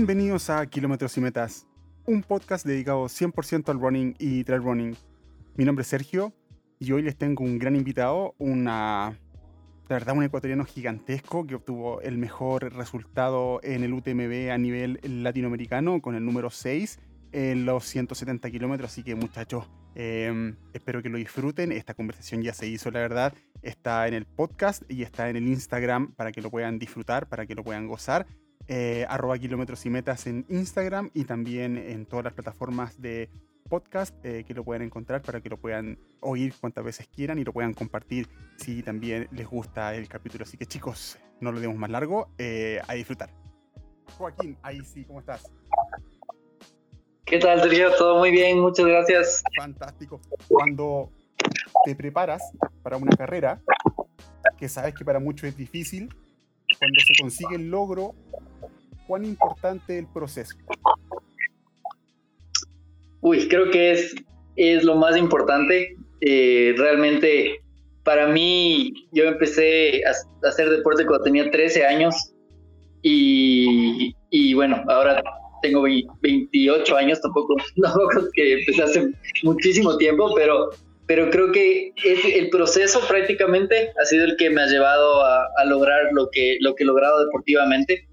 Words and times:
Bienvenidos 0.00 0.48
a 0.48 0.64
Kilómetros 0.64 1.14
y 1.18 1.20
Metas, 1.20 1.66
un 2.06 2.22
podcast 2.22 2.64
dedicado 2.64 3.04
100% 3.04 3.68
al 3.68 3.78
running 3.78 4.14
y 4.18 4.44
trail 4.44 4.62
running. 4.62 4.96
Mi 5.56 5.66
nombre 5.66 5.82
es 5.82 5.88
Sergio 5.88 6.32
y 6.78 6.90
hoy 6.92 7.02
les 7.02 7.18
tengo 7.18 7.44
un 7.44 7.58
gran 7.58 7.76
invitado, 7.76 8.34
una, 8.38 9.18
la 9.90 9.94
verdad, 9.94 10.16
un 10.16 10.24
ecuatoriano 10.24 10.64
gigantesco 10.64 11.46
que 11.46 11.56
obtuvo 11.56 12.00
el 12.00 12.16
mejor 12.16 12.72
resultado 12.72 13.60
en 13.62 13.84
el 13.84 13.92
UTMB 13.92 14.50
a 14.50 14.56
nivel 14.56 15.00
latinoamericano 15.02 16.00
con 16.00 16.14
el 16.14 16.24
número 16.24 16.48
6 16.48 16.98
en 17.32 17.66
los 17.66 17.84
170 17.84 18.50
kilómetros. 18.50 18.92
Así 18.92 19.02
que 19.02 19.14
muchachos, 19.14 19.68
em, 19.96 20.56
espero 20.72 21.02
que 21.02 21.10
lo 21.10 21.18
disfruten. 21.18 21.72
Esta 21.72 21.92
conversación 21.92 22.40
ya 22.40 22.54
se 22.54 22.66
hizo, 22.66 22.90
la 22.90 23.00
verdad. 23.00 23.34
Está 23.60 24.08
en 24.08 24.14
el 24.14 24.24
podcast 24.24 24.82
y 24.90 25.02
está 25.02 25.28
en 25.28 25.36
el 25.36 25.46
Instagram 25.46 26.14
para 26.14 26.32
que 26.32 26.40
lo 26.40 26.50
puedan 26.50 26.78
disfrutar, 26.78 27.28
para 27.28 27.44
que 27.44 27.54
lo 27.54 27.62
puedan 27.62 27.86
gozar 27.86 28.26
eh, 28.72 29.04
arroba 29.08 29.36
kilómetros 29.36 29.84
y 29.84 29.90
metas 29.90 30.28
en 30.28 30.46
Instagram 30.48 31.10
y 31.12 31.24
también 31.24 31.76
en 31.76 32.06
todas 32.06 32.26
las 32.26 32.34
plataformas 32.34 33.02
de 33.02 33.28
podcast 33.68 34.14
eh, 34.24 34.44
que 34.46 34.54
lo 34.54 34.62
pueden 34.62 34.82
encontrar 34.82 35.22
para 35.22 35.40
que 35.40 35.48
lo 35.48 35.56
puedan 35.56 35.98
oír 36.20 36.54
cuantas 36.60 36.84
veces 36.84 37.08
quieran 37.08 37.40
y 37.40 37.44
lo 37.44 37.52
puedan 37.52 37.74
compartir 37.74 38.28
si 38.58 38.84
también 38.84 39.26
les 39.32 39.48
gusta 39.48 39.92
el 39.96 40.06
capítulo. 40.06 40.44
Así 40.44 40.56
que 40.56 40.66
chicos, 40.66 41.18
no 41.40 41.50
lo 41.50 41.58
demos 41.58 41.76
más 41.78 41.90
largo, 41.90 42.28
eh, 42.38 42.80
a 42.86 42.94
disfrutar. 42.94 43.30
Joaquín, 44.16 44.56
ahí 44.62 44.78
sí, 44.84 45.04
¿cómo 45.04 45.18
estás? 45.18 45.50
¿Qué 47.24 47.40
tal, 47.40 47.60
Sergio? 47.62 47.90
Todo 47.98 48.20
muy 48.20 48.30
bien, 48.30 48.60
muchas 48.60 48.86
gracias. 48.86 49.42
Fantástico. 49.56 50.20
Cuando 50.46 51.10
te 51.84 51.96
preparas 51.96 52.40
para 52.84 52.98
una 52.98 53.16
carrera, 53.16 53.60
que 54.56 54.68
sabes 54.68 54.94
que 54.94 55.04
para 55.04 55.18
muchos 55.18 55.48
es 55.48 55.56
difícil, 55.56 56.14
cuando 56.78 57.00
se 57.00 57.20
consigue 57.20 57.56
el 57.56 57.68
logro 57.68 58.14
cuán 59.10 59.24
importante 59.24 59.98
el 59.98 60.06
proceso? 60.06 60.54
Uy, 63.22 63.48
creo 63.48 63.68
que 63.72 63.90
es, 63.90 64.14
es 64.54 64.84
lo 64.84 64.94
más 64.94 65.16
importante. 65.16 65.96
Eh, 66.20 66.74
realmente, 66.76 67.60
para 68.04 68.28
mí, 68.28 68.92
yo 69.10 69.24
empecé 69.24 70.02
a, 70.04 70.12
hacer 70.46 70.70
deporte 70.70 71.04
cuando 71.04 71.24
tenía 71.24 71.50
13 71.50 71.86
años 71.86 72.14
y, 73.02 74.14
y 74.30 74.54
bueno, 74.54 74.80
ahora 74.86 75.20
tengo 75.60 75.82
28 75.82 76.96
años, 76.96 77.20
tampoco, 77.20 77.56
tampoco 77.82 78.28
que 78.32 78.60
empecé 78.60 78.80
hace 78.80 79.08
muchísimo 79.42 79.96
tiempo, 79.96 80.32
pero, 80.36 80.70
pero 81.06 81.30
creo 81.30 81.50
que 81.50 81.92
es 82.04 82.24
el 82.24 82.48
proceso 82.50 83.00
prácticamente 83.08 83.90
ha 84.00 84.04
sido 84.04 84.24
el 84.24 84.36
que 84.36 84.50
me 84.50 84.62
ha 84.62 84.66
llevado 84.66 85.24
a, 85.24 85.48
a 85.56 85.64
lograr 85.64 86.12
lo 86.12 86.30
que, 86.30 86.58
lo 86.60 86.76
que 86.76 86.84
he 86.84 86.86
logrado 86.86 87.24
deportivamente 87.24 88.06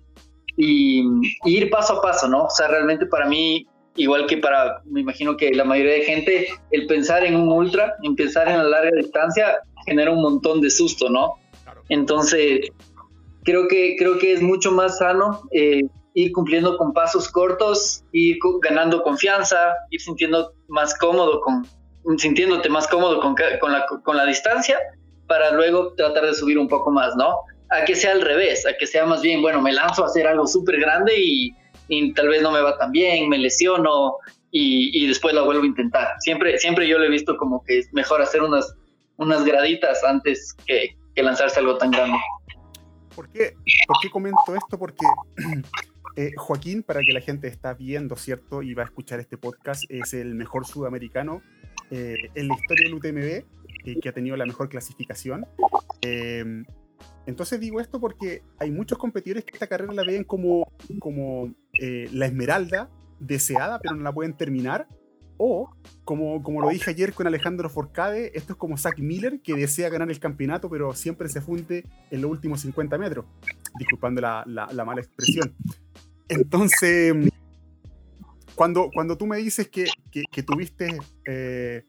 y, 0.58 1.04
ir 1.46 1.70
paso 1.70 2.00
a 2.00 2.02
paso, 2.02 2.28
¿no? 2.28 2.46
O 2.46 2.50
sea, 2.50 2.68
realmente 2.68 3.06
para 3.06 3.28
mí, 3.28 3.66
igual 3.96 4.26
que 4.26 4.38
para, 4.38 4.82
me 4.86 5.02
imagino 5.02 5.38
que 5.38 5.52
la 5.54 5.64
mayoría 5.64 5.94
de 5.94 6.02
gente, 6.02 6.48
el 6.72 6.88
pensar 6.88 7.24
en 7.24 7.36
un 7.36 7.52
ultra, 7.52 7.96
en 8.04 8.16
pensar 8.16 8.50
en 8.50 8.58
la 8.58 8.64
larga 8.64 8.92
distancia, 8.98 9.60
genera 9.86 10.12
un 10.12 10.22
montón 10.22 10.60
de 10.60 10.70
susto, 10.70 11.10
¿no? 11.10 11.36
Entonces, 11.90 12.72
creo 13.44 13.68
que, 13.68 13.96
creo 13.98 14.18
que 14.18 14.34
es 14.34 14.42
mucho 14.42 14.72
más 14.72 14.98
sano 14.98 15.42
eh, 15.52 15.84
ir 16.16 16.32
cumpliendo 16.32 16.78
con 16.78 16.92
pasos 16.92 17.30
cortos, 17.30 18.04
ir 18.12 18.40
ganando 18.62 19.04
confianza, 19.04 19.76
ir 19.92 20.02
sintiendo 20.02 20.54
más 20.68 20.98
cómodo 20.98 21.40
con, 21.42 21.66
sintiéndote 22.18 22.70
más 22.70 22.88
cómodo 22.88 23.22
con, 23.22 23.36
con, 23.62 23.72
la, 23.72 23.86
con 23.86 24.18
la 24.18 24.26
distancia 24.26 24.80
para 25.28 25.52
luego 25.52 25.94
tratar 25.94 26.26
de 26.26 26.34
subir 26.34 26.58
un 26.58 26.68
poco 26.68 26.90
más, 26.90 27.16
¿no? 27.16 27.42
A 27.70 27.86
que 27.86 27.96
sea 27.96 28.12
al 28.12 28.22
revés, 28.22 28.66
a 28.66 28.76
que 28.78 28.88
sea 28.88 29.06
más 29.06 29.22
bien, 29.22 29.42
bueno, 29.42 29.62
me 29.62 29.74
lanzo 29.74 30.04
a 30.04 30.08
hacer 30.08 30.28
algo 30.28 30.48
súper 30.48 30.80
grande 30.80 31.14
y, 31.18 31.54
tal 32.14 32.28
vez 32.30 32.42
no 32.42 32.52
me 32.52 32.62
va 32.62 32.78
tan 32.78 32.92
bien, 32.92 33.30
me 33.30 33.38
lesiono 33.38 34.18
y, 34.52 35.08
después 35.08 35.34
la 35.34 35.42
vuelvo 35.42 35.64
a 35.64 35.68
intentar. 35.68 36.08
Siempre, 36.20 36.58
siempre 36.58 36.88
yo 36.88 36.98
lo 36.98 37.06
he 37.06 37.10
visto 37.10 37.38
como 37.38 37.64
que 37.64 37.80
es 37.80 37.94
mejor 37.94 38.22
hacer 38.22 38.42
unas, 38.42 38.74
unas 39.18 39.44
graditas 39.46 40.04
antes 40.04 40.56
que, 40.66 40.96
lanzarse 41.16 41.60
algo 41.60 41.78
tan 41.78 41.90
grande. 41.90 42.18
¿Por 43.16 43.28
qué, 43.30 43.56
¿Por 43.88 43.98
qué 44.04 44.10
comento 44.12 44.56
esto? 44.56 44.78
Porque 44.78 45.04
eh, 46.16 46.32
Joaquín, 46.38 46.84
para 46.84 47.00
que 47.00 47.12
la 47.12 47.22
gente 47.22 47.48
está 47.48 47.74
viendo, 47.74 48.16
¿cierto? 48.16 48.62
Y 48.62 48.76
va 48.76 48.84
a 48.84 48.86
escuchar 48.86 49.20
este 49.20 49.36
podcast, 49.36 49.84
es 49.90 50.14
el 50.14 50.36
mejor 50.36 50.68
sudamericano 50.68 51.42
eh, 51.90 52.16
en 52.36 52.48
la 52.50 52.54
historia 52.54 52.86
del 52.86 52.94
UTMB, 52.94 53.46
eh, 53.86 54.00
que 54.00 54.10
ha 54.10 54.12
tenido 54.12 54.38
la 54.38 54.46
mejor 54.46 54.70
clasificación. 54.70 55.48
Entonces 57.26 57.60
digo 57.60 57.80
esto 57.80 58.00
porque 58.00 58.44
hay 58.60 58.72
muchos 58.72 58.98
competidores 58.98 59.44
que 59.44 59.52
esta 59.54 59.68
carrera 59.68 59.94
la 59.94 60.04
ven 60.04 60.24
como, 60.24 60.72
como 61.00 61.54
eh, 61.82 62.10
la 62.14 62.26
esmeralda 62.26 62.90
deseada, 63.20 63.80
pero 63.80 63.96
no 63.96 64.04
la 64.04 64.14
pueden 64.14 64.34
terminar. 64.34 64.88
O, 65.40 65.70
como, 66.04 66.42
como 66.42 66.62
lo 66.62 66.70
dije 66.70 66.90
ayer 66.90 67.14
con 67.14 67.28
Alejandro 67.28 67.70
Forcade, 67.70 68.32
esto 68.34 68.54
es 68.54 68.58
como 68.58 68.76
Zach 68.76 68.98
Miller, 68.98 69.40
que 69.42 69.54
desea 69.54 69.90
ganar 69.90 70.10
el 70.10 70.20
campeonato, 70.20 70.68
pero 70.68 70.94
siempre 70.94 71.30
se 71.30 71.42
funde 71.42 71.86
en 72.10 72.22
los 72.22 72.32
últimos 72.32 72.62
50 72.62 72.98
metros. 72.98 73.26
Disculpando 73.78 74.22
la, 74.22 74.44
la, 74.48 74.86
mala 74.86 75.02
expresión. 75.02 75.54
Entonces, 76.28 77.14
cuando, 78.56 78.90
cuando 78.92 79.16
tú 79.16 79.28
me 79.28 79.38
dices 79.38 79.68
que, 79.68 79.86
que, 80.12 80.42
tuviste, 80.42 80.98
eh, 81.26 81.86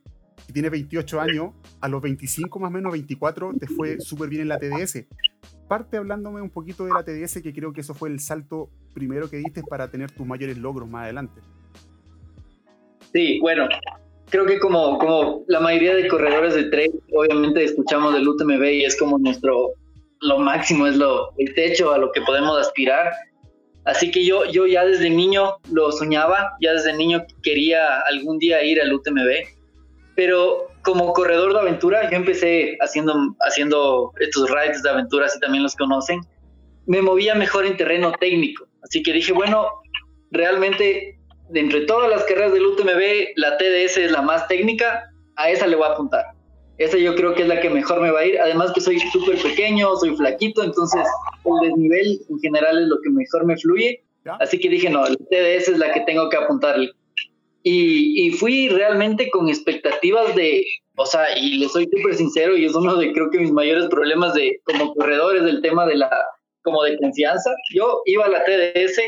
que 0.47 0.53
tienes 0.53 0.71
28 0.71 1.21
años, 1.21 1.53
a 1.81 1.89
los 1.89 2.01
25 2.03 2.59
más 2.59 2.69
o 2.69 2.73
menos, 2.73 2.93
24, 2.93 3.53
te 3.59 3.67
fue 3.67 4.01
súper 4.01 4.29
bien 4.29 4.43
en 4.43 4.49
la 4.49 4.59
TDS 4.59 5.07
parte 5.69 5.99
hablándome 5.99 6.41
un 6.41 6.51
poquito 6.51 6.85
de 6.85 6.93
la 6.93 7.05
TDS, 7.05 7.43
que 7.43 7.53
creo 7.53 7.73
que 7.73 7.83
eso 7.83 7.95
fue 7.95 8.09
el 8.09 8.19
salto 8.19 8.71
primero 8.95 9.31
que 9.31 9.37
diste 9.37 9.63
para 9.63 9.89
tener 9.89 10.11
tus 10.11 10.27
mayores 10.27 10.57
logros 10.57 10.89
más 10.89 11.05
adelante. 11.05 11.41
Sí, 13.13 13.39
bueno, 13.41 13.69
creo 14.29 14.47
que 14.47 14.59
como, 14.59 14.99
como 14.99 15.45
la 15.47 15.61
mayoría 15.61 15.95
de 15.95 16.09
corredores 16.09 16.55
de 16.55 16.65
trail, 16.65 16.93
obviamente 17.15 17.63
escuchamos 17.63 18.15
del 18.15 18.27
UTMB 18.27 18.65
y 18.65 18.85
es 18.85 18.99
como 18.99 19.19
nuestro, 19.19 19.73
lo 20.23 20.39
máximo, 20.39 20.87
es 20.87 20.97
lo, 20.97 21.33
el 21.37 21.55
techo 21.55 21.93
a 21.93 21.99
lo 21.99 22.11
que 22.11 22.23
podemos 22.23 22.59
aspirar. 22.59 23.13
Así 23.85 24.11
que 24.11 24.27
yo, 24.27 24.45
yo 24.47 24.67
ya 24.67 24.85
desde 24.85 25.09
niño 25.09 25.57
lo 25.71 25.93
soñaba, 25.93 26.57
ya 26.61 26.73
desde 26.73 26.95
niño 26.95 27.25
quería 27.43 28.01
algún 28.11 28.39
día 28.39 28.63
ir 28.65 28.81
al 28.81 28.93
UTMB, 28.93 29.58
pero 30.19 30.67
como 30.83 31.13
corredor 31.13 31.53
de 31.53 31.61
aventura, 31.61 32.11
yo 32.11 32.17
empecé 32.17 32.77
haciendo, 32.81 33.15
haciendo 33.47 34.11
estos 34.19 34.51
rides 34.51 34.83
de 34.83 34.91
aventura, 34.91 35.29
si 35.29 35.39
también 35.39 35.63
los 35.63 35.77
conocen, 35.77 36.23
me 36.87 37.01
movía 37.01 37.37
mejor 37.37 37.65
en 37.65 37.77
terreno 37.77 38.11
técnico. 38.19 38.67
Así 38.83 39.01
que 39.01 39.13
dije, 39.13 39.33
bueno, 39.33 39.69
realmente, 40.33 41.21
de 41.51 41.61
entre 41.61 41.83
todas 41.83 42.11
las 42.11 42.25
carreras 42.25 42.53
del 42.53 42.67
UTMB, 42.67 43.29
la 43.37 43.57
TDS 43.59 43.97
es 43.99 44.11
la 44.11 44.21
más 44.23 44.49
técnica, 44.49 45.09
a 45.37 45.51
esa 45.51 45.69
le 45.69 45.77
voy 45.77 45.87
a 45.87 45.93
apuntar. 45.93 46.25
Esa 46.79 46.99
yo 46.99 47.15
creo 47.15 47.37
que 47.37 47.43
es 47.43 47.49
la 47.49 47.61
que 47.61 47.71
mejor 47.71 48.01
me 48.01 48.11
va 48.11 48.19
a 48.19 48.27
ir. 48.27 48.41
Además 48.41 48.73
que 48.73 48.81
soy 48.81 48.99
súper 48.99 49.41
pequeño, 49.41 49.95
soy 49.99 50.17
flaquito, 50.17 50.65
entonces 50.65 51.07
el 51.45 51.69
desnivel 51.69 52.21
en 52.29 52.41
general 52.41 52.77
es 52.77 52.89
lo 52.89 53.01
que 53.03 53.11
mejor 53.11 53.47
me 53.47 53.57
fluye. 53.57 54.03
Así 54.41 54.59
que 54.59 54.69
dije, 54.69 54.91
no, 54.91 55.05
la 55.05 55.15
TDS 55.15 55.69
es 55.69 55.79
la 55.79 55.93
que 55.93 56.01
tengo 56.01 56.29
que 56.29 56.39
apuntarle. 56.39 56.91
Y, 57.71 58.31
fui 58.33 58.69
realmente 58.69 59.29
con 59.31 59.49
expectativas 59.49 60.35
de, 60.35 60.65
o 60.97 61.07
sea, 61.07 61.37
y 61.37 61.59
le 61.59 61.69
soy 61.69 61.85
súper 61.85 62.15
sincero, 62.15 62.57
y 62.57 62.65
es 62.65 62.75
uno 62.75 62.97
de 62.97 63.13
creo 63.13 63.31
que 63.31 63.39
mis 63.39 63.53
mayores 63.53 63.87
problemas 63.89 64.35
de 64.35 64.61
como 64.65 64.95
corredores 64.95 65.45
del 65.45 65.61
tema 65.61 65.87
de 65.87 65.97
la, 65.97 66.11
como 66.63 66.83
de 66.85 66.97
confianza. 66.99 67.51
Yo 67.75 68.03
iba 68.07 68.25
a 68.25 68.29
la 68.29 68.45
TDS 68.45 69.01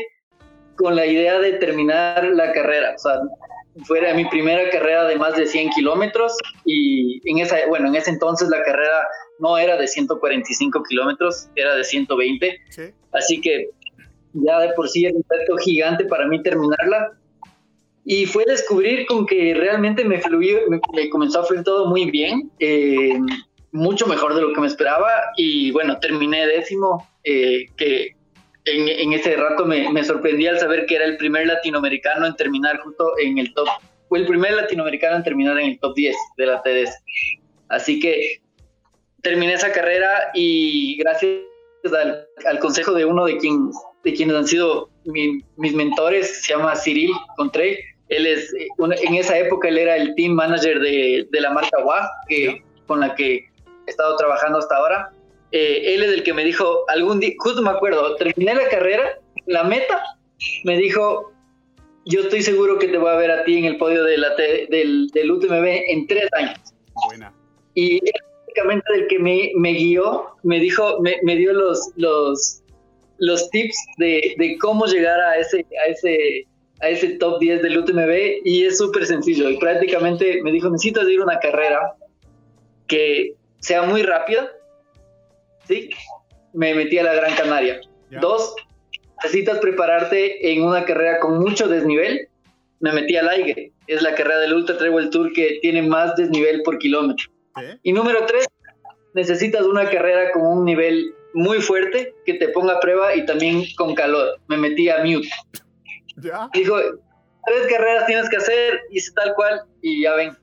con 0.75 0.95
la 0.95 1.05
idea 1.05 1.39
de 1.39 1.53
terminar 1.53 2.23
la 2.23 2.51
carrera, 2.51 2.93
o 2.95 2.99
sea, 2.99 3.19
fuera 3.85 4.13
mi 4.13 4.25
primera 4.25 4.69
carrera 4.69 5.05
de 5.05 5.15
más 5.15 5.35
de 5.35 5.45
100 5.45 5.69
kilómetros 5.69 6.35
y 6.65 7.21
en 7.29 7.39
esa, 7.39 7.57
bueno, 7.67 7.87
en 7.87 7.95
ese 7.95 8.09
entonces 8.09 8.49
la 8.49 8.63
carrera 8.63 9.07
no 9.39 9.57
era 9.57 9.77
de 9.77 9.87
145 9.87 10.83
kilómetros, 10.83 11.47
era 11.55 11.75
de 11.75 11.83
120, 11.83 12.59
así 13.11 13.41
que 13.41 13.69
ya 14.33 14.59
de 14.59 14.73
por 14.73 14.89
sí 14.89 15.05
era 15.05 15.15
un 15.15 15.25
reto 15.27 15.57
gigante 15.57 16.05
para 16.05 16.27
mí 16.27 16.41
terminarla 16.41 17.11
y 18.05 18.25
fue 18.25 18.43
descubrir 18.45 19.05
con 19.05 19.25
que 19.25 19.53
realmente 19.53 20.03
me 20.03 20.19
fluyó, 20.19 20.59
me, 20.69 21.09
comenzó 21.09 21.41
a 21.41 21.43
fluir 21.43 21.63
todo 21.63 21.87
muy 21.87 22.09
bien, 22.09 22.51
eh, 22.59 23.19
mucho 23.71 24.07
mejor 24.07 24.33
de 24.35 24.41
lo 24.41 24.53
que 24.53 24.61
me 24.61 24.67
esperaba 24.67 25.09
y 25.37 25.71
bueno, 25.71 25.99
terminé 25.99 26.47
décimo, 26.47 27.07
eh, 27.23 27.65
que 27.77 28.15
en, 28.65 28.87
en, 28.87 29.13
ese 29.13 29.35
rato 29.35 29.65
me, 29.65 29.91
me 29.91 30.03
sorprendí 30.03 30.47
al 30.47 30.59
saber 30.59 30.85
que 30.85 30.95
era 30.95 31.05
el 31.05 31.17
primer 31.17 31.47
latinoamericano 31.47 32.25
en 32.25 32.35
terminar 32.35 32.79
justo 32.79 33.13
en 33.19 33.37
el 33.37 33.53
top, 33.53 33.67
fue 34.09 34.19
el 34.19 34.27
primer 34.27 34.53
latinoamericano 34.53 35.17
en 35.17 35.23
terminar 35.23 35.57
en 35.59 35.71
el 35.71 35.79
top 35.79 35.95
10 35.95 36.15
de 36.37 36.45
la 36.45 36.61
TDS. 36.61 36.91
Así 37.69 37.99
que 37.99 38.41
terminé 39.21 39.53
esa 39.53 39.71
carrera 39.71 40.31
y 40.33 40.97
gracias 40.97 41.39
al, 41.85 42.27
al 42.45 42.59
consejo 42.59 42.93
de 42.93 43.05
uno 43.05 43.25
de, 43.25 43.37
quien, 43.37 43.71
de 44.03 44.13
quienes 44.13 44.35
han 44.35 44.47
sido 44.47 44.89
mis 45.05 45.73
mentores, 45.73 46.43
se 46.43 46.53
llama 46.53 46.75
Cyril 46.75 47.11
Contrey, 47.37 47.77
él 48.11 48.27
es, 48.27 48.53
en 48.53 49.15
esa 49.15 49.37
época 49.37 49.69
él 49.69 49.77
era 49.77 49.95
el 49.95 50.13
team 50.15 50.33
manager 50.33 50.79
de, 50.81 51.27
de 51.31 51.41
la 51.41 51.51
marca 51.51 51.83
WA, 51.83 52.09
que, 52.27 52.61
con 52.85 52.99
la 52.99 53.15
que 53.15 53.35
he 53.35 53.89
estado 53.89 54.17
trabajando 54.17 54.59
hasta 54.59 54.75
ahora. 54.75 55.13
Eh, 55.53 55.95
él 55.95 56.03
es 56.03 56.11
el 56.11 56.23
que 56.23 56.33
me 56.33 56.43
dijo, 56.43 56.83
algún 56.89 57.21
día, 57.21 57.31
justo 57.39 57.61
me 57.61 57.69
acuerdo, 57.69 58.15
terminé 58.17 58.53
la 58.53 58.67
carrera, 58.67 59.17
la 59.45 59.63
meta 59.63 60.03
me 60.65 60.75
dijo, 60.77 61.31
yo 62.05 62.21
estoy 62.21 62.41
seguro 62.41 62.79
que 62.79 62.89
te 62.89 62.97
voy 62.97 63.11
a 63.11 63.15
ver 63.15 63.31
a 63.31 63.45
ti 63.45 63.57
en 63.57 63.65
el 63.65 63.77
podio 63.77 64.03
de 64.03 64.17
la 64.17 64.35
del, 64.35 65.07
del, 65.07 65.31
UTMB 65.31 65.65
en 65.87 66.07
tres 66.07 66.27
años. 66.33 66.59
Buena. 67.07 67.33
Y 67.75 68.01
básicamente 68.47 68.85
el 68.93 69.07
que 69.07 69.19
me, 69.19 69.51
me 69.55 69.71
guió, 69.71 70.35
me 70.43 70.59
dijo, 70.59 70.99
me, 70.99 71.17
me, 71.23 71.37
dio 71.37 71.53
los, 71.53 71.91
los, 71.95 72.60
los 73.21 73.49
tips 73.51 73.77
de, 73.97 74.33
de, 74.37 74.57
cómo 74.57 74.87
llegar 74.87 75.19
a 75.21 75.37
ese, 75.37 75.63
a 75.85 75.89
ese, 75.89 76.47
a 76.81 76.89
ese 76.89 77.09
top 77.19 77.39
10 77.39 77.61
del 77.61 77.77
UTMB 77.77 78.41
y 78.43 78.65
es 78.65 78.79
súper 78.79 79.05
sencillo. 79.05 79.47
Y 79.47 79.57
prácticamente 79.57 80.41
me 80.41 80.51
dijo, 80.51 80.69
necesitas 80.69 81.07
ir 81.07 81.19
a 81.19 81.23
una 81.23 81.39
carrera 81.39 81.93
que 82.87 83.35
sea 83.59 83.83
muy 83.83 84.01
rápida, 84.01 84.51
¿sí? 85.67 85.91
Me 86.53 86.73
metí 86.73 86.97
a 86.97 87.03
la 87.03 87.13
Gran 87.13 87.35
Canaria. 87.35 87.79
Dos, 88.19 88.55
necesitas 89.23 89.59
prepararte 89.59 90.51
en 90.51 90.63
una 90.63 90.83
carrera 90.83 91.19
con 91.19 91.39
mucho 91.39 91.67
desnivel. 91.67 92.27
Me 92.79 92.91
metí 92.91 93.15
al 93.17 93.29
aire. 93.29 93.71
Es 93.85 94.01
la 94.01 94.15
carrera 94.15 94.39
del 94.39 94.55
Ultra 94.55 94.79
Trail 94.79 95.11
Tour 95.11 95.31
que 95.33 95.59
tiene 95.61 95.83
más 95.83 96.15
desnivel 96.15 96.63
por 96.63 96.79
kilómetro. 96.79 97.29
Y 97.83 97.93
número 97.93 98.25
tres, 98.25 98.47
necesitas 99.13 99.61
una 99.61 99.87
carrera 99.91 100.31
con 100.31 100.41
un 100.41 100.65
nivel 100.65 101.13
muy 101.33 101.61
fuerte 101.61 102.13
que 102.25 102.35
te 102.35 102.49
ponga 102.49 102.73
a 102.73 102.79
prueba 102.79 103.15
y 103.15 103.25
también 103.25 103.63
con 103.77 103.95
calor. 103.95 104.39
Me 104.47 104.57
metí 104.57 104.89
a 104.89 105.03
mute. 105.03 105.29
¿Ya? 106.17 106.49
Dijo, 106.53 106.77
tres 107.45 107.67
carreras 107.69 108.05
tienes 108.05 108.29
que 108.29 108.37
hacer, 108.37 108.81
hice 108.91 109.11
tal 109.13 109.33
cual 109.35 109.61
y 109.81 110.03
ya 110.03 110.15
ven. 110.15 110.37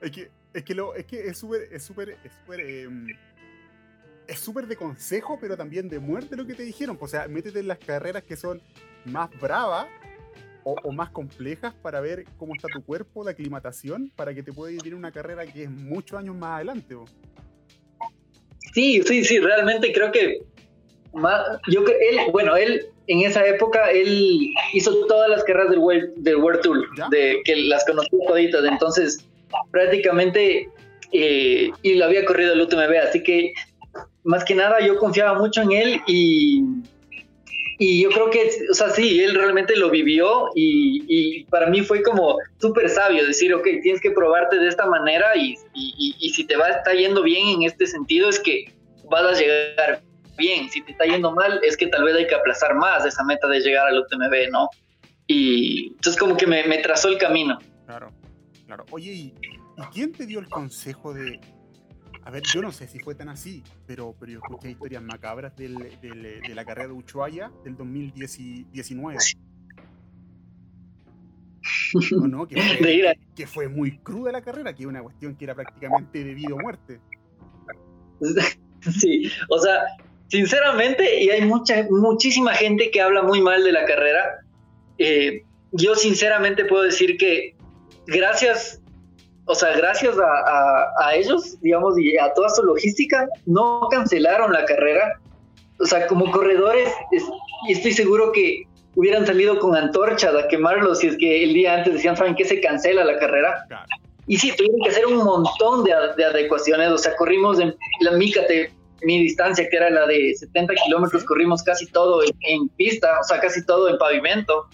es 0.00 0.10
que 0.10 0.30
es 0.52 0.64
que 0.64 0.74
lo, 0.74 0.94
es 0.94 1.04
que 1.06 1.26
es 1.26 1.38
súper, 1.38 1.68
es 1.70 1.82
súper, 1.84 2.10
es 2.24 2.32
súper, 2.32 2.60
em, 2.60 3.06
es 4.26 4.38
súper 4.38 4.66
de 4.66 4.76
consejo, 4.76 5.38
pero 5.40 5.56
también 5.56 5.88
de 5.88 5.98
muerte 5.98 6.36
lo 6.36 6.46
que 6.46 6.54
te 6.54 6.62
dijeron. 6.62 6.98
O 7.00 7.08
sea, 7.08 7.28
métete 7.28 7.60
en 7.60 7.68
las 7.68 7.78
carreras 7.78 8.22
que 8.24 8.36
son 8.36 8.60
más 9.04 9.30
bravas 9.40 9.86
o, 10.64 10.92
más 10.92 11.10
complejas 11.10 11.72
para 11.74 12.00
ver 12.00 12.24
cómo 12.36 12.54
está 12.54 12.68
tu 12.68 12.82
cuerpo, 12.84 13.24
la 13.24 13.30
aclimatación, 13.30 14.12
para 14.14 14.34
que 14.34 14.42
te 14.42 14.52
pueda 14.52 14.72
ir 14.72 14.86
en 14.86 14.94
una 14.94 15.12
carrera 15.12 15.46
que 15.46 15.62
es 15.62 15.70
muchos 15.70 16.18
años 16.18 16.36
más 16.36 16.56
adelante. 16.56 16.94
Sí, 18.78 19.02
sí, 19.04 19.24
sí, 19.24 19.40
realmente 19.40 19.92
creo 19.92 20.12
que 20.12 20.38
yo 21.66 21.80
él, 21.80 22.18
bueno, 22.30 22.56
él 22.56 22.86
en 23.08 23.22
esa 23.22 23.44
época 23.44 23.90
él 23.90 24.54
hizo 24.72 25.04
todas 25.06 25.28
las 25.28 25.42
carreras 25.42 25.70
del 25.70 25.80
World, 25.80 26.14
del 26.18 26.36
World 26.36 26.60
Tour, 26.60 26.86
de 27.10 27.40
que 27.44 27.56
las 27.56 27.84
conocí 27.84 28.16
toditas, 28.28 28.64
entonces 28.64 29.26
prácticamente 29.72 30.68
eh, 31.10 31.72
y 31.82 31.94
lo 31.94 32.04
había 32.04 32.24
corrido 32.24 32.52
el 32.52 32.60
UTMB, 32.60 32.98
así 33.02 33.20
que 33.20 33.52
más 34.22 34.44
que 34.44 34.54
nada 34.54 34.78
yo 34.78 34.96
confiaba 34.96 35.36
mucho 35.36 35.62
en 35.62 35.72
él 35.72 36.00
y, 36.06 36.62
y 37.78 38.02
yo 38.02 38.10
creo 38.10 38.28
que, 38.30 38.50
o 38.70 38.74
sea, 38.74 38.90
sí, 38.90 39.20
él 39.20 39.34
realmente 39.34 39.76
lo 39.76 39.88
vivió 39.88 40.50
y, 40.54 41.04
y 41.06 41.44
para 41.44 41.68
mí 41.68 41.82
fue 41.82 42.02
como 42.02 42.36
súper 42.60 42.88
sabio 42.88 43.24
decir, 43.24 43.54
ok, 43.54 43.66
tienes 43.82 44.00
que 44.00 44.10
probarte 44.10 44.58
de 44.58 44.68
esta 44.68 44.86
manera 44.86 45.36
y, 45.36 45.54
y, 45.74 46.30
si 46.30 46.44
te 46.44 46.56
va 46.56 46.68
está 46.68 46.92
yendo 46.92 47.22
bien 47.22 47.46
en 47.48 47.62
este 47.62 47.86
sentido 47.86 48.28
es 48.28 48.40
que 48.40 48.72
vas 49.08 49.24
a 49.24 49.40
llegar 49.40 50.02
bien, 50.36 50.68
si 50.68 50.82
te 50.82 50.92
está 50.92 51.04
yendo 51.04 51.32
mal 51.32 51.60
es 51.62 51.76
que 51.76 51.86
tal 51.86 52.02
vez 52.04 52.16
hay 52.16 52.26
que 52.26 52.34
aplazar 52.34 52.74
más 52.74 53.06
esa 53.06 53.22
meta 53.22 53.46
de 53.46 53.60
llegar 53.60 53.86
al 53.86 53.98
UTMB, 54.00 54.50
¿no? 54.50 54.68
Y 55.28 55.88
entonces 55.88 56.16
como 56.16 56.36
que 56.36 56.46
me, 56.46 56.64
me 56.64 56.78
trazó 56.78 57.08
el 57.08 57.18
camino. 57.18 57.58
Claro. 57.86 58.12
Claro. 58.66 58.84
Oye, 58.90 59.12
¿y, 59.12 59.34
quién 59.94 60.12
te 60.12 60.26
dio 60.26 60.40
el 60.40 60.48
consejo 60.48 61.14
de.? 61.14 61.40
A 62.28 62.30
ver, 62.30 62.42
yo 62.42 62.60
no 62.60 62.70
sé 62.72 62.86
si 62.86 62.98
fue 62.98 63.14
tan 63.14 63.30
así, 63.30 63.62
pero, 63.86 64.14
pero 64.20 64.32
yo 64.32 64.40
escuché 64.44 64.72
historias 64.72 65.02
macabras 65.02 65.56
del, 65.56 65.78
de 66.02 66.54
la 66.54 66.62
carrera 66.62 66.88
de 66.88 66.92
Ushuaia 66.92 67.50
del 67.64 67.74
2019. 67.74 69.16
¿O 72.20 72.26
no? 72.26 72.46
Que 72.46 72.60
fue, 72.78 73.18
que 73.34 73.46
fue 73.46 73.68
muy 73.68 73.96
cruda 74.00 74.30
la 74.30 74.42
carrera, 74.42 74.74
que 74.74 74.86
una 74.86 75.02
cuestión 75.02 75.36
que 75.36 75.46
era 75.46 75.54
prácticamente 75.54 76.22
de 76.22 76.34
vida 76.34 76.54
o 76.54 76.58
muerte. 76.58 77.00
Sí, 78.80 79.32
o 79.48 79.58
sea, 79.58 79.80
sinceramente, 80.28 81.20
y 81.20 81.30
hay 81.30 81.46
mucha, 81.46 81.84
muchísima 81.90 82.52
gente 82.52 82.90
que 82.90 83.00
habla 83.00 83.22
muy 83.22 83.40
mal 83.40 83.64
de 83.64 83.72
la 83.72 83.86
carrera. 83.86 84.44
Eh, 84.98 85.44
yo 85.72 85.94
sinceramente 85.94 86.66
puedo 86.66 86.82
decir 86.82 87.16
que 87.16 87.56
gracias, 88.06 88.80
o 89.48 89.54
sea, 89.54 89.74
gracias 89.76 90.14
a, 90.18 91.14
ellos, 91.14 91.58
digamos, 91.62 91.98
y 91.98 92.18
a 92.18 92.32
toda 92.34 92.50
su 92.50 92.62
logística, 92.62 93.26
no 93.46 93.88
cancelaron 93.90 94.52
la 94.52 94.66
carrera. 94.66 95.18
O 95.80 95.86
sea, 95.86 96.06
como 96.06 96.30
corredores, 96.30 96.92
y 97.66 97.72
estoy 97.72 97.92
seguro 97.92 98.30
que 98.32 98.64
hubieran 98.94 99.26
salido 99.26 99.58
con 99.58 99.74
antorchas 99.74 100.34
a 100.34 100.48
quemarlos 100.48 100.98
si 100.98 101.06
es 101.06 101.16
que 101.16 101.44
el 101.44 101.54
día 101.54 101.76
antes 101.76 101.94
decían, 101.94 102.16
¿saben 102.16 102.34
qué? 102.34 102.44
Se 102.44 102.60
cancela 102.60 103.04
la 103.04 103.18
carrera. 103.18 103.64
Y 104.26 104.36
sí, 104.36 104.52
tuvieron 104.54 104.80
que 104.82 104.90
hacer 104.90 105.06
un 105.06 105.24
montón 105.24 105.82
de, 105.84 105.94
adecuaciones. 105.94 106.90
O 106.90 106.98
sea, 106.98 107.16
corrimos 107.16 107.58
en 107.58 107.74
la 108.00 108.12
mícate, 108.12 108.70
mi 109.02 109.22
distancia, 109.22 109.66
que 109.70 109.76
era 109.76 109.88
la 109.88 110.06
de 110.06 110.34
70 110.34 110.74
kilómetros, 110.84 111.24
corrimos 111.24 111.62
casi 111.62 111.86
todo 111.86 112.20
en, 112.22 112.68
pista, 112.76 113.18
o 113.18 113.24
sea, 113.24 113.40
casi 113.40 113.64
todo 113.64 113.88
en 113.88 113.96
pavimento, 113.96 114.68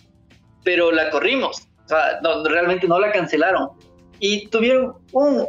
pero 0.64 0.90
la 0.90 1.10
corrimos. 1.10 1.68
O 1.84 1.88
sea, 1.88 2.18
no, 2.22 2.42
realmente 2.42 2.88
no 2.88 2.98
la 2.98 3.12
cancelaron. 3.12 3.68
Y 4.20 4.46
tuvieron 4.48 4.94
un, 5.12 5.46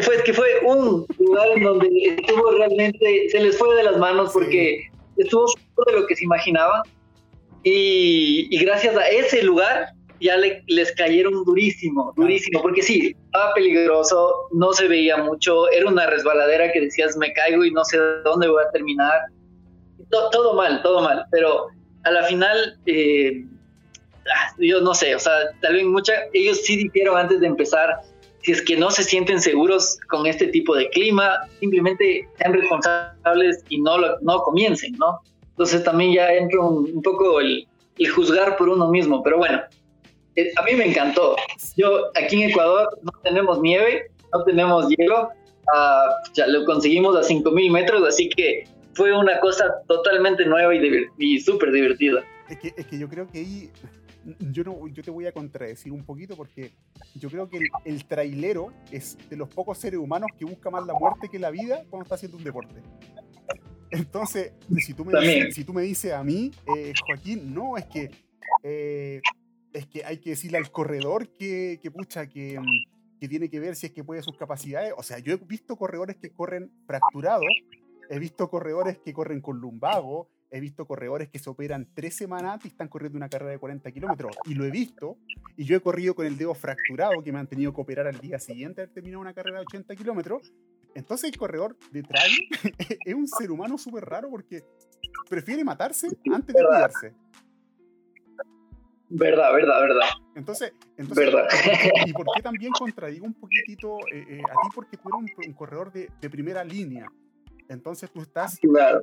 fue 0.00 0.22
que 0.24 0.32
fue 0.32 0.48
un 0.64 1.06
lugar 1.18 1.48
en 1.56 1.62
donde 1.64 1.88
estuvo 2.18 2.50
realmente, 2.52 3.28
se 3.30 3.40
les 3.40 3.56
fue 3.56 3.74
de 3.76 3.84
las 3.84 3.98
manos 3.98 4.30
porque 4.32 4.84
estuvo 5.16 5.46
todo 5.76 5.86
de 5.94 6.00
lo 6.00 6.06
que 6.06 6.16
se 6.16 6.24
imaginaban. 6.24 6.82
Y, 7.64 8.48
y, 8.50 8.64
gracias 8.64 8.96
a 8.96 9.06
ese 9.08 9.42
lugar 9.42 9.86
ya 10.22 10.36
les 10.36 10.92
cayeron 10.92 11.44
durísimo, 11.44 12.12
durísimo, 12.16 12.62
porque 12.62 12.82
sí, 12.82 13.14
estaba 13.24 13.54
peligroso, 13.54 14.32
no 14.52 14.72
se 14.72 14.88
veía 14.88 15.16
mucho, 15.16 15.68
era 15.70 15.88
una 15.88 16.06
resbaladera 16.06 16.72
que 16.72 16.80
decías 16.80 17.16
me 17.16 17.32
caigo 17.32 17.64
y 17.64 17.72
no 17.72 17.84
sé 17.84 17.98
dónde 18.24 18.48
voy 18.48 18.62
a 18.64 18.70
terminar. 18.70 19.20
todo 20.10 20.54
mal, 20.54 20.80
todo 20.82 21.02
mal, 21.02 21.24
pero 21.30 21.66
a 22.04 22.10
la 22.10 22.22
final 22.24 22.78
eh, 22.86 23.44
yo 24.58 24.80
no 24.80 24.94
sé, 24.94 25.14
o 25.14 25.18
sea, 25.18 25.32
tal 25.60 25.74
vez 25.74 25.84
mucha, 25.84 26.12
ellos 26.32 26.60
sí 26.62 26.76
dijeron 26.76 27.16
antes 27.16 27.40
de 27.40 27.46
empezar, 27.46 28.00
si 28.42 28.52
es 28.52 28.62
que 28.62 28.76
no 28.76 28.90
se 28.90 29.04
sienten 29.04 29.40
seguros 29.40 29.98
con 30.08 30.26
este 30.26 30.48
tipo 30.48 30.74
de 30.74 30.88
clima, 30.90 31.40
simplemente 31.60 32.28
sean 32.38 32.52
responsables 32.52 33.64
y 33.68 33.80
no, 33.80 33.96
no 34.20 34.42
comiencen, 34.42 34.92
¿no? 34.98 35.20
Entonces 35.50 35.84
también 35.84 36.12
ya 36.12 36.32
entra 36.32 36.60
un, 36.60 37.02
poco 37.02 37.40
el, 37.40 37.66
juzgar 38.14 38.56
por 38.56 38.68
uno 38.68 38.88
mismo, 38.88 39.22
pero 39.22 39.38
bueno, 39.38 39.60
eh, 40.34 40.50
a 40.56 40.62
mí 40.62 40.74
me 40.74 40.86
encantó. 40.86 41.36
Yo 41.76 42.10
aquí 42.16 42.42
en 42.42 42.50
Ecuador 42.50 42.98
no 43.02 43.12
tenemos 43.22 43.60
nieve, 43.60 44.10
no 44.32 44.42
tenemos 44.42 44.88
hielo, 44.88 45.28
uh, 45.28 46.32
ya 46.34 46.46
lo 46.48 46.64
conseguimos 46.64 47.16
a 47.16 47.20
5.000 47.20 47.70
metros, 47.70 48.08
así 48.08 48.28
que 48.28 48.64
fue 48.94 49.16
una 49.16 49.38
cosa 49.40 49.72
totalmente 49.86 50.44
nueva 50.46 50.74
y, 50.74 51.06
y 51.18 51.40
súper 51.40 51.70
divertida. 51.70 52.24
Es 52.48 52.58
que, 52.58 52.74
es 52.76 52.86
que 52.86 52.98
yo 52.98 53.08
creo 53.08 53.28
que 53.30 53.38
ahí 53.38 53.70
yo, 54.38 54.64
no, 54.64 54.88
yo 54.88 55.02
te 55.02 55.10
voy 55.10 55.26
a 55.26 55.32
contradecir 55.32 55.92
un 55.92 56.04
poquito 56.04 56.36
porque 56.36 56.72
yo 57.14 57.28
creo 57.28 57.48
que 57.48 57.60
el, 57.84 58.04
trailero 58.04 58.72
es 58.90 59.18
de 59.28 59.36
los 59.36 59.48
pocos 59.48 59.78
seres 59.78 59.98
humanos 59.98 60.30
que 60.38 60.44
busca 60.44 60.70
más 60.70 60.86
la 60.86 60.94
muerte 60.94 61.28
que 61.28 61.38
la 61.38 61.50
vida 61.50 61.84
cuando 61.90 62.04
está 62.04 62.14
haciendo 62.14 62.36
un 62.36 62.44
deporte. 62.44 62.82
Entonces, 63.90 64.52
si 64.78 64.94
tú 64.94 65.04
me, 65.04 65.20
dices, 65.20 65.54
si 65.54 65.64
tú 65.64 65.72
me 65.72 65.82
dices 65.82 66.12
a 66.12 66.24
mí, 66.24 66.50
eh, 66.76 66.92
Joaquín, 67.06 67.54
no, 67.54 67.76
es 67.76 67.84
que, 67.86 68.10
eh, 68.62 69.20
es 69.72 69.86
que 69.86 70.04
hay 70.04 70.18
que 70.18 70.30
decirle 70.30 70.58
al 70.58 70.70
corredor 70.70 71.28
que, 71.28 71.78
que 71.82 71.90
pucha, 71.90 72.26
que, 72.26 72.58
mm, 72.58 73.18
que 73.20 73.28
tiene 73.28 73.50
que 73.50 73.60
ver 73.60 73.76
si 73.76 73.86
es 73.86 73.92
que 73.92 74.02
puede 74.02 74.22
sus 74.22 74.36
capacidades. 74.36 74.94
O 74.96 75.02
sea, 75.02 75.18
yo 75.18 75.34
he 75.34 75.36
visto 75.36 75.76
corredores 75.76 76.16
que 76.16 76.30
corren 76.30 76.72
fracturados, 76.86 77.46
he 78.08 78.18
visto 78.18 78.48
corredores 78.48 78.98
que 78.98 79.12
corren 79.12 79.40
con 79.40 79.58
lumbago, 79.58 80.28
he 80.52 80.60
visto 80.60 80.86
corredores 80.86 81.30
que 81.30 81.38
se 81.38 81.48
operan 81.48 81.88
tres 81.94 82.14
semanas 82.14 82.60
y 82.64 82.68
están 82.68 82.88
corriendo 82.88 83.16
una 83.16 83.28
carrera 83.28 83.52
de 83.52 83.58
40 83.58 83.90
kilómetros. 83.90 84.36
Y 84.44 84.54
lo 84.54 84.64
he 84.66 84.70
visto. 84.70 85.16
Y 85.56 85.64
yo 85.64 85.76
he 85.76 85.80
corrido 85.80 86.14
con 86.14 86.26
el 86.26 86.36
dedo 86.36 86.54
fracturado 86.54 87.22
que 87.22 87.32
me 87.32 87.38
han 87.38 87.46
tenido 87.46 87.72
que 87.72 87.80
operar 87.80 88.06
al 88.06 88.18
día 88.20 88.38
siguiente 88.38 88.76
de 88.76 88.82
haber 88.82 88.94
terminado 88.94 89.20
una 89.22 89.32
carrera 89.32 89.58
de 89.58 89.64
80 89.64 89.96
kilómetros. 89.96 90.52
Entonces 90.94 91.30
el 91.30 91.38
corredor 91.38 91.76
de 91.90 92.02
trail 92.02 92.38
es 93.06 93.14
un 93.14 93.26
ser 93.26 93.50
humano 93.50 93.78
súper 93.78 94.04
raro 94.04 94.28
porque 94.28 94.62
prefiere 95.28 95.64
matarse 95.64 96.08
antes 96.30 96.54
de 96.54 96.62
cuidarse. 96.62 97.14
Verdad, 99.14 99.52
verdad, 99.54 99.80
verdad. 99.80 100.08
Entonces, 100.34 100.72
entonces 100.96 101.26
verdad. 101.26 101.46
¿y 102.06 102.12
por 102.12 102.26
qué 102.34 102.42
también 102.42 102.72
contradigo 102.72 103.26
un 103.26 103.34
poquitito 103.34 103.98
eh, 104.10 104.24
eh, 104.28 104.42
a 104.42 104.52
ti? 104.52 104.68
Porque 104.74 104.96
tú 104.96 105.08
eres 105.08 105.48
un, 105.48 105.52
corredor 105.54 105.92
de, 105.92 106.10
de 106.20 106.30
primera 106.30 106.62
línea. 106.64 107.06
Entonces 107.68 108.10
tú 108.10 108.20
estás, 108.20 108.58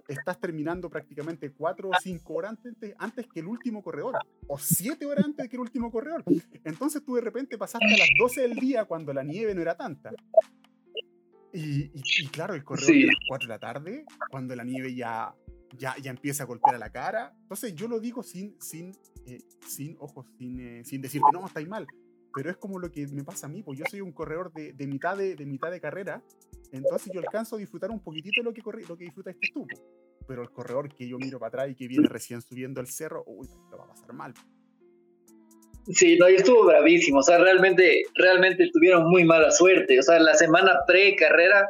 estás 0.08 0.40
terminando 0.40 0.90
prácticamente 0.90 1.52
cuatro 1.52 1.90
o 1.90 1.92
cinco 2.02 2.36
horas 2.36 2.52
antes, 2.52 2.94
antes 2.98 3.28
que 3.28 3.40
el 3.40 3.48
último 3.48 3.82
corredor, 3.82 4.16
o 4.48 4.58
siete 4.58 5.06
horas 5.06 5.26
antes 5.26 5.50
que 5.50 5.56
el 5.56 5.62
último 5.62 5.92
corredor. 5.92 6.24
Entonces 6.64 7.04
tú 7.04 7.16
de 7.16 7.22
repente 7.22 7.58
pasaste 7.58 7.88
a 7.88 7.98
las 7.98 8.10
12 8.20 8.42
del 8.42 8.56
día 8.56 8.86
cuando 8.86 9.14
la 9.14 9.24
nieve 9.24 9.56
no 9.56 9.62
era 9.62 9.76
tanta. 9.76 10.12
Y, 11.52 11.90
claro, 12.28 12.54
el 12.54 12.64
corredor 12.64 12.94
de 12.94 13.08
las 13.08 13.16
4 13.28 13.48
de 13.48 13.54
la 13.54 13.60
tarde, 13.60 14.06
cuando 14.30 14.56
la 14.56 14.64
nieve 14.64 14.94
ya 14.94 15.34
ya, 15.78 15.96
ya 16.02 16.12
empieza 16.12 16.44
a 16.44 16.46
golpear 16.46 16.76
a 16.76 16.80
la 16.80 16.92
cara. 16.92 17.34
Entonces 17.42 17.76
yo 17.76 17.88
lo 17.88 18.00
digo 18.00 18.24
sin, 18.24 18.60
sin, 18.62 18.92
eh, 19.26 19.40
sin 19.68 19.96
ojos, 20.00 20.26
sin, 20.38 20.60
eh, 20.60 20.84
sin 20.86 21.02
decirte, 21.02 21.28
no, 21.32 21.46
estáis 21.46 21.68
mal. 21.68 21.86
Pero 22.34 22.50
es 22.50 22.58
como 22.58 22.80
lo 22.80 22.92
que 22.92 23.08
me 23.08 23.24
pasa 23.24 23.48
a 23.48 23.50
mí, 23.50 23.64
pues 23.64 23.80
yo 23.80 23.86
soy 23.90 24.02
un 24.02 24.12
corredor 24.12 24.52
de, 24.54 24.74
de 24.74 24.88
mitad, 24.88 25.18
de, 25.18 25.36
de, 25.36 25.46
mitad 25.46 25.72
de 25.72 25.82
carrera, 25.82 26.24
entonces 26.72 27.12
yo 27.14 27.20
alcanzo 27.20 27.56
a 27.56 27.60
disfrutar 27.60 27.90
un 27.90 28.00
poquitito 28.00 28.44
lo 28.44 28.54
que, 28.54 28.62
corre, 28.62 28.84
lo 28.88 28.96
que 28.96 29.06
disfruta 29.06 29.32
este 29.32 29.50
tú. 29.54 29.66
Pero 30.28 30.44
el 30.44 30.52
corredor 30.52 30.94
que 30.94 31.08
yo 31.08 31.18
miro 31.18 31.40
para 31.40 31.48
atrás 31.48 31.70
y 31.72 31.76
que 31.76 31.88
viene 31.88 32.08
recién 32.08 32.42
subiendo 32.42 32.82
el 32.82 32.88
cerro, 32.88 33.24
uy, 33.26 33.48
lo 33.72 33.78
va 33.78 33.86
a 33.86 33.88
pasar 33.88 34.14
mal. 34.14 34.34
Sí, 35.88 36.18
no, 36.18 36.30
y 36.30 36.36
estuvo 36.36 36.66
bravísimo, 36.66 37.20
o 37.20 37.24
sea, 37.24 37.40
realmente, 37.40 38.04
realmente 38.14 38.70
tuvieron 38.72 39.10
muy 39.10 39.24
mala 39.24 39.50
suerte, 39.50 39.98
o 39.98 40.04
sea, 40.04 40.20
la 40.20 40.36
semana 40.36 40.78
pre-carrera, 40.86 41.68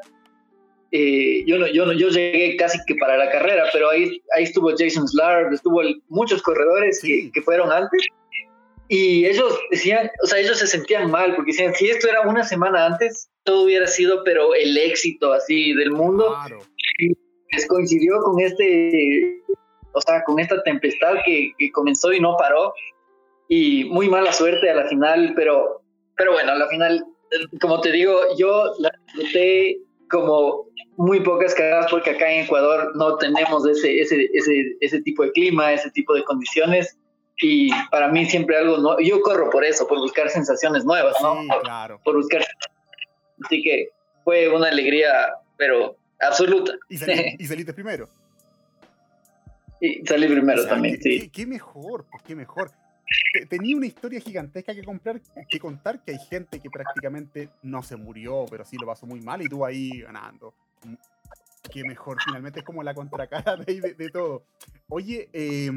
eh, 0.92 1.46
yo, 1.46 1.58
no, 1.58 1.68
yo, 1.68 1.86
no, 1.86 1.94
yo 1.94 2.10
llegué 2.10 2.58
casi 2.58 2.80
que 2.86 2.96
para 2.96 3.16
la 3.16 3.32
carrera, 3.32 3.66
pero 3.72 3.90
ahí, 3.90 4.22
ahí 4.36 4.44
estuvo 4.44 4.72
Jason 4.78 5.08
Slarb, 5.08 5.54
estuvo 5.54 5.82
muchos 6.10 6.42
corredores 6.42 7.00
que, 7.02 7.32
que, 7.32 7.42
fueron 7.42 7.72
antes, 7.72 8.08
y 8.92 9.28
ellos 9.28 9.60
decían, 9.70 10.10
o 10.24 10.26
sea, 10.26 10.40
ellos 10.40 10.58
se 10.58 10.66
sentían 10.66 11.12
mal, 11.12 11.36
porque 11.36 11.52
decían, 11.52 11.76
si 11.76 11.90
esto 11.90 12.10
era 12.10 12.22
una 12.22 12.44
semana 12.44 12.88
antes, 12.88 13.30
todo 13.44 13.66
hubiera 13.66 13.86
sido, 13.86 14.24
pero 14.24 14.56
el 14.56 14.76
éxito 14.78 15.32
así 15.32 15.74
del 15.74 15.92
mundo, 15.92 16.26
claro. 16.28 16.58
y 16.98 17.10
les 17.56 17.68
coincidió 17.68 18.18
con 18.24 18.42
este, 18.42 19.44
o 19.94 20.02
sea, 20.02 20.24
con 20.24 20.40
esta 20.40 20.62
tempestad 20.64 21.18
que, 21.24 21.52
que 21.60 21.72
comenzó 21.72 22.12
y 22.12 22.20
no 22.20 22.36
paró, 22.36 22.74
y 23.48 23.86
muy 23.86 24.10
mala 24.10 24.34
suerte 24.34 24.68
a 24.68 24.76
la 24.76 24.88
final, 24.88 25.34
pero, 25.36 25.84
pero 26.18 26.34
bueno, 26.34 26.54
a 26.54 26.56
la 26.56 26.68
final, 26.68 27.06
como 27.62 27.82
te 27.82 27.92
digo, 27.92 28.20
yo 28.40 28.74
la 28.80 28.92
disfruté 29.06 29.78
como 30.10 30.68
muy 30.98 31.20
pocas 31.20 31.54
carreras 31.54 31.86
porque 31.92 32.10
acá 32.10 32.32
en 32.32 32.46
Ecuador 32.46 32.92
no 32.96 33.18
tenemos 33.18 33.68
ese, 33.68 34.02
ese, 34.02 34.30
ese, 34.34 34.76
ese 34.82 35.02
tipo 35.04 35.24
de 35.24 35.32
clima, 35.32 35.74
ese 35.74 35.92
tipo 35.92 36.16
de 36.16 36.24
condiciones 36.24 36.99
y 37.42 37.70
para 37.90 38.08
mí 38.10 38.26
siempre 38.26 38.58
algo 38.58 38.78
no 38.78 39.00
yo 39.00 39.22
corro 39.22 39.50
por 39.50 39.64
eso, 39.64 39.88
por 39.88 40.00
buscar 40.00 40.30
sensaciones 40.30 40.84
nuevas, 40.86 41.16
¿no? 41.22 41.42
Sí, 41.42 41.48
claro. 41.64 42.02
Por 42.04 42.16
buscar 42.16 42.44
así 43.46 43.62
que 43.64 43.90
fue 44.24 44.50
una 44.50 44.68
alegría, 44.68 45.10
pero 45.58 45.96
absoluta. 46.20 46.74
Y, 46.90 46.98
salí, 46.98 47.36
y 47.40 47.46
saliste 47.46 47.74
primero. 47.74 48.10
Y 49.82 50.06
salí 50.06 50.28
primero 50.28 50.60
O 50.60 50.64
sea, 50.64 50.74
también, 50.74 50.98
qué, 50.98 51.02
sí. 51.02 51.20
qué- 51.22 51.30
qué 51.32 51.46
mejor, 51.46 52.06
pues 52.12 52.22
qué 52.24 52.36
mejor. 52.36 52.72
Te- 53.34 53.46
Tenía 53.46 53.76
una 53.78 53.86
historia 53.88 54.20
gigantesca 54.20 54.76
que, 54.76 54.84
comprar, 54.84 55.22
que 55.50 55.60
contar 55.60 56.04
que 56.04 56.12
hay 56.12 56.20
gente 56.30 56.60
que 56.60 56.70
prácticamente 56.70 57.50
no 57.64 57.82
se 57.82 57.96
murió, 57.96 58.46
pero 58.52 58.66
sí 58.66 58.76
lo 58.80 58.86
pasó 58.86 59.06
muy 59.06 59.22
mal 59.22 59.42
y 59.42 59.48
tú 59.48 59.66
ahí 59.66 60.02
ganando. 60.02 60.54
Mm, 60.84 60.96
Qué 61.72 61.84
mejor, 61.84 62.18
finalmente 62.26 62.60
es 62.60 62.66
como 62.66 62.82
la 62.84 62.94
contracara 62.94 63.56
de, 63.58 63.80
de, 63.80 63.94
de 63.94 64.10
todo. 64.10 64.44
Oye, 64.88 65.30
eh, 65.34 65.70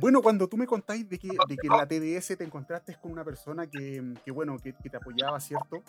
bueno, 0.00 0.20
cuando 0.22 0.48
tú 0.48 0.56
me 0.56 0.66
contáis 0.66 1.08
de 1.08 1.18
que, 1.18 1.28
de 1.28 1.56
que 1.56 1.66
en 1.66 1.76
la 1.76 1.86
TDS 1.86 2.36
te 2.36 2.44
encontraste 2.44 2.96
con 3.00 3.12
una 3.12 3.24
persona 3.24 3.66
que, 3.68 4.14
que 4.24 4.30
bueno, 4.30 4.58
que, 4.58 4.72
que 4.74 4.90
te 4.90 4.96
apoyaba, 4.96 5.38
¿cierto? 5.40 5.82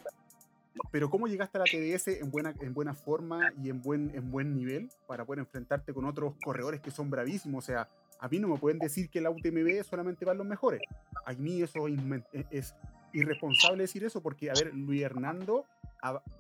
Pero 0.91 1.09
¿cómo 1.09 1.27
llegaste 1.27 1.57
a 1.57 1.61
la 1.61 1.65
TDS 1.65 2.07
en 2.21 2.29
buena, 2.29 2.53
en 2.59 2.73
buena 2.73 2.93
forma 2.93 3.51
y 3.63 3.69
en 3.69 3.81
buen, 3.81 4.11
en 4.13 4.29
buen 4.29 4.53
nivel 4.55 4.89
para 5.07 5.25
poder 5.25 5.39
enfrentarte 5.39 5.93
con 5.93 6.05
otros 6.05 6.33
corredores 6.43 6.81
que 6.81 6.91
son 6.91 7.09
bravísimos? 7.09 7.63
O 7.63 7.65
sea, 7.65 7.87
a 8.19 8.27
mí 8.27 8.39
no 8.39 8.47
me 8.49 8.57
pueden 8.57 8.79
decir 8.79 9.09
que 9.09 9.21
la 9.21 9.29
UTMB 9.29 9.83
solamente 9.83 10.25
van 10.25 10.37
los 10.37 10.45
mejores. 10.45 10.81
A 11.25 11.33
mí 11.33 11.61
eso 11.61 11.87
es, 11.87 11.93
inmen- 11.95 12.25
es- 12.33 12.45
es 12.51 12.75
irresponsable 13.13 13.83
decir 13.83 14.03
eso 14.03 14.21
porque, 14.21 14.49
a 14.49 14.53
ver, 14.53 14.73
Luis 14.73 15.01
Hernando 15.01 15.65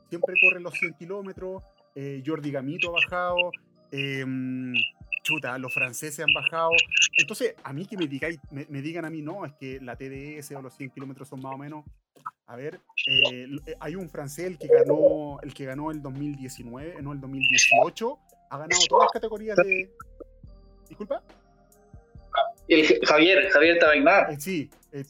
siempre 0.09 0.35
corre 0.41 0.59
los 0.61 0.73
100 0.73 0.93
kilómetros, 0.95 1.63
eh, 1.95 2.21
Jordi 2.25 2.51
Gamito 2.51 2.89
ha 2.89 2.91
bajado, 2.91 3.37
em, 3.91 4.73
chuta, 5.23 5.57
los 5.57 5.73
franceses 5.73 6.19
han 6.19 6.33
bajado. 6.33 6.71
Entonces, 7.17 7.55
a 7.63 7.73
mí 7.73 7.85
que 7.85 7.97
me, 7.97 8.07
digáis, 8.07 8.39
me, 8.51 8.65
me 8.69 8.81
digan 8.81 9.05
a 9.05 9.09
mí, 9.09 9.21
no, 9.21 9.45
es 9.45 9.53
que 9.53 9.79
la 9.81 9.95
TDS 9.95 10.51
o 10.51 10.61
los 10.61 10.75
100 10.75 10.91
kilómetros 10.91 11.27
son 11.27 11.41
más 11.41 11.53
o 11.53 11.57
menos. 11.57 11.85
A 12.47 12.55
ver, 12.55 12.79
eh, 13.07 13.47
hay 13.79 13.95
un 13.95 14.07
francés, 14.07 14.45
el 14.45 14.57
que 14.59 14.67
ganó 14.67 15.39
el 15.41 15.53
que 15.53 15.65
ganó 15.65 15.89
el 15.89 16.01
2019, 16.01 17.01
no 17.01 17.11
el 17.11 17.19
2018, 17.19 18.19
ha 18.51 18.57
ganado 18.57 18.81
todas 18.87 19.05
las 19.05 19.11
categorías 19.11 19.57
de. 19.57 19.91
Disculpa. 20.87 21.23
El 22.67 22.85
Javier, 23.05 23.49
Javier 23.49 23.79
Tabagnar. 23.79 24.31
Eh, 24.31 24.39
sí, 24.39 24.69
eh, 24.91 25.03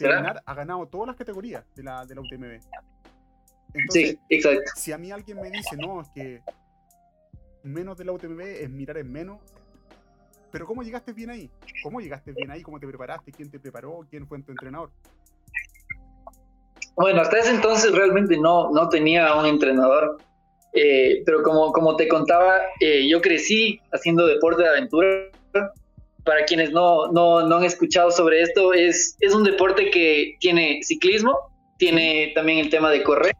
ha 0.45 0.53
ganado 0.53 0.87
todas 0.87 1.07
las 1.07 1.15
categorías 1.17 1.65
de 1.75 1.83
la, 1.83 2.05
de 2.05 2.15
la 2.15 2.21
UTMB. 2.21 2.59
Entonces, 3.73 4.11
Sí, 4.11 4.19
exacto. 4.29 4.71
si 4.75 4.91
a 4.93 4.97
mí 4.97 5.11
alguien 5.11 5.41
me 5.41 5.51
dice, 5.51 5.75
no, 5.75 6.01
es 6.01 6.09
que 6.09 6.41
menos 7.65 7.97
de 7.97 8.05
la 8.05 8.11
UTMB 8.13 8.41
es 8.41 8.69
mirar 8.69 8.97
en 8.97 9.11
menos. 9.11 9.39
Pero 10.51 10.65
¿cómo 10.65 10.83
llegaste 10.83 11.11
bien 11.11 11.29
ahí? 11.29 11.49
¿Cómo 11.83 11.99
llegaste 11.99 12.31
bien 12.31 12.49
ahí? 12.51 12.61
¿Cómo 12.61 12.79
te 12.79 12.87
preparaste? 12.87 13.31
¿Quién 13.31 13.49
te 13.51 13.59
preparó? 13.59 14.05
¿Quién 14.09 14.25
fue 14.27 14.41
tu 14.41 14.51
entrenador? 14.51 14.89
Bueno, 16.95 17.21
hasta 17.21 17.39
ese 17.39 17.51
entonces 17.51 17.91
realmente 17.91 18.37
no, 18.37 18.71
no 18.71 18.87
tenía 18.89 19.35
un 19.35 19.45
entrenador, 19.45 20.17
Eh, 20.77 21.23
pero 21.25 21.41
como, 21.41 21.71
como 21.71 21.95
te 21.95 22.05
contaba, 22.07 22.59
eh, 22.81 23.07
yo 23.07 23.21
crecí 23.21 23.79
haciendo 23.93 24.27
deporte 24.27 24.61
de 24.63 24.67
aventura. 24.69 25.29
Para 26.25 26.43
quienes 26.43 26.71
no, 26.71 27.11
no, 27.13 27.47
no 27.47 27.55
han 27.57 27.63
escuchado 27.63 28.11
sobre 28.11 28.41
esto, 28.41 28.73
es, 28.73 29.15
es 29.21 29.33
un 29.33 29.43
deporte 29.45 29.89
que 29.89 30.35
tiene 30.41 30.81
ciclismo, 30.83 31.37
tiene 31.77 32.31
también 32.35 32.57
el 32.59 32.69
tema 32.69 32.89
de 32.91 33.03
correr, 33.03 33.35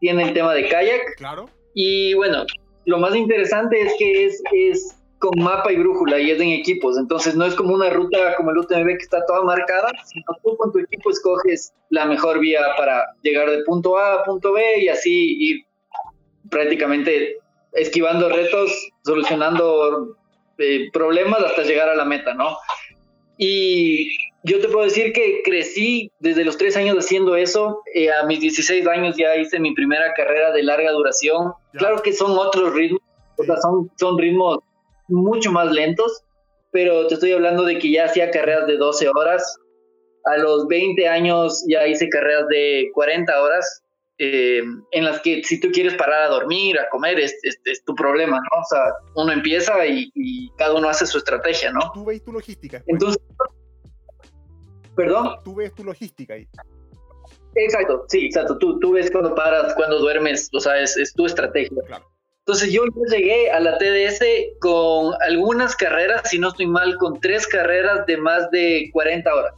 tiene 0.00 0.24
el 0.24 0.34
tema 0.34 0.52
de 0.52 0.68
kayak 0.68 1.00
Claro. 1.16 1.48
y 1.72 2.12
bueno, 2.14 2.44
lo 2.86 2.98
más 2.98 3.14
interesante 3.14 3.80
es 3.80 3.94
que 3.98 4.24
es, 4.26 4.42
es 4.52 4.96
con 5.18 5.38
mapa 5.38 5.70
y 5.70 5.76
brújula 5.76 6.18
y 6.18 6.30
es 6.30 6.40
en 6.40 6.48
equipos. 6.48 6.98
Entonces 6.98 7.36
no 7.36 7.44
es 7.44 7.54
como 7.54 7.74
una 7.74 7.90
ruta 7.90 8.34
como 8.36 8.50
el 8.50 8.58
UTMB 8.58 8.86
que 8.86 9.04
está 9.04 9.24
toda 9.26 9.44
marcada, 9.44 9.92
sino 10.06 10.24
tú 10.42 10.56
con 10.56 10.72
tu 10.72 10.78
equipo 10.78 11.10
escoges 11.10 11.72
la 11.90 12.06
mejor 12.06 12.40
vía 12.40 12.60
para 12.76 13.14
llegar 13.22 13.50
de 13.50 13.62
punto 13.64 13.98
A 13.98 14.14
a 14.14 14.24
punto 14.24 14.52
B 14.52 14.62
y 14.80 14.88
así 14.88 15.36
ir 15.38 15.66
prácticamente 16.50 17.36
esquivando 17.72 18.28
retos, 18.28 18.90
solucionando 19.04 20.16
eh, 20.58 20.90
problemas 20.92 21.42
hasta 21.42 21.62
llegar 21.62 21.88
a 21.88 21.94
la 21.94 22.04
meta, 22.04 22.34
¿no? 22.34 22.56
Y 23.42 24.18
yo 24.42 24.60
te 24.60 24.68
puedo 24.68 24.84
decir 24.84 25.14
que 25.14 25.40
crecí 25.42 26.12
desde 26.18 26.44
los 26.44 26.58
tres 26.58 26.76
años 26.76 26.98
haciendo 26.98 27.36
eso. 27.36 27.82
Eh, 27.94 28.12
a 28.12 28.26
mis 28.26 28.38
16 28.40 28.86
años 28.86 29.16
ya 29.16 29.34
hice 29.34 29.58
mi 29.58 29.72
primera 29.72 30.12
carrera 30.12 30.52
de 30.52 30.62
larga 30.62 30.92
duración. 30.92 31.54
Ya. 31.72 31.78
Claro 31.78 32.02
que 32.02 32.12
son 32.12 32.32
otros 32.36 32.74
ritmos, 32.74 33.00
o 33.38 33.42
sea, 33.42 33.56
son, 33.56 33.90
son 33.96 34.18
ritmos 34.18 34.58
mucho 35.08 35.50
más 35.52 35.72
lentos, 35.72 36.22
pero 36.70 37.06
te 37.06 37.14
estoy 37.14 37.32
hablando 37.32 37.64
de 37.64 37.78
que 37.78 37.90
ya 37.90 38.04
hacía 38.04 38.30
carreras 38.30 38.66
de 38.66 38.76
12 38.76 39.08
horas. 39.08 39.56
A 40.26 40.36
los 40.36 40.68
20 40.68 41.08
años 41.08 41.64
ya 41.66 41.86
hice 41.86 42.10
carreras 42.10 42.46
de 42.48 42.90
40 42.92 43.42
horas, 43.42 43.82
eh, 44.22 44.62
en 44.90 45.04
las 45.04 45.20
que 45.22 45.42
si 45.44 45.58
tú 45.58 45.70
quieres 45.72 45.94
parar 45.94 46.24
a 46.24 46.28
dormir, 46.28 46.78
a 46.78 46.90
comer, 46.90 47.18
es, 47.18 47.34
es, 47.42 47.58
es 47.64 47.82
tu 47.84 47.94
problema, 47.94 48.36
¿no? 48.36 48.60
O 48.60 48.64
sea, 48.68 48.92
uno 49.14 49.32
empieza 49.32 49.86
y, 49.86 50.12
y 50.14 50.50
cada 50.58 50.74
uno 50.74 50.90
hace 50.90 51.06
su 51.06 51.16
estrategia, 51.16 51.72
¿no? 51.72 51.90
Tú 51.94 52.04
ves 52.04 52.22
tu 52.22 52.30
logística. 52.30 52.82
Entonces, 52.86 53.22
perdón. 54.94 55.36
Tú 55.42 55.54
ves 55.54 55.74
tu 55.74 55.84
logística 55.84 56.34
ahí. 56.34 56.46
Exacto, 57.54 58.04
sí, 58.08 58.26
exacto. 58.26 58.58
Tú, 58.58 58.78
tú 58.78 58.92
ves 58.92 59.10
cuando 59.10 59.34
paras, 59.34 59.74
cuando 59.74 59.98
duermes, 59.98 60.50
o 60.52 60.60
sea, 60.60 60.78
es, 60.78 60.98
es 60.98 61.14
tu 61.14 61.24
estrategia. 61.24 61.82
Claro. 61.86 62.06
Entonces 62.40 62.72
yo 62.72 62.84
ya 62.84 63.16
llegué 63.16 63.50
a 63.50 63.58
la 63.58 63.78
TDS 63.78 64.22
con 64.60 65.14
algunas 65.22 65.74
carreras, 65.76 66.28
si 66.28 66.38
no 66.38 66.48
estoy 66.48 66.66
mal, 66.66 66.94
con 66.96 67.18
tres 67.20 67.46
carreras 67.46 68.04
de 68.04 68.18
más 68.18 68.50
de 68.50 68.90
40 68.92 69.34
horas. 69.34 69.54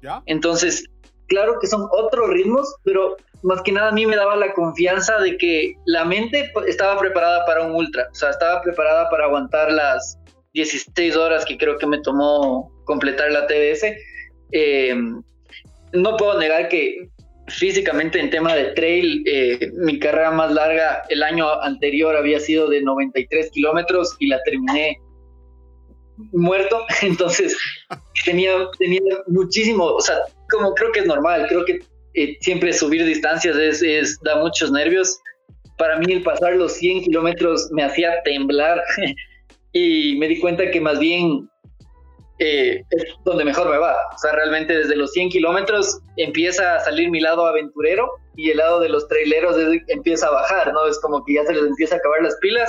¿Ya? 0.00 0.22
Entonces, 0.24 0.84
claro 1.26 1.58
que 1.60 1.66
son 1.66 1.86
otros 1.90 2.30
ritmos, 2.30 2.74
pero 2.84 3.16
más 3.42 3.62
que 3.62 3.72
nada 3.72 3.88
a 3.88 3.92
mí 3.92 4.06
me 4.06 4.16
daba 4.16 4.36
la 4.36 4.52
confianza 4.52 5.18
de 5.18 5.36
que 5.36 5.74
la 5.86 6.04
mente 6.04 6.50
pues, 6.52 6.66
estaba 6.66 6.98
preparada 6.98 7.44
para 7.46 7.66
un 7.66 7.74
ultra, 7.74 8.08
o 8.10 8.14
sea, 8.14 8.30
estaba 8.30 8.62
preparada 8.62 9.08
para 9.10 9.24
aguantar 9.24 9.72
las 9.72 10.18
16 10.54 11.16
horas 11.16 11.44
que 11.44 11.56
creo 11.56 11.78
que 11.78 11.86
me 11.86 12.00
tomó 12.00 12.70
completar 12.84 13.30
la 13.30 13.46
TDS. 13.46 13.84
Eh, 14.52 14.96
no 15.92 16.16
puedo 16.16 16.38
negar 16.38 16.68
que 16.68 17.08
físicamente 17.48 18.20
en 18.20 18.30
tema 18.30 18.54
de 18.54 18.72
trail, 18.72 19.22
eh, 19.26 19.70
mi 19.76 19.98
carrera 19.98 20.30
más 20.30 20.52
larga 20.52 21.02
el 21.08 21.22
año 21.22 21.50
anterior 21.62 22.16
había 22.16 22.40
sido 22.40 22.68
de 22.68 22.82
93 22.82 23.50
kilómetros 23.50 24.16
y 24.18 24.28
la 24.28 24.42
terminé 24.42 24.98
muerto, 26.32 26.84
entonces 27.02 27.56
tenía, 28.24 28.52
tenía 28.78 29.00
muchísimo, 29.28 29.84
o 29.84 30.00
sea, 30.00 30.18
como 30.50 30.74
creo 30.74 30.92
que 30.92 31.00
es 31.00 31.06
normal, 31.06 31.46
creo 31.48 31.64
que 31.64 31.80
eh, 32.18 32.36
siempre 32.40 32.72
subir 32.72 33.04
distancias 33.04 33.56
es, 33.56 34.18
da 34.22 34.36
muchos 34.36 34.72
nervios. 34.72 35.18
Para 35.76 35.98
mí 35.98 36.12
el 36.12 36.22
pasar 36.22 36.56
los 36.56 36.72
100 36.72 37.04
kilómetros 37.04 37.68
me 37.72 37.84
hacía 37.84 38.22
temblar 38.24 38.82
y 39.72 40.16
me 40.18 40.28
di 40.28 40.40
cuenta 40.40 40.70
que 40.70 40.80
más 40.80 40.98
bien 40.98 41.48
eh, 42.40 42.82
es 42.90 43.04
donde 43.24 43.44
mejor 43.44 43.70
me 43.70 43.78
va. 43.78 43.94
O 44.14 44.18
sea, 44.18 44.32
realmente 44.32 44.76
desde 44.76 44.96
los 44.96 45.12
100 45.12 45.30
kilómetros 45.30 46.00
empieza 46.16 46.76
a 46.76 46.80
salir 46.80 47.10
mi 47.10 47.20
lado 47.20 47.46
aventurero 47.46 48.10
y 48.36 48.50
el 48.50 48.56
lado 48.58 48.80
de 48.80 48.88
los 48.88 49.06
traileros 49.08 49.56
empieza 49.88 50.26
a 50.26 50.32
bajar, 50.32 50.72
¿no? 50.72 50.86
Es 50.86 50.98
como 51.00 51.24
que 51.24 51.34
ya 51.34 51.44
se 51.44 51.52
les 51.52 51.64
empieza 51.64 51.96
a 51.96 51.98
acabar 51.98 52.22
las 52.22 52.36
pilas 52.36 52.68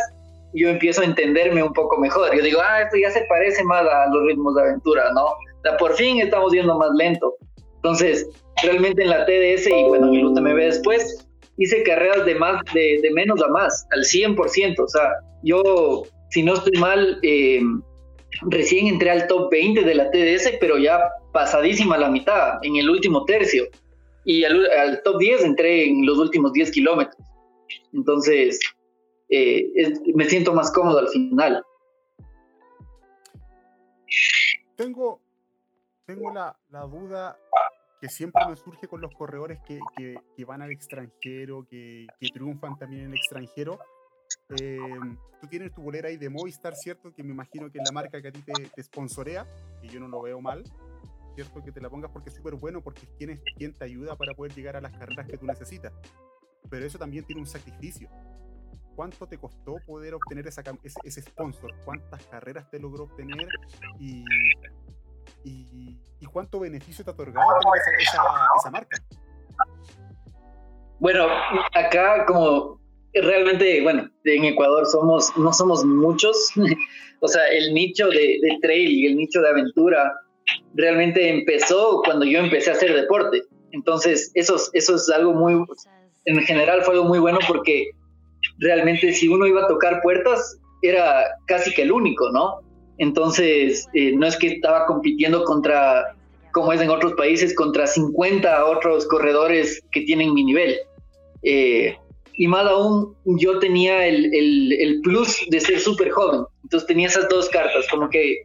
yo 0.53 0.69
empiezo 0.69 1.01
a 1.01 1.05
entenderme 1.05 1.63
un 1.63 1.73
poco 1.73 1.97
mejor. 1.97 2.35
Yo 2.35 2.41
digo, 2.41 2.59
ah, 2.63 2.81
esto 2.81 2.97
ya 2.97 3.11
se 3.11 3.21
parece 3.29 3.63
más 3.63 3.85
a 3.85 4.07
los 4.11 4.23
ritmos 4.25 4.55
de 4.55 4.61
aventura, 4.61 5.11
¿no? 5.13 5.25
O 5.25 5.77
por 5.77 5.93
fin 5.93 6.19
estamos 6.19 6.51
yendo 6.53 6.77
más 6.77 6.89
lento. 6.97 7.35
Entonces, 7.79 8.29
realmente 8.61 9.03
en 9.03 9.09
la 9.09 9.25
TDS 9.25 9.67
y 9.67 9.83
bueno, 9.83 10.07
en 10.09 10.15
el 10.15 10.25
UTMB 10.25 10.55
después, 10.55 11.25
hice 11.57 11.83
carreras 11.83 12.25
de 12.25 12.35
más, 12.35 12.61
de, 12.73 12.99
de 13.01 13.11
menos 13.11 13.41
a 13.41 13.47
más, 13.47 13.87
al 13.91 14.01
100%. 14.01 14.79
O 14.79 14.87
sea, 14.87 15.11
yo, 15.43 16.03
si 16.29 16.43
no 16.43 16.55
estoy 16.55 16.77
mal, 16.79 17.19
eh, 17.23 17.61
recién 18.49 18.87
entré 18.87 19.11
al 19.11 19.27
top 19.27 19.49
20 19.51 19.83
de 19.83 19.95
la 19.95 20.11
TDS, 20.11 20.57
pero 20.59 20.77
ya 20.77 20.99
pasadísima 21.31 21.97
la 21.97 22.09
mitad, 22.09 22.59
en 22.63 22.75
el 22.75 22.89
último 22.89 23.25
tercio. 23.25 23.65
Y 24.25 24.43
al, 24.43 25.01
top 25.03 25.17
10 25.17 25.43
entré 25.43 25.87
en 25.87 26.05
los 26.05 26.17
últimos 26.17 26.53
10 26.53 26.71
kilómetros. 26.71 27.23
Entonces, 27.93 28.59
eh, 29.29 29.71
me 30.13 30.25
siento 30.25 30.53
más 30.53 30.71
cómodo 30.71 30.99
al 30.99 31.07
final. 31.07 31.63
Tengo, 34.75 35.19
tengo 36.05 36.33
la, 36.33 36.57
la 36.69 36.81
duda 36.81 37.37
que 37.99 38.09
siempre 38.09 38.45
me 38.47 38.55
surge 38.55 38.87
con 38.87 39.01
los 39.01 39.13
corredores 39.13 39.59
que, 39.65 39.79
que, 39.95 40.45
van 40.45 40.61
al 40.61 40.71
extranjero, 40.71 41.65
que, 41.67 42.07
que, 42.19 42.29
triunfan 42.29 42.77
también 42.77 43.03
en 43.03 43.07
el 43.11 43.17
extranjero. 43.17 43.79
Em, 44.49 45.17
tú 45.41 45.47
tienes 45.47 45.73
tu 45.73 45.81
bolera 45.81 46.09
ahí 46.09 46.17
de 46.17 46.29
Movistar, 46.29 46.75
¿cierto? 46.75 47.13
Que 47.13 47.23
me 47.23 47.33
imagino 47.33 47.69
que 47.71 47.79
es 47.79 47.83
la 47.85 47.91
marca 47.91 48.21
que 48.21 48.29
a 48.29 48.31
ti 48.31 48.41
te, 48.41 48.53
te 48.53 48.83
sponsorea, 48.83 49.47
y 49.81 49.89
yo 49.89 49.99
no 49.99 50.07
lo 50.07 50.21
veo 50.21 50.39
mal, 50.39 50.63
¿cierto? 51.35 51.63
Que 51.63 51.71
te 51.71 51.81
la 51.81 51.89
pongas 51.89 52.11
porque 52.11 52.29
es 52.29 52.35
súper 52.35 52.55
bueno, 52.55 52.81
porque 52.81 53.01
es 53.01 53.09
quien, 53.17 53.31
es 53.31 53.41
quien 53.57 53.73
te 53.73 53.83
ayuda 53.83 54.15
para 54.15 54.33
poder 54.33 54.53
llegar 54.53 54.77
a 54.77 54.81
las 54.81 54.97
carreras 54.97 55.27
que 55.27 55.37
tú 55.37 55.45
necesitas. 55.45 55.93
Pero 56.69 56.85
eso 56.85 56.97
también 56.97 57.25
tiene 57.25 57.41
un 57.41 57.47
sacrificio. 57.47 58.09
¿Cuánto 58.95 59.27
te 59.27 59.37
costó 59.37 59.77
poder 59.85 60.13
obtener 60.13 60.47
esa, 60.47 60.61
ese, 60.83 60.99
ese 61.03 61.21
sponsor? 61.21 61.73
¿Cuántas 61.85 62.25
carreras 62.27 62.69
te 62.69 62.79
logró 62.79 63.05
obtener? 63.05 63.47
Y 63.99 64.23
y, 65.43 65.97
cuánto 66.31 66.59
beneficio 66.59 67.03
te 67.03 67.09
ha 67.09 67.13
otorgado 67.13 67.47
esa, 67.99 68.69
marca. 68.69 69.01
Bueno, 70.99 71.25
acá 71.73 72.25
como 72.27 72.79
realmente, 73.13 73.81
bueno, 73.81 74.07
en 74.23 74.45
Ecuador 74.45 74.85
somos, 74.85 75.35
no 75.37 75.51
somos 75.53 75.83
muchos, 75.83 76.51
o 77.21 77.27
sea, 77.27 77.47
el 77.47 77.73
nicho 77.73 78.09
de, 78.09 78.39
trail 78.61 78.91
y 78.91 79.07
el 79.07 79.17
nicho 79.17 79.41
de 79.41 79.49
aventura 79.49 80.13
realmente 80.75 81.29
empezó 81.29 82.01
cuando 82.05 82.25
yo 82.25 82.39
empecé 82.39 82.69
a 82.69 82.73
hacer 82.73 82.93
deporte. 82.93 83.41
Entonces, 83.71 84.31
eso, 84.35 84.57
eso 84.73 84.95
es 84.95 85.09
algo 85.09 85.33
muy, 85.33 85.65
en 86.25 86.41
general 86.41 86.83
fue 86.83 86.93
algo 86.93 87.05
muy 87.05 87.19
bueno 87.19 87.39
porque 87.47 87.89
realmente 88.59 89.13
si 89.13 89.27
uno 89.27 89.47
iba 89.47 89.63
a 89.63 89.67
tocar 89.67 90.01
puertas, 90.01 90.59
era 90.81 91.25
casi 91.47 91.73
que 91.73 91.81
el 91.83 91.91
único, 91.91 92.29
¿no? 92.31 92.61
Entonces, 92.99 93.87
eh, 93.93 94.11
no 94.15 94.27
es 94.27 94.37
que 94.37 94.47
estaba 94.47 94.85
compitiendo 94.85 95.43
contra, 95.45 96.15
como 96.51 96.71
es 96.73 96.81
en 96.81 96.89
otros 96.89 97.13
países, 97.13 97.55
contra 97.55 97.87
50 97.87 98.65
otros 98.65 99.07
corredores 99.07 99.81
que 99.91 100.01
tienen 100.01 100.33
mi 100.33 100.43
nivel. 100.43 100.77
Eh, 101.43 101.97
y 102.33 102.47
más 102.47 102.67
aún, 102.67 103.15
yo 103.25 103.59
tenía 103.59 104.05
el, 104.05 104.33
el, 104.33 105.01
plus 105.01 105.45
de 105.49 105.59
ser 105.59 105.79
súper 105.79 106.09
joven. 106.11 106.41
Entonces 106.63 106.87
tenía 106.87 107.07
esas 107.07 107.27
dos 107.29 107.49
cartas, 107.49 107.85
como 107.89 108.09
que 108.09 108.43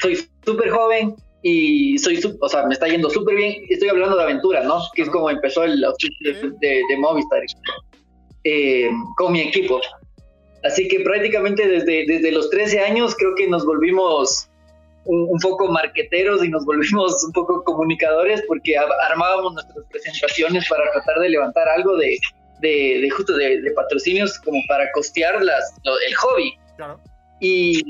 soy 0.00 0.16
súper 0.44 0.70
joven 0.70 1.14
y 1.42 1.98
soy, 1.98 2.20
o 2.40 2.48
sea, 2.48 2.66
me 2.66 2.74
está 2.74 2.88
yendo 2.88 3.10
súper 3.10 3.36
bien. 3.36 3.64
Estoy 3.68 3.88
hablando 3.88 4.16
de 4.16 4.22
aventura, 4.24 4.62
¿no? 4.64 4.80
Que 4.94 5.02
es 5.02 5.10
como 5.10 5.30
empezó 5.30 5.64
el 5.64 5.80
de, 5.80 6.82
de, 6.88 6.96
Movistar 6.98 7.42
eh, 8.44 8.90
con 9.16 9.32
mi 9.32 9.40
equipo. 9.40 9.80
Así 10.66 10.88
que 10.88 11.00
prácticamente 11.00 11.66
desde, 11.66 12.04
desde 12.06 12.32
los 12.32 12.50
13 12.50 12.80
años 12.80 13.14
creo 13.16 13.34
que 13.36 13.46
nos 13.46 13.64
volvimos 13.64 14.48
un, 15.04 15.38
poco 15.38 15.68
marqueteros 15.68 16.44
y 16.44 16.48
nos 16.48 16.64
volvimos 16.64 17.22
un 17.24 17.32
poco 17.32 17.62
comunicadores 17.62 18.42
porque 18.48 18.76
armábamos 18.76 19.54
nuestras 19.54 19.84
presentaciones 19.90 20.68
para 20.68 20.90
tratar 20.92 21.20
de 21.20 21.28
levantar 21.28 21.68
algo 21.68 21.96
de, 21.96 22.18
de, 22.60 23.08
justo 23.10 23.36
de, 23.36 23.70
patrocinios 23.76 24.38
como 24.40 24.60
para 24.68 24.90
costear 24.92 25.40
las, 25.42 25.74
el 25.84 26.14
hobby. 26.16 26.58
Y, 27.40 27.80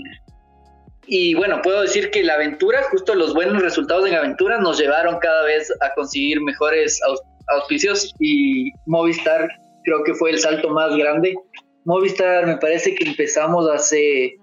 y 1.07 1.35
bueno, 1.35 1.62
puedo 1.62 1.81
decir 1.81 2.11
que 2.11 2.23
la 2.23 2.35
aventura, 2.35 2.83
justo 2.91 3.15
los 3.15 3.33
buenos 3.33 3.62
resultados 3.62 4.07
en 4.07 4.15
aventura 4.15 4.59
nos 4.61 4.79
llevaron 4.79 5.19
cada 5.21 5.45
vez 5.45 5.73
a 5.81 5.95
conseguir 5.95 6.43
mejores 6.43 7.01
auspicios 7.49 8.15
y 8.19 8.73
Movistar 8.85 9.49
creo 9.85 10.03
que 10.05 10.15
fue 10.15 10.33
el 10.33 10.39
salto 10.39 10.69
más 10.69 10.95
grande 10.97 11.35
Movistar 11.87 12.46
me 12.46 12.57
parece 12.57 12.96
que 12.96 13.09
empezamos 13.09 13.70
hace, 13.70 14.38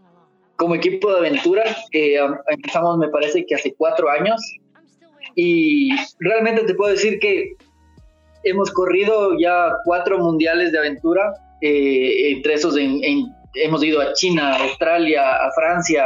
como 0.56 0.76
equipo 0.76 1.12
de 1.12 1.20
aventura, 1.20 1.64
eh, 1.92 2.18
empezamos 2.48 2.98
me 2.98 3.10
parece 3.10 3.46
que 3.46 3.56
hace 3.56 3.76
cuatro 3.78 4.10
años. 4.10 4.42
Y 5.36 5.90
realmente 6.20 6.64
te 6.64 6.74
puedo 6.74 6.92
decir 6.92 7.20
que 7.20 7.52
hemos 8.44 8.72
corrido 8.72 9.38
ya 9.38 9.74
cuatro 9.84 10.20
mundiales 10.20 10.72
de 10.72 10.80
aventura, 10.80 11.34
eh, 11.62 12.32
entre 12.32 12.54
esos 12.54 12.76
hemos 13.56 13.84
ido 13.84 14.00
a 14.00 14.14
China, 14.14 14.54
a 14.54 14.64
Australia, 14.64 15.36
a 15.36 15.52
Francia, 15.52 16.06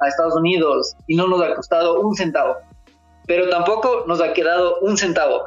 a 0.00 0.08
Estados 0.08 0.36
Unidos 0.36 0.94
y 1.08 1.16
no 1.16 1.26
nos 1.26 1.42
ha 1.42 1.54
costado 1.56 2.00
un 2.00 2.14
centavo, 2.14 2.56
pero 3.26 3.48
tampoco 3.48 4.04
nos 4.06 4.20
ha 4.20 4.32
quedado 4.32 4.78
un 4.82 4.96
centavo. 4.96 5.44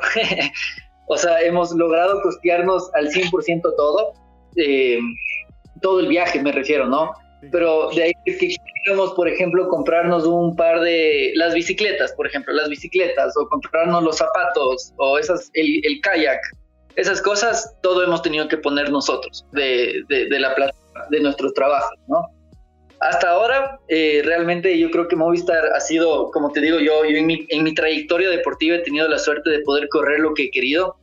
o 1.08 1.18
sea, 1.18 1.42
hemos 1.42 1.72
logrado 1.72 2.22
costearnos 2.22 2.94
al 2.94 3.08
100% 3.08 3.62
todo 3.78 4.14
eh, 4.56 5.00
todo 5.82 6.00
el 6.00 6.08
viaje, 6.08 6.42
me 6.42 6.52
refiero, 6.52 6.88
¿no? 6.88 7.12
Pero 7.52 7.90
de 7.92 8.04
ahí 8.04 8.14
que 8.26 8.56
queremos, 8.86 9.14
por 9.14 9.28
ejemplo, 9.28 9.68
comprarnos 9.68 10.26
un 10.26 10.56
par 10.56 10.82
de 10.82 11.32
las 11.36 11.54
bicicletas, 11.54 12.14
por 12.14 12.28
ejemplo, 12.28 12.54
las 12.54 12.70
bicicletas, 12.70 13.36
o 13.38 13.48
comprarnos 13.50 14.04
los 14.04 14.18
zapatos, 14.18 14.94
o 14.98 15.18
esas, 15.18 15.50
el, 15.54 16.00
kayak, 16.02 16.40
esas 16.96 17.22
cosas, 17.22 17.76
todo 17.82 18.04
hemos 18.04 18.22
tenido 18.22 18.48
que 18.48 18.58
poner 18.58 18.92
nosotros 18.92 19.46
de, 19.52 20.04
de, 20.08 20.40
la 20.40 20.56
plata 20.56 20.76
de 21.10 21.20
nuestros 21.20 21.54
trabajos, 21.54 21.98
¿no? 22.08 22.28
Hasta 23.00 23.32
ahora, 23.32 23.80
eh, 23.90 24.22
realmente 24.24 24.78
yo 24.80 24.90
creo 24.90 25.10
que 25.10 25.18
Movistar 25.18 25.66
ha 25.76 25.80
sido, 25.82 26.32
como 26.32 26.52
te 26.52 26.62
digo, 26.62 26.80
yo, 26.80 27.04
yo 27.04 27.18
en, 27.18 27.26
mi, 27.26 27.46
en 27.50 27.64
mi 27.64 27.74
trayectoria 27.74 28.30
deportiva 28.30 28.78
he 28.78 28.80
tenido 28.80 29.10
la 29.10 29.20
suerte 29.20 29.50
de 29.50 29.60
poder 29.60 29.90
correr 29.90 30.22
lo 30.22 30.34
que 30.34 30.44
he 30.44 30.52
querido. 30.52 30.96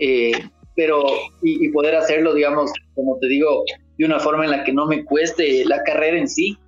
Eh, 0.00 0.32
pero 0.76 1.04
y, 1.42 1.68
poder 1.70 1.94
hacerlo, 1.94 2.34
digamos, 2.34 2.72
como 2.94 3.18
te 3.18 3.28
digo, 3.28 3.64
de 3.96 4.04
una 4.04 4.18
forma 4.18 4.44
en 4.44 4.50
la 4.50 4.64
que 4.64 4.72
no 4.72 4.86
me 4.86 5.04
cueste 5.04 5.64
la 5.64 5.82
carrera 5.82 6.18
en 6.18 6.28
sí. 6.28 6.58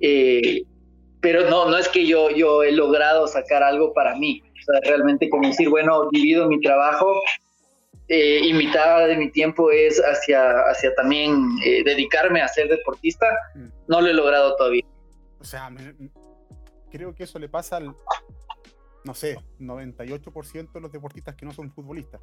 Eh, 0.00 0.62
pero 1.20 1.48
no, 1.48 1.70
no 1.70 1.78
es 1.78 1.88
que 1.88 2.06
yo, 2.06 2.30
yo 2.30 2.62
he 2.62 2.72
logrado 2.72 3.26
sacar 3.28 3.62
algo 3.62 3.92
para 3.92 4.16
mí. 4.16 4.42
O 4.44 4.64
sea, 4.64 4.80
realmente 4.84 5.28
como 5.28 5.48
decir, 5.48 5.68
bueno, 5.68 6.08
divido 6.10 6.48
mi 6.48 6.60
trabajo 6.60 7.20
eh, 8.08 8.40
y 8.42 8.52
mitad 8.54 9.06
de 9.06 9.16
mi 9.16 9.30
tiempo 9.30 9.70
es 9.70 10.00
hacia, 10.00 10.60
hacia 10.70 10.94
también 10.94 11.48
eh, 11.64 11.82
dedicarme 11.84 12.40
a 12.40 12.48
ser 12.48 12.68
deportista. 12.68 13.26
Mm. 13.54 13.66
No 13.88 14.00
lo 14.00 14.08
he 14.08 14.14
logrado 14.14 14.56
todavía. 14.56 14.84
O 15.38 15.44
sea, 15.44 15.70
creo 16.90 17.14
que 17.14 17.24
eso 17.24 17.38
le 17.38 17.48
pasa 17.48 17.76
al, 17.76 17.94
no 19.04 19.14
sé, 19.14 19.38
98% 19.60 20.72
de 20.72 20.80
los 20.80 20.92
deportistas 20.92 21.34
que 21.34 21.46
no 21.46 21.52
son 21.52 21.70
futbolistas. 21.72 22.20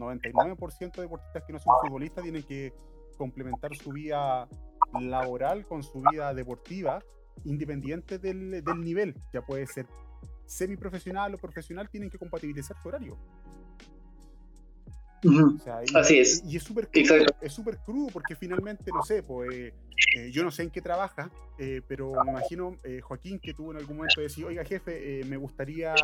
99% 0.00 0.96
de 0.96 1.02
deportistas 1.02 1.42
que 1.46 1.52
no 1.52 1.58
son 1.58 1.74
futbolistas 1.82 2.22
tienen 2.22 2.42
que 2.42 2.72
complementar 3.16 3.74
su 3.76 3.92
vida 3.92 4.48
laboral 5.00 5.66
con 5.66 5.82
su 5.82 6.02
vida 6.10 6.32
deportiva, 6.34 7.02
independiente 7.44 8.18
del, 8.18 8.64
del 8.64 8.80
nivel. 8.80 9.14
Ya 9.32 9.42
puede 9.42 9.66
ser 9.66 9.86
semiprofesional 10.46 11.34
o 11.34 11.38
profesional, 11.38 11.88
tienen 11.88 12.10
que 12.10 12.18
compatibilizar 12.18 12.76
su 12.82 12.88
horario. 12.88 13.16
Así 15.94 16.18
es. 16.18 16.42
Y 16.46 16.56
es 16.56 16.62
súper 16.62 16.88
crudo, 16.88 17.26
es 17.40 17.52
súper 17.52 17.78
crudo 17.78 18.08
porque 18.12 18.34
finalmente, 18.34 18.90
no 18.92 19.02
sé, 19.02 19.22
pues 19.22 19.72
eh, 20.16 20.30
yo 20.32 20.42
no 20.42 20.50
sé 20.50 20.62
en 20.62 20.70
qué 20.70 20.80
trabaja, 20.80 21.30
eh, 21.58 21.82
pero 21.86 22.12
me 22.24 22.30
imagino 22.30 22.76
eh, 22.84 23.00
Joaquín 23.00 23.38
que 23.38 23.52
tuvo 23.52 23.72
en 23.72 23.78
algún 23.78 23.98
momento 23.98 24.20
decir, 24.20 24.44
oiga 24.44 24.64
jefe, 24.64 25.22
me 25.26 25.36
gustaría 25.36 25.94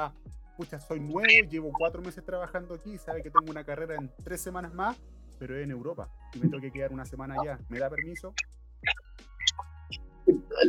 pucha, 0.56 0.80
soy 0.80 1.00
nuevo, 1.00 1.48
llevo 1.48 1.70
cuatro 1.76 2.00
meses 2.02 2.24
trabajando 2.24 2.74
aquí, 2.74 2.96
sabe 2.98 3.22
que 3.22 3.30
tengo 3.30 3.50
una 3.50 3.64
carrera 3.64 3.96
en 3.96 4.10
tres 4.24 4.40
semanas 4.40 4.72
más, 4.72 4.96
pero 5.38 5.56
es 5.56 5.64
en 5.64 5.70
Europa 5.70 6.08
y 6.34 6.38
me 6.38 6.48
tengo 6.48 6.60
que 6.60 6.72
quedar 6.72 6.92
una 6.92 7.04
semana 7.04 7.36
allá. 7.40 7.58
¿Me 7.68 7.78
da 7.78 7.90
permiso? 7.90 8.34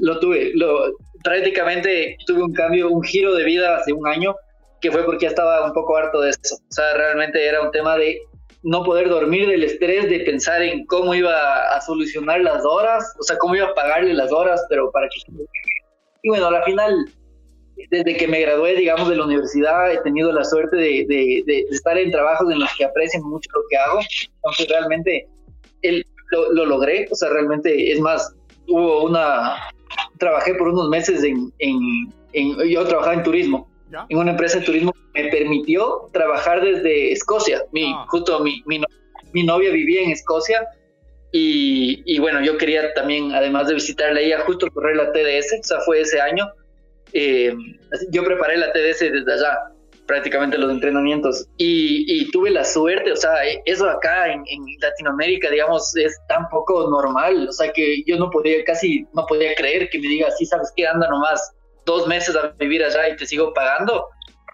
Lo 0.01 0.19
tuve, 0.19 0.51
lo, 0.55 0.97
prácticamente 1.23 2.17
tuve 2.25 2.43
un 2.43 2.53
cambio, 2.53 2.89
un 2.89 3.01
giro 3.03 3.33
de 3.33 3.45
vida 3.45 3.77
hace 3.77 3.93
un 3.93 4.05
año, 4.07 4.35
que 4.81 4.91
fue 4.91 5.03
porque 5.05 5.23
ya 5.23 5.29
estaba 5.29 5.65
un 5.65 5.73
poco 5.73 5.95
harto 5.97 6.21
de 6.21 6.31
eso. 6.31 6.55
O 6.55 6.71
sea, 6.71 6.93
realmente 6.95 7.45
era 7.47 7.61
un 7.61 7.71
tema 7.71 7.97
de 7.97 8.21
no 8.63 8.83
poder 8.83 9.07
dormir 9.09 9.47
del 9.47 9.63
estrés 9.63 10.09
de 10.09 10.19
pensar 10.19 10.61
en 10.61 10.85
cómo 10.85 11.15
iba 11.15 11.75
a 11.75 11.81
solucionar 11.81 12.41
las 12.41 12.65
horas, 12.65 13.15
o 13.19 13.23
sea, 13.23 13.37
cómo 13.37 13.55
iba 13.55 13.67
a 13.67 13.73
pagarle 13.73 14.13
las 14.13 14.31
horas, 14.31 14.65
pero 14.69 14.91
para 14.91 15.07
que... 15.07 15.33
Y 16.23 16.29
bueno, 16.29 16.47
al 16.47 16.63
final 16.63 17.05
desde 17.89 18.17
que 18.17 18.27
me 18.27 18.41
gradué, 18.41 18.75
digamos, 18.75 19.09
de 19.09 19.15
la 19.15 19.25
universidad, 19.25 19.91
he 19.91 20.01
tenido 20.01 20.31
la 20.31 20.43
suerte 20.43 20.75
de, 20.75 21.05
de, 21.07 21.65
estar 21.71 21.97
en 21.97 22.11
trabajos 22.11 22.51
en 22.51 22.59
los 22.59 22.69
que 22.77 22.85
aprecian 22.85 23.23
mucho 23.23 23.49
lo 23.53 23.61
que 23.69 23.77
hago. 23.77 23.99
Entonces, 24.35 24.67
realmente, 24.67 25.27
el, 25.83 26.05
lo, 26.31 26.65
logré, 26.65 27.07
o 27.11 27.15
sea, 27.15 27.29
realmente, 27.29 27.91
es 27.91 27.99
más, 27.99 28.33
hubo 28.67 29.05
una, 29.05 29.55
trabajé 30.17 30.55
por 30.55 30.69
unos 30.69 30.89
meses 30.89 31.23
en, 31.23 31.51
en, 31.59 32.69
yo 32.69 32.85
trabajaba 32.85 33.15
en 33.15 33.23
turismo, 33.23 33.69
en 34.09 34.17
una 34.17 34.31
empresa 34.31 34.59
de 34.59 34.65
turismo 34.65 34.93
que 35.13 35.23
me 35.23 35.29
permitió 35.29 36.09
trabajar 36.11 36.61
desde 36.61 37.11
Escocia, 37.11 37.63
mi, 37.71 37.93
ah. 37.93 38.05
justo 38.09 38.39
mi, 38.41 38.61
mi, 38.65 38.81
mi 39.33 39.43
novia 39.43 39.71
vivía 39.71 40.01
en 40.01 40.11
Escocia, 40.11 40.67
y, 41.31 42.03
y, 42.05 42.19
bueno, 42.19 42.41
yo 42.41 42.57
quería 42.57 42.93
también, 42.93 43.33
además 43.33 43.67
de 43.67 43.75
visitarla 43.75 44.19
ella, 44.19 44.39
justo 44.45 44.67
correr 44.73 44.95
la 44.95 45.11
TDS, 45.11 45.59
o 45.59 45.63
sea, 45.63 45.79
fue 45.81 45.99
ese 45.99 46.21
año. 46.21 46.47
Eh, 47.19 47.51
yo 48.11 48.23
preparé 48.23 48.57
la 48.57 48.71
TDS 48.71 48.99
desde 48.99 49.33
allá, 49.33 49.57
prácticamente 50.05 50.55
los 50.55 50.71
entrenamientos, 50.71 51.47
y, 51.57 52.05
y 52.07 52.29
tuve 52.29 52.51
la 52.51 52.63
suerte, 52.63 53.11
o 53.11 53.15
sea, 53.15 53.33
eso 53.65 53.89
acá 53.89 54.31
en, 54.31 54.43
en, 54.47 54.63
Latinoamérica, 54.79 55.49
digamos, 55.49 55.95
es 55.97 56.15
tan 56.29 56.47
poco 56.49 56.87
normal, 56.91 57.47
o 57.49 57.51
sea, 57.51 57.73
que 57.73 58.03
yo 58.05 58.17
no 58.17 58.29
podía, 58.29 58.63
casi 58.65 59.03
no 59.13 59.25
podía 59.25 59.55
creer 59.55 59.89
que 59.89 59.97
me 59.97 60.07
diga, 60.07 60.29
sí, 60.37 60.45
sabes 60.45 60.71
que 60.75 60.85
anda 60.85 61.09
nomás 61.09 61.41
dos 61.85 62.07
meses 62.07 62.35
a 62.35 62.53
vivir 62.59 62.83
allá 62.83 63.09
y 63.09 63.15
te 63.15 63.25
sigo 63.25 63.51
pagando. 63.51 64.05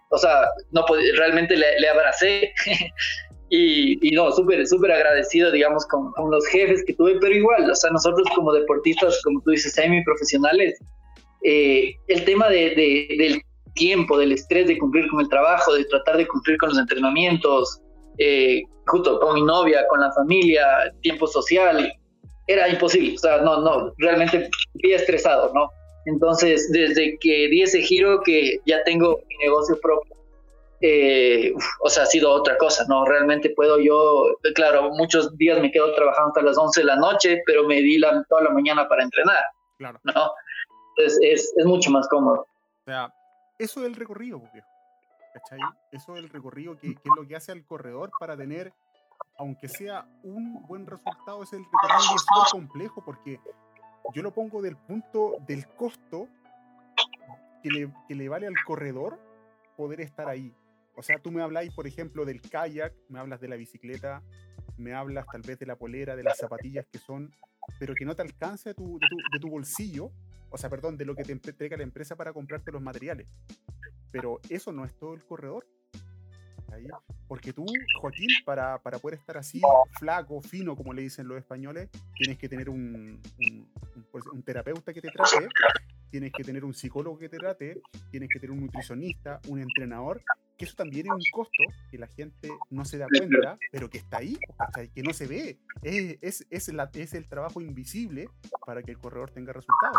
O 0.09 0.17
sea, 0.17 0.47
no 0.71 0.85
realmente 1.17 1.57
le, 1.57 1.79
le 1.79 1.89
abracé 1.89 2.53
Y, 3.55 4.09
no, 4.15 4.31
súper, 4.31 4.65
súper 4.65 4.91
agradecido, 4.91 5.51
digamos, 5.51 5.85
con, 5.85 6.11
con, 6.13 6.31
los 6.31 6.43
jefes 6.47 6.83
que 6.87 6.93
tuve, 6.95 7.19
pero 7.19 7.35
igual, 7.35 7.69
o 7.69 7.75
sea, 7.75 7.91
nosotros 7.91 8.27
como 8.35 8.51
deportistas, 8.51 9.21
como 9.21 9.41
tú 9.41 9.51
dices, 9.51 9.73
semi-profesionales, 9.73 10.79
eh, 11.43 11.95
el 12.07 12.25
tema 12.25 12.49
de, 12.49 12.73
del 13.17 13.41
tiempo, 13.75 14.17
del 14.17 14.31
estrés 14.31 14.67
de 14.67 14.77
cumplir 14.77 15.07
con 15.09 15.19
el 15.19 15.29
trabajo, 15.29 15.73
de 15.73 15.85
tratar 15.85 16.17
de 16.17 16.27
cumplir 16.27 16.57
con 16.57 16.69
los 16.69 16.77
entrenamientos, 16.77 17.81
eh, 18.17 18.61
junto 18.87 19.19
con 19.19 19.35
mi 19.35 19.41
novia, 19.41 19.85
con 19.89 19.99
la 19.99 20.11
familia, 20.13 20.65
tiempo 21.01 21.27
social, 21.27 21.91
era 22.47 22.67
imposible, 22.69 23.15
o 23.15 23.17
sea, 23.17 23.37
no, 23.37 23.61
no, 23.61 23.93
realmente 23.97 24.49
vivía 24.75 24.97
estresado, 24.97 25.51
¿no? 25.53 25.69
Entonces, 26.05 26.69
desde 26.71 27.17
que 27.19 27.47
di 27.47 27.61
ese 27.61 27.81
giro 27.81 28.21
que 28.23 28.59
ya 28.65 28.83
tengo 28.83 29.21
mi 29.29 29.37
negocio 29.37 29.79
propio, 29.81 30.13
eh, 30.81 31.53
o 31.79 31.89
sea, 31.89 32.03
ha 32.03 32.05
sido 32.05 32.29
otra 32.29 32.57
cosa, 32.57 32.83
¿no? 32.89 33.05
Realmente 33.05 33.51
puedo 33.51 33.79
yo, 33.79 34.35
claro, 34.53 34.89
muchos 34.91 35.35
días 35.37 35.61
me 35.61 35.71
quedo 35.71 35.93
trabajando 35.95 36.29
hasta 36.29 36.41
las 36.41 36.57
11 36.57 36.81
de 36.81 36.85
la 36.85 36.97
noche, 36.97 37.41
pero 37.45 37.63
me 37.63 37.81
di 37.81 37.97
la, 37.97 38.21
toda 38.27 38.43
la 38.43 38.49
mañana 38.49 38.87
para 38.89 39.03
entrenar, 39.03 39.43
claro. 39.77 39.99
¿no? 40.03 40.31
Entonces 40.95 41.19
es, 41.21 41.53
es 41.57 41.65
mucho 41.65 41.91
más 41.91 42.07
cómodo. 42.07 42.41
O 42.41 42.83
sea, 42.85 43.13
eso 43.57 43.81
es 43.81 43.87
el 43.87 43.95
recorrido, 43.95 44.39
viejo. 44.53 44.67
¿Cachai? 45.33 45.59
Eso 45.91 46.15
es 46.15 46.23
el 46.23 46.29
recorrido 46.29 46.77
que, 46.77 46.93
que, 46.95 47.09
es 47.09 47.15
lo 47.15 47.27
que 47.27 47.35
hace 47.35 47.51
al 47.51 47.65
corredor 47.65 48.11
para 48.19 48.37
tener, 48.37 48.71
aunque 49.37 49.67
sea 49.67 50.05
un 50.23 50.61
buen 50.67 50.85
resultado, 50.85 51.41
es 51.41 51.53
el 51.53 51.65
recorrido 51.65 52.17
súper 52.19 52.51
complejo 52.51 53.03
porque 53.03 53.39
yo 54.13 54.21
lo 54.21 54.31
pongo 54.31 54.61
del 54.61 54.75
punto 54.75 55.37
del 55.47 55.67
costo 55.69 56.27
que 57.63 57.69
le, 57.69 57.93
que 58.07 58.15
le 58.15 58.29
vale 58.29 58.47
al 58.47 58.55
corredor 58.65 59.17
poder 59.75 60.01
estar 60.01 60.27
ahí. 60.27 60.53
O 60.95 61.01
sea, 61.01 61.17
tú 61.19 61.31
me 61.31 61.41
habláis, 61.41 61.73
por 61.73 61.87
ejemplo, 61.87 62.25
del 62.25 62.41
kayak, 62.41 62.93
me 63.09 63.19
hablas 63.19 63.41
de 63.41 63.47
la 63.47 63.55
bicicleta, 63.55 64.21
me 64.77 64.93
hablas 64.93 65.25
tal 65.31 65.41
vez 65.41 65.57
de 65.57 65.65
la 65.65 65.75
polera, 65.75 66.15
de 66.15 66.23
las 66.23 66.37
zapatillas 66.37 66.85
que 66.91 66.99
son, 66.99 67.33
pero 67.79 67.95
que 67.95 68.05
no 68.05 68.15
te 68.15 68.21
alcance 68.21 68.69
de 68.69 68.75
tu, 68.75 68.99
de 68.99 69.39
tu, 69.39 69.49
bolsillo, 69.49 70.11
o 70.53 70.57
sea, 70.57 70.69
perdón, 70.69 70.97
de 70.97 71.05
lo 71.05 71.15
que 71.15 71.23
te 71.23 71.31
entrega 71.31 71.75
la 71.75 71.83
empresa 71.83 72.15
para 72.15 72.31
comprarte 72.31 72.71
los 72.71 72.81
materiales. 72.81 73.27
Pero 74.11 74.39
eso 74.49 74.71
no 74.71 74.85
es 74.85 74.93
todo 74.93 75.15
el 75.15 75.25
corredor. 75.25 75.65
Porque 77.27 77.53
tú, 77.53 77.65
Joaquín, 77.99 78.27
para, 78.45 78.77
para, 78.79 78.99
poder 78.99 79.19
estar 79.19 79.37
así, 79.37 79.61
flaco, 79.99 80.41
fino, 80.41 80.75
como 80.75 80.93
le 80.93 81.01
dicen 81.01 81.27
los 81.27 81.37
españoles, 81.37 81.89
tienes 82.15 82.37
que 82.37 82.47
tener 82.47 82.69
un, 82.69 83.19
un, 83.39 83.71
un, 83.95 84.07
pues, 84.11 84.25
un 84.27 84.43
terapeuta 84.43 84.93
que 84.93 85.01
te 85.01 85.09
trate, 85.09 85.47
tienes 86.09 86.31
que 86.31 86.43
tener 86.43 86.63
un 86.63 86.73
psicólogo 86.73 87.17
que 87.17 87.29
te 87.29 87.37
trate, 87.37 87.81
tienes 88.11 88.29
que 88.29 88.39
tener 88.39 88.51
un 88.51 88.61
nutricionista, 88.61 89.39
un 89.47 89.59
entrenador, 89.59 90.21
que 90.63 90.69
eso 90.69 90.75
también 90.77 91.07
es 91.07 91.11
un 91.11 91.21
costo 91.33 91.63
que 91.91 91.97
la 91.97 92.07
gente 92.07 92.49
no 92.69 92.85
se 92.85 92.97
da 92.97 93.07
cuenta, 93.07 93.57
pero 93.71 93.89
que 93.89 93.97
está 93.97 94.17
ahí, 94.17 94.37
que 94.95 95.03
no 95.03 95.13
se 95.13 95.27
ve. 95.27 95.57
Es, 95.81 96.17
es, 96.21 96.47
es, 96.49 96.73
la, 96.73 96.89
es 96.93 97.13
el 97.13 97.27
trabajo 97.27 97.59
invisible 97.59 98.29
para 98.65 98.81
que 98.81 98.91
el 98.91 98.97
corredor 98.97 99.29
tenga 99.31 99.51
resultados. 99.51 99.97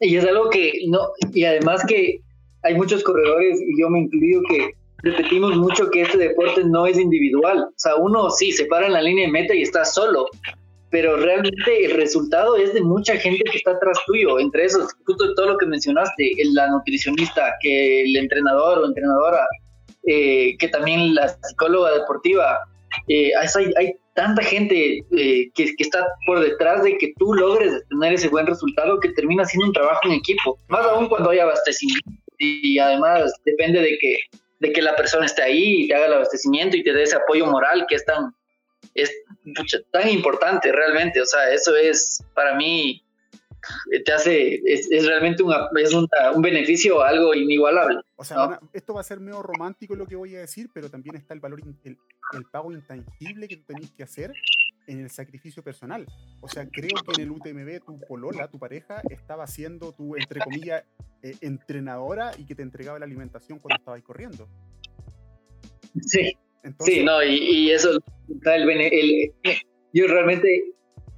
Y 0.00 0.16
es 0.16 0.24
algo 0.24 0.50
que 0.50 0.72
no, 0.88 1.00
y 1.32 1.44
además 1.44 1.84
que 1.86 2.20
hay 2.62 2.74
muchos 2.76 3.02
corredores, 3.02 3.60
y 3.60 3.80
yo 3.80 3.90
me 3.90 4.00
incluyo, 4.00 4.40
que 4.48 4.70
repetimos 4.98 5.56
mucho 5.56 5.90
que 5.90 6.02
este 6.02 6.18
deporte 6.18 6.64
no 6.64 6.86
es 6.86 6.96
individual. 6.96 7.64
O 7.68 7.74
sea, 7.76 7.96
uno 7.96 8.30
sí 8.30 8.52
se 8.52 8.66
para 8.66 8.86
en 8.86 8.92
la 8.92 9.02
línea 9.02 9.26
de 9.26 9.32
meta 9.32 9.54
y 9.54 9.62
está 9.62 9.84
solo, 9.84 10.26
pero 10.92 11.16
realmente 11.16 11.86
el 11.86 11.92
resultado 11.92 12.54
es 12.56 12.74
de 12.74 12.82
mucha 12.82 13.16
gente 13.16 13.42
que 13.50 13.56
está 13.56 13.70
atrás 13.70 13.98
tuyo, 14.06 14.38
entre 14.38 14.66
esos, 14.66 14.92
justo 15.06 15.34
todo 15.34 15.52
lo 15.52 15.58
que 15.58 15.64
mencionaste, 15.64 16.32
la 16.52 16.68
nutricionista, 16.68 17.54
que 17.62 18.02
el 18.02 18.14
entrenador 18.14 18.78
o 18.78 18.86
entrenadora, 18.86 19.40
eh, 20.06 20.54
que 20.58 20.68
también 20.68 21.14
la 21.14 21.28
psicóloga 21.28 21.92
deportiva, 21.92 22.58
eh, 23.08 23.30
hay, 23.34 23.72
hay, 23.78 23.94
tanta 24.14 24.42
gente 24.42 24.98
eh, 25.16 25.50
que, 25.54 25.64
que, 25.64 25.82
está 25.82 26.06
por 26.26 26.40
detrás 26.40 26.82
de 26.82 26.98
que 26.98 27.14
tú 27.18 27.32
logres 27.32 27.82
tener 27.88 28.12
ese 28.12 28.28
buen 28.28 28.46
resultado 28.46 29.00
que 29.00 29.08
termina 29.12 29.46
siendo 29.46 29.68
un 29.68 29.72
trabajo 29.72 30.00
en 30.04 30.12
equipo, 30.12 30.58
más 30.68 30.84
aún 30.84 31.08
cuando 31.08 31.30
hay 31.30 31.38
abastecimiento 31.38 32.10
y 32.36 32.78
además 32.78 33.32
depende 33.46 33.80
de 33.80 33.96
que, 33.98 34.16
de 34.60 34.72
que 34.72 34.82
la 34.82 34.94
persona 34.94 35.24
esté 35.24 35.42
ahí 35.42 35.84
y 35.84 35.88
te 35.88 35.94
haga 35.94 36.06
el 36.06 36.12
abastecimiento 36.12 36.76
y 36.76 36.84
te 36.84 36.92
dé 36.92 37.04
ese 37.04 37.16
apoyo 37.16 37.46
moral 37.46 37.86
que 37.88 37.94
es 37.94 38.04
tan, 38.04 38.34
es 38.94 39.10
tan 39.90 40.08
importante 40.08 40.72
realmente, 40.72 41.20
o 41.20 41.26
sea, 41.26 41.50
eso 41.50 41.74
es 41.76 42.22
para 42.34 42.54
mí, 42.54 43.04
te 44.04 44.12
hace, 44.12 44.60
es, 44.64 44.88
realmente 45.06 45.42
es 45.80 45.94
un 45.94 46.42
beneficio 46.42 47.02
algo 47.02 47.34
inigualable. 47.34 48.00
O 48.16 48.24
sea, 48.24 48.60
esto 48.72 48.94
va 48.94 49.00
a 49.00 49.04
ser 49.04 49.20
medio 49.20 49.42
romántico 49.42 49.94
lo 49.94 50.06
que 50.06 50.16
voy 50.16 50.36
a 50.36 50.40
decir, 50.40 50.68
pero 50.74 50.90
también 50.90 51.16
está 51.16 51.34
el 51.34 51.40
valor, 51.40 51.60
el, 51.84 51.98
el 52.32 52.44
pago 52.50 52.72
intangible 52.72 53.48
que 53.48 53.56
tú 53.56 53.64
tenés 53.66 53.92
que 53.92 54.02
hacer 54.02 54.32
en 54.86 55.00
el 55.00 55.10
sacrificio 55.10 55.62
personal. 55.62 56.06
O 56.40 56.48
sea, 56.48 56.68
creo 56.68 56.90
que 57.06 57.22
en 57.22 57.28
el 57.28 57.30
UTMB 57.30 57.84
tu 57.84 58.00
polola, 58.06 58.48
tu 58.48 58.58
pareja, 58.58 59.00
estaba 59.10 59.46
siendo 59.46 59.92
tu, 59.92 60.16
entre 60.16 60.40
comillas, 60.40 60.84
eh, 61.22 61.36
entrenadora 61.40 62.32
y 62.36 62.44
que 62.44 62.54
te 62.54 62.62
entregaba 62.62 62.98
la 62.98 63.04
alimentación 63.04 63.58
cuando 63.58 63.78
estabas 63.78 64.02
corriendo. 64.02 64.48
Sí, 66.00 66.32
sí, 66.80 67.04
no, 67.04 67.22
y, 67.22 67.70
eso, 67.70 68.00
el, 68.28 68.70
el, 68.70 69.32
yo 69.92 70.06
realmente 70.06 70.64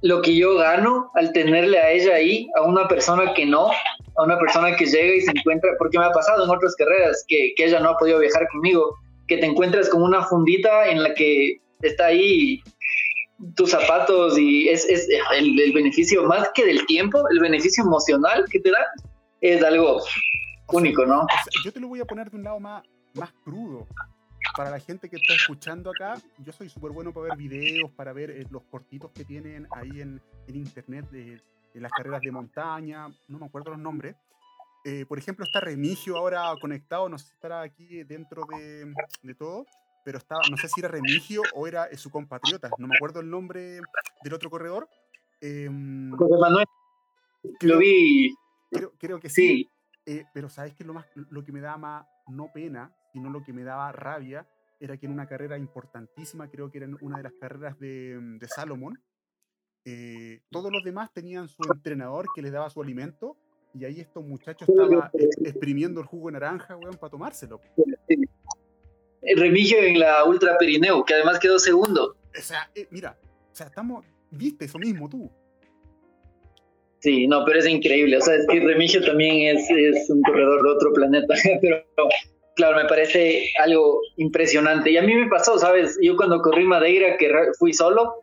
lo 0.01 0.21
que 0.21 0.35
yo 0.35 0.55
gano 0.55 1.09
al 1.15 1.31
tenerle 1.33 1.79
a 1.79 1.91
ella 1.91 2.15
ahí, 2.15 2.47
a 2.57 2.63
una 2.63 2.87
persona 2.87 3.33
que 3.33 3.45
no, 3.45 3.69
a 4.17 4.23
una 4.23 4.37
persona 4.37 4.75
que 4.75 4.85
llega 4.85 5.15
y 5.15 5.21
se 5.21 5.31
encuentra, 5.31 5.71
porque 5.79 5.97
me 5.97 6.05
ha 6.05 6.11
pasado 6.11 6.43
en 6.43 6.49
otras 6.49 6.75
carreras 6.75 7.25
que, 7.27 7.53
que 7.55 7.65
ella 7.65 7.79
no 7.79 7.89
ha 7.89 7.97
podido 7.97 8.19
viajar 8.19 8.47
conmigo, 8.51 8.95
que 9.27 9.37
te 9.37 9.45
encuentras 9.45 9.89
con 9.89 10.03
una 10.03 10.23
fundita 10.23 10.87
en 10.89 11.01
la 11.01 11.13
que 11.13 11.59
está 11.81 12.07
ahí 12.07 12.61
tus 13.55 13.71
zapatos 13.71 14.37
y 14.37 14.69
es, 14.69 14.85
es 14.85 15.07
el, 15.37 15.59
el, 15.59 15.73
beneficio 15.73 16.23
más 16.23 16.49
que 16.53 16.65
del 16.65 16.85
tiempo, 16.85 17.27
el 17.29 17.39
beneficio 17.39 17.83
emocional 17.83 18.45
que 18.49 18.59
te 18.59 18.71
da 18.71 18.85
es 19.41 19.63
algo 19.63 20.01
único, 20.71 21.05
¿no? 21.05 21.25
yo 21.63 21.71
te 21.71 21.79
lo 21.79 21.87
voy 21.87 21.99
a 21.99 22.05
poner 22.05 22.29
de 22.29 22.37
un 22.37 22.43
lado 22.43 22.59
más, 22.59 22.83
más 23.13 23.31
crudo 23.43 23.87
para 24.55 24.69
la 24.69 24.79
gente 24.79 25.09
que 25.09 25.17
está 25.17 25.33
escuchando 25.33 25.89
acá, 25.89 26.21
yo 26.39 26.51
soy 26.51 26.69
súper 26.69 26.91
bueno 26.91 27.13
para 27.13 27.27
ver 27.27 27.37
videos, 27.37 27.91
para 27.91 28.13
ver 28.13 28.31
eh, 28.31 28.45
los 28.49 28.63
cortitos 28.63 29.11
que 29.11 29.25
tienen 29.25 29.67
ahí 29.71 30.01
en, 30.01 30.21
en 30.47 30.55
internet 30.55 31.09
de, 31.09 31.41
las 31.73 31.91
carreras 31.91 32.21
de 32.21 32.31
montaña, 32.31 33.07
no 33.27 33.39
me 33.39 33.45
acuerdo 33.45 33.71
los 33.71 33.79
nombres. 33.79 34.15
Eh, 34.85 35.05
por 35.05 35.17
ejemplo, 35.17 35.43
está 35.43 35.59
Remigio 35.59 36.15
ahora 36.15 36.53
conectado, 36.61 37.09
no 37.09 37.17
sé 37.17 37.27
si 37.27 37.33
estará 37.33 37.61
aquí 37.61 38.03
dentro 38.03 38.43
de, 38.49 38.93
de 39.23 39.35
todo, 39.35 39.65
pero 40.05 40.19
estaba, 40.19 40.41
no 40.49 40.57
sé 40.57 40.69
si 40.69 40.79
era 40.79 40.87
Remigio 40.87 41.41
o 41.53 41.67
era 41.67 41.85
eh, 41.87 41.97
su 41.97 42.09
compatriota, 42.09 42.69
no 42.77 42.87
me 42.87 42.95
acuerdo 42.95 43.19
el 43.19 43.29
nombre 43.29 43.79
del 44.23 44.33
otro 44.33 44.49
corredor. 44.49 44.87
José 45.41 45.69
Manuel, 45.69 46.65
lo 47.61 47.77
vi. 47.77 48.33
Creo, 48.71 48.93
creo 48.97 49.19
que 49.19 49.29
sí. 49.29 49.69
pero 50.33 50.49
sabes 50.49 50.73
que 50.75 50.83
lo 50.83 50.93
más 50.93 51.05
lo 51.15 51.43
que 51.43 51.51
me 51.51 51.59
da 51.59 51.77
más 51.77 52.05
no 52.27 52.51
pena 52.53 52.91
sino 53.15 53.29
lo 53.29 53.41
que 53.41 53.53
me 53.53 53.63
daba 53.63 53.93
rabia 53.93 54.45
era 54.77 54.97
que 54.97 55.05
en 55.05 55.13
una 55.13 55.25
carrera 55.25 55.57
importantísima, 55.57 56.49
creo 56.49 56.69
que 56.69 56.79
era 56.79 56.87
una 56.99 57.15
de 57.15 57.23
las 57.23 57.33
carreras 57.39 57.79
de, 57.79 58.19
mm, 58.19 58.39
de 58.39 58.47
Salomón, 58.49 59.01
eh, 59.85 60.41
todos 60.51 60.69
los 60.69 60.83
demás 60.83 61.13
tenían 61.13 61.47
su 61.47 61.63
entrenador 61.71 62.25
que 62.35 62.41
les 62.41 62.51
daba 62.51 62.69
su 62.69 62.81
alimento 62.81 63.37
y 63.73 63.85
ahí 63.85 64.01
estos 64.01 64.25
muchachos 64.25 64.67
estaban 64.67 65.09
exprimiendo 65.45 66.01
el 66.01 66.07
jugo 66.07 66.27
de 66.27 66.33
naranja, 66.33 66.75
weón, 66.75 66.97
para 66.97 67.09
tomárselo. 67.09 67.61
El 69.21 69.39
Remigio 69.39 69.77
en 69.81 69.97
la 69.97 70.25
Ultra 70.25 70.57
Pirineo, 70.57 71.05
que 71.05 71.13
además 71.13 71.39
quedó 71.39 71.57
segundo. 71.57 72.17
O 72.37 72.41
sea, 72.41 72.69
eh, 72.75 72.87
mira, 72.91 73.17
o 73.49 73.55
sea, 73.55 73.67
estamos, 73.67 74.05
viste 74.29 74.65
eso 74.65 74.77
mismo 74.77 75.07
tú. 75.07 75.31
Sí, 76.99 77.27
no, 77.27 77.45
pero 77.45 77.59
es 77.59 77.67
increíble. 77.67 78.17
O 78.17 78.21
sea, 78.21 78.35
es 78.35 78.45
que 78.47 78.59
Remigio 78.59 79.01
también 79.05 79.55
es, 79.55 79.69
es 79.69 80.09
un 80.09 80.21
corredor 80.21 80.63
de 80.63 80.69
otro 80.69 80.91
planeta, 80.91 81.33
pero 81.61 81.85
claro, 82.55 82.77
me 82.77 82.85
parece 82.85 83.49
algo 83.61 84.01
impresionante. 84.17 84.91
Y 84.91 84.97
a 84.97 85.01
mí 85.01 85.13
me 85.13 85.27
pasó, 85.27 85.57
¿sabes? 85.59 85.97
Yo 86.01 86.15
cuando 86.15 86.41
corrí 86.41 86.63
Madeira, 86.63 87.17
que 87.17 87.31
fui 87.59 87.73
solo, 87.73 88.15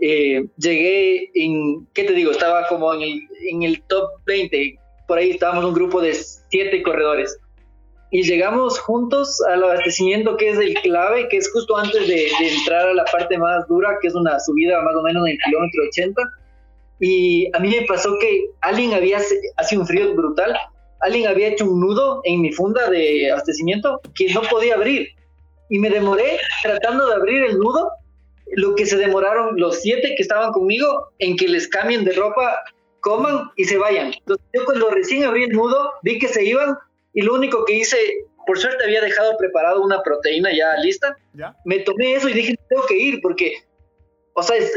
eh, 0.00 0.44
llegué 0.56 1.30
en, 1.34 1.86
¿qué 1.94 2.04
te 2.04 2.12
digo? 2.12 2.30
Estaba 2.30 2.66
como 2.68 2.92
en 2.94 3.02
el, 3.02 3.20
en 3.50 3.62
el 3.62 3.82
top 3.82 4.10
20, 4.26 4.78
por 5.06 5.18
ahí 5.18 5.30
estábamos 5.30 5.64
un 5.64 5.74
grupo 5.74 6.00
de 6.00 6.14
siete 6.14 6.82
corredores. 6.82 7.38
Y 8.12 8.24
llegamos 8.24 8.78
juntos 8.80 9.40
al 9.48 9.62
abastecimiento 9.62 10.36
que 10.36 10.50
es 10.50 10.58
el 10.58 10.74
clave, 10.74 11.28
que 11.28 11.36
es 11.36 11.50
justo 11.52 11.76
antes 11.76 12.08
de, 12.08 12.26
entrar 12.40 12.88
a 12.88 12.94
la 12.94 13.04
parte 13.04 13.38
más 13.38 13.68
dura, 13.68 13.98
que 14.00 14.08
es 14.08 14.14
una 14.14 14.40
subida 14.40 14.80
más 14.82 14.96
o 14.96 15.02
menos 15.02 15.26
en 15.26 15.32
el 15.32 15.38
kilómetro 15.44 15.82
80. 15.88 16.22
Y 16.98 17.56
a 17.56 17.60
mí 17.60 17.68
me 17.68 17.86
pasó 17.86 18.18
que 18.18 18.46
alguien 18.62 18.94
había, 18.94 19.18
hace 19.56 19.78
un 19.78 19.86
frío 19.86 20.12
brutal, 20.14 20.56
alguien 21.00 21.26
había 21.26 21.48
hecho 21.48 21.64
un 21.64 21.80
nudo 21.80 22.20
en 22.24 22.42
mi 22.42 22.52
funda 22.52 22.88
de 22.88 23.30
abastecimiento 23.30 24.00
que 24.14 24.32
no 24.32 24.42
podía 24.42 24.74
abrir. 24.74 25.08
Y 25.68 25.78
me 25.78 25.90
demoré 25.90 26.38
tratando 26.62 27.06
de 27.06 27.14
abrir 27.14 27.44
el 27.44 27.58
nudo 27.58 27.90
lo 28.52 28.74
que 28.74 28.86
se 28.86 28.96
demoraron 28.96 29.58
los 29.58 29.80
siete 29.80 30.14
que 30.16 30.22
estaban 30.22 30.52
conmigo 30.52 31.12
en 31.18 31.36
que 31.36 31.48
les 31.48 31.68
cambien 31.68 32.04
de 32.04 32.12
ropa, 32.12 32.60
coman 33.00 33.50
y 33.56 33.64
se 33.64 33.78
vayan. 33.78 34.12
Entonces, 34.12 34.46
yo 34.52 34.64
cuando 34.64 34.90
recién 34.90 35.24
abrí 35.24 35.44
el 35.44 35.52
nudo, 35.52 35.92
vi 36.02 36.18
que 36.18 36.28
se 36.28 36.44
iban 36.44 36.76
y 37.12 37.22
lo 37.22 37.34
único 37.34 37.64
que 37.64 37.74
hice, 37.74 37.96
por 38.46 38.58
suerte 38.58 38.84
había 38.84 39.00
dejado 39.00 39.36
preparado 39.36 39.82
una 39.82 40.02
proteína 40.02 40.50
ya 40.56 40.76
lista, 40.78 41.16
me 41.64 41.78
tomé 41.80 42.14
eso 42.14 42.28
y 42.28 42.32
dije, 42.32 42.56
tengo 42.68 42.84
que 42.86 42.98
ir 42.98 43.20
porque, 43.22 43.54
o 44.34 44.42
sea, 44.42 44.56
es, 44.56 44.72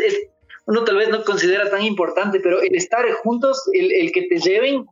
uno 0.66 0.84
tal 0.84 0.98
vez 0.98 1.10
no 1.10 1.24
considera 1.24 1.70
tan 1.70 1.82
importante, 1.82 2.40
pero 2.40 2.62
el 2.62 2.76
estar 2.76 3.10
juntos, 3.12 3.70
el, 3.74 3.92
el 3.92 4.12
que 4.12 4.24
te 4.24 4.40
lleven, 4.40 4.86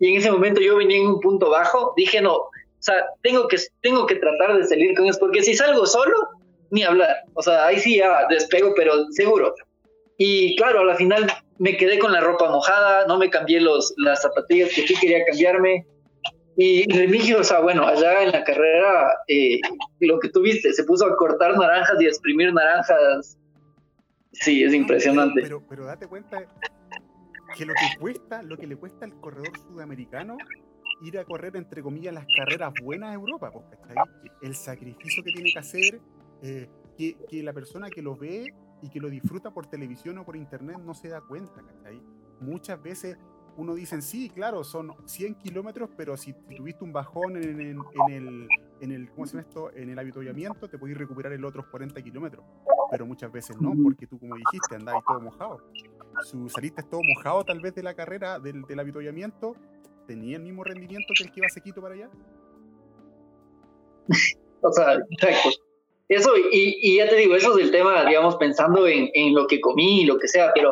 y 0.00 0.12
en 0.12 0.18
ese 0.18 0.30
momento 0.30 0.60
yo 0.60 0.76
venía 0.76 0.98
en 0.98 1.06
un 1.06 1.20
punto 1.20 1.50
bajo, 1.50 1.94
dije, 1.96 2.20
no, 2.20 2.34
o 2.34 2.50
sea, 2.78 2.96
tengo 3.22 3.48
que, 3.48 3.56
tengo 3.80 4.06
que 4.06 4.16
tratar 4.16 4.56
de 4.58 4.66
salir 4.66 4.94
con 4.94 5.06
eso, 5.06 5.18
porque 5.18 5.42
si 5.42 5.54
salgo 5.54 5.86
solo, 5.86 6.28
ni 6.70 6.82
hablar. 6.82 7.16
O 7.34 7.42
sea, 7.42 7.66
ahí 7.66 7.78
sí 7.78 7.96
ya 7.96 8.26
despego, 8.28 8.74
pero 8.76 9.10
seguro. 9.12 9.54
Y 10.18 10.54
claro, 10.56 10.80
a 10.80 10.84
la 10.84 10.94
final 10.94 11.26
me 11.58 11.76
quedé 11.76 11.98
con 11.98 12.12
la 12.12 12.20
ropa 12.20 12.50
mojada, 12.50 13.06
no 13.06 13.16
me 13.16 13.30
cambié 13.30 13.60
los, 13.60 13.94
las 13.96 14.22
zapatillas 14.22 14.70
que 14.74 14.86
sí 14.86 14.94
quería 15.00 15.24
cambiarme. 15.24 15.86
Y 16.56 16.90
Remigio, 16.92 17.40
o 17.40 17.44
sea, 17.44 17.60
bueno, 17.60 17.86
allá 17.86 18.22
en 18.22 18.32
la 18.32 18.44
carrera, 18.44 19.12
eh, 19.28 19.60
lo 20.00 20.20
que 20.20 20.28
tuviste, 20.28 20.72
se 20.72 20.84
puso 20.84 21.06
a 21.06 21.16
cortar 21.16 21.56
naranjas 21.56 22.00
y 22.00 22.04
a 22.04 22.08
exprimir 22.08 22.52
naranjas. 22.52 23.38
Sí, 24.32 24.62
es 24.62 24.74
impresionante. 24.74 25.42
Pero, 25.42 25.62
pero, 25.68 25.84
date 25.86 26.06
cuenta 26.06 26.44
que 27.56 27.64
lo 27.66 27.74
que 27.74 27.98
cuesta, 27.98 28.42
lo 28.42 28.56
que 28.56 28.66
le 28.66 28.76
cuesta 28.76 29.04
al 29.04 29.18
corredor 29.20 29.56
sudamericano 29.58 30.36
ir 31.02 31.18
a 31.18 31.24
correr, 31.24 31.56
entre 31.56 31.82
comillas, 31.82 32.14
las 32.14 32.26
carreras 32.36 32.72
buenas 32.82 33.10
a 33.10 33.14
Europa, 33.14 33.50
pues, 33.50 33.64
El 34.42 34.54
sacrificio 34.54 35.22
que 35.22 35.32
tiene 35.32 35.52
que 35.52 35.58
hacer, 35.58 36.00
eh, 36.42 36.68
que, 36.96 37.16
que, 37.28 37.42
la 37.42 37.52
persona 37.52 37.90
que 37.90 38.02
lo 38.02 38.16
ve 38.16 38.54
y 38.82 38.88
que 38.88 39.00
lo 39.00 39.08
disfruta 39.08 39.52
por 39.52 39.66
televisión 39.66 40.18
o 40.18 40.24
por 40.24 40.36
internet 40.36 40.78
no 40.78 40.94
se 40.94 41.08
da 41.08 41.20
cuenta, 41.20 41.62
¿cachai? 41.62 42.00
Muchas 42.40 42.82
veces 42.82 43.18
uno 43.56 43.74
dice, 43.74 44.00
sí, 44.02 44.30
claro, 44.30 44.64
son 44.64 44.94
100 45.04 45.36
kilómetros, 45.36 45.90
pero 45.96 46.16
si 46.16 46.32
tuviste 46.56 46.84
un 46.84 46.92
bajón 46.92 47.36
en, 47.36 47.60
el, 47.60 48.48
en 48.80 48.92
el, 48.92 49.10
¿cómo 49.10 49.26
se 49.26 49.36
llama 49.36 49.48
esto? 49.48 49.72
En 49.74 49.90
el 49.90 49.98
habituallamiento, 49.98 50.68
te 50.68 50.78
podéis 50.78 50.98
recuperar 50.98 51.32
el 51.32 51.44
otros 51.44 51.66
40 51.66 52.02
kilómetros. 52.02 52.44
Pero 52.90 53.06
muchas 53.06 53.30
veces 53.30 53.60
no, 53.60 53.72
porque 53.82 54.06
tú, 54.06 54.18
como 54.18 54.34
dijiste, 54.34 54.76
andáis 54.76 55.04
todo 55.06 55.20
mojado. 55.20 55.60
Su, 56.22 56.48
saliste 56.48 56.82
todo 56.82 57.00
mojado 57.02 57.44
tal 57.44 57.60
vez 57.60 57.74
de 57.74 57.82
la 57.82 57.94
carrera, 57.94 58.38
del, 58.38 58.62
del 58.62 58.78
habituallamiento, 58.78 59.56
tenía 60.06 60.36
el 60.36 60.42
mismo 60.42 60.64
rendimiento 60.64 61.12
que 61.16 61.24
el 61.24 61.32
que 61.32 61.40
iba 61.40 61.48
sequito 61.48 61.80
para 61.80 61.94
allá. 61.94 62.10
o 64.62 64.72
sea, 64.72 64.94
exacto. 65.10 65.50
Eso, 66.08 66.32
y, 66.52 66.96
ya 66.96 67.08
te 67.08 67.16
digo, 67.16 67.34
eso 67.34 67.56
es 67.58 67.64
el 67.64 67.70
tema, 67.70 68.04
digamos, 68.04 68.36
pensando 68.36 68.86
en, 68.86 69.34
lo 69.34 69.46
que 69.46 69.60
comí 69.60 70.02
y 70.02 70.06
lo 70.06 70.18
que 70.18 70.28
sea, 70.28 70.52
pero 70.54 70.70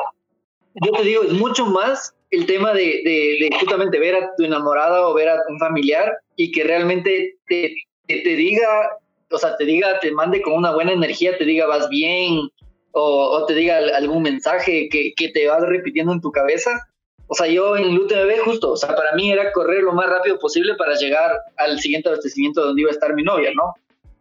yo 0.75 0.93
te 0.93 1.03
digo, 1.03 1.23
es 1.23 1.33
mucho 1.33 1.65
más 1.67 2.15
el 2.31 2.45
tema 2.47 2.75
de, 2.75 3.49
justamente 3.59 3.99
ver 3.99 4.15
a 4.15 4.31
tu 4.37 4.45
enamorada 4.45 5.09
o 5.09 5.15
ver 5.15 5.31
a 5.31 5.39
un 5.49 5.59
familiar 5.59 6.13
y 6.37 6.53
que 6.53 6.65
realmente 6.65 7.37
te, 7.47 7.75
te, 8.07 8.37
diga, 8.37 8.91
o 9.31 9.39
sea, 9.39 9.57
te 9.57 9.65
diga, 9.65 9.99
te 10.01 10.13
mande 10.13 10.43
con 10.43 10.53
una 10.53 10.75
buena 10.75 10.93
energía, 10.93 11.37
te 11.39 11.45
diga 11.45 11.67
vas 11.67 11.89
bien 11.89 12.51
o, 12.93 13.45
te 13.47 13.55
diga 13.55 13.79
algún 13.97 14.23
mensaje 14.23 14.89
que, 14.91 15.13
que, 15.17 15.29
te 15.29 15.47
vas 15.49 15.63
repitiendo 15.63 16.13
en 16.13 16.21
tu 16.21 16.31
cabeza. 16.31 16.89
O 17.27 17.35
sea, 17.35 17.47
yo 17.47 17.77
en 17.77 17.85
el 17.85 17.99
UTMB 17.99 18.45
justo, 18.45 18.73
o 18.73 18.77
sea, 18.77 18.95
para 18.95 19.15
mí 19.15 19.33
era 19.33 19.53
correr 19.53 19.83
lo 19.83 19.93
más 19.93 20.09
rápido 20.09 20.39
posible 20.39 20.75
para 20.75 20.95
llegar 20.95 21.33
al 21.57 21.81
siguiente 21.81 22.09
abastecimiento 22.09 22.65
donde 22.65 22.83
iba 22.83 22.91
a 22.91 22.95
estar 22.95 23.15
mi 23.15 23.23
novia, 23.23 23.51
¿no? 23.55 23.75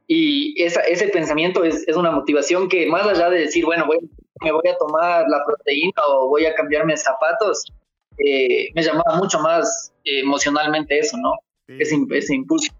Y 0.07 0.61
esa, 0.61 0.81
ese 0.81 1.07
pensamiento 1.07 1.63
es, 1.63 1.87
es, 1.87 1.95
una 1.95 2.11
motivación 2.11 2.69
que 2.69 2.87
más 2.87 3.05
allá 3.05 3.29
de 3.29 3.39
decir, 3.39 3.65
bueno, 3.65 3.85
voy, 3.85 3.97
me 4.41 4.51
voy 4.51 4.67
a 4.69 4.77
tomar 4.77 5.25
la 5.27 5.43
proteína 5.45 6.01
o 6.07 6.29
voy 6.29 6.45
a 6.45 6.53
cambiarme 6.55 6.95
zapatos, 6.97 7.65
eh, 8.17 8.69
me 8.73 8.83
llamaba 8.83 9.15
mucho 9.17 9.39
más 9.39 9.93
emocionalmente 10.03 10.99
eso, 10.99 11.17
¿no? 11.17 11.33
Ese, 11.67 11.95
ese, 12.11 12.35
impulso. 12.35 12.73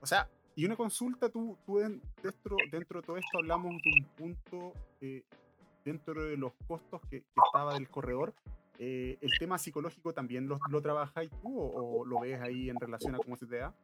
O 0.00 0.06
sea, 0.06 0.28
y 0.56 0.64
una 0.64 0.76
consulta, 0.76 1.28
tú, 1.28 1.56
tú 1.66 1.78
dentro, 1.78 2.56
dentro 2.70 3.00
de 3.00 3.06
todo 3.06 3.16
esto 3.16 3.38
hablamos 3.38 3.72
de 3.82 3.90
un 3.90 4.04
punto 4.16 4.72
eh, 5.00 5.22
dentro 5.84 6.24
de 6.24 6.36
los 6.36 6.52
costos 6.66 7.00
que, 7.10 7.22
estaba 7.46 7.74
del 7.74 7.88
corredor. 7.88 8.32
Eh, 8.78 9.18
¿El 9.20 9.30
tema 9.38 9.58
psicológico 9.58 10.12
también 10.12 10.48
lo, 10.48 10.58
lo 10.70 10.80
trabajáis 10.82 11.30
tú 11.42 11.60
o, 11.60 12.00
o, 12.00 12.04
lo 12.04 12.20
ves 12.20 12.40
ahí 12.40 12.70
en 12.70 12.76
relación 12.76 13.14
a 13.14 13.18
cómo 13.18 13.36
se 13.36 13.46
te 13.46 13.58
da? 13.58 13.74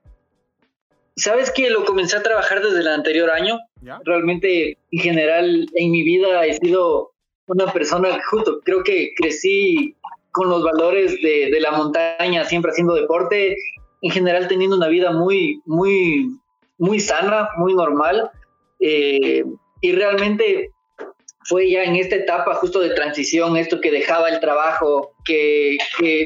Sabes 1.16 1.50
que 1.50 1.70
lo 1.70 1.84
comencé 1.84 2.16
a 2.16 2.22
trabajar 2.22 2.62
desde 2.62 2.80
el 2.80 2.88
anterior 2.88 3.30
año. 3.30 3.58
Realmente, 4.04 4.78
en 4.90 5.00
general, 5.00 5.66
en 5.74 5.90
mi 5.90 6.02
vida 6.02 6.46
he 6.46 6.54
sido 6.54 7.12
una 7.46 7.66
persona, 7.72 8.18
justo, 8.30 8.60
creo 8.64 8.82
que 8.84 9.12
crecí 9.16 9.96
con 10.30 10.48
los 10.48 10.62
valores 10.62 11.20
de, 11.20 11.50
de 11.50 11.60
la 11.60 11.72
montaña, 11.72 12.44
siempre 12.44 12.70
haciendo 12.70 12.94
deporte, 12.94 13.56
en 14.02 14.10
general 14.10 14.48
teniendo 14.48 14.76
una 14.76 14.88
vida 14.88 15.10
muy, 15.12 15.60
muy, 15.66 16.40
muy 16.80 16.98
sana, 16.98 17.50
muy 17.56 17.74
normal. 17.74 18.30
Eh, 18.80 19.44
y 19.80 19.92
realmente 19.92 20.72
fue 21.44 21.70
ya 21.70 21.84
en 21.84 21.96
esta 21.96 22.16
etapa 22.16 22.54
justo 22.54 22.80
de 22.80 22.90
transición, 22.90 23.56
esto 23.56 23.80
que 23.80 23.90
dejaba 23.90 24.28
el 24.28 24.40
trabajo, 24.40 25.12
que, 25.24 25.76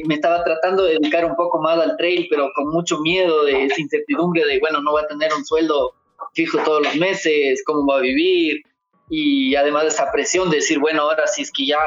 me 0.07 0.15
estaba 0.15 0.43
tratando 0.45 0.85
de 0.85 0.95
dedicar 0.95 1.25
un 1.25 1.37
poco 1.37 1.61
más 1.61 1.79
al 1.79 1.97
trail, 1.97 2.27
pero 2.31 2.51
con 2.55 2.69
mucho 2.69 2.99
miedo 3.01 3.45
de 3.45 3.65
esa 3.65 3.81
incertidumbre 3.81 4.45
de, 4.47 4.59
bueno, 4.61 4.81
no 4.81 4.93
voy 4.93 5.03
a 5.03 5.07
tener 5.07 5.33
un 5.35 5.45
sueldo 5.45 5.93
fijo 6.33 6.59
todos 6.65 6.83
los 6.83 6.97
meses, 6.97 7.63
cómo 7.65 7.87
va 7.87 7.99
a 7.99 8.01
vivir, 8.01 8.63
y 9.09 9.55
además 9.55 9.87
esa 9.87 10.11
presión 10.11 10.51
de 10.51 10.57
decir, 10.57 10.79
bueno, 10.79 11.03
ahora 11.03 11.27
si 11.27 11.43
es 11.43 11.53
que 11.53 11.67
ya, 11.67 11.79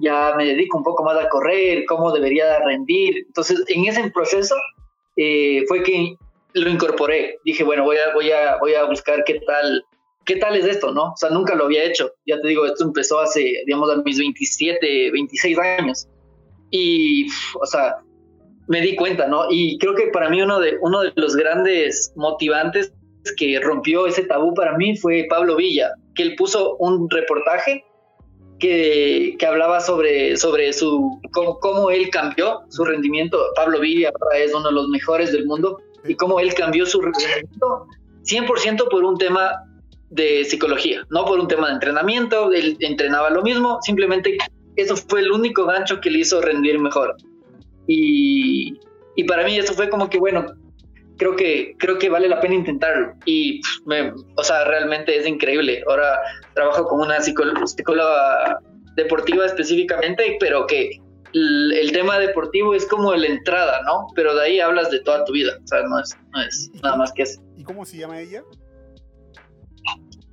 ya 0.00 0.34
me 0.36 0.44
dedico 0.44 0.78
un 0.78 0.84
poco 0.84 1.04
más 1.04 1.16
a 1.16 1.28
correr, 1.28 1.84
cómo 1.86 2.12
debería 2.12 2.60
rendir. 2.60 3.24
Entonces, 3.26 3.62
en 3.68 3.86
ese 3.86 4.10
proceso 4.10 4.54
eh, 5.16 5.64
fue 5.66 5.82
que 5.82 6.16
lo 6.54 6.68
incorporé. 6.68 7.38
Dije, 7.44 7.64
bueno, 7.64 7.84
voy 7.84 7.96
a, 7.96 8.12
voy 8.14 8.30
a, 8.30 8.56
voy 8.58 8.74
a 8.74 8.84
buscar 8.84 9.24
qué 9.24 9.40
tal 9.40 9.84
¿qué 10.24 10.36
tal 10.36 10.54
es 10.56 10.64
esto, 10.64 10.92
no? 10.92 11.12
O 11.12 11.16
sea, 11.16 11.30
nunca 11.30 11.54
lo 11.54 11.64
había 11.64 11.84
hecho. 11.84 12.12
Ya 12.26 12.40
te 12.40 12.48
digo, 12.48 12.64
esto 12.64 12.84
empezó 12.84 13.18
hace, 13.18 13.62
digamos, 13.66 13.90
a 13.90 13.96
mis 13.96 14.18
27, 14.18 15.10
26 15.10 15.58
años. 15.58 16.06
Y, 16.70 17.26
o 17.60 17.66
sea, 17.66 17.96
me 18.68 18.80
di 18.80 18.94
cuenta, 18.94 19.26
¿no? 19.26 19.46
Y 19.50 19.76
creo 19.78 19.94
que 19.94 20.06
para 20.12 20.28
mí 20.28 20.40
uno 20.40 20.60
de, 20.60 20.78
uno 20.80 21.00
de 21.00 21.12
los 21.16 21.34
grandes 21.34 22.12
motivantes 22.14 22.92
que 23.36 23.58
rompió 23.60 24.06
ese 24.06 24.22
tabú 24.22 24.54
para 24.54 24.76
mí 24.76 24.96
fue 24.96 25.26
Pablo 25.28 25.56
Villa, 25.56 25.90
que 26.14 26.22
él 26.22 26.36
puso 26.36 26.76
un 26.76 27.10
reportaje 27.10 27.84
que, 28.60 29.34
que 29.38 29.46
hablaba 29.46 29.80
sobre, 29.80 30.36
sobre 30.36 30.72
su, 30.72 31.20
cómo, 31.32 31.58
cómo, 31.58 31.90
él 31.90 32.08
cambió 32.10 32.60
su 32.68 32.84
rendimiento. 32.84 33.38
Pablo 33.56 33.80
Villa 33.80 34.12
es 34.36 34.54
uno 34.54 34.68
de 34.68 34.74
los 34.74 34.88
mejores 34.88 35.32
del 35.32 35.46
mundo 35.46 35.78
y 36.06 36.14
cómo 36.14 36.40
él 36.40 36.54
cambió 36.54 36.86
su 36.86 37.00
rendimiento 37.00 37.86
100% 38.24 38.88
por 38.90 39.04
un 39.04 39.16
tema 39.18 39.52
de 40.10 40.44
psicología, 40.44 41.06
no 41.10 41.24
por 41.24 41.38
un 41.38 41.48
tema 41.48 41.68
de 41.68 41.74
entrenamiento, 41.74 42.52
él 42.52 42.76
entrenaba 42.80 43.30
lo 43.30 43.42
mismo, 43.42 43.78
simplemente 43.82 44.36
eso 44.76 44.96
fue 44.96 45.20
el 45.20 45.30
único 45.30 45.64
gancho 45.66 46.00
que 46.00 46.10
le 46.10 46.20
hizo 46.20 46.40
rendir 46.40 46.78
mejor. 46.78 47.16
Y, 47.86 48.78
y 49.16 49.24
para 49.24 49.44
mí 49.44 49.56
eso 49.58 49.74
fue 49.74 49.88
como 49.88 50.08
que, 50.10 50.18
bueno, 50.18 50.46
creo 51.16 51.36
que, 51.36 51.76
creo 51.78 51.98
que 51.98 52.08
vale 52.08 52.28
la 52.28 52.40
pena 52.40 52.54
intentarlo. 52.54 53.12
Y, 53.26 53.60
me, 53.84 54.12
o 54.36 54.42
sea, 54.42 54.64
realmente 54.64 55.16
es 55.16 55.26
increíble. 55.26 55.82
Ahora 55.88 56.18
trabajo 56.54 56.86
con 56.86 57.00
una 57.00 57.20
psicóloga 57.20 58.58
deportiva 58.96 59.44
específicamente, 59.44 60.36
pero 60.40 60.66
que 60.66 61.00
el, 61.32 61.90
tema 61.92 62.18
deportivo 62.18 62.74
es 62.74 62.86
como 62.86 63.14
la 63.14 63.26
entrada, 63.26 63.80
¿no? 63.84 64.06
Pero 64.14 64.34
de 64.34 64.42
ahí 64.42 64.60
hablas 64.60 64.90
de 64.90 65.00
toda 65.00 65.24
tu 65.24 65.32
vida, 65.32 65.52
o 65.62 65.66
sea, 65.66 65.82
no 65.82 65.98
es, 65.98 66.16
no 66.32 66.42
es 66.42 66.70
nada 66.82 66.96
más 66.96 67.12
que 67.12 67.22
eso. 67.22 67.40
¿Y 67.56 67.64
cómo 67.64 67.84
se 67.84 67.98
llama 67.98 68.20
ella? 68.20 68.42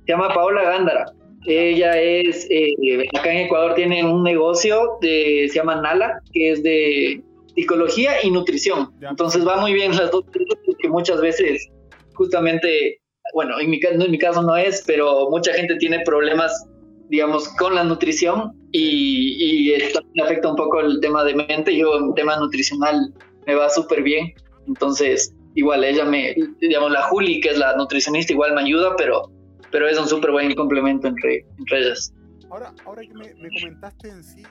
se 0.08 0.12
llama 0.12 0.32
Paola 0.32 0.62
Gándara. 0.62 1.12
Ella 1.46 2.00
es, 2.00 2.46
eh, 2.50 2.74
acá 3.18 3.30
en 3.30 3.46
Ecuador 3.46 3.74
tiene 3.74 4.02
un 4.04 4.22
negocio 4.22 4.98
de, 5.02 5.46
se 5.48 5.56
llama 5.56 5.80
Nala, 5.82 6.22
que 6.32 6.52
es 6.52 6.62
de 6.62 7.22
psicología 7.54 8.12
y 8.22 8.30
nutrición. 8.30 8.90
Entonces 9.02 9.46
va 9.46 9.60
muy 9.60 9.74
bien 9.74 9.94
las 9.94 10.10
dos 10.10 10.24
porque 10.32 10.88
muchas 10.88 11.20
veces 11.20 11.68
justamente, 12.14 13.00
bueno, 13.34 13.60
en 13.60 13.70
mi, 13.70 13.80
en 13.82 14.10
mi 14.10 14.18
caso 14.18 14.42
no 14.42 14.56
es, 14.56 14.82
pero 14.86 15.28
mucha 15.30 15.52
gente 15.52 15.76
tiene 15.76 16.00
problemas 16.00 16.67
digamos, 17.08 17.48
con 17.56 17.74
la 17.74 17.84
nutrición 17.84 18.52
y, 18.72 19.68
y 19.70 19.72
esto 19.72 20.00
afecta 20.22 20.50
un 20.50 20.56
poco 20.56 20.80
el 20.80 21.00
tema 21.00 21.24
de 21.24 21.34
mente. 21.34 21.76
Yo 21.76 21.98
en 21.98 22.14
tema 22.14 22.36
nutricional 22.36 23.12
me 23.46 23.54
va 23.54 23.68
súper 23.70 24.02
bien, 24.02 24.34
entonces 24.66 25.34
igual 25.54 25.84
ella 25.84 26.04
me, 26.04 26.36
digamos, 26.60 26.90
la 26.92 27.02
Juli, 27.02 27.40
que 27.40 27.50
es 27.50 27.58
la 27.58 27.76
nutricionista, 27.76 28.32
igual 28.32 28.54
me 28.54 28.62
ayuda, 28.62 28.94
pero, 28.96 29.30
pero 29.70 29.88
es 29.88 29.98
un 29.98 30.06
súper 30.06 30.30
buen 30.30 30.54
complemento 30.54 31.08
entre, 31.08 31.46
entre 31.58 31.78
ellas. 31.80 32.12
Ahora, 32.50 32.72
ahora 32.84 33.02
que 33.02 33.14
me, 33.14 33.34
me 33.34 33.48
comentaste 33.60 34.08
en 34.08 34.22
sí 34.22 34.42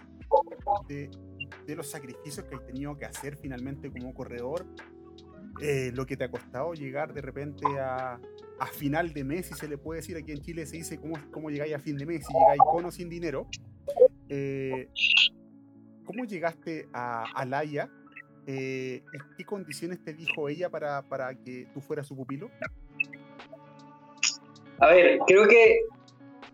de, 0.88 1.10
de, 1.66 1.76
los 1.76 1.90
sacrificios 1.90 2.46
que 2.46 2.56
has 2.56 2.66
tenido 2.66 2.98
que 2.98 3.06
hacer 3.06 3.38
finalmente 3.38 3.90
como 3.92 4.14
corredor, 4.14 4.66
eh, 5.62 5.92
lo 5.94 6.06
que 6.06 6.18
te 6.18 6.24
ha 6.24 6.32
costado 6.32 6.74
llegar 6.74 7.14
de 7.14 7.22
repente 7.22 7.66
a, 7.80 8.20
a, 8.60 8.66
final 8.68 9.14
de 9.14 9.24
mes, 9.24 9.48
si 9.48 9.54
se 9.54 9.68
le 9.68 9.78
puede 9.78 10.02
decir, 10.02 10.18
aquí 10.18 10.32
en 10.32 10.42
Chile 10.42 10.66
se 10.66 10.78
dice 10.78 11.00
cómo, 11.00 11.16
cómo 11.32 11.50
llegáis 11.50 11.74
a 11.74 11.80
fin 11.80 11.98
de 11.98 12.06
mes, 12.06 12.26
si 12.26 12.34
llegáis 12.34 12.62
con 12.72 12.86
o 12.86 12.92
sin 12.92 13.10
dinero. 13.10 13.48
Eh, 14.30 14.90
¿Cómo 16.06 16.26
llegaste 16.26 16.88
a, 16.94 17.26
a 17.34 17.46
Laia 17.46 17.90
eh, 18.50 19.02
¿En 19.12 19.20
qué 19.38 19.44
condiciones 19.44 20.02
te 20.02 20.14
dijo 20.14 20.48
ella 20.48 20.70
para, 20.70 21.02
para 21.02 21.36
que 21.36 21.68
tú 21.74 21.82
fueras 21.82 22.08
su 22.08 22.16
pupilo? 22.16 22.50
A 24.80 24.88
ver, 24.88 25.20
creo 25.28 25.46
que 25.50 25.82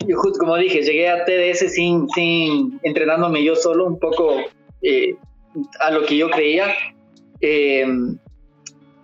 yo 0.07 0.17
como 0.39 0.57
dije, 0.57 0.81
llegué 0.81 1.07
a 1.07 1.23
TDS 1.23 1.71
sin, 1.71 2.09
sin 2.09 2.79
entrenándome 2.81 3.43
yo 3.43 3.55
solo, 3.55 3.85
un 3.85 3.99
poco 3.99 4.37
eh, 4.81 5.15
a 5.79 5.91
lo 5.91 6.03
que 6.07 6.17
yo 6.17 6.31
creía. 6.31 6.73
Eh, 7.41 7.85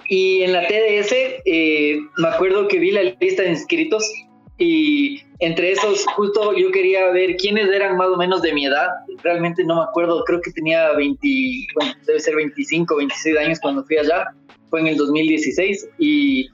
y 0.09 0.41
en 0.41 0.53
la 0.53 0.67
TDS 0.67 1.13
eh, 1.45 1.99
me 2.17 2.27
acuerdo 2.27 2.67
que 2.67 2.79
vi 2.79 2.91
la 2.91 3.03
lista 3.03 3.43
de 3.43 3.49
inscritos 3.49 4.11
y 4.57 5.21
entre 5.37 5.71
esos 5.71 6.05
justo 6.15 6.53
yo 6.57 6.71
quería 6.71 7.11
ver 7.11 7.37
quiénes 7.37 7.69
eran 7.69 7.95
más 7.95 8.07
o 8.07 8.17
menos 8.17 8.41
de 8.41 8.51
mi 8.51 8.65
edad. 8.65 8.87
Realmente 9.23 9.63
no 9.63 9.75
me 9.75 9.83
acuerdo, 9.83 10.23
creo 10.25 10.41
que 10.41 10.51
tenía 10.51 10.91
20, 10.93 11.27
bueno, 11.75 11.93
debe 12.07 12.19
ser 12.19 12.35
25, 12.35 12.97
26 12.97 13.37
años 13.37 13.59
cuando 13.61 13.85
fui 13.85 13.97
allá. 13.97 14.25
Fue 14.71 14.81
en 14.81 14.87
el 14.87 14.97
2016 14.97 15.89
y 15.99 16.49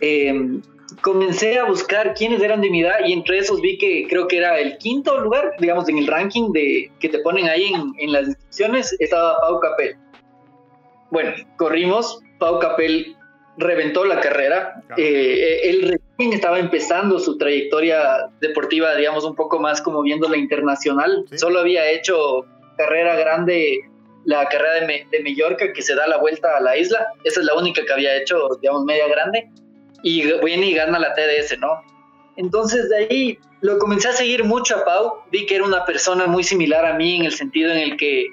eh, 0.00 0.60
comencé 1.02 1.58
a 1.58 1.64
buscar 1.64 2.14
quiénes 2.14 2.40
eran 2.40 2.60
de 2.60 2.70
mi 2.70 2.82
edad 2.82 3.00
y 3.04 3.12
entre 3.12 3.38
esos 3.38 3.60
vi 3.60 3.76
que 3.76 4.06
creo 4.08 4.28
que 4.28 4.38
era 4.38 4.58
el 4.60 4.78
quinto 4.78 5.20
lugar, 5.20 5.52
digamos, 5.58 5.88
en 5.88 5.98
el 5.98 6.06
ranking 6.06 6.52
de 6.52 6.92
que 7.00 7.08
te 7.08 7.18
ponen 7.18 7.48
ahí 7.48 7.72
en, 7.74 7.92
en 7.98 8.12
las 8.12 8.28
inscripciones, 8.28 8.96
estaba 9.00 9.36
Pau 9.40 9.58
Capel. 9.58 9.96
Bueno, 11.10 11.32
corrimos, 11.56 12.20
Pau 12.38 12.58
Capel 12.58 13.16
reventó 13.56 14.04
la 14.04 14.20
carrera. 14.20 14.82
Claro. 14.86 15.02
Eh, 15.02 15.68
él 15.68 15.82
recién 15.82 16.32
estaba 16.32 16.58
empezando 16.58 17.18
su 17.18 17.36
trayectoria 17.36 18.30
deportiva, 18.40 18.94
digamos, 18.94 19.24
un 19.24 19.34
poco 19.34 19.58
más 19.58 19.82
como 19.82 20.02
viendo 20.02 20.28
la 20.28 20.36
internacional. 20.36 21.24
¿Sí? 21.30 21.38
Solo 21.38 21.60
había 21.60 21.90
hecho 21.90 22.46
carrera 22.76 23.16
grande, 23.16 23.80
la 24.24 24.48
carrera 24.48 24.74
de, 24.74 24.86
Me 24.86 25.06
de 25.10 25.22
Mallorca, 25.22 25.72
que 25.72 25.82
se 25.82 25.94
da 25.94 26.06
la 26.06 26.18
vuelta 26.18 26.56
a 26.56 26.60
la 26.60 26.76
isla. 26.76 27.08
Esa 27.24 27.40
es 27.40 27.46
la 27.46 27.54
única 27.54 27.84
que 27.84 27.92
había 27.92 28.16
hecho, 28.16 28.48
digamos, 28.60 28.84
media 28.84 29.08
grande. 29.08 29.50
Y 30.02 30.32
viene 30.44 30.66
y 30.66 30.74
gana 30.74 30.98
la 30.98 31.14
TDS, 31.14 31.58
¿no? 31.58 31.82
Entonces 32.36 32.88
de 32.88 32.96
ahí 32.98 33.38
lo 33.60 33.78
comencé 33.78 34.08
a 34.08 34.12
seguir 34.12 34.44
mucho 34.44 34.76
a 34.76 34.84
Pau. 34.84 35.14
Vi 35.32 35.44
que 35.46 35.56
era 35.56 35.64
una 35.64 35.84
persona 35.84 36.26
muy 36.26 36.44
similar 36.44 36.86
a 36.86 36.94
mí 36.94 37.16
en 37.16 37.24
el 37.24 37.32
sentido 37.32 37.72
en 37.72 37.78
el 37.78 37.96
que 37.96 38.26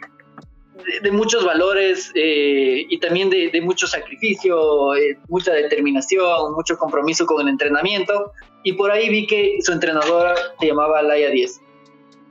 de, 1.01 1.11
muchos 1.11 1.45
valores 1.45 2.11
eh, 2.15 2.85
y 2.89 2.99
también 2.99 3.29
de, 3.29 3.49
de 3.49 3.61
mucho 3.61 3.87
sacrificio, 3.87 4.95
eh, 4.95 5.17
mucha 5.27 5.53
determinación, 5.53 6.53
mucho 6.53 6.77
compromiso 6.77 7.25
con 7.25 7.41
el 7.41 7.49
entrenamiento. 7.49 8.31
Y 8.63 8.73
por 8.73 8.91
ahí 8.91 9.09
vi 9.09 9.27
que 9.27 9.57
su 9.61 9.71
entrenadora 9.71 10.35
se 10.59 10.67
llamaba 10.67 11.01
Laia 11.01 11.29
10. 11.29 11.61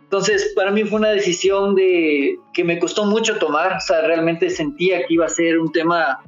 Entonces, 0.05 0.53
para 0.55 0.71
mí 0.71 0.85
fue 0.85 0.99
una 0.99 1.11
decisión 1.11 1.75
de, 1.75 2.39
que 2.53 2.65
me 2.65 2.79
costó 2.79 3.05
mucho 3.05 3.39
tomar. 3.39 3.77
O 3.77 3.81
sea, 3.81 4.03
realmente 4.03 4.51
sentía 4.51 5.07
que 5.07 5.15
iba 5.15 5.27
a 5.27 5.29
ser 5.29 5.59
un 5.59 5.73
tema 5.73 6.21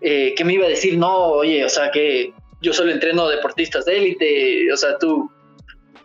eh, 0.00 0.34
que 0.36 0.44
me 0.44 0.54
iba 0.54 0.66
a 0.66 0.68
decir, 0.68 0.98
no, 0.98 1.14
oye, 1.28 1.64
o 1.64 1.68
sea, 1.68 1.90
que 1.90 2.32
yo 2.60 2.72
solo 2.72 2.90
entreno 2.90 3.28
deportistas 3.28 3.84
de 3.84 3.98
élite, 3.98 4.72
o 4.72 4.76
sea, 4.76 4.98
tú, 4.98 5.30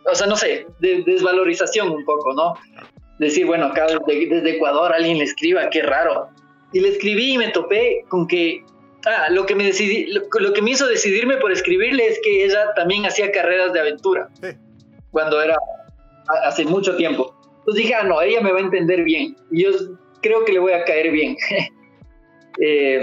o 0.05 0.15
sea, 0.15 0.27
no 0.27 0.35
sé, 0.35 0.67
de, 0.79 1.03
desvalorización 1.03 1.89
un 1.89 2.05
poco, 2.05 2.33
¿no? 2.33 2.53
Decir, 3.19 3.45
bueno, 3.45 3.65
acá 3.67 3.87
desde, 3.87 4.27
desde, 4.27 4.55
Ecuador 4.55 4.93
alguien 4.93 5.17
le 5.17 5.23
escriba, 5.23 5.69
qué 5.69 5.81
raro. 5.81 6.29
Y 6.73 6.79
le 6.79 6.89
escribí 6.89 7.33
y 7.33 7.37
me 7.37 7.49
topé 7.49 8.03
con 8.09 8.27
que, 8.27 8.63
ah, 9.05 9.27
lo 9.29 9.45
que 9.45 9.55
me 9.55 9.63
decidí, 9.63 10.07
lo, 10.11 10.21
lo 10.39 10.53
que 10.53 10.61
me 10.61 10.71
hizo 10.71 10.87
decidirme 10.87 11.37
por 11.37 11.51
escribirle 11.51 12.07
es 12.07 12.19
que 12.23 12.45
ella 12.45 12.73
también 12.75 13.05
hacía 13.05 13.31
carreras 13.31 13.73
de 13.73 13.79
aventura. 13.79 14.29
Sí. 14.41 14.49
Cuando 15.11 15.41
era 15.41 15.55
hace 16.45 16.65
mucho 16.65 16.95
tiempo. 16.95 17.33
Entonces 17.59 17.83
dije, 17.83 17.95
ah, 17.95 18.03
no, 18.03 18.21
ella 18.21 18.41
me 18.41 18.51
va 18.51 18.59
a 18.59 18.61
entender 18.61 19.03
bien. 19.03 19.35
Y 19.51 19.63
yo 19.63 19.71
creo 20.21 20.45
que 20.45 20.53
le 20.53 20.59
voy 20.59 20.73
a 20.73 20.83
caer 20.83 21.11
bien. 21.11 21.37
eh, 22.61 23.01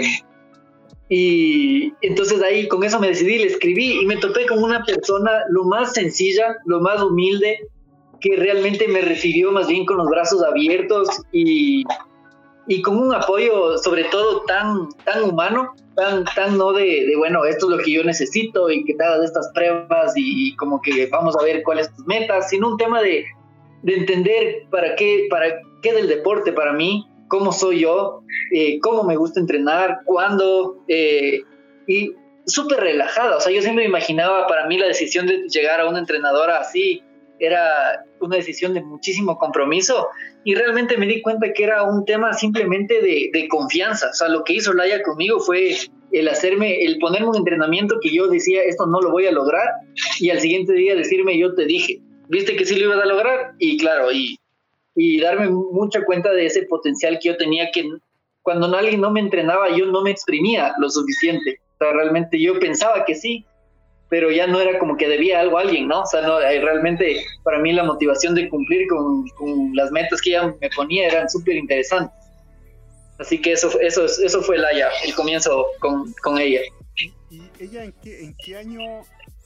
y 1.07 1.93
entonces 2.01 2.41
ahí 2.41 2.67
con 2.67 2.83
eso 2.83 2.99
me 2.99 3.07
decidí, 3.07 3.37
le 3.37 3.47
escribí 3.47 3.99
y 4.01 4.05
me 4.05 4.17
topé 4.17 4.47
con 4.47 4.63
una 4.63 4.83
persona 4.83 5.43
lo 5.49 5.65
más 5.65 5.93
sencilla, 5.93 6.57
lo 6.65 6.81
más 6.81 7.01
humilde, 7.01 7.67
que 8.19 8.35
realmente 8.35 8.87
me 8.87 9.01
recibió 9.01 9.51
más 9.51 9.67
bien 9.67 9.85
con 9.85 9.97
los 9.97 10.07
brazos 10.07 10.43
abiertos 10.43 11.09
y, 11.31 11.83
y 12.67 12.81
con 12.81 12.97
un 12.97 13.13
apoyo 13.13 13.77
sobre 13.77 14.05
todo 14.05 14.41
tan, 14.41 14.89
tan 15.03 15.23
humano, 15.23 15.73
tan, 15.95 16.25
tan 16.35 16.57
no 16.57 16.73
de, 16.73 17.05
de, 17.05 17.15
bueno, 17.17 17.45
esto 17.45 17.69
es 17.69 17.77
lo 17.77 17.83
que 17.83 17.91
yo 17.91 18.03
necesito 18.03 18.69
y 18.69 18.83
que 18.85 18.93
te 18.93 19.03
hagas 19.03 19.25
estas 19.25 19.51
pruebas 19.53 20.13
y, 20.15 20.55
como 20.55 20.81
que 20.81 21.07
vamos 21.07 21.35
a 21.37 21.43
ver 21.43 21.63
cuáles 21.63 21.93
tus 21.95 22.05
metas, 22.05 22.49
sino 22.49 22.69
un 22.69 22.77
tema 22.77 23.01
de, 23.01 23.25
de 23.83 23.95
entender 23.95 24.63
para 24.69 24.95
qué, 24.95 25.27
para 25.29 25.61
qué 25.81 25.93
del 25.93 26.07
deporte 26.07 26.51
para 26.51 26.73
mí, 26.73 27.07
cómo 27.27 27.51
soy 27.51 27.81
yo, 27.81 28.21
eh, 28.51 28.79
cómo 28.79 29.03
me 29.03 29.15
gusta 29.15 29.39
entrenar, 29.39 29.99
cuándo, 30.05 30.83
eh, 30.87 31.41
y 31.87 32.13
súper 32.45 32.79
relajada. 32.79 33.37
O 33.37 33.39
sea, 33.39 33.51
yo 33.51 33.61
siempre 33.61 33.85
imaginaba 33.85 34.47
para 34.47 34.67
mí 34.67 34.77
la 34.77 34.87
decisión 34.87 35.27
de 35.27 35.47
llegar 35.49 35.79
a 35.79 35.87
una 35.87 35.99
entrenadora 35.99 36.59
así 36.59 37.01
era 37.39 38.05
una 38.19 38.37
decisión 38.37 38.73
de 38.73 38.81
muchísimo 38.81 39.37
compromiso 39.37 40.07
y 40.43 40.55
realmente 40.55 40.97
me 40.97 41.07
di 41.07 41.21
cuenta 41.21 41.51
que 41.53 41.63
era 41.63 41.83
un 41.83 42.05
tema 42.05 42.33
simplemente 42.33 43.01
de, 43.01 43.47
confianza. 43.49 44.09
O 44.09 44.13
sea, 44.13 44.29
lo 44.29 44.43
que 44.43 44.53
hizo 44.53 44.73
Laia 44.73 45.03
conmigo 45.03 45.39
fue 45.39 45.75
el 46.11 46.27
hacerme, 46.27 46.83
el 46.83 46.97
ponerme 46.99 47.29
un 47.29 47.37
entrenamiento 47.37 47.97
que 48.01 48.13
yo 48.13 48.27
decía, 48.27 48.63
esto 48.63 48.85
no 48.85 49.01
lo 49.01 49.11
voy 49.11 49.27
a 49.27 49.31
lograr, 49.31 49.67
y 50.19 50.29
al 50.29 50.39
siguiente 50.39 50.73
día 50.73 50.95
decirme, 50.95 51.37
yo 51.37 51.53
te 51.55 51.65
dije, 51.65 51.99
viste 52.29 52.55
que 52.55 52.65
sí 52.65 52.75
lo 52.75 52.85
ibas 52.85 53.03
a 53.03 53.07
lograr, 53.07 53.53
y 53.59 53.77
claro, 53.77 54.11
y, 54.11 54.37
y 54.95 55.19
darme 55.19 55.49
mucha 55.49 56.03
cuenta 56.05 56.31
de 56.31 56.45
ese 56.45 56.63
potencial 56.63 57.19
que 57.21 57.29
yo 57.29 57.37
tenía 57.37 57.69
que 57.71 57.89
cuando 58.45 58.67
alguien 58.77 59.01
no 59.01 59.09
me 59.09 59.21
entrenaba 59.21 59.75
yo 59.75 59.87
no 59.87 60.03
me 60.03 60.11
exprimía 60.11 60.75
lo 60.77 60.87
suficiente. 60.87 61.59
O 61.73 61.77
sea, 61.79 61.93
realmente 61.93 62.39
yo 62.39 62.59
pensaba 62.59 63.03
que 63.03 63.15
sí, 63.15 63.43
pero 64.09 64.31
ya 64.31 64.47
no 64.47 64.59
era 64.59 64.77
como 64.79 64.97
que 64.97 65.07
debía 65.07 65.39
algo 65.39 65.57
a 65.57 65.61
alguien, 65.61 65.87
¿no? 65.87 66.01
O 66.01 66.05
sea, 66.05 66.21
no, 66.21 66.39
eh, 66.39 66.59
realmente 66.61 67.25
para 67.43 67.59
mí 67.59 67.73
la 67.73 67.83
motivación 67.83 68.35
de 68.35 68.49
cumplir 68.49 68.87
con, 68.87 69.27
con 69.29 69.75
las 69.75 69.91
metas 69.91 70.21
que 70.21 70.31
ella 70.31 70.53
me 70.61 70.69
ponía 70.69 71.07
eran 71.07 71.29
súper 71.29 71.55
interesantes. 71.55 72.15
Así 73.17 73.41
que 73.41 73.53
eso, 73.53 73.79
eso, 73.79 74.05
eso 74.05 74.41
fue 74.41 74.57
Laia, 74.57 74.89
el 75.05 75.15
comienzo 75.15 75.65
con, 75.79 76.11
con 76.21 76.37
ella. 76.37 76.61
¿Y 77.29 77.41
ella 77.59 77.85
en 77.85 77.93
qué, 78.03 78.23
en 78.23 78.35
qué 78.43 78.57
año 78.57 78.81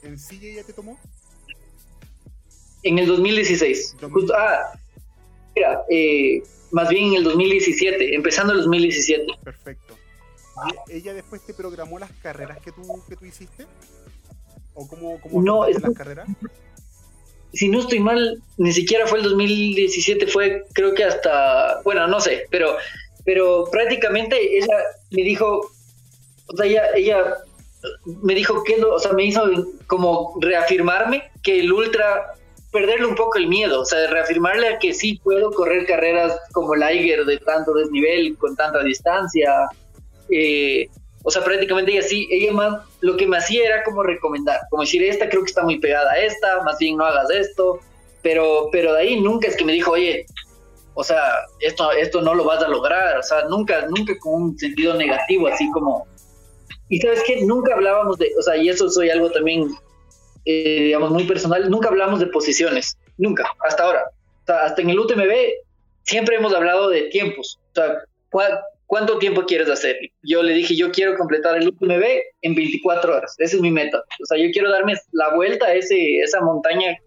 en 0.03 0.17
sí 0.17 0.39
ella 0.41 0.63
te 0.63 0.73
tomó? 0.73 0.99
En 2.83 2.97
el 2.97 3.07
2016. 3.07 3.97
Justo, 4.11 4.33
ah, 4.35 4.79
mira, 5.55 5.83
eh, 5.89 6.41
más 6.71 6.89
bien 6.89 7.09
en 7.09 7.15
el 7.15 7.23
2017, 7.23 8.15
empezando 8.15 8.53
el 8.53 8.59
2017. 8.59 9.25
Perfecto. 9.43 9.97
¿Y 10.87 10.93
ella 10.93 11.13
después 11.13 11.45
te 11.45 11.53
programó 11.53 11.99
las 11.99 12.11
carreras 12.11 12.59
que 12.59 12.71
tú, 12.71 12.81
que 13.07 13.15
tú 13.15 13.25
hiciste? 13.25 13.65
¿O 14.79 14.87
cómo, 14.87 15.19
cómo 15.19 15.41
no, 15.41 15.65
es, 15.65 15.81
las 15.81 15.93
carreras? 15.93 16.27
Si 17.51 17.67
no 17.67 17.79
estoy 17.79 17.99
mal, 17.99 18.41
ni 18.57 18.71
siquiera 18.71 19.05
fue 19.07 19.19
el 19.19 19.25
2017, 19.25 20.27
fue 20.27 20.63
creo 20.73 20.93
que 20.93 21.03
hasta, 21.03 21.81
bueno, 21.83 22.07
no 22.07 22.21
sé, 22.21 22.45
pero, 22.49 22.77
pero 23.25 23.65
prácticamente 23.69 24.57
ella 24.57 24.77
me 25.11 25.23
dijo, 25.23 25.69
o 26.47 26.55
sea, 26.55 26.65
ella, 26.65 26.83
ella 26.95 27.37
me 28.23 28.35
dijo 28.35 28.63
que, 28.63 28.81
o 28.81 28.99
sea, 28.99 29.11
me 29.11 29.25
hizo 29.25 29.43
como 29.87 30.37
reafirmarme 30.39 31.23
que 31.43 31.59
el 31.59 31.73
ultra 31.73 32.35
perderle 32.71 33.07
un 33.07 33.15
poco 33.15 33.37
el 33.37 33.47
miedo, 33.47 33.81
o 33.81 33.85
sea, 33.85 34.09
reafirmarle 34.09 34.67
a 34.69 34.79
que 34.79 34.93
sí 34.93 35.19
puedo 35.21 35.51
correr 35.51 35.85
carreras 35.87 36.39
como 36.53 36.73
el 36.75 36.83
Iger 36.83 37.25
de 37.25 37.39
tanto 37.39 37.73
desnivel, 37.73 38.37
con 38.37 38.55
tanta 38.55 38.81
distancia. 38.83 39.67
Eh, 40.29 40.87
o 41.23 41.31
sea, 41.31 41.43
prácticamente 41.43 41.91
ella 41.91 42.01
sí, 42.01 42.27
ella 42.31 42.53
más, 42.53 42.81
lo 43.01 43.17
que 43.17 43.27
me 43.27 43.37
hacía 43.37 43.65
era 43.65 43.83
como 43.83 44.03
recomendar, 44.03 44.59
como 44.69 44.83
decir, 44.83 45.03
esta 45.03 45.29
creo 45.29 45.43
que 45.43 45.49
está 45.49 45.63
muy 45.63 45.79
pegada 45.79 46.11
a 46.11 46.19
esta, 46.19 46.61
más 46.63 46.77
bien 46.77 46.97
no 46.97 47.05
hagas 47.05 47.29
esto, 47.31 47.79
pero, 48.21 48.69
pero 48.71 48.93
de 48.93 49.01
ahí 49.01 49.21
nunca 49.21 49.47
es 49.47 49.55
que 49.55 49.65
me 49.65 49.73
dijo, 49.73 49.91
oye, 49.91 50.25
o 50.93 51.03
sea, 51.03 51.21
esto, 51.59 51.91
esto 51.91 52.21
no 52.21 52.33
lo 52.33 52.43
vas 52.43 52.63
a 52.63 52.67
lograr, 52.67 53.17
o 53.17 53.23
sea, 53.23 53.45
nunca, 53.45 53.87
nunca 53.87 54.17
con 54.19 54.43
un 54.43 54.57
sentido 54.57 54.93
negativo, 54.95 55.47
así 55.47 55.69
como... 55.71 56.07
Y 56.91 56.99
sabes 56.99 57.21
que 57.23 57.45
nunca 57.45 57.75
hablábamos 57.75 58.17
de, 58.17 58.31
o 58.37 58.41
sea, 58.41 58.57
y 58.57 58.67
eso 58.67 58.89
soy 58.89 59.11
algo 59.11 59.29
también 59.29 59.69
eh, 60.45 60.83
digamos, 60.85 61.11
muy 61.11 61.25
personal, 61.25 61.69
nunca 61.69 61.89
hablamos 61.89 62.19
de 62.19 62.27
posiciones. 62.27 62.97
nunca, 63.17 63.45
hasta 63.67 63.83
ahora. 63.83 64.03
O 64.43 64.45
sea, 64.45 64.65
hasta 64.65 64.81
en 64.81 64.89
el 64.89 64.99
UTMB 64.99 65.31
siempre 66.03 66.37
hemos 66.37 66.53
hablado 66.53 66.89
de 66.89 67.03
tiempos. 67.03 67.59
O 67.71 67.75
sea, 67.75 67.99
¿cuánto 68.89 69.19
tiempo 69.19 69.45
quieres 69.45 69.69
hacer? 69.69 69.97
Yo 70.23 70.41
le 70.41 70.51
dije, 70.51 70.75
yo 70.75 70.91
quiero 70.91 71.15
completar 71.15 71.55
el 71.55 71.67
UTMB 71.67 72.03
en 72.41 72.55
24 72.55 73.17
horas. 73.17 73.35
Esa 73.37 73.55
es 73.55 73.61
mi 73.61 73.69
meta. 73.69 74.03
O 74.21 74.25
sea, 74.25 74.37
yo 74.37 74.49
quiero 74.51 74.71
darme 74.71 74.95
la 75.11 75.35
vuelta 75.35 75.67
a 75.67 75.75
ese, 75.75 76.17
esa 76.17 76.41
montaña, 76.41 76.97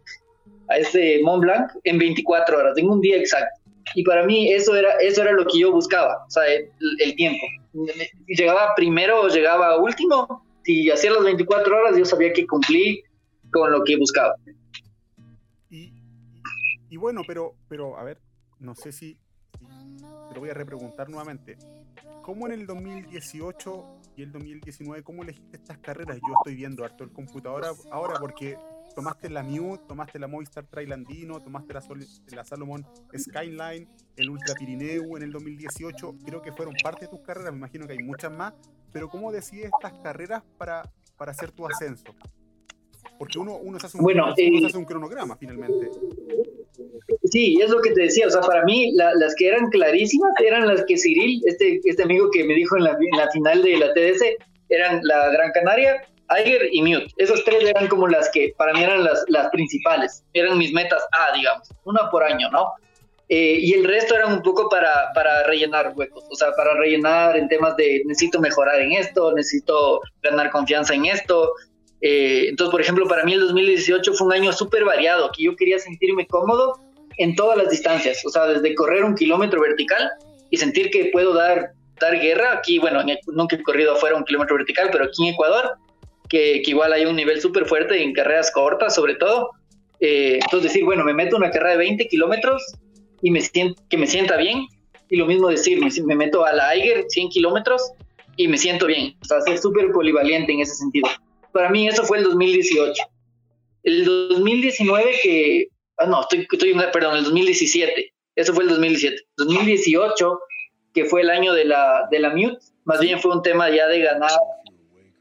a 0.68 0.76
ese 0.76 1.20
Mont 1.24 1.42
Blanc 1.42 1.72
en 1.82 1.98
24 1.98 2.56
horas, 2.56 2.78
en 2.78 2.88
un 2.88 3.00
día 3.00 3.16
exacto. 3.16 3.60
Y 3.96 4.04
para 4.04 4.24
mí 4.24 4.52
eso 4.52 4.76
era, 4.76 4.92
eso 5.00 5.22
era 5.22 5.32
lo 5.32 5.44
que 5.44 5.58
yo 5.58 5.72
buscaba, 5.72 6.24
o 6.24 6.30
sea, 6.30 6.44
el, 6.46 7.16
tiempo. 7.16 7.44
Llegaba 8.28 8.74
primero 8.76 9.22
o 9.22 9.28
llegaba 9.28 9.76
último, 9.76 10.46
si 10.64 10.88
hacía 10.88 11.10
las 11.10 11.24
24 11.24 11.76
horas 11.76 11.98
yo 11.98 12.04
sabía 12.04 12.32
que 12.32 12.46
cumplí 12.46 13.02
con 13.50 13.72
lo 13.72 13.82
que 13.82 13.96
buscaba. 13.96 14.36
Y, 15.68 15.92
y 16.88 16.96
bueno, 16.96 17.22
pero, 17.26 17.56
pero 17.68 17.98
a 17.98 18.04
ver, 18.04 18.18
no 18.60 18.76
sé 18.76 18.92
si, 18.92 19.18
te 20.32 20.36
lo 20.36 20.40
voy 20.40 20.50
a 20.50 20.54
repreguntar 20.54 21.10
nuevamente. 21.10 21.58
¿Cómo 22.22 22.46
en 22.46 22.52
el 22.52 22.66
2018 22.66 24.00
y 24.16 24.22
el 24.22 24.32
2019, 24.32 25.02
cómo 25.02 25.22
elegiste 25.22 25.56
estas 25.56 25.76
carreras? 25.78 26.16
Yo 26.16 26.34
estoy 26.38 26.54
viendo 26.54 26.84
harto 26.84 27.04
el 27.04 27.12
computador 27.12 27.64
ahora 27.90 28.18
porque 28.18 28.56
tomaste 28.94 29.28
la 29.28 29.42
Mute, 29.42 29.84
tomaste 29.86 30.18
la 30.18 30.28
Movistar 30.28 30.64
Trailandino, 30.66 31.40
tomaste 31.40 31.74
la, 31.74 31.82
la 32.28 32.44
Salomon 32.44 32.86
Skyline, 33.14 33.88
el 34.16 34.30
Ultra 34.30 34.54
Pirineu 34.54 35.16
en 35.16 35.22
el 35.24 35.32
2018. 35.32 36.14
Creo 36.24 36.40
que 36.40 36.52
fueron 36.52 36.74
parte 36.82 37.06
de 37.06 37.10
tus 37.10 37.20
carreras, 37.20 37.52
me 37.52 37.58
imagino 37.58 37.86
que 37.86 37.92
hay 37.92 38.02
muchas 38.02 38.32
más. 38.32 38.54
Pero 38.90 39.08
¿cómo 39.08 39.32
decides 39.32 39.70
estas 39.74 39.98
carreras 40.00 40.42
para, 40.56 40.90
para 41.18 41.32
hacer 41.32 41.50
tu 41.50 41.66
ascenso? 41.66 42.14
Porque 43.18 43.38
uno, 43.38 43.56
uno, 43.56 43.78
se 43.78 43.86
hace 43.86 43.98
un, 43.98 44.04
uno 44.04 44.34
se 44.34 44.42
eh, 44.42 44.66
hace 44.66 44.78
un 44.78 44.84
cronograma 44.84 45.36
finalmente. 45.36 45.90
Sí, 47.24 47.58
es 47.60 47.70
lo 47.70 47.80
que 47.80 47.92
te 47.92 48.02
decía, 48.02 48.26
o 48.26 48.30
sea, 48.30 48.40
para 48.42 48.64
mí 48.64 48.92
las 48.94 49.34
que 49.36 49.48
eran 49.48 49.70
clarísimas 49.70 50.32
eran 50.44 50.66
las 50.66 50.84
que 50.84 50.96
Cyril, 50.96 51.40
este, 51.46 51.80
este 51.84 52.02
amigo 52.02 52.30
que 52.30 52.44
me 52.44 52.54
dijo 52.54 52.76
en 52.76 52.84
la, 52.84 52.90
en 52.90 53.18
la 53.18 53.30
final 53.30 53.62
de 53.62 53.76
la 53.78 53.94
TDS, 53.94 54.22
eran 54.68 55.00
la 55.02 55.30
Gran 55.30 55.52
Canaria, 55.52 56.02
Aiger 56.28 56.68
y 56.72 56.82
Mute. 56.82 57.08
Esos 57.16 57.44
tres 57.44 57.64
eran 57.64 57.88
como 57.88 58.08
las 58.08 58.30
que 58.30 58.54
para 58.56 58.72
mí 58.72 58.82
eran 58.82 59.04
las, 59.04 59.24
las 59.28 59.50
principales, 59.50 60.24
eran 60.32 60.58
mis 60.58 60.72
metas 60.72 61.02
A, 61.12 61.34
digamos, 61.34 61.68
una 61.84 62.10
por 62.10 62.22
año, 62.22 62.50
¿no? 62.50 62.72
Eh, 63.28 63.56
y 63.60 63.72
el 63.72 63.84
resto 63.84 64.14
eran 64.14 64.32
un 64.32 64.42
poco 64.42 64.68
para, 64.68 65.10
para 65.14 65.44
rellenar 65.44 65.94
huecos, 65.96 66.24
o 66.30 66.34
sea, 66.34 66.52
para 66.54 66.74
rellenar 66.74 67.36
en 67.36 67.48
temas 67.48 67.76
de 67.76 68.02
necesito 68.04 68.40
mejorar 68.40 68.80
en 68.80 68.92
esto, 68.92 69.32
necesito 69.32 70.00
ganar 70.22 70.50
confianza 70.50 70.92
en 70.94 71.06
esto. 71.06 71.52
Eh, 72.02 72.46
entonces, 72.48 72.70
por 72.72 72.80
ejemplo, 72.80 73.06
para 73.06 73.24
mí 73.24 73.32
el 73.32 73.40
2018 73.40 74.12
fue 74.14 74.26
un 74.26 74.32
año 74.32 74.52
súper 74.52 74.84
variado, 74.84 75.30
que 75.36 75.44
yo 75.44 75.56
quería 75.56 75.78
sentirme 75.78 76.26
cómodo 76.26 76.80
en 77.16 77.34
todas 77.36 77.56
las 77.56 77.70
distancias, 77.70 78.24
o 78.26 78.30
sea, 78.30 78.46
desde 78.46 78.74
correr 78.74 79.04
un 79.04 79.14
kilómetro 79.14 79.60
vertical 79.60 80.10
y 80.50 80.56
sentir 80.56 80.90
que 80.90 81.06
puedo 81.06 81.32
dar, 81.32 81.72
dar 82.00 82.18
guerra. 82.18 82.54
Aquí, 82.58 82.78
bueno, 82.78 83.02
nunca 83.28 83.56
he 83.56 83.62
corrido 83.62 83.92
afuera 83.92 84.16
un 84.16 84.24
kilómetro 84.24 84.56
vertical, 84.56 84.88
pero 84.90 85.04
aquí 85.04 85.28
en 85.28 85.34
Ecuador, 85.34 85.76
que, 86.28 86.62
igual 86.64 86.92
hay 86.92 87.04
un 87.04 87.14
nivel 87.14 87.40
súper 87.40 87.66
fuerte 87.66 88.02
en 88.02 88.12
carreras 88.12 88.50
cortas, 88.50 88.94
sobre 88.94 89.14
todo. 89.14 89.50
Eh, 90.00 90.40
entonces, 90.42 90.72
decir, 90.72 90.84
bueno, 90.84 91.04
me 91.04 91.14
meto 91.14 91.36
una 91.36 91.50
carrera 91.50 91.72
de 91.72 91.78
20 91.78 92.08
kilómetros 92.08 92.62
y 93.22 93.30
me 93.30 93.40
que 93.88 93.96
me 93.96 94.06
sienta 94.06 94.36
bien. 94.36 94.66
Y 95.08 95.16
lo 95.16 95.26
mismo 95.26 95.48
decir, 95.48 95.78
me, 95.78 96.16
meto 96.16 96.44
a 96.44 96.52
la 96.52 96.70
Aiger 96.70 97.04
100 97.08 97.28
kilómetros 97.28 97.92
y 98.36 98.48
me 98.48 98.56
siento 98.56 98.86
bien. 98.86 99.14
O 99.20 99.24
sea, 99.24 99.40
ser 99.42 99.58
súper 99.58 99.92
polivalente 99.92 100.52
en 100.52 100.60
ese 100.60 100.74
sentido. 100.74 101.08
Para 101.52 101.70
mí 101.70 101.88
eso 101.88 102.04
fue 102.04 102.18
el 102.18 102.24
2018. 102.24 103.02
El 103.84 104.04
2019 104.04 105.12
que 105.22 105.68
Ah, 106.02 106.06
no, 106.06 106.20
estoy, 106.22 106.46
perdón, 106.92 107.16
el 107.16 107.24
2017. 107.24 108.12
Eso 108.34 108.54
fue 108.54 108.64
el 108.64 108.70
2017. 108.70 109.22
2018, 109.36 110.40
que 110.94 111.04
fue 111.04 111.20
el 111.20 111.30
año 111.30 111.52
de 111.52 111.64
la, 111.64 112.08
de 112.10 112.18
la 112.18 112.30
Mute, 112.30 112.58
más 112.84 113.00
bien 113.00 113.20
fue 113.20 113.34
un 113.34 113.42
tema 113.42 113.70
ya 113.70 113.86
de 113.86 114.00
ganar. 114.00 114.30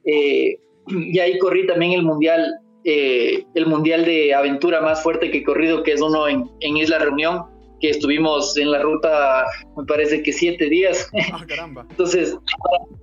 Eh, 0.06 0.58
y 0.88 1.20
ahí 1.20 1.38
corrí 1.38 1.68
también 1.68 1.92
el 1.92 2.04
mundial, 2.04 2.60
eh, 2.84 3.44
el 3.54 3.66
mundial 3.68 4.06
de 4.06 4.34
aventura 4.34 4.82
más 4.82 5.04
fuerte 5.04 5.30
que 5.30 5.40
he 5.40 5.44
corrido, 5.44 5.84
que 5.84 5.94
es 5.94 6.02
uno 6.02 6.28
en, 6.28 6.50
en 6.62 6.78
Isla 6.78 7.00
Reunión, 7.00 7.46
que 7.82 7.90
estuvimos 7.90 8.56
en 8.58 8.72
la 8.72 8.82
ruta, 8.82 9.46
me 9.76 9.84
parece 9.86 10.22
que 10.24 10.32
siete 10.32 10.70
días. 10.70 11.10
Ah, 11.34 11.46
caramba. 11.48 11.86
Entonces, 11.90 12.38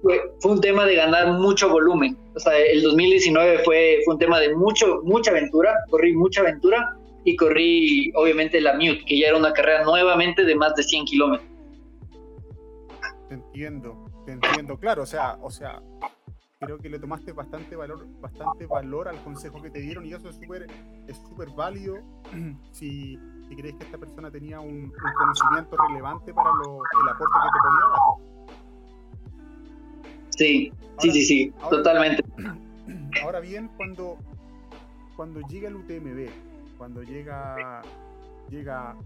fue, 0.02 0.20
fue, 0.40 0.52
un 0.52 0.60
tema 0.60 0.84
de 0.84 0.96
ganar 0.96 1.32
mucho 1.32 1.68
volumen. 1.68 2.16
O 2.34 2.40
sea, 2.40 2.56
el 2.58 2.82
2019 2.82 3.58
fue, 3.64 4.00
fue 4.04 4.14
un 4.14 4.18
tema 4.18 4.38
de 4.38 4.54
mucho, 4.54 5.00
mucha 5.02 5.30
aventura, 5.30 5.74
corrí 5.90 6.14
mucha 6.14 6.42
aventura 6.42 6.96
y 7.24 7.36
corrí 7.36 8.12
obviamente 8.14 8.60
la 8.60 8.74
Mute, 8.74 9.04
que 9.06 9.18
ya 9.18 9.28
era 9.28 9.36
una 9.36 9.52
carrera 9.52 9.84
nuevamente 9.84 10.44
de 10.44 10.54
más 10.54 10.74
de 10.74 10.82
100 10.82 11.04
kilómetros. 11.06 11.48
Te 13.28 13.34
entiendo, 13.34 14.10
te 14.24 14.32
entiendo, 14.32 14.78
claro, 14.78 15.02
o 15.02 15.06
sea, 15.06 15.38
o 15.42 15.50
sea, 15.50 15.82
creo 16.60 16.78
que 16.78 16.88
le 16.88 16.98
tomaste 16.98 17.32
bastante 17.32 17.76
valor, 17.76 18.06
bastante 18.20 18.66
valor 18.66 19.08
al 19.08 19.22
consejo 19.22 19.62
que 19.62 19.70
te 19.70 19.80
dieron 19.80 20.06
y 20.06 20.12
eso 20.12 20.28
es 20.28 20.36
súper 20.36 20.66
es 21.06 21.16
súper 21.16 21.50
válido 21.50 21.98
si, 22.72 23.18
si, 23.48 23.56
crees 23.56 23.74
que 23.76 23.84
esta 23.84 23.98
persona 23.98 24.30
tenía 24.30 24.60
un, 24.60 24.92
conocimiento 25.18 25.76
relevante 25.88 26.32
para 26.34 26.50
lo, 26.50 26.80
el 27.02 27.08
aporte 27.08 27.38
que 27.42 27.48
te 27.52 27.60
podía 27.68 27.86
dar. 27.90 28.00
Sí, 30.30 30.72
sí, 30.98 31.10
sí, 31.10 31.22
sí, 31.24 31.54
totalmente. 31.70 32.24
Ahora 33.22 33.40
bien, 33.40 33.68
cuando, 33.76 34.18
cuando 35.16 35.40
llega 35.48 35.68
el 35.68 35.76
UTMB, 35.76 36.28
cuando 36.78 37.02
llega 37.02 37.82
llega 38.48 38.96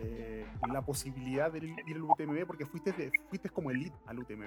eh, 0.00 0.46
la 0.72 0.82
posibilidad 0.82 1.50
de 1.52 1.58
ir 1.86 1.96
al 1.96 2.02
UTMB, 2.02 2.46
porque 2.46 2.66
fuiste, 2.66 3.10
fuiste 3.28 3.48
como 3.50 3.70
elite 3.70 3.96
al 4.06 4.18
UTMB. 4.18 4.44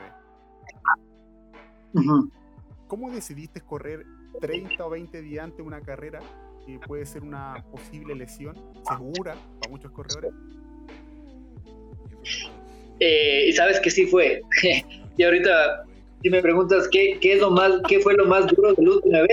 ¿Cómo 2.87 3.11
decidiste 3.11 3.61
correr 3.61 4.05
30 4.39 4.85
o 4.85 4.89
20 4.89 5.21
días 5.21 5.43
antes 5.43 5.57
de 5.57 5.63
una 5.63 5.81
carrera 5.81 6.19
que 6.77 6.87
puede 6.87 7.05
ser 7.05 7.23
una 7.23 7.63
posible 7.71 8.15
lesión 8.15 8.55
segura 8.87 9.35
para 9.59 9.71
muchos 9.71 9.91
corredores? 9.91 10.31
Eh, 12.99 13.51
sabes 13.53 13.79
que 13.79 13.89
sí 13.89 14.05
fue. 14.05 14.41
y 15.17 15.23
ahorita, 15.23 15.85
si 16.21 16.29
me 16.29 16.41
preguntas 16.41 16.87
qué, 16.91 17.17
qué, 17.21 17.33
es 17.33 17.41
lo 17.41 17.51
más, 17.51 17.71
qué 17.87 17.99
fue 17.99 18.13
lo 18.15 18.25
más 18.25 18.47
duro 18.47 18.73
del 18.73 18.89
UTMB, 18.89 19.27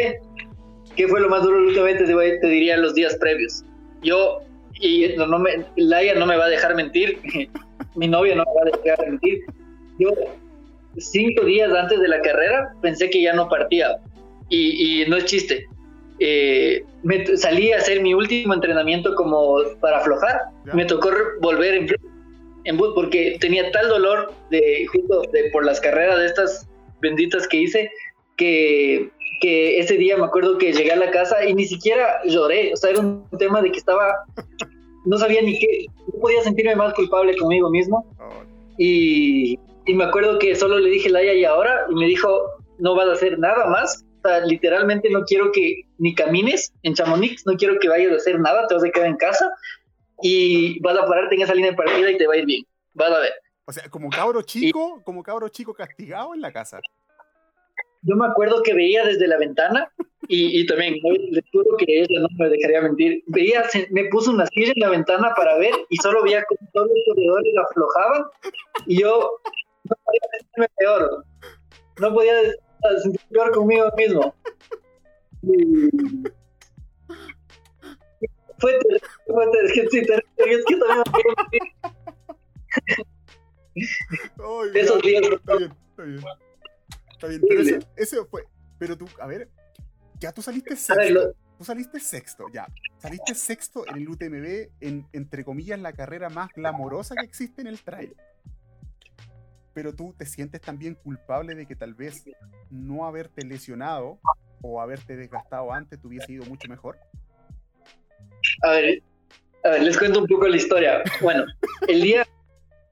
¿Qué 0.97 1.07
fue 1.07 1.20
lo 1.20 1.28
más 1.28 1.43
duro 1.43 1.59
últimamente? 1.59 2.05
Te, 2.05 2.39
te 2.39 2.47
diría 2.47 2.76
los 2.78 2.95
días 2.95 3.14
previos. 3.16 3.62
Yo, 4.03 4.41
y 4.80 5.09
no, 5.16 5.39
me, 5.39 5.64
Laia 5.76 6.14
no 6.14 6.26
me 6.26 6.37
va 6.37 6.47
a 6.47 6.49
dejar 6.49 6.74
mentir, 6.74 7.20
mi 7.95 8.09
novia 8.09 8.34
no 8.34 8.45
me 8.45 8.55
va 8.55 8.74
a 8.74 8.82
dejar 8.82 9.11
mentir. 9.11 9.41
Yo, 9.99 10.11
cinco 10.97 11.45
días 11.45 11.70
antes 11.70 12.01
de 12.01 12.09
la 12.09 12.20
carrera, 12.22 12.72
pensé 12.80 13.11
que 13.11 13.22
ya 13.22 13.34
no 13.34 13.49
partía. 13.49 13.99
Y, 14.49 15.05
no 15.09 15.16
es 15.16 15.26
chiste. 15.26 15.66
Eh, 16.19 16.85
me 17.03 17.27
salí 17.37 17.73
a 17.73 17.79
hacer 17.79 18.01
mi 18.03 18.14
último 18.14 18.55
entrenamiento 18.55 19.14
como 19.14 19.59
para 19.81 19.99
aflojar. 19.99 20.41
Me 20.73 20.85
tocó 20.85 21.11
volver 21.41 21.75
en, 21.75 21.89
en 22.64 22.77
bus 22.77 22.93
porque 22.95 23.37
tenía 23.41 23.71
tal 23.71 23.89
dolor 23.89 24.33
de 24.51 24.87
justo 24.93 25.23
de, 25.33 25.51
por 25.53 25.64
las 25.64 25.81
carreras 25.81 26.19
de 26.19 26.27
estas 26.27 26.69
benditas 27.01 27.47
que 27.49 27.59
hice 27.59 27.91
que 28.37 29.11
que 29.41 29.79
ese 29.79 29.97
día 29.97 30.17
me 30.17 30.25
acuerdo 30.25 30.59
que 30.59 30.73
llegué 30.73 30.93
a 30.93 30.97
la 30.97 31.11
casa 31.11 31.45
y 31.45 31.55
ni 31.55 31.64
siquiera 31.64 32.21
lloré, 32.25 32.73
o 32.73 32.77
sea, 32.77 32.91
era 32.91 33.01
un 33.01 33.27
tema 33.39 33.62
de 33.62 33.71
que 33.71 33.79
estaba, 33.79 34.25
no 35.05 35.19
sabía 35.19 35.43
ni 35.43 35.59
qué, 35.59 35.87
no 36.12 36.21
podía 36.21 36.43
sentirme 36.43 36.77
más 36.77 36.95
culpable 36.95 37.37
conmigo 37.37 37.71
mismo. 37.71 38.07
Y, 38.79 39.59
y 39.87 39.95
me 39.95 40.05
acuerdo 40.05 40.39
que 40.39 40.55
solo 40.55 40.79
le 40.79 40.91
dije, 40.91 41.09
Laia, 41.09 41.35
¿y 41.35 41.45
ahora? 41.45 41.87
Y 41.91 41.95
me 41.95 42.07
dijo, 42.07 42.29
no 42.79 42.95
vas 42.95 43.09
a 43.09 43.12
hacer 43.12 43.39
nada 43.39 43.67
más. 43.67 44.05
O 44.19 44.29
sea, 44.29 44.41
literalmente 44.41 45.09
no 45.11 45.25
quiero 45.25 45.53
que 45.53 45.83
ni 45.99 46.14
camines 46.14 46.72
en 46.82 46.94
Chamonix, 46.94 47.47
no 47.47 47.57
quiero 47.57 47.78
que 47.78 47.88
vayas 47.88 48.12
a 48.12 48.16
hacer 48.16 48.40
nada, 48.40 48.66
te 48.66 48.74
vas 48.74 48.84
a 48.84 48.90
quedar 48.90 49.09
en 49.09 49.16
casa 49.16 49.51
y 50.22 50.80
vas 50.80 50.97
a 50.97 51.07
pararte 51.07 51.34
en 51.34 51.42
esa 51.42 51.55
línea 51.55 51.70
de 51.70 51.76
partida 51.76 52.11
y 52.11 52.16
te 52.16 52.26
va 52.26 52.34
a 52.34 52.38
ir 52.38 52.47
bien. 52.47 52.64
Vas 52.94 53.12
a 53.12 53.18
ver. 53.20 53.32
O 53.64 53.72
sea, 53.72 53.88
como 53.90 54.09
cabro 54.11 54.42
chico, 54.42 55.03
como 55.05 55.22
cabro 55.22 55.49
chico 55.49 55.74
castigado 55.74 56.34
en 56.34 56.40
la 56.40 56.53
casa 56.53 56.80
yo 58.07 58.16
me 58.16 58.26
acuerdo 58.26 58.62
que 58.62 58.72
veía 58.72 59.05
desde 59.05 59.26
la 59.26 59.36
ventana 59.36 59.90
y, 60.28 60.61
y 60.61 60.66
también, 60.66 60.94
les 61.30 61.44
juro 61.53 61.76
que 61.76 61.86
ella 61.88 62.20
no 62.20 62.28
me 62.38 62.49
dejaría 62.49 62.80
mentir, 62.80 63.22
veía, 63.26 63.64
me 63.90 64.05
puso 64.07 64.30
una 64.30 64.47
silla 64.47 64.72
en 64.74 64.80
la 64.80 64.90
ventana 64.90 65.32
para 65.36 65.57
ver 65.59 65.74
y 65.88 65.97
solo 65.97 66.22
veía 66.22 66.44
cómo 66.49 66.68
todos 66.72 66.88
los 66.88 66.99
corredores 67.07 67.55
aflojaban 67.68 68.24
y 68.86 69.01
yo 69.01 69.30
no 69.84 69.97
podía 70.05 70.20
sentirme 70.38 70.68
peor, 70.78 71.24
no 72.01 72.14
podía 72.14 72.34
sentirme 73.03 73.26
peor 73.30 73.51
conmigo 73.53 73.90
mismo. 73.97 74.34
Fue 78.59 78.72
terrible, 78.72 79.01
fue 79.26 79.51
terrible, 79.51 79.89
sí, 79.91 80.03
terrible, 80.03 80.24
es 80.39 80.64
que 80.64 80.76
también 80.76 81.05
Esos 84.74 85.03
días... 85.03 85.22
Está 85.22 85.57
bien, 85.57 85.72
está 85.91 86.03
bien. 86.05 86.24
Está 87.12 87.28
bien, 87.28 87.43
pero 87.49 87.62
ese, 87.97 88.24
fue. 88.26 88.45
Pero 88.78 88.97
tú, 88.97 89.07
a 89.20 89.26
ver, 89.26 89.49
ya 90.20 90.32
tú 90.32 90.43
saliste 90.43 90.76
sexto. 90.76 91.34
tú 91.59 91.64
saliste 91.64 91.99
sexto, 91.99 92.47
ya. 92.53 92.66
Saliste 92.99 93.34
sexto 93.34 93.87
en 93.89 93.97
el 93.97 94.09
UTMB, 94.09 94.70
en, 94.80 95.07
entre 95.12 95.45
comillas, 95.45 95.80
la 95.80 95.93
carrera 95.93 96.28
más 96.28 96.51
glamorosa 96.55 97.14
que 97.14 97.24
existe 97.24 97.62
en 97.62 97.68
el 97.68 97.82
trail. 97.82 98.14
Pero 99.72 99.95
tú 99.95 100.14
te 100.16 100.26
sientes 100.26 100.61
también 100.61 100.95
culpable 100.95 101.55
de 101.55 101.66
que 101.66 101.76
tal 101.76 101.95
vez 101.95 102.24
no 102.70 103.07
haberte 103.07 103.45
lesionado 103.45 104.20
o 104.67 104.81
haberte 104.81 105.17
desgastado 105.17 105.73
antes 105.73 106.01
te 106.01 106.07
hubiese 106.07 106.33
ido 106.33 106.45
mucho 106.47 106.69
mejor. 106.69 106.99
A 108.62 108.71
ver, 108.71 109.03
a 109.64 109.71
ver, 109.71 109.83
les 109.83 109.99
cuento 109.99 110.21
un 110.21 110.27
poco 110.27 110.47
la 110.49 110.57
historia. 110.57 111.03
Bueno, 111.21 111.45
el 111.89 112.03
día, 112.03 112.27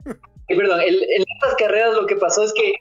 eh, 0.07 0.57
perdón, 0.57 0.81
en 0.81 1.23
estas 1.29 1.55
carreras 1.57 1.95
lo 1.95 2.07
que 2.07 2.17
pasó 2.17 2.45
es 2.45 2.53
que 2.53 2.75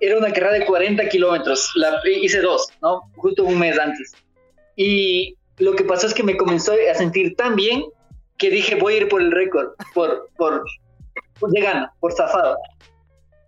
era 0.00 0.18
una 0.18 0.32
carrera 0.32 0.54
de 0.54 0.66
40 0.66 1.08
kilómetros, 1.08 1.72
hice 2.04 2.40
dos, 2.40 2.68
¿no? 2.82 3.02
Justo 3.16 3.44
un 3.44 3.58
mes 3.58 3.78
antes. 3.78 4.12
Y 4.74 5.36
lo 5.58 5.74
que 5.76 5.84
pasó 5.84 6.08
es 6.08 6.14
que 6.14 6.24
me 6.24 6.36
comenzó 6.36 6.72
a 6.72 6.94
sentir 6.94 7.36
tan 7.36 7.54
bien 7.54 7.84
que 8.36 8.50
dije 8.50 8.74
voy 8.74 8.94
a 8.94 8.96
ir 8.98 9.08
por 9.08 9.22
el 9.22 9.30
récord, 9.30 9.74
por, 9.94 10.28
por, 10.36 10.64
por 11.38 11.50
de 11.52 11.60
gana, 11.60 11.94
por 12.00 12.12
zafado. 12.12 12.56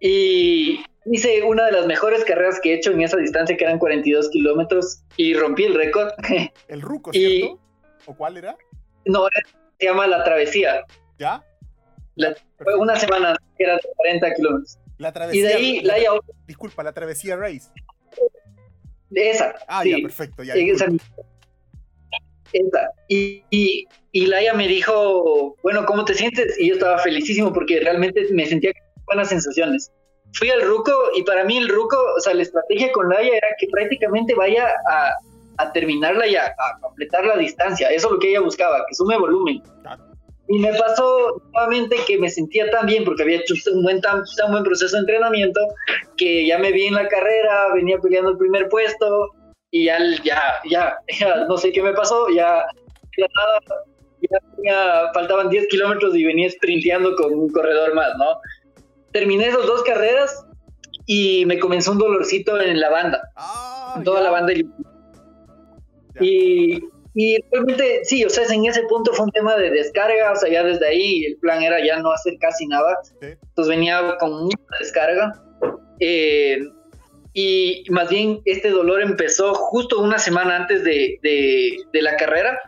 Y 0.01 0.85
hice 1.07 1.43
una 1.43 1.67
de 1.67 1.73
las 1.73 1.87
mejores 1.87 2.25
carreras 2.25 2.61
que 2.61 2.73
he 2.73 2.75
hecho 2.77 2.93
en 2.93 3.03
esa 3.03 3.17
distancia, 3.17 3.57
que 3.57 3.65
eran 3.65 3.79
42 3.79 4.31
kilómetros, 4.31 5.03
y 5.17 5.35
rompí 5.35 5.65
el 5.65 5.75
récord. 5.75 6.11
¿El 6.69 6.81
Ruco, 6.81 7.13
cierto? 7.13 7.61
¿O 8.07 8.17
cuál 8.17 8.37
era? 8.37 8.57
No, 9.07 9.27
se 9.79 9.87
llama 9.87 10.07
La 10.07 10.25
Travesía. 10.25 10.85
¿Ya? 11.19 11.45
fue 12.59 12.77
una 12.77 12.97
semana, 12.97 13.37
que 13.59 13.65
era 13.65 13.75
de 13.75 13.81
40 13.97 14.35
kilómetros. 14.35 14.79
La 14.99 15.13
travesía. 15.13 15.41
Y 15.41 15.43
de 15.43 15.55
ahí, 15.55 15.81
la, 15.81 15.97
disculpa, 16.47 16.83
la 16.85 16.93
travesía 16.93 17.37
Race. 17.37 17.69
Esa. 19.11 19.55
Ah, 19.67 19.85
ya, 19.85 19.97
perfecto. 20.01 20.43
Ya, 20.45 20.55
esa. 20.55 20.87
Y, 23.09 23.43
y, 23.51 23.87
y 24.13 24.27
Laia 24.27 24.55
me 24.55 24.69
dijo, 24.69 25.57
bueno, 25.63 25.85
¿cómo 25.87 26.05
te 26.05 26.15
sientes? 26.15 26.59
Y 26.59 26.69
yo 26.69 26.75
estaba 26.75 26.99
felicísimo 26.99 27.53
porque 27.53 27.81
realmente 27.81 28.25
me 28.33 28.47
sentía 28.47 28.71
buenas 29.07 29.29
sensaciones. 29.29 29.91
Fui 30.35 30.51
al 30.51 30.62
Ruco 30.62 30.93
y 31.14 31.22
para 31.22 31.45
mí 31.45 31.59
el 31.59 31.68
Ruco, 31.68 31.97
o 32.16 32.20
sea, 32.20 32.35
la 32.35 32.43
estrategia 32.43 32.91
con 32.93 33.09
Laia 33.09 33.37
era 33.37 33.49
que 33.59 33.68
prácticamente 33.68 34.35
vaya 34.35 34.68
a, 34.91 35.11
a 35.59 35.72
terminarla 35.72 36.26
y 36.26 36.37
a, 36.37 36.47
a, 36.47 36.80
completar 36.80 37.24
la 37.24 37.37
distancia. 37.37 37.89
Eso 37.89 38.09
es 38.09 38.12
lo 38.14 38.18
que 38.18 38.30
ella 38.30 38.41
buscaba, 38.41 38.85
que 38.89 38.95
sume 38.95 39.16
volumen. 39.18 39.62
Y 40.49 40.59
me 40.59 40.74
pasó 40.74 41.41
nuevamente 41.53 41.97
que 42.07 42.18
me 42.18 42.28
sentía 42.28 42.70
tan 42.70 42.87
bien 42.87 43.05
porque 43.05 43.22
había 43.22 43.39
hecho 43.39 43.55
un 43.72 43.82
buen, 43.82 44.01
tan, 44.01 44.22
tan, 44.37 44.51
buen 44.51 44.62
proceso 44.62 44.95
de 44.97 45.01
entrenamiento 45.01 45.61
que 46.16 46.47
ya 46.47 46.59
me 46.59 46.70
vi 46.70 46.87
en 46.87 46.95
la 46.95 47.09
carrera, 47.09 47.72
venía 47.72 47.99
peleando 47.99 48.32
el 48.32 48.37
primer 48.37 48.68
puesto 48.68 49.30
y 49.70 49.87
ya, 49.87 49.99
ya, 50.22 50.41
ya, 50.68 50.99
ya 51.18 51.37
no 51.49 51.57
sé 51.57 51.72
qué 51.72 51.82
me 51.82 51.95
pasó, 51.95 52.28
ya, 52.28 52.62
ya, 53.16 53.26
ya 54.20 54.39
tenía, 54.55 55.12
faltaban 55.14 55.49
10 55.49 55.66
kilómetros 55.68 56.14
y 56.14 56.24
venía 56.24 56.51
sprinteando 56.51 57.16
con 57.16 57.32
un 57.32 57.49
corredor 57.51 57.95
más, 57.95 58.14
¿no? 58.18 58.39
Terminé 59.15 59.47
esas 59.47 59.65
dos 59.65 59.85
carreras 59.85 60.45
y 61.07 61.47
me 61.47 61.61
comenzó 61.61 61.93
un 61.93 61.99
dolorcito 61.99 62.61
en 62.61 62.81
la 62.81 62.91
banda, 62.91 63.31
ah, 63.37 63.95
en 63.97 64.03
toda 64.03 64.21
la 64.21 64.31
banda. 64.31 64.53
Y, 66.21 66.81
y 67.15 67.39
realmente, 67.53 68.01
sí, 68.03 68.25
o 68.25 68.29
sea, 68.29 68.45
en 68.53 68.67
ese 68.67 68.83
punto 68.83 69.12
fue 69.12 69.27
un 69.27 69.31
tema 69.31 69.57
de 69.57 69.71
descarga, 69.71 70.33
o 70.33 70.37
sea, 70.37 70.51
ya 70.51 70.65
desde 70.65 70.89
ahí 70.89 71.25
el 71.27 71.37
plan 71.37 71.62
era 71.62 71.79
ya 71.85 72.01
no 72.01 72.11
hacer 72.11 72.35
casi 72.41 72.67
nada. 72.67 72.99
Sí. 73.05 73.29
Entonces 73.41 73.69
venía 73.69 74.17
con 74.19 74.33
mucha 74.47 74.59
descarga. 74.81 75.41
Eh, 76.01 76.59
y 77.35 77.85
más 77.91 78.09
bien 78.09 78.41
este 78.47 78.71
dolor 78.71 79.01
empezó 79.01 79.55
justo 79.55 80.01
una 80.01 80.19
semana 80.19 80.57
antes 80.57 80.83
de, 80.83 81.21
de, 81.23 81.77
de 81.93 82.03
la 82.03 82.17
carrera, 82.17 82.59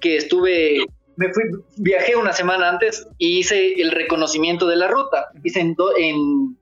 que 0.00 0.16
estuve, 0.16 0.78
me 1.16 1.32
fui, 1.32 1.44
viajé 1.76 2.16
una 2.16 2.32
semana 2.32 2.68
antes 2.68 3.06
y 3.18 3.38
hice 3.38 3.74
el 3.80 3.90
reconocimiento 3.90 4.66
de 4.66 4.76
la 4.76 4.88
ruta. 4.88 5.28
Hice 5.42 5.60
en, 5.60 5.74
do, 5.74 5.96
en, 5.96 6.56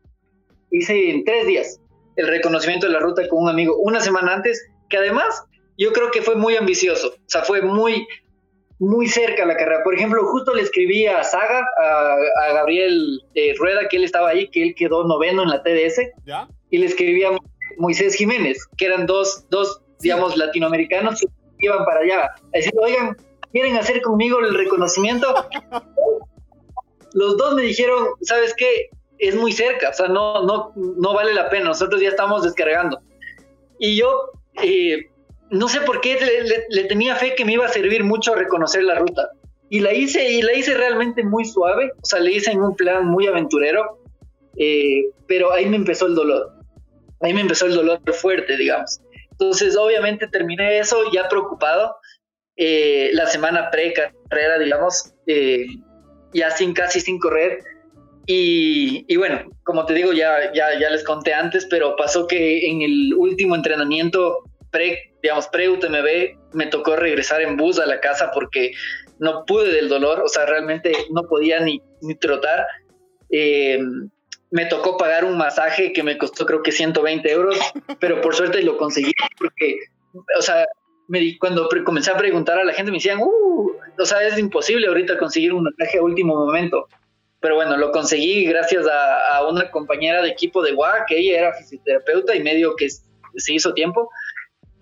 hice 0.71 1.11
en 1.11 1.25
tres 1.25 1.47
días 1.47 1.81
el 2.17 2.29
reconocimiento 2.29 2.87
de 2.87 2.93
la 2.93 3.01
ruta 3.01 3.27
con 3.29 3.45
un 3.45 3.49
amigo 3.49 3.77
una 3.79 4.01
semana 4.01 4.35
antes, 4.35 4.67
que 4.89 4.99
además 4.99 5.45
yo 5.79 5.93
creo 5.93 6.11
que 6.11 6.23
fue 6.23 6.37
muy 6.37 6.57
ambicioso, 6.57 7.09
o 7.09 7.29
sea, 7.29 7.43
fue 7.43 7.63
muy, 7.63 8.07
muy 8.79 9.09
cerca 9.09 9.47
la 9.47 9.57
carrera. 9.57 9.83
Por 9.83 9.95
ejemplo, 9.95 10.23
justo 10.27 10.55
le 10.55 10.63
escribí 10.63 11.07
a 11.07 11.25
Saga, 11.25 11.67
a, 11.83 12.17
a 12.49 12.53
Gabriel 12.53 13.23
eh, 13.35 13.55
Rueda, 13.59 13.89
que 13.89 13.97
él 13.97 14.05
estaba 14.05 14.31
ahí, 14.31 14.49
que 14.49 14.63
él 14.63 14.75
quedó 14.75 15.05
noveno 15.05 15.43
en 15.43 15.49
la 15.49 15.63
TDS, 15.63 16.01
¿Ya? 16.27 16.49
y 16.71 16.79
le 16.79 16.87
escribí 16.87 17.25
a 17.25 17.31
Moisés 17.79 18.15
Jiménez, 18.15 18.67
que 18.77 18.87
eran 18.87 19.07
dos, 19.07 19.49
dos 19.49 19.81
digamos, 20.01 20.37
latinoamericanos 20.37 21.21
que 21.21 21.67
iban 21.67 21.85
para 21.85 22.01
allá, 22.01 22.25
a 22.25 22.57
decir, 22.57 22.73
oigan, 22.81 23.17
¿quieren 23.53 23.77
hacer 23.77 24.01
conmigo 24.03 24.41
el 24.41 24.55
reconocimiento? 24.55 25.35
Los 27.13 27.37
dos 27.37 27.55
me 27.55 27.63
dijeron, 27.63 28.09
¿sabes 28.23 28.55
qué? 28.57 28.91
Es 29.19 29.35
muy 29.35 29.53
cerca, 29.53 29.91
o 29.91 29.93
sea, 29.93 30.09
no, 30.09 30.45
no, 30.45 30.73
no 30.77 31.15
vale 31.15 31.35
la 31.35 31.51
pena, 31.51 31.67
nosotros 31.67 32.01
ya 32.01 32.09
estamos 32.09 32.43
descargando. 32.43 33.01
Y 33.79 33.97
yo, 33.97 34.31
eh, 34.63 35.11
no 35.51 35.69
sé 35.69 35.81
por 35.83 36.01
qué 36.01 36.19
le, 36.21 36.45
le, 36.45 36.65
le, 36.69 36.85
tenía 36.85 37.17
fe 37.17 37.35
que 37.35 37.45
me 37.45 37.55
iba 37.55 37.67
a 37.67 37.69
servir 37.69 38.05
mucho 38.05 38.35
reconocer 38.35 38.85
la 38.85 38.95
ruta. 38.95 39.31
Y 39.69 39.81
la 39.81 39.93
hice, 39.93 40.29
y 40.31 40.43
la 40.43 40.55
hice 40.55 40.75
realmente 40.75 41.23
muy 41.23 41.45
suave, 41.45 41.93
o 42.03 42.07
sea, 42.07 42.21
le 42.21 42.33
hice 42.33 42.51
en 42.51 42.63
un 42.63 42.75
plan 42.75 43.07
muy 43.07 43.27
aventurero, 43.27 44.01
eh, 44.57 45.05
pero 45.27 45.53
ahí 45.53 45.67
me 45.67 45.77
empezó 45.77 46.07
el 46.07 46.15
dolor. 46.15 46.53
Ahí 47.21 47.35
me 47.35 47.41
empezó 47.43 47.67
el 47.67 47.75
dolor 47.75 48.01
fuerte, 48.13 48.57
digamos. 48.57 49.01
Entonces, 49.33 49.77
obviamente 49.77 50.27
terminé 50.27 50.79
eso 50.79 51.11
ya 51.13 51.29
preocupado. 51.29 51.97
Eh, 52.63 53.09
la 53.15 53.27
semana 53.27 53.71
pre-carrera, 53.71 54.59
digamos, 54.59 55.15
eh, 55.27 55.65
ya 56.35 56.51
sin 56.51 56.75
casi 56.75 57.01
sin 57.01 57.19
correr. 57.19 57.65
Y, 58.27 59.07
y, 59.09 59.17
bueno, 59.17 59.51
como 59.63 59.87
te 59.87 59.95
digo, 59.95 60.13
ya, 60.13 60.53
ya, 60.53 60.79
ya 60.79 60.91
les 60.91 61.03
conté 61.03 61.33
antes, 61.33 61.67
pero 61.71 61.97
pasó 61.97 62.27
que 62.27 62.69
en 62.69 62.83
el 62.83 63.15
último 63.15 63.55
entrenamiento 63.57 64.45
pre, 64.71 65.15
digamos, 65.23 65.49
pre-UTMB, 65.49 66.53
me 66.53 66.67
tocó 66.67 66.97
regresar 66.97 67.41
en 67.41 67.57
bus 67.57 67.79
a 67.79 67.87
la 67.87 67.99
casa 67.99 68.31
porque 68.31 68.73
no 69.19 69.47
pude 69.47 69.73
del 69.73 69.89
dolor, 69.89 70.21
o 70.21 70.29
sea, 70.29 70.45
realmente 70.45 70.93
no 71.13 71.23
podía 71.23 71.61
ni, 71.61 71.81
ni 72.03 72.15
trotar. 72.15 72.67
Eh, 73.31 73.81
me 74.51 74.67
tocó 74.67 74.99
pagar 74.99 75.25
un 75.25 75.39
masaje 75.39 75.95
que 75.95 76.03
me 76.03 76.19
costó 76.19 76.45
creo 76.45 76.63
que 76.63 76.73
120 76.73 77.33
euros, 77.33 77.59
pero 78.01 78.21
por 78.21 78.35
suerte 78.35 78.63
lo 78.63 78.77
conseguí 78.77 79.13
porque, 79.39 79.79
o 80.37 80.43
sea, 80.43 80.67
me 81.11 81.19
di, 81.19 81.39
cuando 81.39 81.69
comencé 81.85 82.13
a 82.13 82.17
preguntar 82.17 82.59
a 82.59 82.65
la 82.65 82.73
gente 82.73 82.93
me 82.93 82.99
decían, 82.99 83.19
uh, 83.19 83.73
o 83.99 84.05
sea, 84.05 84.23
es 84.23 84.39
imposible 84.39 84.87
ahorita 84.87 85.19
conseguir 85.19 85.53
un 85.53 85.65
masaje 85.65 85.99
a 85.99 86.03
último 86.03 86.37
momento. 86.37 86.87
Pero 87.41 87.57
bueno, 87.57 87.77
lo 87.77 87.91
conseguí 87.91 88.45
gracias 88.45 88.87
a, 88.87 89.37
a 89.37 89.49
una 89.49 89.71
compañera 89.73 90.23
de 90.23 90.29
equipo 90.29 90.63
de 90.63 90.73
WA, 90.73 91.05
que 91.09 91.19
ella 91.19 91.39
era 91.39 91.55
fisioterapeuta 91.55 92.37
y 92.37 92.43
medio 92.43 92.77
que 92.77 92.89
se 92.89 93.53
hizo 93.53 93.75
tiempo. 93.75 94.09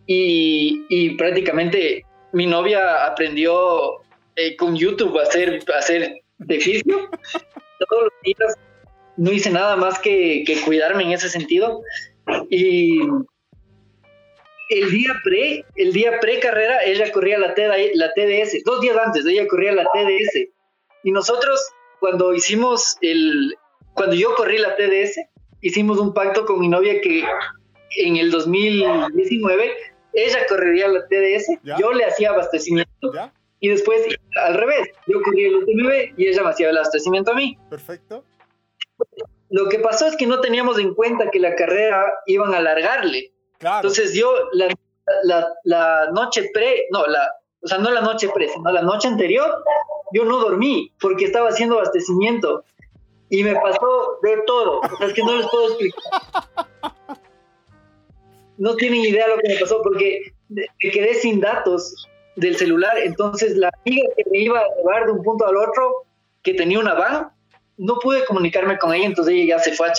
Y, 0.06 0.84
y 0.90 1.16
prácticamente 1.16 2.04
mi 2.32 2.46
novia 2.46 3.06
aprendió 3.06 4.02
eh, 4.36 4.54
con 4.56 4.76
YouTube 4.76 5.18
a 5.18 5.22
hacer, 5.22 5.60
a 5.74 5.78
hacer 5.78 6.20
de 6.38 6.60
fisio. 6.60 7.08
Todos 7.88 8.04
los 8.04 8.12
días 8.22 8.54
no 9.16 9.32
hice 9.32 9.50
nada 9.50 9.76
más 9.76 9.98
que, 9.98 10.44
que, 10.46 10.60
cuidarme 10.60 11.04
en 11.04 11.12
ese 11.12 11.30
sentido. 11.30 11.80
Y 12.50 13.00
el 14.68 14.90
día 14.90 15.14
pre, 15.24 15.64
el 15.76 15.92
día 15.92 16.20
pre 16.20 16.40
carrera, 16.40 16.84
ella 16.84 17.10
corría 17.12 17.38
la, 17.38 17.54
TD, 17.54 17.92
la 17.94 18.12
TDS, 18.12 18.62
dos 18.64 18.80
días 18.80 18.96
antes, 18.96 19.24
ella 19.26 19.46
corría 19.48 19.72
la 19.72 19.84
TDS. 19.84 20.48
Y 21.04 21.12
nosotros, 21.12 21.60
cuando 22.00 22.34
hicimos 22.34 22.96
el, 23.00 23.56
cuando 23.94 24.14
yo 24.14 24.34
corrí 24.34 24.58
la 24.58 24.76
TDS, 24.76 25.20
hicimos 25.60 25.98
un 25.98 26.12
pacto 26.14 26.44
con 26.44 26.60
mi 26.60 26.68
novia 26.68 27.00
que 27.00 27.24
en 27.96 28.16
el 28.16 28.30
2019 28.30 29.72
ella 30.12 30.46
correría 30.48 30.88
la 30.88 31.06
TDS, 31.06 31.60
¿Ya? 31.62 31.76
yo 31.78 31.92
le 31.92 32.04
hacía 32.04 32.30
abastecimiento. 32.30 33.12
¿Ya? 33.14 33.32
Y 33.60 33.68
después, 33.68 34.02
al 34.36 34.54
revés, 34.54 34.88
yo 35.06 35.20
corría 35.22 35.48
el 35.48 35.56
UTMB 35.56 36.18
y 36.18 36.28
ella 36.28 36.42
me 36.42 36.50
hacía 36.50 36.70
el 36.70 36.76
abastecimiento 36.76 37.32
a 37.32 37.34
mí. 37.34 37.58
Perfecto. 37.68 38.24
Lo 39.50 39.68
que 39.68 39.78
pasó 39.78 40.06
es 40.06 40.16
que 40.16 40.26
no 40.26 40.40
teníamos 40.40 40.78
en 40.78 40.94
cuenta 40.94 41.30
que 41.30 41.40
la 41.40 41.54
carrera 41.54 42.04
iban 42.26 42.54
a 42.54 42.58
alargarle. 42.58 43.32
Entonces 43.60 44.14
yo 44.14 44.32
la, 44.52 46.08
noche 46.12 46.50
pre, 46.52 46.86
no, 46.90 47.00
o 47.00 47.66
sea, 47.66 47.78
no 47.78 47.90
la 47.90 48.00
noche 48.00 48.28
pre, 48.32 48.48
sino 48.48 48.70
la 48.70 48.82
noche 48.82 49.08
anterior, 49.08 49.64
yo 50.12 50.24
no 50.24 50.38
dormí 50.38 50.92
porque 51.00 51.24
estaba 51.24 51.48
haciendo 51.48 51.76
abastecimiento 51.76 52.64
y 53.30 53.42
me 53.42 53.54
pasó 53.54 54.18
de 54.22 54.42
todo. 54.46 54.80
O 54.80 54.96
sea, 54.96 55.12
que 55.12 55.22
no 55.22 55.36
les 55.36 55.46
puedo 55.48 55.68
explicar. 55.68 56.66
No 58.56 58.74
tienen 58.74 59.00
idea 59.00 59.28
lo 59.28 59.38
que 59.38 59.48
me 59.48 59.56
pasó 59.58 59.82
porque 59.82 60.32
me 60.48 60.90
quedé 60.90 61.14
sin 61.14 61.40
datos 61.40 62.08
del 62.36 62.56
celular. 62.56 62.96
Entonces 62.98 63.56
la 63.56 63.70
amiga 63.84 64.08
que 64.16 64.24
me 64.30 64.38
iba 64.38 64.60
a 64.60 64.76
llevar 64.76 65.06
de 65.06 65.12
un 65.12 65.22
punto 65.22 65.46
al 65.46 65.56
otro, 65.56 66.06
que 66.42 66.54
tenía 66.54 66.78
una 66.78 66.94
van, 66.94 67.30
no 67.76 67.98
pude 67.98 68.24
comunicarme 68.24 68.78
con 68.78 68.94
ella, 68.94 69.06
entonces 69.06 69.34
ella 69.34 69.56
ya 69.56 69.62
se 69.62 69.72
fue 69.72 69.88
a 69.88 69.92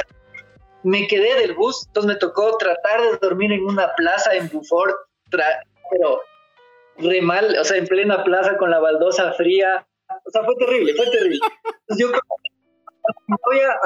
me 0.84 1.08
quedé 1.08 1.36
del 1.42 1.56
bus, 1.56 1.86
entonces 1.88 2.14
me 2.14 2.20
tocó 2.20 2.58
tratar 2.58 3.02
de 3.02 3.18
dormir 3.18 3.52
en 3.52 3.66
una 3.66 3.94
plaza 3.96 4.36
en 4.36 4.50
Buford, 4.50 4.94
pero 5.30 6.22
re 6.98 7.22
mal, 7.22 7.56
o 7.60 7.64
sea, 7.64 7.78
en 7.78 7.88
plena 7.88 8.24
plaza 8.24 8.58
con 8.58 8.72
la 8.72 8.80
baldosa 8.80 9.34
fría. 9.34 9.86
O 10.26 10.32
sea, 10.32 10.44
fue 10.44 10.56
terrible, 10.56 10.94
fue 10.96 11.10
terrible. 11.12 11.40
Entonces 11.88 12.08
yo 12.08 12.18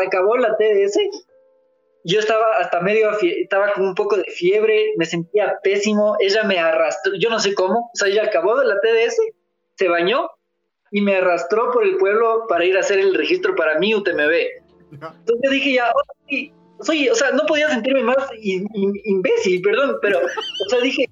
acabó 0.06 0.38
la 0.38 0.56
TDS, 0.58 0.98
yo 2.06 2.20
estaba 2.20 2.46
hasta 2.60 2.82
medio, 2.82 3.12
estaba 3.22 3.72
con 3.74 3.86
un 3.86 3.96
poco 3.96 4.18
de 4.18 4.26
fiebre, 4.26 4.94
me 4.98 5.06
sentía 5.06 5.60
pésimo, 5.64 6.18
ella 6.20 6.44
me 6.44 6.60
arrastró, 6.60 7.14
yo 7.16 7.30
no 7.30 7.40
sé 7.40 7.54
cómo, 7.54 7.92
o 7.94 7.96
sea, 7.96 8.10
ella 8.10 8.24
acabó 8.24 8.60
de 8.60 8.66
la 8.66 8.80
TDS, 8.82 9.18
se 9.76 9.88
bañó 9.88 10.30
y 10.92 11.02
me 11.02 11.16
arrastró 11.16 11.72
por 11.72 11.84
el 11.86 11.98
pueblo 11.98 12.46
para 12.48 12.66
ir 12.66 12.78
a 12.78 12.82
hacer 12.82 13.00
el 13.00 13.16
registro 13.16 13.56
para 13.56 13.80
mi 13.80 13.96
UTMB. 13.96 14.32
Entonces 14.92 15.52
dije 15.52 15.74
ya, 15.74 15.92
soy, 16.82 17.10
o 17.10 17.16
sea, 17.16 17.32
no 17.32 17.46
podía 17.46 17.70
sentirme 17.70 18.04
más 18.04 18.18
imbécil, 18.42 19.62
perdón, 19.62 19.98
pero, 20.02 20.20
o 20.20 20.70
sea, 20.70 20.80
dije, 20.82 21.06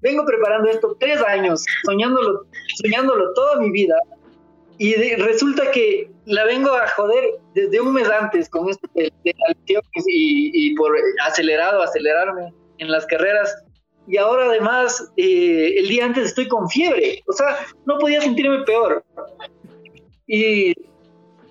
vengo 0.00 0.24
preparando 0.24 0.68
esto 0.68 0.96
tres 1.00 1.20
años, 1.22 1.64
soñándolo, 1.84 2.46
soñándolo 2.76 3.32
toda 3.34 3.56
mi 3.60 3.70
vida, 3.70 3.96
y 4.78 4.94
resulta 5.16 5.70
que 5.72 6.08
la 6.24 6.44
vengo 6.44 6.70
a 6.70 6.86
joder 6.88 7.24
desde 7.54 7.80
un 7.80 7.94
mes 7.94 8.08
antes 8.08 8.48
con 8.48 8.68
esto 8.68 8.88
de, 8.94 9.12
y, 10.06 10.74
por 10.76 10.96
acelerado, 11.26 11.82
acelerarme 11.82 12.52
en 12.78 12.90
las 12.90 13.04
carreras. 13.06 13.56
Y 14.06 14.18
ahora 14.18 14.46
además, 14.46 15.10
eh, 15.16 15.74
el 15.78 15.88
día 15.88 16.04
antes 16.04 16.26
estoy 16.26 16.46
con 16.46 16.68
fiebre. 16.70 17.22
O 17.26 17.32
sea, 17.32 17.58
no 17.86 17.98
podía 17.98 18.20
sentirme 18.20 18.62
peor. 18.62 19.04
Y 20.28 20.74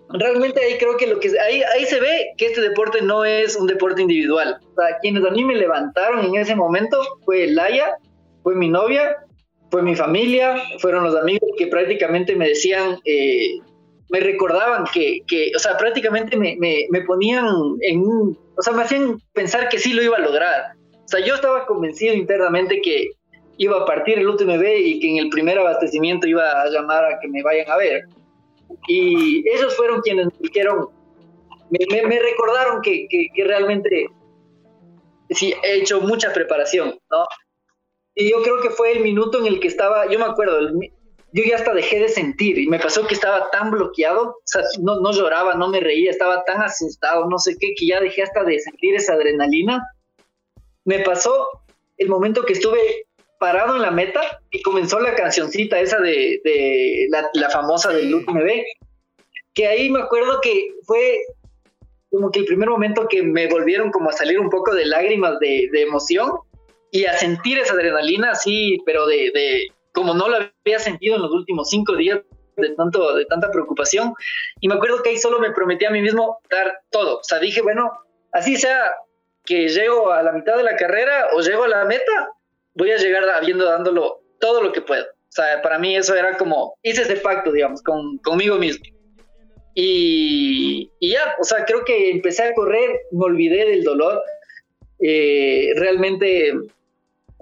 realmente 0.09 0.61
ahí 0.63 0.77
creo 0.77 0.97
que 0.97 1.07
lo 1.07 1.19
que 1.19 1.31
ahí, 1.39 1.61
ahí 1.75 1.85
se 1.85 1.99
ve 1.99 2.33
que 2.37 2.47
este 2.47 2.61
deporte 2.61 3.01
no 3.01 3.25
es 3.25 3.55
un 3.55 3.67
deporte 3.67 4.01
individual. 4.01 4.59
O 4.61 4.81
sea, 4.81 4.97
quienes 5.01 5.25
a 5.25 5.31
mí 5.31 5.43
me 5.43 5.55
levantaron 5.55 6.25
en 6.25 6.35
ese 6.35 6.55
momento 6.55 7.01
fue 7.25 7.47
Laia, 7.47 7.97
fue 8.43 8.55
mi 8.55 8.69
novia 8.69 9.17
fue 9.69 9.81
mi 9.81 9.95
familia, 9.95 10.55
fueron 10.79 11.03
los 11.03 11.15
amigos 11.15 11.49
que 11.57 11.67
prácticamente 11.67 12.35
me 12.35 12.49
decían, 12.49 12.99
eh, 13.05 13.59
me 14.09 14.19
recordaban 14.19 14.85
que, 14.93 15.21
que, 15.27 15.51
o 15.55 15.59
sea, 15.59 15.77
prácticamente 15.77 16.37
me, 16.37 16.55
me, 16.57 16.85
me, 16.89 17.01
ponían 17.01 17.45
en 17.81 17.99
un, 17.99 18.37
o 18.55 18.61
sea, 18.61 18.73
me 18.73 18.83
hacían 18.83 19.21
pensar 19.33 19.67
que 19.67 19.79
sí 19.79 19.93
lo 19.93 20.01
iba 20.01 20.17
a 20.17 20.21
lograr. 20.21 20.73
O 20.93 21.07
sea, 21.07 21.19
yo 21.25 21.35
estaba 21.35 21.65
convencido 21.65 22.13
internamente 22.13 22.81
que 22.81 23.11
iba 23.57 23.77
a 23.77 23.85
partir 23.85 24.19
el 24.19 24.27
UTMB 24.27 24.63
y 24.63 24.99
que 24.99 25.09
en 25.09 25.17
el 25.17 25.29
primer 25.29 25.59
abastecimiento 25.59 26.27
iba 26.27 26.61
a 26.61 26.69
llamar 26.69 27.05
a 27.05 27.19
que 27.19 27.27
me 27.27 27.43
vayan 27.43 27.69
a 27.69 27.77
ver. 27.77 28.05
Y 28.88 29.47
ellos 29.49 29.76
fueron 29.76 30.01
quienes 30.01 30.28
me 30.28 30.39
dijeron, 30.41 30.89
me, 31.70 32.07
me 32.07 32.20
recordaron 32.20 32.82
que, 32.82 33.07
que, 33.09 33.28
que 33.34 33.43
realmente 33.43 34.09
sí 35.30 35.53
he 35.63 35.76
hecho 35.76 36.01
mucha 36.01 36.34
preparación, 36.34 36.99
¿no? 37.11 37.26
Y 38.15 38.32
yo 38.32 38.41
creo 38.41 38.61
que 38.61 38.70
fue 38.70 38.93
el 38.93 39.01
minuto 39.01 39.39
en 39.39 39.45
el 39.45 39.59
que 39.59 39.68
estaba, 39.68 40.09
yo 40.09 40.18
me 40.18 40.26
acuerdo, 40.26 40.72
yo 41.34 41.43
ya 41.43 41.55
hasta 41.55 41.74
dejé 41.74 41.99
de 41.99 42.09
sentir 42.09 42.57
y 42.57 42.68
me 42.68 42.80
pasó 42.80 43.05
que 43.05 43.13
estaba 43.13 43.49
tan 43.51 43.70
bloqueado, 43.70 44.30
o 44.30 44.41
sea, 44.43 44.63
no, 44.82 44.99
no 45.01 45.11
lloraba, 45.11 45.53
no 45.53 45.68
me 45.68 45.80
reía, 45.80 46.09
estaba 46.09 46.43
tan 46.45 46.61
asustado, 46.61 47.30
no 47.30 47.38
sé 47.38 47.55
qué, 47.59 47.76
que 47.76 47.88
ya 47.88 47.99
dejé 47.99 48.24
hasta 48.24 48.43
de 48.43 48.59
sentir 48.59 48.95
esa 48.95 49.13
adrenalina. 49.13 49.86
Me 50.86 50.99
pasó 50.99 51.47
el 51.97 52.09
momento 52.09 52.43
que 52.43 52.53
estuve 52.53 53.06
parado 53.39 53.75
en 53.75 53.81
la 53.81 53.91
meta 53.91 54.41
y 54.51 54.61
comenzó 54.61 54.99
la 54.99 55.15
cancioncita 55.15 55.79
esa 55.79 55.99
de, 55.99 56.41
de 56.43 57.07
la, 57.09 57.29
la, 57.33 57.49
famosa 57.49 57.91
del 57.91 58.09
Look 58.09 58.31
Me 58.33 58.43
Ve, 58.43 58.65
que 59.53 59.67
ahí 59.67 59.89
me 59.89 60.01
acuerdo 60.01 60.39
que 60.41 60.69
fue 60.85 61.19
como 62.09 62.31
que 62.31 62.39
el 62.39 62.45
primer 62.45 62.69
momento 62.69 63.07
que 63.07 63.21
me 63.21 63.47
volvieron 63.47 63.91
como 63.91 64.09
a 64.09 64.13
salir 64.13 64.39
un 64.39 64.49
poco 64.49 64.73
de 64.73 64.85
lágrimas 64.85 65.39
de, 65.39 65.69
de 65.71 65.81
emoción 65.81 66.31
y 66.91 67.05
a 67.05 67.17
sentir 67.17 67.59
esa 67.59 67.73
adrenalina 67.73 68.31
así, 68.31 68.77
pero 68.85 69.05
de, 69.05 69.31
de 69.33 69.67
como 69.93 70.13
no 70.13 70.29
lo 70.29 70.38
había 70.38 70.79
sentido 70.79 71.15
en 71.15 71.21
los 71.21 71.31
últimos 71.31 71.69
cinco 71.69 71.95
días 71.95 72.21
de, 72.55 72.69
tanto, 72.75 73.15
de 73.15 73.25
tanta 73.25 73.51
preocupación. 73.51 74.13
Y 74.59 74.67
me 74.67 74.75
acuerdo 74.75 75.01
que 75.03 75.09
ahí 75.09 75.17
solo 75.17 75.39
me 75.39 75.51
prometí 75.51 75.85
a 75.85 75.91
mí 75.91 76.01
mismo 76.01 76.39
dar 76.49 76.81
todo. 76.89 77.19
O 77.19 77.23
sea, 77.23 77.39
dije, 77.39 77.61
bueno, 77.61 77.91
así 78.31 78.57
sea 78.57 78.91
que 79.45 79.69
llego 79.69 80.11
a 80.11 80.21
la 80.23 80.33
mitad 80.33 80.57
de 80.57 80.63
la 80.63 80.75
carrera 80.75 81.27
o 81.35 81.41
llego 81.41 81.63
a 81.63 81.67
la 81.67 81.85
meta, 81.85 82.31
voy 82.78 82.91
a 82.91 82.97
llegar 82.97 83.28
habiendo 83.30 83.65
dándolo 83.65 84.21
todo 84.39 84.61
lo 84.61 84.71
que 84.71 84.82
puedo. 84.82 85.03
O 85.03 85.32
sea, 85.38 85.61
para 85.61 85.78
mí 85.78 85.95
eso 85.95 86.15
era 86.15 86.38
como, 86.38 86.78
hice 86.84 87.03
ese 87.03 87.17
pacto, 87.17 87.51
digamos, 87.51 87.82
con, 87.82 88.17
conmigo 88.19 88.57
mismo. 88.57 88.84
Y, 89.75 90.91
y, 90.99 91.11
ya, 91.11 91.36
o 91.39 91.43
sea, 91.43 91.65
creo 91.65 91.86
que 91.86 92.09
empecé 92.09 92.43
a 92.43 92.53
correr, 92.53 92.89
me 93.11 93.25
olvidé 93.25 93.65
del 93.65 93.84
dolor. 93.84 94.21
Eh, 94.99 95.73
realmente 95.75 96.53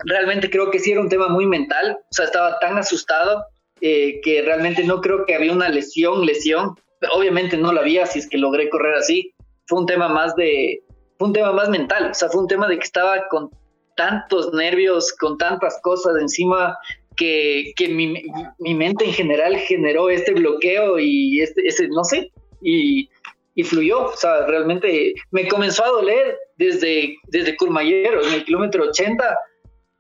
realmente 0.04 0.50
creo 0.50 0.72
que 0.72 0.80
sí 0.80 0.92
era 0.92 1.02
un 1.02 1.10
tema 1.10 1.28
muy 1.30 1.46
mental, 1.46 1.98
o 2.00 2.14
sea, 2.14 2.26
estaba 2.26 2.60
tan 2.60 2.78
asustado 2.78 3.46
eh, 3.82 4.20
que 4.22 4.42
realmente 4.42 4.84
no 4.84 5.02
creo 5.02 5.26
que 5.26 5.36
había 5.36 5.52
una 5.52 5.70
lesión, 5.70 6.26
lesión, 6.26 6.76
obviamente 7.14 7.58
no 7.58 7.72
la 7.72 7.82
había 7.82 8.06
si 8.06 8.20
es 8.20 8.28
que 8.28 8.38
logré 8.38 8.70
correr 8.70 8.96
así, 8.96 9.34
fue 9.68 9.80
un 9.80 9.86
tema 9.86 10.08
más 10.08 10.36
de, 10.36 10.82
fue 11.18 11.30
un 11.30 11.34
tema 11.34 11.52
más 11.52 11.70
mental, 11.70 12.12
o 12.12 12.14
sea, 12.14 12.30
fue 12.30 12.42
un 12.42 12.48
tema 12.48 12.68
de 12.68 12.78
que 12.78 12.84
estaba 12.84 13.28
con 13.28 13.50
tantos 13.96 14.54
nervios, 14.54 15.14
con 15.14 15.38
tantas 15.38 15.80
cosas 15.82 16.16
encima 16.20 16.78
que, 17.16 17.74
que 17.76 17.88
mi, 17.88 18.24
mi, 18.60 18.74
mente 18.74 19.06
en 19.06 19.14
general 19.14 19.56
generó 19.58 20.10
este 20.10 20.34
bloqueo 20.34 21.00
y 21.00 21.41
este, 21.41 21.68
ese, 21.68 21.88
no 21.88 22.04
sé, 22.04 22.32
y, 22.62 23.10
y 23.56 23.64
fluyó, 23.64 24.06
o 24.08 24.16
sea, 24.18 24.46
realmente 24.46 25.14
me 25.32 25.48
comenzó 25.48 25.86
a 25.86 25.89
doler 25.89 26.38
desde, 26.58 27.16
desde 27.28 27.56
Curmayero, 27.56 28.26
en 28.26 28.34
el 28.34 28.46
kilómetro 28.46 28.84
80, 28.84 29.38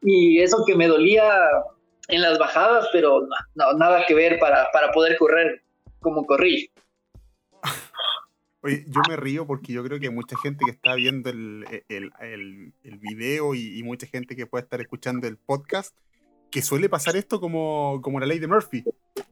y 0.01 0.41
eso 0.41 0.63
que 0.67 0.75
me 0.75 0.87
dolía 0.87 1.23
en 2.09 2.21
las 2.21 2.37
bajadas, 2.37 2.87
pero 2.91 3.27
no, 3.55 3.73
nada 3.77 4.05
que 4.05 4.13
ver 4.13 4.37
para, 4.39 4.67
para 4.71 4.91
poder 4.91 5.17
correr 5.17 5.61
como 6.01 6.25
corrí. 6.25 6.69
Oye, 8.65 8.83
yo 8.87 8.99
me 9.07 9.15
río 9.15 9.45
porque 9.45 9.73
yo 9.73 9.83
creo 9.83 9.99
que 9.99 10.09
mucha 10.09 10.35
gente 10.41 10.65
que 10.65 10.71
está 10.71 10.95
viendo 10.95 11.29
el, 11.29 11.83
el, 11.87 12.11
el, 12.19 12.73
el 12.83 12.97
video 12.97 13.53
y, 13.53 13.77
y, 13.77 13.83
mucha 13.83 14.07
gente 14.07 14.35
que 14.35 14.47
puede 14.47 14.63
estar 14.63 14.81
escuchando 14.81 15.27
el 15.27 15.37
podcast, 15.37 15.95
que 16.49 16.63
suele 16.63 16.89
pasar 16.89 17.15
esto 17.15 17.39
como, 17.39 17.99
como 18.01 18.19
la 18.19 18.25
ley 18.25 18.39
de 18.39 18.47
Murphy. 18.47 18.83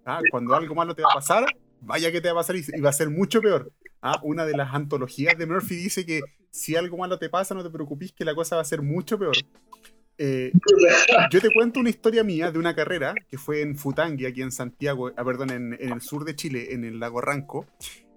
¿ah? 0.05 0.21
Cuando 0.29 0.53
algo 0.53 0.75
malo 0.75 0.93
te 0.93 1.01
va 1.01 1.09
a 1.09 1.15
pasar, 1.15 1.45
vaya 1.81 2.11
que 2.11 2.21
te 2.21 2.27
va 2.27 2.33
a 2.33 2.43
pasar 2.43 2.57
y, 2.57 2.79
va 2.79 2.91
a 2.91 2.93
ser 2.93 3.09
mucho 3.09 3.41
peor. 3.41 3.71
¿ah? 4.03 4.19
Una 4.21 4.45
de 4.45 4.55
las 4.55 4.71
antologías 4.71 5.35
de 5.35 5.47
Murphy 5.47 5.77
dice 5.77 6.05
que 6.05 6.21
si 6.51 6.75
algo 6.75 6.95
malo 6.97 7.17
te 7.17 7.29
pasa, 7.29 7.55
no 7.55 7.63
te 7.63 7.71
preocupes 7.71 8.11
que 8.11 8.25
la 8.25 8.35
cosa 8.35 8.57
va 8.57 8.61
a 8.61 8.65
ser 8.65 8.83
mucho 8.83 9.17
peor. 9.17 9.35
Eh, 10.19 10.51
yo 11.31 11.41
te 11.41 11.51
cuento 11.51 11.79
una 11.79 11.89
historia 11.89 12.23
mía 12.23 12.51
de 12.51 12.59
una 12.59 12.75
carrera 12.75 13.15
que 13.27 13.39
fue 13.39 13.61
en 13.61 13.75
Futangui, 13.75 14.27
aquí 14.27 14.43
en 14.43 14.51
Santiago, 14.51 15.11
ah, 15.17 15.25
perdón, 15.25 15.49
en, 15.49 15.73
el 15.79 16.01
sur 16.01 16.23
de 16.23 16.35
Chile, 16.35 16.73
en 16.73 16.83
el 16.83 16.99
lago 16.99 17.19
Ranco. 17.19 17.65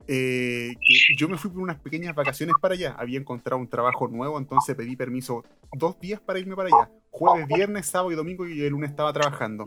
Eh, 0.09 0.75
yo 1.17 1.29
me 1.29 1.37
fui 1.37 1.51
por 1.51 1.61
unas 1.61 1.79
pequeñas 1.79 2.15
vacaciones 2.15 2.55
para 2.61 2.75
allá. 2.75 2.95
Había 2.99 3.19
encontrado 3.19 3.61
un 3.61 3.69
trabajo 3.69 4.09
nuevo, 4.09 4.39
entonces 4.39 4.75
pedí 4.77 4.97
permiso 4.97 5.45
dos 5.73 5.99
días 6.01 6.21
para 6.21 6.39
irme 6.39 6.55
para 6.57 6.69
allá. 6.69 6.91
Jueves, 7.11 7.47
viernes, 7.49 7.87
sábado 7.87 8.13
y 8.13 8.15
domingo 8.15 8.47
y 8.47 8.63
el 8.63 8.71
lunes 8.71 8.91
estaba 8.91 9.13
trabajando. 9.13 9.65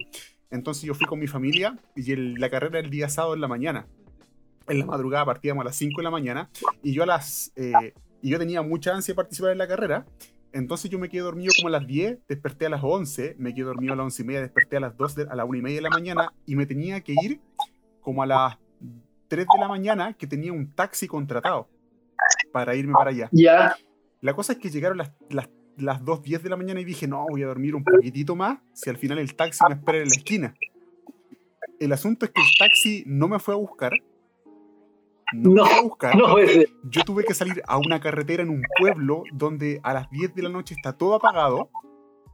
Entonces 0.49 0.83
yo 0.83 0.93
fui 0.93 1.05
con 1.05 1.19
mi 1.19 1.27
familia 1.27 1.77
y 1.95 2.15
la 2.15 2.49
carrera 2.49 2.79
el 2.79 2.89
día 2.89 3.09
sábado 3.09 3.35
en 3.35 3.41
la 3.41 3.47
mañana. 3.47 3.87
En 4.67 4.79
la 4.79 4.85
madrugada 4.85 5.25
partíamos 5.25 5.61
a 5.61 5.65
las 5.65 5.75
5 5.75 5.97
de 5.97 6.03
la 6.03 6.11
mañana 6.11 6.49
y 6.83 6.93
yo 6.93 7.03
a 7.03 7.05
las... 7.05 7.51
Eh, 7.55 7.93
y 8.21 8.29
yo 8.29 8.37
tenía 8.37 8.61
mucha 8.61 8.93
ansia 8.93 9.13
de 9.13 9.15
participar 9.15 9.51
en 9.51 9.57
la 9.57 9.67
carrera 9.67 10.05
entonces 10.51 10.89
yo 10.89 10.97
me 10.97 11.09
quedé 11.09 11.21
dormido 11.21 11.53
como 11.55 11.67
a 11.67 11.71
las 11.71 11.85
10, 11.85 12.19
desperté 12.27 12.65
a 12.65 12.69
las 12.69 12.81
11, 12.83 13.35
me 13.37 13.53
quedé 13.53 13.65
dormido 13.65 13.93
a 13.93 13.95
las 13.95 14.05
11 14.05 14.21
y 14.21 14.25
media, 14.25 14.41
desperté 14.41 14.77
a 14.77 14.79
las 14.79 14.97
2, 14.97 15.17
a 15.29 15.35
las 15.35 15.45
1 15.47 15.57
y 15.57 15.61
media 15.61 15.77
de 15.77 15.81
la 15.81 15.89
mañana 15.89 16.33
y 16.45 16.55
me 16.55 16.65
tenía 16.65 17.01
que 17.01 17.13
ir 17.21 17.39
como 18.01 18.23
a 18.23 18.25
las 18.25 18.57
3 19.29 19.47
de 19.53 19.59
la 19.59 19.67
mañana 19.69 20.13
que 20.13 20.27
tenía 20.27 20.51
un 20.51 20.73
taxi 20.73 21.07
contratado 21.07 21.69
para 22.51 22.75
irme 22.75 22.93
para 22.93 23.11
allá. 23.11 23.29
Ya. 23.31 23.75
La 24.19 24.33
cosa 24.33 24.53
es 24.53 24.59
que 24.59 24.69
llegaron 24.69 24.97
las, 24.97 25.13
las, 25.29 25.47
las 25.77 26.01
2.10 26.03 26.41
de 26.41 26.49
la 26.49 26.57
mañana 26.57 26.81
y 26.81 26.85
dije, 26.85 27.07
no, 27.07 27.25
voy 27.29 27.43
a 27.43 27.47
dormir 27.47 27.75
un 27.75 27.83
poquitito 27.83 28.35
más 28.35 28.59
si 28.73 28.89
al 28.89 28.97
final 28.97 29.19
el 29.19 29.35
taxi 29.35 29.63
me 29.69 29.75
espera 29.75 29.99
en 29.99 30.09
la 30.09 30.15
esquina. 30.15 30.55
El 31.79 31.93
asunto 31.93 32.25
es 32.25 32.31
que 32.31 32.41
el 32.41 32.47
taxi 32.59 33.03
no 33.05 33.29
me 33.29 33.39
fue 33.39 33.53
a 33.53 33.57
buscar, 33.57 33.93
no, 35.33 35.63
a 35.63 35.81
buscar. 35.81 36.15
Yo 36.83 37.03
tuve 37.03 37.23
que 37.23 37.33
salir 37.33 37.61
a 37.67 37.77
una 37.77 37.99
carretera 37.99 38.43
en 38.43 38.49
un 38.49 38.63
pueblo 38.79 39.23
donde 39.33 39.79
a 39.83 39.93
las 39.93 40.09
10 40.09 40.35
de 40.35 40.43
la 40.43 40.49
noche 40.49 40.75
está 40.75 40.93
todo 40.93 41.15
apagado. 41.15 41.69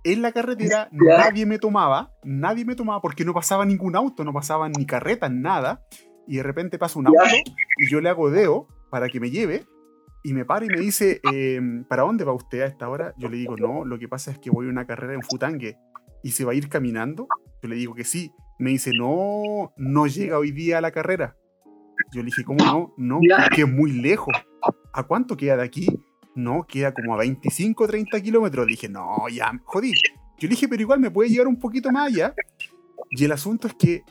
En 0.04 0.22
la 0.22 0.32
carretera 0.32 0.88
nadie 0.92 1.46
me 1.46 1.58
tomaba, 1.58 2.14
nadie 2.24 2.64
me 2.64 2.76
tomaba 2.76 3.02
porque 3.02 3.26
no 3.26 3.34
pasaba 3.34 3.66
ningún 3.66 3.96
auto, 3.96 4.24
no 4.24 4.34
pasaban 4.34 4.72
ni 4.78 4.86
carretas, 4.86 5.32
nada. 5.32 5.84
Y 6.28 6.38
de 6.38 6.44
repente 6.44 6.78
pasa 6.78 7.00
un 7.00 7.08
auto 7.08 7.20
y 7.78 7.90
yo 7.90 8.02
le 8.02 8.10
hago 8.10 8.30
deo 8.30 8.68
para 8.90 9.10
que 9.10 9.20
me 9.20 9.30
lleve 9.30 9.66
y 10.24 10.34
me 10.34 10.44
para 10.44 10.66
y 10.66 10.70
me 10.70 10.80
dice, 10.80 11.22
em, 11.32 11.84
¿para 11.84 12.02
dónde 12.02 12.24
va 12.24 12.34
usted 12.34 12.62
a 12.62 12.66
esta 12.66 12.90
hora? 12.90 13.14
Yo 13.16 13.30
le 13.30 13.38
digo, 13.38 13.56
no, 13.58 13.86
lo 13.86 14.00
que 14.00 14.08
pasa 14.08 14.32
es 14.32 14.40
que 14.40 14.50
voy 14.50 14.66
a 14.66 14.70
una 14.70 14.88
carrera 14.88 15.14
en 15.14 15.22
Futangue 15.22 15.78
y 16.24 16.32
se 16.32 16.44
va 16.44 16.54
a 16.54 16.56
ir 16.56 16.68
caminando. 16.68 17.28
Yo 17.62 17.70
le 17.70 17.76
digo 17.76 17.94
que 17.94 18.04
sí. 18.04 18.32
Me 18.58 18.72
dice, 18.72 18.92
no, 18.98 19.72
no 19.78 20.08
llega 20.08 20.40
hoy 20.40 20.52
día 20.52 20.80
a 20.80 20.82
la 20.82 20.90
carrera. 20.90 21.38
Yo 22.12 22.22
le 22.22 22.26
dije, 22.26 22.44
¿cómo 22.44 22.66
no? 22.66 22.94
No, 22.98 23.20
que 23.54 23.62
es 23.62 23.72
muy 23.72 23.92
lejos. 23.92 24.36
¿A 24.94 25.04
cuánto 25.04 25.38
queda 25.38 25.58
de 25.58 25.64
aquí? 25.64 25.88
No, 26.34 26.66
queda 26.68 26.92
como 26.92 27.14
a 27.14 27.18
25 27.18 27.86
30 27.86 28.22
kilómetros. 28.22 28.66
Dije, 28.66 28.90
no, 28.90 29.30
ya, 29.32 29.52
jodí. 29.64 29.94
Yo 30.40 30.48
le 30.48 30.50
dije, 30.50 30.68
pero 30.68 30.82
igual 30.82 31.00
me 31.00 31.12
puede 31.12 31.30
llevar 31.30 31.48
un 31.48 31.60
poquito 31.60 31.92
más 31.92 32.08
allá. 32.08 32.34
Y 33.12 33.26
el 33.26 33.32
asunto 33.32 33.68
es 33.68 33.76
que 33.76 34.04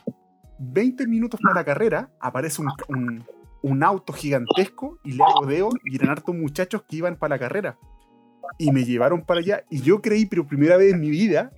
20 0.59 1.07
minutos 1.07 1.39
para 1.41 1.55
la 1.55 1.65
carrera 1.65 2.09
aparece 2.19 2.61
un, 2.61 3.83
auto 3.83 4.13
gigantesco 4.13 4.99
y 5.03 5.13
le 5.13 5.23
hago 5.23 5.45
deo 5.45 5.69
y 5.83 5.95
eran 5.95 6.09
hartos 6.09 6.35
muchachos 6.35 6.83
que 6.87 6.97
iban 6.97 7.15
para 7.15 7.35
la 7.35 7.39
carrera. 7.39 7.77
Y 8.57 8.71
me 8.71 8.85
llevaron 8.85 9.23
para 9.23 9.39
allá. 9.39 9.65
Y 9.69 9.81
yo 9.81 10.01
creí, 10.01 10.25
pero 10.25 10.47
primera 10.47 10.77
vez 10.77 10.93
en 10.93 11.01
mi 11.01 11.09
vida, 11.09 11.51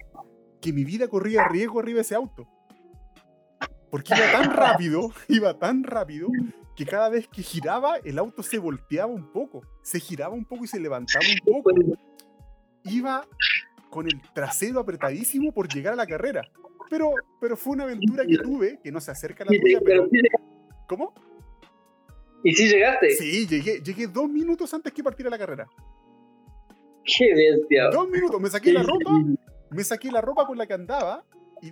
que 0.61 0.71
mi 0.71 0.83
vida 0.83 1.07
corría 1.07 1.47
riesgo 1.47 1.79
arriba 1.79 1.97
de 1.97 2.01
ese 2.01 2.15
auto. 2.15 2.47
Porque 3.91 4.13
iba 4.15 4.31
tan 4.31 4.53
rápido, 4.53 5.11
iba 5.27 5.57
tan 5.59 5.83
rápido, 5.83 6.29
que 6.75 6.85
cada 6.85 7.09
vez 7.09 7.27
que 7.27 7.41
giraba, 7.41 7.97
el 7.97 8.17
auto 8.19 8.41
se 8.41 8.57
volteaba 8.57 9.11
un 9.11 9.31
poco. 9.31 9.61
Se 9.81 9.99
giraba 9.99 10.33
un 10.33 10.45
poco 10.45 10.63
y 10.63 10.67
se 10.67 10.79
levantaba 10.79 11.25
un 11.25 11.53
poco. 11.53 11.71
Iba 12.83 13.25
con 13.89 14.05
el 14.05 14.21
trasero 14.33 14.79
apretadísimo 14.79 15.51
por 15.51 15.67
llegar 15.67 15.93
a 15.93 15.97
la 15.97 16.07
carrera. 16.07 16.43
Pero, 16.89 17.11
pero 17.39 17.57
fue 17.57 17.73
una 17.73 17.83
aventura 17.83 18.25
que 18.25 18.37
tuve, 18.37 18.79
que 18.81 18.91
no 18.91 19.01
se 19.01 19.11
acerca 19.11 19.43
a 19.43 19.47
la 19.51 19.59
tuya, 19.59 19.79
pero... 19.83 20.07
¿Cómo? 20.87 21.13
¿Y 22.43 22.53
si 22.53 22.69
llegaste? 22.69 23.09
Sí, 23.11 23.47
llegué, 23.47 23.81
llegué 23.81 24.07
dos 24.07 24.29
minutos 24.29 24.73
antes 24.73 24.93
que 24.93 25.03
partiera 25.03 25.29
la 25.29 25.37
carrera. 25.37 25.67
Qué 27.03 27.33
bestia. 27.33 27.89
Dos 27.89 28.09
minutos, 28.09 28.39
me 28.39 28.49
saqué 28.49 28.71
la 28.71 28.83
ropa, 28.83 29.11
me 29.71 29.83
saqué 29.83 30.11
la 30.11 30.21
ropa 30.21 30.45
con 30.45 30.57
la 30.57 30.65
que 30.65 30.73
andaba, 30.73 31.25
y, 31.61 31.71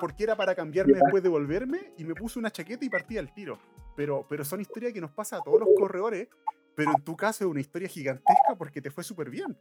porque 0.00 0.24
era 0.24 0.36
para 0.36 0.54
cambiarme 0.54 0.94
después 0.94 1.22
de 1.22 1.28
volverme, 1.28 1.92
y 1.96 2.04
me 2.04 2.14
puse 2.14 2.38
una 2.38 2.50
chaqueta 2.50 2.84
y 2.84 2.88
partí 2.88 3.18
al 3.18 3.32
tiro. 3.34 3.58
Pero, 3.96 4.24
pero 4.28 4.44
son 4.44 4.60
historias 4.60 4.92
que 4.92 5.00
nos 5.00 5.10
pasa 5.10 5.38
a 5.38 5.42
todos 5.42 5.60
los 5.60 5.68
corredores, 5.76 6.28
pero 6.76 6.92
en 6.96 7.02
tu 7.02 7.16
caso 7.16 7.44
es 7.44 7.50
una 7.50 7.60
historia 7.60 7.88
gigantesca 7.88 8.54
porque 8.56 8.80
te 8.80 8.90
fue 8.90 9.02
súper 9.02 9.28
bien. 9.30 9.56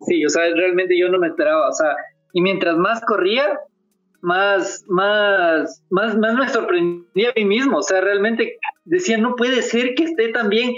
Sí, 0.00 0.24
o 0.24 0.28
sea, 0.28 0.42
realmente 0.54 0.98
yo 0.98 1.08
no 1.08 1.18
me 1.18 1.28
esperaba, 1.28 1.68
o 1.68 1.72
sea, 1.72 1.94
y 2.32 2.40
mientras 2.40 2.76
más 2.76 3.00
corría, 3.04 3.58
más, 4.20 4.84
más, 4.88 5.82
más, 5.90 6.16
más 6.16 6.34
me 6.34 6.48
sorprendía 6.48 7.30
a 7.30 7.34
mí 7.36 7.44
mismo. 7.44 7.78
O 7.78 7.82
sea, 7.82 8.00
realmente 8.00 8.58
decía, 8.84 9.18
no 9.18 9.36
puede 9.36 9.62
ser 9.62 9.94
que 9.94 10.04
esté 10.04 10.28
tan 10.28 10.48
bien. 10.48 10.74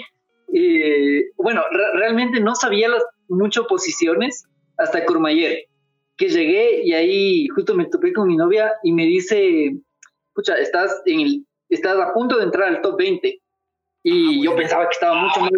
Eh, 0.53 1.31
bueno, 1.37 1.63
realmente 1.95 2.41
no 2.41 2.55
sabía 2.55 2.89
las 2.89 3.05
mucho 3.29 3.67
posiciones 3.67 4.45
hasta 4.77 5.05
Courmayeur, 5.05 5.57
que 6.17 6.29
llegué 6.29 6.83
y 6.83 6.93
ahí 6.93 7.49
justo 7.49 7.75
me 7.75 7.87
topé 7.87 8.13
con 8.13 8.27
mi 8.29 8.37
novia 8.37 8.73
y 8.83 8.93
me 8.93 9.05
dice, 9.05 9.77
escucha, 10.29 10.57
estás, 10.57 11.03
en 11.07 11.21
el, 11.21 11.47
estás 11.69 11.99
a 11.99 12.13
punto 12.13 12.39
de 12.39 12.45
entrar 12.45 12.69
al 12.69 12.81
top 12.83 12.99
20. 12.99 13.41
Y 14.03 14.41
ah, 14.41 14.45
yo 14.45 14.57
pensaba 14.57 14.85
que 14.85 14.95
estaba 14.95 15.23
mucho 15.23 15.41
más 15.41 15.51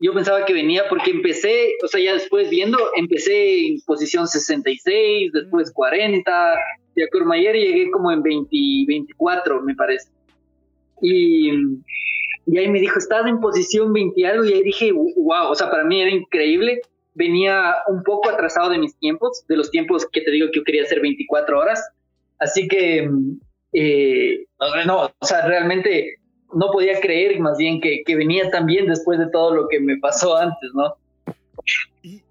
yo 0.00 0.14
pensaba 0.14 0.46
que 0.46 0.54
venía 0.54 0.84
porque 0.88 1.10
empecé, 1.10 1.74
o 1.84 1.88
sea, 1.88 2.00
ya 2.02 2.14
después 2.14 2.48
viendo, 2.48 2.78
empecé 2.96 3.66
en 3.66 3.80
posición 3.82 4.26
66, 4.26 5.30
después 5.32 5.70
40, 5.72 6.54
y 6.96 7.02
a 7.02 7.08
Courmayeur 7.08 7.54
llegué 7.54 7.90
como 7.90 8.10
en 8.10 8.22
20, 8.22 8.48
24, 8.88 9.62
me 9.62 9.74
parece. 9.74 10.08
Y, 11.02 11.50
y 12.46 12.58
ahí 12.58 12.68
me 12.68 12.80
dijo, 12.80 12.98
estás 12.98 13.26
en 13.26 13.40
posición 13.40 13.92
20 13.92 14.26
algo, 14.26 14.44
y 14.46 14.54
ahí 14.54 14.62
dije, 14.62 14.90
wow, 14.92 15.50
o 15.50 15.54
sea, 15.54 15.70
para 15.70 15.84
mí 15.84 16.00
era 16.00 16.10
increíble. 16.10 16.80
Venía 17.12 17.74
un 17.88 18.02
poco 18.02 18.30
atrasado 18.30 18.70
de 18.70 18.78
mis 18.78 18.96
tiempos, 18.98 19.44
de 19.48 19.56
los 19.56 19.70
tiempos 19.70 20.06
que 20.10 20.22
te 20.22 20.30
digo 20.30 20.48
que 20.50 20.60
yo 20.60 20.64
quería 20.64 20.84
hacer 20.84 21.00
24 21.00 21.58
horas. 21.58 21.86
Así 22.38 22.68
que, 22.68 23.06
eh, 23.74 24.46
no, 24.86 25.10
o 25.18 25.26
sea, 25.26 25.46
realmente 25.46 26.19
no 26.52 26.70
podía 26.70 27.00
creer 27.00 27.38
más 27.40 27.58
bien 27.58 27.80
que, 27.80 28.02
venía 28.06 28.50
tan 28.50 28.66
bien 28.66 28.86
después 28.86 29.18
de 29.18 29.28
todo 29.30 29.54
lo 29.54 29.68
que 29.68 29.80
me 29.80 29.98
pasó 29.98 30.36
antes, 30.36 30.70
¿no? 30.74 30.94
Y, 32.02 32.22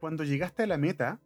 cuando 0.00 0.24
llegaste 0.24 0.64
a 0.64 0.66
la 0.66 0.78
meta, 0.78 1.20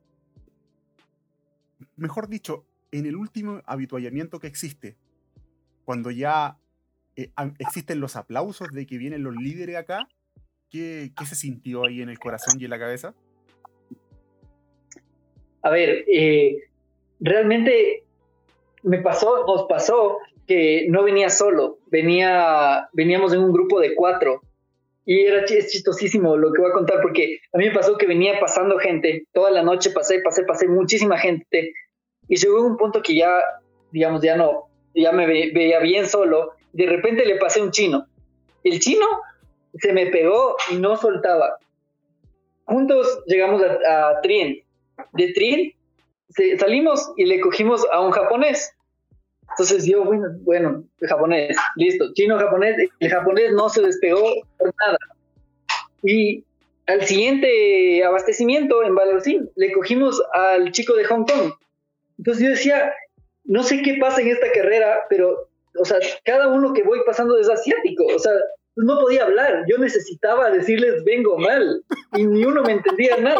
mejor 1.97 2.29
dicho, 2.29 2.67
en 2.93 3.07
el 3.07 3.17
último 3.17 3.63
habituallamiento 3.65 4.39
que 4.39 4.47
existe, 4.47 4.97
cuando 5.87 6.11
ya 6.11 6.59
eh, 7.17 7.31
existen 7.59 8.01
los 8.01 8.17
aplausos 8.17 8.69
de 8.73 8.87
que 8.87 8.99
vienen 8.99 9.23
los 9.23 9.35
líderes 9.35 9.77
acá, 9.77 10.07
¿qué, 10.69 11.11
se 11.27 11.35
sintió 11.35 11.87
ahí 11.87 12.03
en 12.03 12.11
el 12.11 12.19
corazón 12.19 12.61
y 12.61 12.65
en 12.65 12.71
la 12.71 12.79
cabeza? 12.79 13.15
A 15.63 15.71
ver, 15.71 16.05
eh, 16.13 16.59
realmente 17.19 18.05
me 18.83 18.99
pasó, 18.99 19.47
nos 19.47 19.67
pasó 19.69 20.19
que 20.47 20.87
no 20.89 21.03
venía 21.03 21.31
solo, 21.31 21.79
venía, 21.87 22.89
veníamos 22.93 23.33
en 23.33 23.41
un 23.41 23.53
grupo 23.53 23.81
de 23.81 23.95
cuatro. 23.95 24.43
Y 25.05 25.21
era 25.23 25.45
chistosísimo 25.45 26.37
lo 26.37 26.53
que 26.53 26.61
voy 26.61 26.71
a 26.71 26.75
contar, 26.75 27.01
porque 27.03 27.41
a 27.53 27.59
mí 27.59 27.67
me 27.67 27.75
pasó 27.75 27.97
que 27.97 28.07
venía 28.07 28.39
pasando 28.39 28.79
gente, 28.79 29.25
toda 29.33 29.51
la 29.51 29.63
noche 29.63 29.91
pasé, 29.91 30.21
pasé, 30.21 30.45
pasé, 30.45 30.69
muchísima 30.69 31.19
gente. 31.19 31.73
Y 32.29 32.37
llegó 32.37 32.65
un 32.65 32.77
punto 32.77 33.03
que 33.03 33.17
ya, 33.17 33.41
digamos, 33.91 34.23
ya 34.23 34.37
no, 34.37 34.69
ya 34.95 35.13
me 35.13 35.27
veía 35.27 35.81
bien 35.81 36.07
solo. 36.07 36.53
De 36.73 36.87
repente 36.87 37.25
le 37.25 37.37
pasé 37.37 37.61
un 37.61 37.71
chino. 37.71 38.07
El 38.63 38.79
chino 38.79 39.07
se 39.75 39.93
me 39.93 40.07
pegó 40.07 40.57
y 40.71 40.77
no 40.77 40.97
soltaba. 40.97 41.59
Juntos 42.65 43.23
llegamos 43.27 43.63
a, 43.63 44.11
a 44.11 44.21
Trien. 44.21 44.63
De 45.13 45.33
Trien 45.33 45.73
salimos 46.59 47.13
y 47.17 47.25
le 47.25 47.41
cogimos 47.41 47.87
a 47.93 48.01
un 48.01 48.13
japonés. 48.13 48.75
Entonces 49.51 49.85
yo, 49.87 50.05
bueno, 50.05 50.29
bueno, 50.43 50.85
japonés, 51.03 51.57
listo, 51.77 52.13
chino, 52.15 52.39
japonés, 52.39 52.77
el 52.99 53.11
japonés 53.11 53.53
no 53.53 53.69
se 53.69 53.83
despegó 53.83 54.23
por 54.59 54.73
nada. 54.87 54.99
Y 56.03 56.45
al 56.87 57.03
siguiente 57.07 58.05
abastecimiento 58.05 58.83
en 58.83 58.95
Valorcín 58.95 59.51
le 59.57 59.73
cogimos 59.73 60.23
al 60.33 60.73
chico 60.73 60.95
de 60.95 61.05
Hong 61.05 61.25
Kong. 61.25 61.53
Entonces 62.19 62.45
yo 62.45 62.51
decía, 62.51 62.93
no 63.45 63.63
sé 63.63 63.83
qué 63.83 63.97
pasa 64.01 64.21
en 64.21 64.29
esta 64.29 64.51
carrera, 64.53 65.01
pero, 65.09 65.49
o 65.79 65.85
sea, 65.85 65.99
cada 66.25 66.49
uno 66.49 66.73
que 66.73 66.83
voy 66.83 67.01
pasando 67.07 67.39
es 67.39 67.49
asiático, 67.49 68.07
o 68.07 68.19
sea, 68.19 68.33
no 68.77 68.99
podía 69.01 69.25
hablar, 69.25 69.65
yo 69.69 69.79
necesitaba 69.79 70.51
decirles 70.51 71.05
vengo 71.05 71.39
mal 71.39 71.83
y 72.15 72.27
ni 72.27 72.45
uno 72.45 72.63
me 72.63 72.73
entendía 72.73 73.17
nada. 73.17 73.39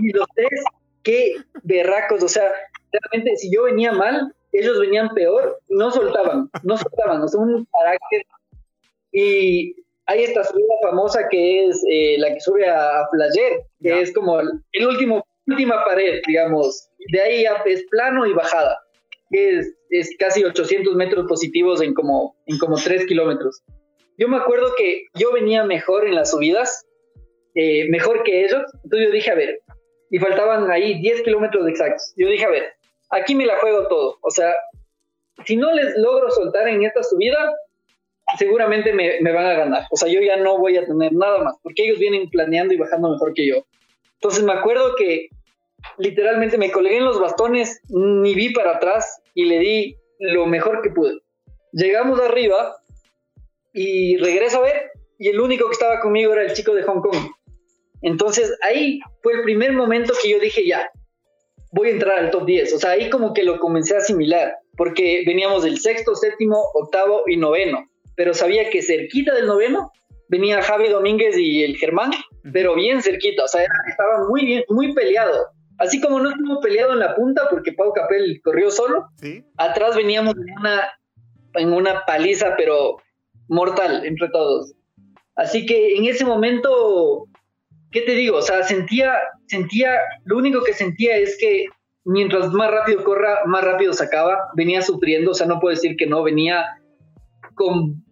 y 0.00 0.12
los 0.12 0.26
tres, 0.34 0.64
qué 1.02 1.36
berracos, 1.62 2.22
o 2.22 2.28
sea, 2.28 2.52
realmente 2.92 3.36
si 3.36 3.52
yo 3.52 3.64
venía 3.64 3.92
mal, 3.92 4.34
ellos 4.54 4.78
venían 4.80 5.08
peor, 5.14 5.58
no 5.68 5.90
soltaban, 5.90 6.48
no 6.62 6.76
soltaban, 6.76 7.20
no 7.20 7.28
son 7.28 7.54
un 7.54 7.66
carácter. 7.66 8.22
Y 9.12 9.74
hay 10.06 10.22
esta 10.22 10.44
subida 10.44 10.74
famosa 10.82 11.28
que 11.28 11.66
es 11.66 11.84
eh, 11.90 12.16
la 12.18 12.32
que 12.32 12.40
sube 12.40 12.68
a, 12.68 13.06
Flager, 13.10 13.60
que 13.82 14.00
es 14.00 14.14
como 14.14 14.40
el, 14.40 14.86
último, 14.86 15.26
última 15.46 15.84
pared, 15.84 16.20
digamos. 16.26 16.88
De 17.12 17.20
ahí 17.20 17.44
es 17.66 17.84
plano 17.90 18.26
y 18.26 18.32
bajada, 18.32 18.78
que 19.30 19.58
es, 19.58 19.74
es 19.90 20.10
casi 20.18 20.44
800 20.44 20.94
metros 20.94 21.26
positivos 21.26 21.82
en 21.82 21.92
como, 21.92 22.36
en 22.46 22.58
como 22.58 22.76
3 22.76 23.06
kilómetros. 23.06 23.62
Yo 24.18 24.28
me 24.28 24.36
acuerdo 24.36 24.72
que 24.78 25.06
yo 25.14 25.32
venía 25.32 25.64
mejor 25.64 26.06
en 26.06 26.14
las 26.14 26.30
subidas, 26.30 26.86
eh, 27.56 27.88
mejor 27.90 28.22
que 28.22 28.44
ellos, 28.44 28.62
entonces 28.84 29.08
yo 29.08 29.12
dije, 29.12 29.30
a 29.30 29.34
ver, 29.34 29.60
y 30.10 30.18
faltaban 30.18 30.70
ahí 30.70 31.00
10 31.00 31.22
kilómetros 31.22 31.66
exactos. 31.68 32.14
Yo 32.16 32.28
dije, 32.28 32.44
a 32.44 32.50
ver, 32.50 32.64
aquí 33.10 33.34
me 33.34 33.46
la 33.46 33.58
juego 33.58 33.88
todo. 33.88 34.18
O 34.22 34.30
sea, 34.30 34.54
si 35.46 35.56
no 35.56 35.72
les 35.72 35.96
logro 35.96 36.30
soltar 36.30 36.68
en 36.68 36.84
esta 36.84 37.02
subida, 37.02 37.54
seguramente 38.38 38.92
me, 38.92 39.20
van 39.32 39.46
a 39.46 39.54
ganar. 39.54 39.82
O 39.90 39.96
sea, 39.96 40.08
yo 40.08 40.20
ya 40.20 40.36
no 40.36 40.58
voy 40.58 40.76
a 40.76 40.86
tener 40.86 41.12
nada 41.12 41.42
más, 41.42 41.56
porque 41.62 41.84
ellos 41.84 41.98
vienen 41.98 42.30
planeando 42.30 42.74
y 42.74 42.78
bajando 42.78 43.10
mejor 43.10 43.34
que 43.34 43.46
yo. 43.46 43.66
Entonces 44.14 44.44
me 44.44 44.52
acuerdo 44.52 44.94
que 44.96 45.28
literalmente 45.98 46.56
me 46.56 46.70
colgué 46.70 46.96
en 46.96 47.04
los 47.04 47.20
bastones, 47.20 47.80
ni 47.88 48.34
vi 48.34 48.52
para 48.52 48.76
atrás 48.76 49.20
y 49.34 49.44
le 49.44 49.58
di 49.58 49.96
lo 50.18 50.46
mejor 50.46 50.82
que 50.82 50.90
pude. 50.90 51.20
Llegamos 51.72 52.20
arriba 52.20 52.76
y 53.72 54.16
regreso 54.16 54.58
a 54.58 54.62
ver 54.62 54.90
y 55.18 55.28
el 55.28 55.40
único 55.40 55.66
que 55.66 55.72
estaba 55.72 56.00
conmigo 56.00 56.32
era 56.32 56.42
el 56.42 56.52
chico 56.54 56.74
de 56.74 56.84
Hong 56.84 57.00
Kong. 57.00 57.30
Entonces 58.02 58.56
ahí 58.62 59.00
fue 59.22 59.34
el 59.34 59.42
primer 59.42 59.72
momento 59.72 60.14
que 60.22 60.30
yo 60.30 60.38
dije, 60.38 60.66
ya, 60.66 60.90
voy 61.74 61.88
a 61.88 61.92
entrar 61.92 62.18
al 62.18 62.30
top 62.30 62.46
10. 62.46 62.74
O 62.74 62.78
sea, 62.78 62.90
ahí 62.90 63.10
como 63.10 63.34
que 63.34 63.42
lo 63.42 63.58
comencé 63.58 63.94
a 63.94 63.98
asimilar, 63.98 64.56
porque 64.76 65.24
veníamos 65.26 65.64
del 65.64 65.78
sexto, 65.78 66.14
séptimo, 66.14 66.56
octavo 66.74 67.24
y 67.26 67.36
noveno, 67.36 67.84
pero 68.16 68.32
sabía 68.32 68.70
que 68.70 68.82
cerquita 68.82 69.34
del 69.34 69.46
noveno 69.46 69.90
venía 70.28 70.62
Javi 70.62 70.88
Domínguez 70.88 71.36
y 71.36 71.64
el 71.64 71.76
Germán, 71.76 72.12
pero 72.52 72.74
bien 72.74 73.02
cerquita, 73.02 73.44
o 73.44 73.48
sea, 73.48 73.66
estaba 73.88 74.28
muy 74.28 74.44
bien, 74.44 74.64
muy 74.68 74.94
peleado. 74.94 75.48
Así 75.78 76.00
como 76.00 76.20
no 76.20 76.30
estuvo 76.30 76.60
peleado 76.60 76.92
en 76.92 77.00
la 77.00 77.16
punta 77.16 77.48
porque 77.50 77.72
Pau 77.72 77.92
Capel 77.92 78.40
corrió 78.44 78.70
solo, 78.70 79.08
atrás 79.56 79.96
veníamos 79.96 80.34
en 80.36 80.58
una, 80.58 80.92
en 81.54 81.72
una 81.72 82.04
paliza, 82.06 82.54
pero 82.56 82.96
mortal 83.48 84.04
entre 84.04 84.28
todos. 84.28 84.72
Así 85.34 85.66
que 85.66 85.96
en 85.96 86.04
ese 86.04 86.24
momento 86.24 87.28
¿qué 87.94 88.02
te 88.02 88.12
digo? 88.12 88.38
O 88.38 88.42
sea, 88.42 88.62
sentía, 88.64 89.14
sentía, 89.46 89.90
lo 90.24 90.36
único 90.38 90.62
que 90.62 90.72
sentía 90.72 91.16
es 91.16 91.36
que 91.38 91.66
mientras 92.04 92.52
más 92.52 92.70
rápido 92.70 93.04
corra, 93.04 93.40
más 93.46 93.64
rápido 93.64 93.92
se 93.92 94.04
acaba. 94.04 94.38
Venía 94.56 94.82
sufriendo, 94.82 95.32
o 95.32 95.34
sea, 95.34 95.46
no 95.46 95.60
puedo 95.60 95.74
decir 95.74 95.96
que 95.96 96.06
no, 96.06 96.22
venía 96.22 96.64
con 97.54 98.04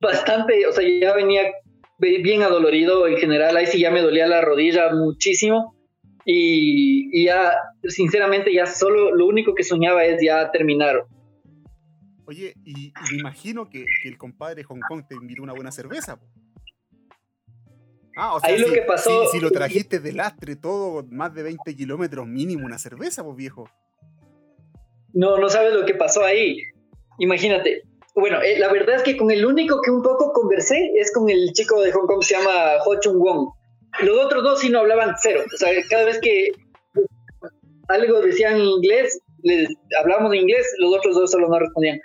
bastante, 0.00 0.66
o 0.66 0.72
sea, 0.72 0.86
ya 1.00 1.14
venía 1.14 1.42
bien 1.98 2.42
adolorido 2.42 3.06
en 3.06 3.16
general. 3.16 3.56
Ahí 3.56 3.66
sí 3.66 3.80
ya 3.80 3.90
me 3.90 4.02
dolía 4.02 4.26
la 4.26 4.40
rodilla 4.40 4.92
muchísimo. 4.92 5.74
y, 6.26 7.26
ya, 7.26 7.52
sinceramente, 7.82 8.52
ya 8.52 8.66
solo 8.66 9.14
lo 9.14 9.26
único 9.26 9.54
que 9.54 9.62
soñaba 9.62 10.04
es 10.04 10.22
ya 10.22 10.50
terminar. 10.50 11.04
Oye, 12.26 12.54
y, 12.64 12.92
me 13.10 13.18
imagino 13.18 13.68
que, 13.68 13.84
el 14.04 14.16
compadre 14.16 14.62
Hong 14.64 14.80
Kong 14.88 15.04
te 15.08 15.14
invitó 15.14 15.42
una 15.42 15.52
buena 15.52 15.70
cerveza. 15.70 16.18
Ah, 18.16 18.34
o 18.34 18.40
sea, 18.40 18.50
Ahí 18.50 18.58
si, 18.58 18.64
lo 18.64 18.72
que 18.72 18.82
pasó. 18.82 19.26
Si, 19.28 19.40
lo 19.40 19.50
trajiste 19.50 19.98
de 19.98 20.12
lastre 20.12 20.56
todo, 20.56 21.04
más 21.10 21.34
de 21.34 21.42
20 21.42 21.74
kilómetros 21.76 22.26
mínimo, 22.26 22.64
una 22.66 22.78
cerveza, 22.78 23.24
pues 23.24 23.36
viejo. 23.36 23.68
No, 25.12 25.38
no 25.38 25.48
sabes 25.48 25.74
lo 25.74 25.84
que 25.84 25.94
pasó 25.94 26.24
ahí. 26.24 26.58
Imagínate. 27.18 27.82
Bueno, 28.14 28.40
eh, 28.42 28.58
la 28.58 28.72
verdad 28.72 28.96
es 28.96 29.02
que 29.02 29.16
con 29.16 29.30
el 29.30 29.44
único 29.44 29.80
que 29.82 29.90
un 29.90 30.02
poco 30.02 30.32
conversé 30.32 30.92
es 30.96 31.12
con 31.12 31.28
el 31.28 31.52
chico 31.52 31.80
de 31.80 31.90
Hong 31.90 32.06
Kong 32.06 32.20
que 32.20 32.26
se 32.26 32.36
llama 32.36 32.52
Ho 32.84 33.00
Chung 33.00 33.18
Wong. 33.18 33.48
Los 34.00 34.24
otros 34.24 34.42
dos 34.44 34.60
sí 34.60 34.70
no 34.70 34.80
hablaban 34.80 35.14
cero. 35.20 35.42
O 35.52 35.56
sea, 35.56 35.70
cada 35.88 36.04
vez 36.04 36.20
que 36.20 36.50
algo 37.88 38.20
decían 38.20 38.54
en 38.54 38.62
inglés, 38.62 39.18
les 39.42 39.68
hablábamos 40.00 40.32
en 40.32 40.42
inglés, 40.42 40.66
los 40.78 40.96
otros 40.96 41.14
dos 41.14 41.30
solo 41.30 41.48
no 41.48 41.58
respondían. 41.58 42.00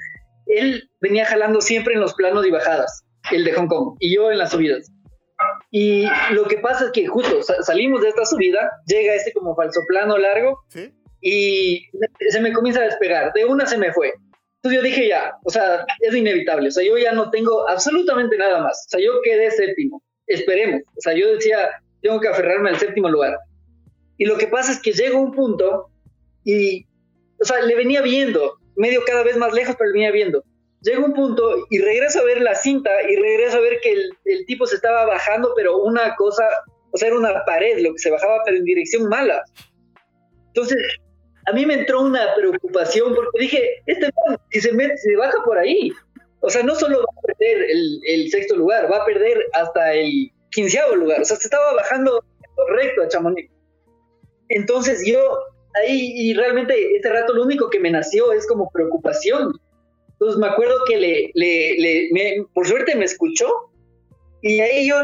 Él 0.48 0.90
venía 1.00 1.26
jalando 1.26 1.62
siempre 1.62 1.94
en 1.94 2.02
los 2.02 2.14
planos 2.16 2.46
y 2.46 2.52
bajadas, 2.52 3.04
el 3.32 3.44
de 3.44 3.54
Hong 3.54 3.68
Kong, 3.68 3.96
y 4.00 4.16
yo 4.16 4.32
en 4.32 4.40
las 4.40 4.52
subidas. 4.52 4.92
Y 5.72 6.06
lo 6.32 6.46
que 6.46 6.58
pasa 6.58 6.86
es 6.86 6.92
que 6.92 7.06
justo 7.08 7.42
salimos 7.62 8.02
de 8.02 8.10
esta 8.10 8.26
subida, 8.26 8.72
llega 8.88 9.14
este 9.14 9.32
como 9.34 9.56
falso 9.56 9.82
plano 9.88 10.18
largo, 10.18 10.60
y 11.22 11.86
se 12.30 12.42
me 12.42 12.54
comienza 12.54 12.82
a 12.82 12.86
despegar. 12.86 13.34
De 13.34 13.46
una 13.46 13.66
se 13.66 13.78
me 13.78 13.94
fue. 13.94 14.14
Entonces 14.56 14.82
yo 14.82 14.84
dije 14.84 15.08
ya, 15.08 15.34
o 15.44 15.50
sea, 15.50 15.86
es 16.00 16.16
inevitable. 16.16 16.70
O 16.70 16.72
sea, 16.72 16.84
yo 16.84 16.98
ya 16.98 17.14
no 17.14 17.30
tengo 17.30 17.68
absolutamente 17.70 18.38
nada 18.38 18.62
más. 18.62 18.86
O 18.88 18.90
sea, 18.90 19.00
yo 19.00 19.22
quedé 19.24 19.52
séptimo 19.52 20.02
esperemos. 20.30 20.82
O 20.96 21.02
sea, 21.02 21.14
yo 21.14 21.34
decía, 21.34 21.70
tengo 22.02 22.20
que 22.20 22.30
aferrarme 22.30 22.70
al 22.70 22.80
séptimo 22.80 23.10
lugar. 23.10 23.38
Y 24.18 24.26
lo 24.26 24.38
que 24.38 24.48
pasa 24.48 24.72
es 24.72 24.80
que 24.80 24.94
llego 24.94 25.18
a 25.18 25.22
un 25.22 25.32
punto 25.32 25.90
y, 26.44 26.86
o 27.42 27.46
sea, 27.46 27.62
le 27.62 27.76
venía 27.76 28.02
viendo, 28.02 28.58
medio 28.76 29.04
cada 29.06 29.24
vez 29.24 29.38
más 29.38 29.54
lejos, 29.54 29.76
pero 29.78 29.90
le 29.90 29.94
venía 29.94 30.12
viendo. 30.12 30.44
Llego 30.82 31.04
a 31.04 31.06
un 31.08 31.14
punto 31.14 31.66
y 31.70 31.80
regreso 31.80 32.20
a 32.20 32.24
ver 32.24 32.42
la 32.42 32.56
cinta 32.56 32.90
y 33.10 33.16
regreso 33.16 33.58
a 33.58 33.62
ver 33.62 33.80
que 33.82 33.92
el, 33.92 34.10
el 34.26 34.46
tipo 34.46 34.66
se 34.66 34.76
estaba 34.76 35.06
bajando, 35.06 35.54
pero 35.56 35.78
una 35.84 36.16
cosa, 36.16 36.44
o 36.92 36.98
sea, 36.98 37.10
era 37.10 37.18
una 37.18 37.44
pared 37.46 37.80
lo 37.80 37.92
que 37.94 38.00
se 38.00 38.12
bajaba, 38.12 38.42
pero 38.46 38.58
en 38.58 38.64
dirección 38.64 39.10
mala. 39.10 39.44
Entonces, 40.48 40.78
a 41.48 41.54
mí 41.54 41.66
me 41.66 41.74
entró 41.74 42.02
una 42.02 42.34
preocupación 42.36 43.14
porque 43.16 43.40
dije, 43.40 43.82
este 43.86 44.10
si 44.52 44.62
se, 44.62 44.72
mete, 44.72 44.96
se 44.98 45.16
baja 45.16 45.44
por 45.44 45.58
ahí, 45.58 45.92
o 46.42 46.50
sea, 46.50 46.64
no 46.64 46.76
solo 46.76 47.00
va 47.00 47.04
a 47.04 47.22
perder 47.22 47.66
el, 47.70 48.30
sexto 48.30 48.56
lugar, 48.56 48.92
va 48.92 48.98
a 48.98 49.06
perder 49.06 49.46
hasta 49.54 49.94
el 49.94 50.32
quinceavo 50.52 50.96
lugar. 50.96 51.22
O 51.22 51.26
sea, 51.26 51.38
se 51.38 51.48
estaba 51.48 51.74
bajando 51.74 52.24
correcto 52.56 53.04
a 53.04 53.08
Chamonix. 53.08 53.52
Entonces 54.50 55.04
yo 55.06 55.20
ahí, 55.76 56.14
y 56.16 56.34
realmente 56.34 56.96
este 56.96 57.10
rato 57.10 57.34
lo 57.34 57.44
único 57.44 57.70
que 57.70 57.80
me 57.80 57.92
nació 57.92 58.32
es 58.32 58.48
como 58.48 58.72
preocupación. 58.72 59.54
Entonces 60.20 60.40
me 60.40 60.48
acuerdo 60.48 60.84
que 60.86 60.98
le, 60.98 61.32
le, 61.34 62.46
por 62.54 62.68
suerte 62.68 62.96
me 62.96 63.06
escuchó 63.06 63.48
y 64.42 64.60
ahí 64.60 64.90
yo 64.90 64.96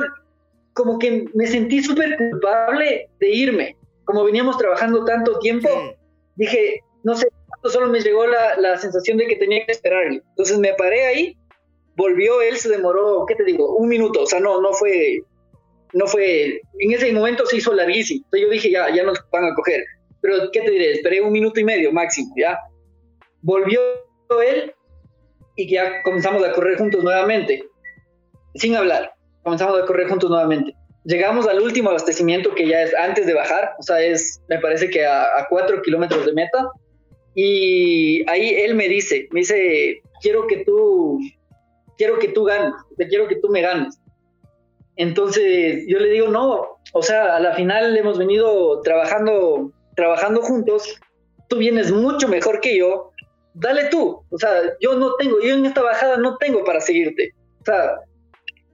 como 0.74 1.00
que 1.00 1.26
me 1.34 1.48
sentí 1.48 1.82
súper 1.82 2.18
culpable 2.18 3.10
de 3.20 3.30
irme. 3.30 3.78
Como 4.04 4.26
veníamos 4.26 4.58
trabajando 4.58 5.06
tanto 5.06 5.40
tiempo, 5.40 5.70
dije, 6.36 6.82
no 7.04 7.16
sé, 7.16 7.28
solo 7.64 7.88
me 7.88 8.02
llegó 8.02 8.28
la, 8.28 8.58
la, 8.58 8.78
sensación 8.78 9.18
de 9.18 9.28
que 9.28 9.38
tenía 9.38 9.66
que 9.66 9.72
esperarle. 9.72 10.22
Entonces 10.32 10.60
me 10.60 10.74
paré 10.74 11.06
ahí, 11.06 11.38
volvió 11.96 12.42
él, 12.42 12.58
se 12.58 12.70
demoró, 12.70 13.26
¿qué 13.26 13.36
te 13.36 13.46
digo? 13.46 13.74
Un 13.78 13.88
minuto, 13.88 14.24
o 14.24 14.26
sea, 14.26 14.42
no, 14.42 14.60
no 14.60 14.74
fue, 14.74 15.22
no 15.94 16.08
fue, 16.08 16.62
en 16.80 16.92
ese 16.92 17.12
momento 17.14 17.46
se 17.46 17.58
hizo 17.58 17.74
larguísimo. 17.74 18.26
Entonces 18.26 18.48
yo 18.48 18.52
dije, 18.52 18.72
ya, 18.72 18.94
ya 18.94 19.04
nos 19.04 19.18
van 19.32 19.46
a 19.46 19.56
coger. 19.56 19.82
Pero, 20.20 20.52
¿qué 20.52 20.62
te 20.62 20.72
diré? 20.72 20.92
Esperé 20.92 21.22
un 21.22 21.32
minuto 21.32 21.60
y 21.60 21.64
medio 21.64 21.94
máximo, 21.94 22.34
¿ya? 22.38 22.60
Volvió 23.42 23.80
él 24.46 24.74
y 25.56 25.70
ya 25.70 26.02
comenzamos 26.04 26.44
a 26.44 26.52
correr 26.52 26.78
juntos 26.78 27.04
nuevamente, 27.04 27.64
sin 28.56 28.76
hablar, 28.76 29.14
comenzamos 29.44 29.82
a 29.82 29.86
correr 29.86 30.08
juntos 30.10 30.30
nuevamente. 30.30 30.76
Llegamos 31.04 31.48
al 31.48 31.62
último 31.62 31.90
abastecimiento 31.90 32.56
que 32.56 32.68
ya 32.68 32.82
es 32.82 32.96
antes 32.96 33.28
de 33.28 33.34
bajar, 33.34 33.76
o 33.78 33.84
sea, 33.84 34.02
es, 34.02 34.42
me 34.50 34.60
parece 34.60 34.90
que 34.90 35.06
a, 35.06 35.24
a 35.24 35.48
kilómetros 35.84 36.26
de 36.26 36.34
meta 36.34 36.68
y 37.36 38.28
ahí 38.30 38.56
él 38.56 38.76
me 38.76 38.88
dice, 38.88 39.28
me 39.32 39.42
dice, 39.42 40.02
quiero 40.22 40.48
que 40.48 40.64
tú, 40.64 41.20
quiero 41.98 42.18
que 42.18 42.30
tú 42.30 42.46
ganes, 42.46 42.74
te 42.98 43.08
quiero 43.08 43.28
que 43.28 43.36
tú 43.36 43.50
me 43.50 43.62
ganes. 43.62 44.00
Entonces 44.96 45.84
yo 45.88 46.00
le 46.00 46.10
digo, 46.10 46.30
no, 46.30 46.80
o 46.94 47.02
sea, 47.04 47.36
a 47.36 47.40
la 47.40 47.54
final 47.54 47.96
hemos 47.98 48.18
venido 48.18 48.82
trabajando, 48.82 49.72
trabajando 49.96 50.42
juntos, 50.42 50.96
tú 51.50 51.58
vienes 51.58 51.92
mucho 51.92 52.30
mejor 52.30 52.62
que 52.62 52.78
yo, 52.78 53.12
dale 53.56 53.90
tú, 53.90 54.24
o 54.30 54.38
sea, 54.38 54.62
yo 54.80 54.96
no 54.96 55.16
tengo, 55.16 55.42
yo 55.42 55.56
en 55.56 55.66
esta 55.66 55.82
bajada 55.82 56.18
no 56.18 56.38
tengo 56.38 56.64
para 56.64 56.82
seguirte, 56.82 57.34
o 57.62 57.66
sea, 57.66 58.00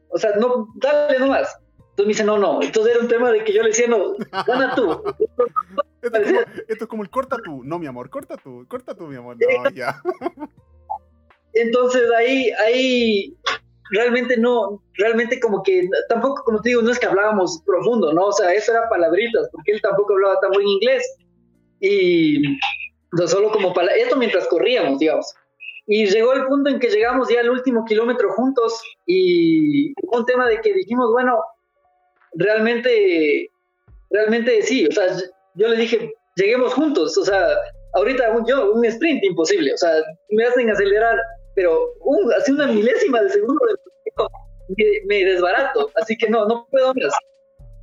o 0.09 0.17
sea, 0.17 0.31
no, 0.35 0.67
dale 0.75 1.19
nomás. 1.19 1.57
Entonces 1.91 2.05
me 2.05 2.07
dice, 2.07 2.23
no, 2.23 2.37
no, 2.37 2.61
entonces 2.61 2.93
era 2.93 3.03
un 3.03 3.09
tema 3.09 3.31
de 3.31 3.43
que 3.43 3.53
yo 3.53 3.63
le 3.63 3.69
decía, 3.69 3.87
no, 3.87 4.13
gana 4.47 4.75
tú. 4.75 5.01
Esto 6.01 6.17
es, 6.67 6.87
como, 6.87 7.03
el 7.03 7.09
corta 7.09 7.37
tú. 7.43 7.63
No, 7.63 7.77
mi 7.77 7.85
amor, 7.85 8.09
corta 8.09 8.35
tú, 8.35 8.65
corta 8.67 8.95
tú, 8.95 9.05
mi 9.07 9.17
amor. 9.17 9.37
No, 9.37 9.69
ya. 9.69 10.01
Entonces 11.53 12.03
ahí, 12.17 12.49
ahí 12.65 13.35
realmente 13.91 14.37
no, 14.37 14.81
realmente 14.93 15.39
como 15.39 15.61
que 15.61 15.87
tampoco, 16.09 16.43
como 16.43 16.61
te 16.61 16.69
digo, 16.69 16.81
no 16.81 16.91
es 16.91 16.97
que 16.97 17.05
hablábamos 17.05 17.61
profundo, 17.65 18.13
¿no? 18.13 18.27
O 18.27 18.31
sea, 18.31 18.51
eso 18.53 18.71
era 18.71 18.89
palabritas, 18.89 19.49
porque 19.51 19.73
él 19.73 19.81
tampoco 19.81 20.13
hablaba 20.13 20.39
tan 20.39 20.51
buen 20.51 20.67
inglés. 20.67 21.03
Y 21.81 22.57
solo 23.27 23.51
como 23.51 23.73
para 23.73 23.93
esto 23.95 24.15
mientras 24.15 24.47
corríamos, 24.47 24.99
digamos. 24.99 25.33
Y 25.87 26.05
llegó 26.05 26.33
el 26.33 26.45
punto 26.45 26.69
en 26.69 26.79
que 26.79 26.89
llegamos 26.89 27.29
ya 27.29 27.41
al 27.41 27.49
último 27.49 27.83
kilómetro 27.85 28.31
juntos 28.33 28.81
y 29.05 29.93
un 30.11 30.25
tema 30.25 30.47
de 30.47 30.61
que 30.61 30.73
dijimos, 30.73 31.11
bueno, 31.11 31.43
realmente, 32.33 33.49
realmente 34.09 34.61
sí, 34.61 34.87
o 34.87 34.91
sea, 34.91 35.07
yo 35.55 35.67
le 35.67 35.77
dije, 35.77 36.13
lleguemos 36.35 36.73
juntos, 36.73 37.17
o 37.17 37.25
sea, 37.25 37.45
ahorita 37.93 38.43
yo, 38.47 38.71
un 38.73 38.85
sprint 38.85 39.23
imposible, 39.23 39.73
o 39.73 39.77
sea, 39.77 39.91
me 40.29 40.45
hacen 40.45 40.69
acelerar, 40.69 41.17
pero 41.55 41.93
un, 42.01 42.31
así 42.33 42.51
una 42.51 42.67
milésima 42.67 43.21
de 43.21 43.29
segundo 43.29 43.59
de, 44.77 45.01
me, 45.07 45.25
desbarato, 45.25 45.89
así 46.01 46.17
que 46.17 46.29
no, 46.29 46.45
no 46.45 46.65
puedo 46.71 46.93
más. 46.93 47.13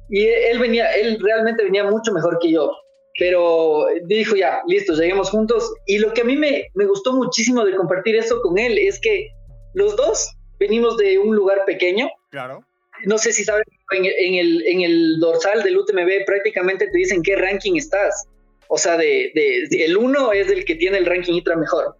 Y 0.08 0.26
él 0.26 0.58
venía, 0.58 0.90
él 0.94 1.18
realmente 1.20 1.64
venía 1.64 1.84
mucho 1.84 2.12
mejor 2.12 2.38
que 2.38 2.52
yo, 2.52 2.72
pero 3.18 3.86
dijo 4.04 4.36
ya, 4.36 4.62
listo, 4.66 4.94
lleguemos 4.94 5.30
juntos. 5.30 5.72
Y 5.86 5.98
lo 5.98 6.12
que 6.12 6.20
a 6.20 6.24
mí 6.24 6.36
me, 6.36 6.68
me 6.74 6.86
gustó 6.86 7.12
muchísimo 7.14 7.64
de 7.64 7.74
compartir 7.76 8.16
eso 8.16 8.40
con 8.40 8.58
él 8.58 8.78
es 8.78 9.00
que 9.00 9.28
los 9.74 9.96
dos 9.96 10.30
venimos 10.58 10.96
de 10.96 11.18
un 11.18 11.34
lugar 11.34 11.64
pequeño. 11.66 12.08
Claro 12.30 12.64
no 13.04 13.18
sé 13.18 13.32
si 13.32 13.44
sabes, 13.44 13.66
en, 13.92 14.34
el, 14.34 14.66
en 14.66 14.80
el 14.82 15.18
dorsal 15.20 15.62
del 15.62 15.76
UTMB 15.76 16.24
prácticamente 16.26 16.88
te 16.88 16.98
dicen 16.98 17.22
qué 17.22 17.36
ranking 17.36 17.76
estás. 17.76 18.26
O 18.68 18.76
sea, 18.76 18.96
de, 18.96 19.32
el 19.70 19.96
1 19.96 20.32
es 20.32 20.50
el 20.50 20.64
que 20.64 20.74
tiene 20.74 20.98
el 20.98 21.06
ranking 21.06 21.34
ITRA 21.34 21.56
mejor. 21.56 21.96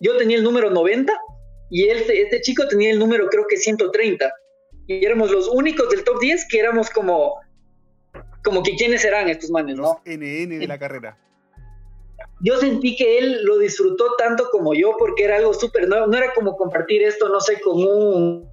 Yo 0.00 0.16
tenía 0.16 0.36
el 0.36 0.42
número 0.42 0.70
90 0.70 1.12
y 1.70 1.88
este, 1.88 2.22
este 2.22 2.40
chico 2.40 2.66
tenía 2.68 2.90
el 2.90 2.98
número 2.98 3.28
creo 3.28 3.46
que 3.48 3.56
130. 3.56 4.30
Y 4.86 5.04
éramos 5.04 5.30
los 5.30 5.48
únicos 5.48 5.88
del 5.90 6.04
top 6.04 6.20
10 6.20 6.46
que 6.48 6.58
éramos 6.58 6.90
como, 6.90 7.36
como 8.44 8.62
que 8.62 8.76
quiénes 8.76 9.02
serán 9.02 9.28
estos 9.28 9.50
manes, 9.50 9.76
¿no? 9.76 10.00
NN 10.04 10.58
de 10.58 10.66
la 10.66 10.78
carrera. 10.80 11.16
Yo 12.42 12.56
sentí 12.58 12.96
que 12.96 13.18
él 13.18 13.44
lo 13.44 13.58
disfrutó 13.58 14.14
tanto 14.16 14.48
como 14.50 14.74
yo 14.74 14.96
porque 14.98 15.24
era 15.24 15.36
algo 15.36 15.52
súper 15.52 15.88
nuevo. 15.88 16.06
No 16.06 16.16
era 16.16 16.32
como 16.32 16.56
compartir 16.56 17.02
esto, 17.02 17.28
no 17.28 17.40
sé, 17.40 17.60
con 17.60 17.76
un 17.84 18.50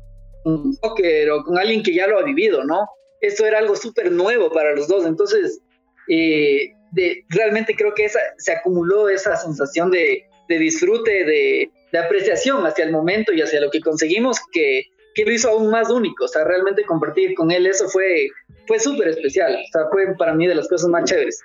un 0.47 0.73
soccer 0.75 1.29
o 1.31 1.43
con 1.43 1.57
alguien 1.57 1.83
que 1.83 1.93
ya 1.93 2.07
lo 2.07 2.19
ha 2.19 2.23
vivido, 2.23 2.63
¿no? 2.63 2.87
Esto 3.21 3.45
era 3.45 3.59
algo 3.59 3.75
súper 3.75 4.11
nuevo 4.11 4.51
para 4.51 4.75
los 4.75 4.87
dos, 4.87 5.05
entonces 5.05 5.59
eh, 6.07 6.71
de, 6.91 7.25
realmente 7.29 7.75
creo 7.75 7.93
que 7.93 8.05
esa, 8.05 8.19
se 8.37 8.53
acumuló 8.53 9.09
esa 9.09 9.35
sensación 9.35 9.91
de, 9.91 10.23
de 10.47 10.59
disfrute, 10.59 11.25
de, 11.25 11.69
de, 11.91 11.99
apreciación 11.99 12.65
hacia 12.65 12.85
el 12.85 12.91
momento 12.91 13.33
y 13.33 13.41
hacia 13.41 13.59
lo 13.59 13.71
que 13.71 13.81
conseguimos 13.81 14.37
que, 14.51 14.83
que, 15.17 15.25
lo 15.25 15.31
hizo 15.31 15.49
aún 15.49 15.69
más 15.69 15.89
único, 15.89 16.25
o 16.25 16.27
sea, 16.27 16.43
realmente 16.43 16.85
compartir 16.85 17.33
con 17.35 17.51
él 17.51 17.65
eso 17.65 17.89
fue, 17.89 18.27
fue 18.67 18.79
súper 18.79 19.09
especial, 19.09 19.53
o 19.55 19.71
sea, 19.71 19.89
fue 19.91 20.15
para 20.17 20.33
mí 20.33 20.47
de 20.47 20.55
las 20.55 20.67
cosas 20.67 20.89
más 20.89 21.03
chéveres. 21.05 21.41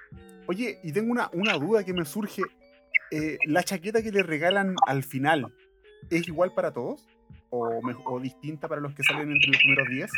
Oye, 0.46 0.78
y 0.82 0.92
tengo 0.92 1.10
una, 1.10 1.30
una 1.32 1.54
duda 1.54 1.84
que 1.84 1.92
me 1.92 2.04
surge, 2.04 2.42
eh, 3.10 3.38
¿la 3.46 3.62
chaqueta 3.62 4.02
que 4.02 4.10
le 4.10 4.22
regalan 4.22 4.76
al 4.86 5.02
final 5.02 5.46
es 6.10 6.28
igual 6.28 6.52
para 6.54 6.72
todos? 6.72 7.06
o, 7.52 8.20
distinta 8.20 8.68
para 8.68 8.80
los 8.80 8.94
que 8.94 9.02
salen 9.02 9.30
entre 9.30 9.48
los 9.48 9.58
primeros 9.58 9.88
10? 9.88 10.10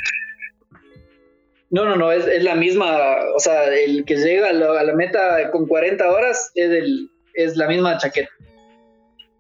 No, 1.71 1.85
no, 1.85 1.97
no, 1.97 2.13
es, 2.13 2.27
es, 2.27 2.45
la 2.45 2.55
misma, 2.55 3.17
o 3.35 3.41
sea, 3.41 3.75
el 3.75 4.05
que 4.05 4.17
llega 4.17 4.51
a 4.51 4.53
la, 4.53 4.95
meta 4.95 5.51
con 5.51 5.67
40 5.67 6.09
horas 6.09 6.53
es, 6.55 6.71
el, 6.71 7.11
es 7.35 7.57
la 7.57 7.67
misma 7.67 7.99
chaqueta. 7.99 8.31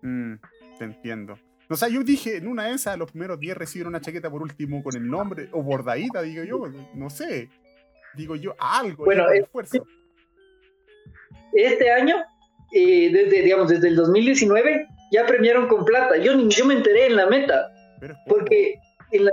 Mm, 0.02 0.34
te 0.78 0.84
entiendo. 0.84 1.38
O 1.68 1.76
sea, 1.76 1.88
yo 1.88 2.02
dije, 2.02 2.36
en 2.36 2.46
una 2.46 2.64
de 2.64 2.74
esas, 2.74 2.98
los 2.98 3.10
primeros 3.10 3.40
10 3.40 3.56
reciben 3.56 3.88
una 3.88 4.00
chaqueta 4.00 4.30
por 4.30 4.42
último 4.42 4.82
con 4.82 4.96
el 4.96 5.08
nombre, 5.08 5.48
o 5.52 5.62
bordadita, 5.62 6.22
digo 6.22 6.44
yo, 6.44 6.62
no 6.94 7.10
sé. 7.10 7.48
Digo 8.14 8.36
yo, 8.36 8.54
algo, 8.58 9.04
bueno, 9.04 9.28
esfuerzo. 9.30 9.84
este 11.52 11.90
año, 11.90 12.16
eh, 12.72 13.10
desde, 13.12 13.42
digamos, 13.42 13.68
desde 13.68 13.88
el 13.88 13.96
2019, 13.96 14.86
ya 15.10 15.26
premiaron 15.26 15.66
con 15.68 15.84
plata. 15.84 16.16
Yo, 16.18 16.38
yo 16.48 16.64
me 16.66 16.74
enteré 16.74 17.06
en 17.06 17.16
la 17.16 17.26
meta. 17.26 17.70
Porque 18.28 18.74
en 19.10 19.30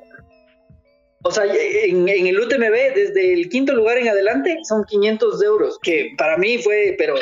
o 1.24 1.32
sea, 1.32 1.44
en, 1.46 2.10
el 2.10 2.40
UTMB, 2.40 2.96
desde 2.96 3.34
el 3.34 3.50
quinto 3.50 3.74
lugar 3.74 3.98
en 3.98 4.08
adelante, 4.08 4.58
son 4.64 4.84
500 4.86 5.44
euros, 5.44 5.80
que 5.84 6.14
para 6.18 6.38
mí 6.38 6.58
fue, 6.58 6.96
pero 6.98 7.16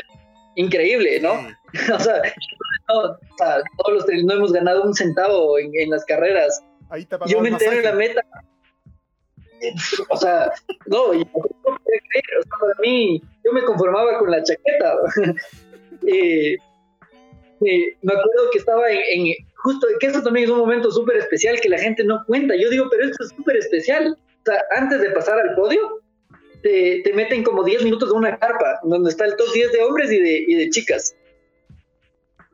increíble, 0.55 1.19
¿no? 1.19 1.33
o, 1.95 1.99
sea, 1.99 2.21
todos 2.89 3.93
los 3.93 4.05
no 4.23 4.33
hemos 4.33 4.51
ganado 4.51 4.83
un 4.83 4.93
centavo 4.93 5.57
en, 5.59 5.89
las 5.89 6.03
carreras. 6.05 6.61
Ahí 6.89 7.07
yo 7.27 7.41
me 7.41 7.49
enteré 7.49 7.77
en 7.77 7.83
la 7.83 7.93
meta. 7.93 8.25
O 10.09 10.15
sea, 10.15 10.49
no, 10.85 11.13
yo, 11.13 11.25
para 11.33 12.79
mí, 12.81 13.21
yo 13.43 13.51
me 13.51 13.61
conformaba 13.65 14.17
con 14.17 14.31
la 14.31 14.41
chaqueta. 14.41 14.95
eh, 16.07 16.55
eh, 17.65 17.97
me 18.01 18.13
acuerdo 18.13 18.51
que 18.53 18.59
estaba 18.59 18.89
en, 18.89 19.33
justo, 19.57 19.85
que 19.99 20.07
eso 20.07 20.23
también 20.23 20.45
es 20.45 20.51
un 20.51 20.59
momento 20.59 20.89
súper 20.91 21.17
especial 21.17 21.59
que 21.59 21.67
la 21.67 21.77
gente 21.77 22.05
no 22.05 22.23
cuenta. 22.25 22.55
Yo 22.55 22.69
digo, 22.69 22.85
pero 22.89 23.03
esto 23.03 23.21
es 23.25 23.31
súper 23.35 23.57
especial. 23.57 24.17
O 24.17 24.43
sea, 24.45 24.63
antes 24.77 25.01
de 25.01 25.09
pasar 25.09 25.37
al 25.37 25.55
podio, 25.55 26.01
te, 26.63 27.01
te, 27.03 27.11
meten 27.11 27.43
como 27.43 27.65
10 27.65 27.83
minutos 27.83 28.09
de 28.09 28.15
una 28.15 28.39
carpa, 28.39 28.79
donde 28.83 29.09
está 29.09 29.25
el 29.25 29.35
top 29.35 29.51
10 29.53 29.73
de 29.73 29.83
hombres 29.83 30.09
y 30.09 30.21
de, 30.21 30.45
y 30.47 30.55
de 30.55 30.69
chicas. 30.69 31.15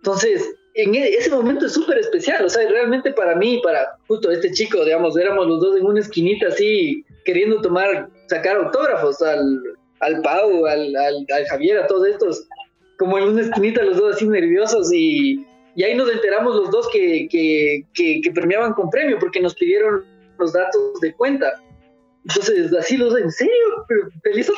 Entonces, 0.06 0.56
en 0.76 0.94
e, 0.94 1.16
ese 1.16 1.32
momento 1.32 1.66
es 1.66 1.74
súper 1.74 1.98
especial. 1.98 2.46
O 2.46 2.50
sea, 2.50 2.70
realmente 2.70 3.12
para 3.12 3.36
mí, 3.36 3.60
para 3.64 3.98
justo 4.08 4.30
este 4.30 4.52
chico, 4.52 4.86
digamos, 4.86 5.18
éramos 5.18 5.48
los 5.48 5.60
dos 5.60 5.78
en 5.78 5.86
una 5.86 6.00
esquinita 6.00 6.48
así, 6.50 7.04
queriendo 7.26 7.60
tomar, 7.60 8.08
sacar 8.28 8.58
autógrafos 8.58 9.20
al, 9.24 9.60
al 10.02 10.22
Pau, 10.22 10.68
al, 10.68 10.96
al, 10.96 11.26
al 11.34 11.46
Javier, 11.48 11.80
a 11.80 11.88
todos 11.88 12.08
estos 12.08 12.48
como 13.00 13.18
en 13.18 13.26
una 13.26 13.42
esquinita 13.42 13.84
los 13.84 13.98
dos 13.98 14.16
así 14.16 14.28
nerviosos 14.28 14.94
y, 14.94 15.44
y 15.76 15.84
ahí 15.84 15.96
nos 15.96 16.10
enteramos 16.10 16.56
los 16.56 16.72
dos 16.72 16.88
que, 16.94 17.28
que, 17.30 17.84
que, 17.94 18.32
premiaban 18.32 18.74
con 18.74 18.90
premio 18.90 19.18
porque 19.20 19.42
nos 19.42 19.56
pidieron 19.56 20.06
los 20.38 20.54
datos 20.54 21.02
de 21.02 21.14
cuenta. 21.16 21.52
Entonces, 22.26 22.72
así 22.74 22.96
los 22.96 23.18
en 23.18 23.32
serio, 23.32 23.54
feliz. 24.24 24.52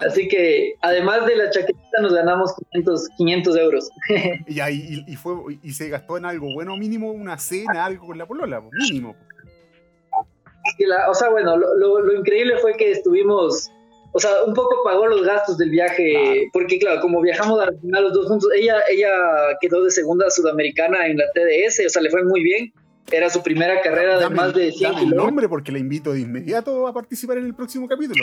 Así 0.00 0.28
que 0.28 0.74
además 0.80 1.26
de 1.26 1.36
la 1.36 1.50
chaqueta 1.50 1.78
nos 2.00 2.14
ganamos 2.14 2.54
500, 2.72 3.08
500 3.16 3.56
euros. 3.56 3.90
y, 4.46 4.60
ahí, 4.60 5.04
y, 5.06 5.16
fue, 5.16 5.34
y 5.62 5.72
se 5.72 5.88
gastó 5.88 6.16
en 6.16 6.24
algo 6.24 6.52
bueno, 6.52 6.76
mínimo 6.76 7.10
una 7.10 7.36
cena, 7.38 7.84
algo 7.84 8.06
con 8.06 8.18
la 8.18 8.26
polola, 8.26 8.62
mínimo. 8.72 9.16
o 11.08 11.14
sea, 11.14 11.30
bueno, 11.30 11.56
lo, 11.56 11.74
lo, 11.74 12.12
increíble 12.14 12.58
fue 12.58 12.74
que 12.76 12.92
estuvimos 12.92 13.70
o 14.12 14.20
sea, 14.20 14.30
un 14.46 14.54
poco 14.54 14.82
pagó 14.84 15.06
los 15.06 15.22
gastos 15.22 15.58
del 15.58 15.70
viaje, 15.70 16.48
porque 16.52 16.78
claro, 16.78 17.00
como 17.00 17.20
viajamos 17.20 17.60
al 17.60 17.78
final 17.78 18.04
los 18.04 18.14
dos 18.14 18.26
juntos, 18.26 18.50
ella, 18.56 18.76
ella 18.90 19.10
quedó 19.60 19.84
de 19.84 19.90
segunda 19.90 20.30
sudamericana 20.30 21.06
en 21.06 21.18
la 21.18 21.24
TDS, 21.34 21.86
o 21.86 21.88
sea, 21.90 22.02
le 22.02 22.10
fue 22.10 22.24
muy 22.24 22.42
bien. 22.42 22.72
Era 23.10 23.30
su 23.30 23.42
primera 23.42 23.80
carrera 23.80 24.18
de 24.18 24.28
más 24.28 24.54
de 24.54 24.70
100 24.70 24.92
dame 24.92 25.04
el 25.04 25.10
nombre 25.10 25.48
porque 25.48 25.72
la 25.72 25.78
invito 25.78 26.12
de 26.12 26.20
inmediato 26.20 26.86
a 26.86 26.92
participar 26.92 27.38
en 27.38 27.46
el 27.46 27.54
próximo 27.54 27.88
capítulo. 27.88 28.22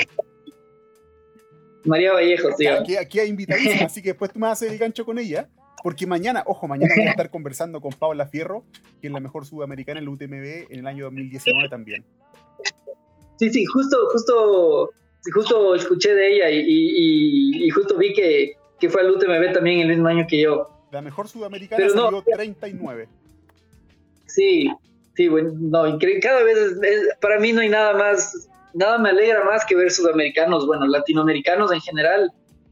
María 1.85 2.13
Vallejo, 2.13 2.49
sí. 2.57 2.67
Aquí, 2.67 2.97
aquí 2.97 3.19
hay 3.19 3.29
invitadísima, 3.29 3.85
así 3.85 4.01
que 4.01 4.09
después 4.09 4.31
tú 4.31 4.39
me 4.39 4.47
haces 4.47 4.71
el 4.71 4.77
gancho 4.77 5.05
con 5.05 5.17
ella. 5.19 5.47
Porque 5.83 6.07
mañana, 6.07 6.43
ojo, 6.47 6.67
mañana 6.67 6.95
voy 6.97 7.05
a 7.05 7.11
estar 7.11 7.29
conversando 7.29 7.79
con 7.79 7.93
Paula 7.93 8.25
Fierro, 8.25 8.63
que 9.01 9.07
es 9.07 9.13
la 9.13 9.19
mejor 9.19 9.45
sudamericana 9.45 9.99
en 9.99 10.03
el 10.05 10.09
UTMB 10.09 10.71
en 10.71 10.79
el 10.79 10.87
año 10.87 11.05
2019 11.05 11.69
también. 11.69 12.03
Sí, 13.37 13.51
sí, 13.51 13.65
justo, 13.65 13.97
justo 14.11 14.89
justo 15.31 15.75
escuché 15.75 16.13
de 16.13 16.35
ella 16.35 16.49
y, 16.49 17.69
justo 17.69 17.97
vi 17.97 18.13
que, 18.13 18.53
que, 18.79 18.89
fue 18.89 19.01
al 19.01 19.11
UTMB 19.11 19.53
también 19.53 19.79
el 19.79 19.89
mismo 19.89 20.07
año 20.07 20.25
que 20.27 20.41
yo. 20.41 20.69
La 20.91 21.01
mejor 21.01 21.27
sudamericana 21.27 21.83
Pero 21.85 22.03
salió 22.03 22.23
39. 22.23 23.07
Sí, 24.25 24.69
sí, 25.15 25.27
bueno, 25.27 25.51
no, 25.55 25.97
cada 26.21 26.43
vez, 26.43 26.57
para 27.21 27.39
mí 27.39 27.53
no 27.53 27.61
hay 27.61 27.69
nada 27.69 27.93
más, 27.93 28.49
nada 28.75 28.99
me 28.99 29.09
alegra 29.09 29.43
más 29.43 29.65
que 29.65 29.75
ver 29.75 29.89
sudamericanos, 29.91 30.67
bueno, 30.67 30.85
latinoamericanos 30.85 31.71
en 31.71 31.81
general, 31.81 32.31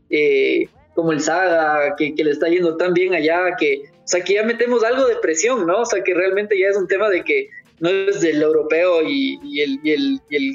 eh, 0.09 0.67
como 0.93 1.11
el 1.11 1.21
Saga, 1.21 1.95
que, 1.97 2.13
le 2.15 2.29
está 2.29 2.47
yendo 2.47 2.77
tan 2.77 2.93
bien 2.93 3.15
allá, 3.15 3.55
que, 3.57 3.83
o 3.95 4.07
sea, 4.07 4.23
que 4.23 4.35
ya 4.35 4.43
metemos 4.43 4.83
algo 4.83 5.07
de 5.07 5.15
presión, 5.15 5.65
¿no? 5.65 5.81
O 5.81 5.85
sea, 5.85 6.03
que 6.03 6.13
realmente 6.13 6.59
ya 6.59 6.67
es 6.67 6.77
un 6.77 6.87
tema 6.87 7.09
de 7.09 7.23
que 7.23 7.49
no 7.79 7.89
es 7.89 8.21
del 8.21 8.41
europeo 8.41 9.01
y, 9.01 9.61
el, 9.61 9.79
y 9.81 9.91
el, 9.91 10.21
y 10.29 10.35
el 10.35 10.53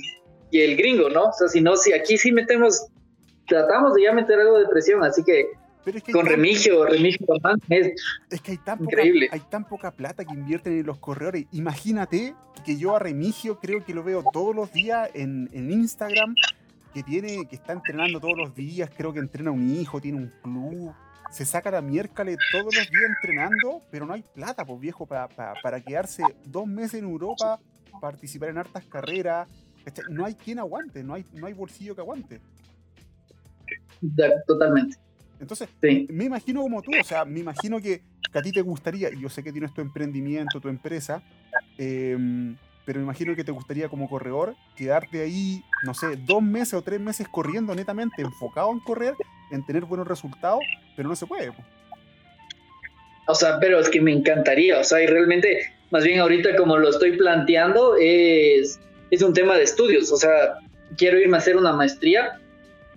y 0.50 0.60
el 0.60 0.76
gringo, 0.76 1.08
¿no? 1.10 1.24
O 1.24 1.32
sea, 1.32 1.48
si 1.48 1.60
no, 1.60 1.76
si 1.76 1.92
aquí 1.92 2.16
sí 2.16 2.32
metemos, 2.32 2.86
tratamos 3.46 3.94
de 3.94 4.02
ya 4.02 4.12
meter 4.12 4.40
algo 4.40 4.58
de 4.58 4.68
presión, 4.68 5.02
así 5.04 5.22
que, 5.24 5.50
con 6.12 6.26
Remigio, 6.26 6.84
Remigio 6.84 7.26
es, 7.68 7.92
es 8.30 8.40
que 8.40 8.52
hay 8.52 8.58
tan 8.58 8.82
increíble. 8.82 9.26
Poca, 9.26 9.36
hay 9.36 9.50
tan 9.50 9.64
poca 9.64 9.90
plata 9.90 10.24
que 10.24 10.34
invierten 10.34 10.78
en 10.78 10.86
los 10.86 10.98
corredores. 10.98 11.46
Imagínate 11.52 12.34
que 12.64 12.76
yo 12.76 12.96
a 12.96 12.98
Remigio 12.98 13.58
creo 13.58 13.84
que 13.84 13.94
lo 13.94 14.02
veo 14.02 14.24
todos 14.32 14.54
los 14.54 14.72
días 14.72 15.10
en, 15.14 15.48
en 15.52 15.70
Instagram, 15.70 16.34
que 16.92 17.02
tiene, 17.02 17.46
que 17.48 17.56
está 17.56 17.72
entrenando 17.72 18.20
todos 18.20 18.36
los 18.36 18.54
días, 18.54 18.90
creo 18.96 19.12
que 19.12 19.20
entrena 19.20 19.50
un 19.50 19.70
hijo, 19.70 20.00
tiene 20.00 20.18
un 20.18 20.32
club, 20.42 20.92
se 21.30 21.44
saca 21.44 21.70
la 21.70 21.82
miércoles 21.82 22.38
todos 22.52 22.74
los 22.74 22.90
días 22.90 23.10
entrenando, 23.16 23.82
pero 23.90 24.06
no 24.06 24.14
hay 24.14 24.22
plata, 24.22 24.64
pues 24.64 24.80
viejo, 24.80 25.06
para, 25.06 25.28
para 25.28 25.80
quedarse 25.80 26.22
dos 26.44 26.66
meses 26.66 26.94
en 26.94 27.04
Europa, 27.04 27.60
participar 28.00 28.50
en 28.50 28.58
hartas 28.58 28.84
carreras, 28.84 29.48
no 30.10 30.24
hay 30.24 30.34
quien 30.34 30.58
aguante, 30.58 31.02
no 31.02 31.14
hay, 31.14 31.24
no 31.32 31.46
hay 31.46 31.52
bolsillo 31.52 31.94
que 31.94 32.00
aguante. 32.00 32.40
Totalmente. 34.46 34.96
Entonces, 35.40 35.68
me 35.80 36.24
imagino 36.24 36.62
como 36.62 36.82
tú, 36.82 36.90
o 36.98 37.04
sea, 37.04 37.24
me 37.24 37.40
imagino 37.40 37.80
que, 37.80 38.02
a 38.34 38.42
ti 38.42 38.52
te 38.52 38.60
gustaría, 38.60 39.10
y 39.12 39.20
yo 39.20 39.28
sé 39.28 39.42
que 39.42 39.52
tienes 39.52 39.72
tu 39.72 39.80
emprendimiento, 39.80 40.60
tu 40.60 40.68
empresa, 40.68 41.22
em, 41.78 42.56
pero 42.84 42.98
me 42.98 43.04
imagino 43.04 43.34
que 43.36 43.44
te 43.44 43.52
gustaría 43.52 43.88
como 43.88 44.08
corredor 44.08 44.54
quedarte 44.76 45.22
ahí, 45.22 45.62
no 45.84 45.94
sé, 45.94 46.16
dos 46.16 46.42
meses 46.42 46.74
o 46.74 46.82
tres 46.82 47.00
meses 47.00 47.28
corriendo 47.28 47.74
netamente, 47.74 48.22
enfocado 48.22 48.70
en 48.72 48.80
correr, 48.80 49.14
en 49.50 49.64
tener 49.64 49.84
buenos 49.84 50.08
resultados, 50.08 50.60
pero 50.96 51.08
no 51.08 51.16
se 51.16 51.26
puede. 51.26 51.52
O 53.26 53.34
sea, 53.34 53.58
pero 53.60 53.78
es 53.78 53.88
que 53.88 54.00
me 54.00 54.12
encantaría, 54.12 54.80
o 54.80 54.84
sea, 54.84 55.02
y 55.02 55.06
realmente, 55.06 55.72
más 55.90 56.04
bien 56.04 56.20
ahorita 56.20 56.56
como 56.56 56.76
lo 56.76 56.88
estoy 56.90 57.16
planteando, 57.16 57.96
es 58.00 58.80
es 59.10 59.22
un 59.22 59.32
tema 59.32 59.56
de 59.56 59.64
estudios, 59.64 60.12
o 60.12 60.16
sea, 60.16 60.58
quiero 60.96 61.18
irme 61.18 61.36
a 61.36 61.40
hacer 61.40 61.56
una 61.56 61.72
maestría 61.72 62.40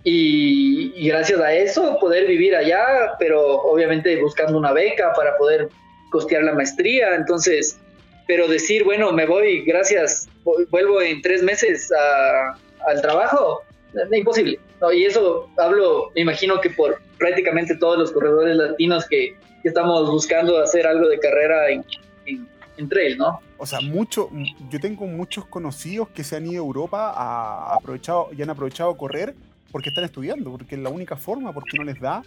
y, 0.04 1.08
gracias 1.08 1.40
a 1.40 1.52
eso 1.54 1.98
poder 2.00 2.26
vivir 2.26 2.54
allá, 2.56 2.84
pero 3.18 3.62
obviamente 3.62 4.20
buscando 4.20 4.58
una 4.58 4.72
beca 4.72 5.12
para 5.14 5.36
poder 5.36 5.68
costear 6.10 6.42
la 6.42 6.54
maestría, 6.54 7.14
entonces, 7.14 7.78
pero 8.26 8.48
decir, 8.48 8.84
bueno, 8.84 9.12
me 9.12 9.26
voy, 9.26 9.64
gracias, 9.64 10.28
vuelvo 10.70 11.00
en 11.00 11.22
tres 11.22 11.42
meses 11.42 11.90
al 12.86 13.00
trabajo, 13.00 13.62
imposible. 14.12 14.58
Y 14.92 15.04
eso 15.04 15.48
hablo, 15.58 16.10
me 16.14 16.22
imagino 16.22 16.60
que 16.60 16.70
por 16.70 17.00
prácticamente 17.18 17.76
todos 17.76 17.98
los 17.98 18.10
corredores 18.12 18.56
latinos 18.56 19.06
que, 19.08 19.36
estamos 19.64 20.10
buscando 20.10 20.60
hacer 20.60 20.84
algo 20.88 21.08
de 21.08 21.20
carrera 21.20 21.70
en, 21.70 21.84
en 22.76 22.88
trail, 22.88 23.16
¿no? 23.16 23.40
O 23.58 23.64
sea, 23.64 23.80
mucho, 23.80 24.28
yo 24.70 24.80
tengo 24.80 25.06
muchos 25.06 25.46
conocidos 25.46 26.08
que 26.08 26.24
se 26.24 26.34
han 26.34 26.46
ido 26.48 26.64
a 26.64 26.66
Europa 26.66 27.12
a 27.14 27.76
aprovechado, 27.76 28.30
y 28.36 28.42
han 28.42 28.50
aprovechado 28.50 28.96
correr 28.96 29.36
porque 29.72 29.88
están 29.88 30.04
estudiando, 30.04 30.50
porque 30.50 30.76
es 30.76 30.80
la 30.80 30.90
única 30.90 31.16
forma, 31.16 31.52
porque 31.52 31.78
no 31.78 31.84
les 31.84 31.98
da 31.98 32.22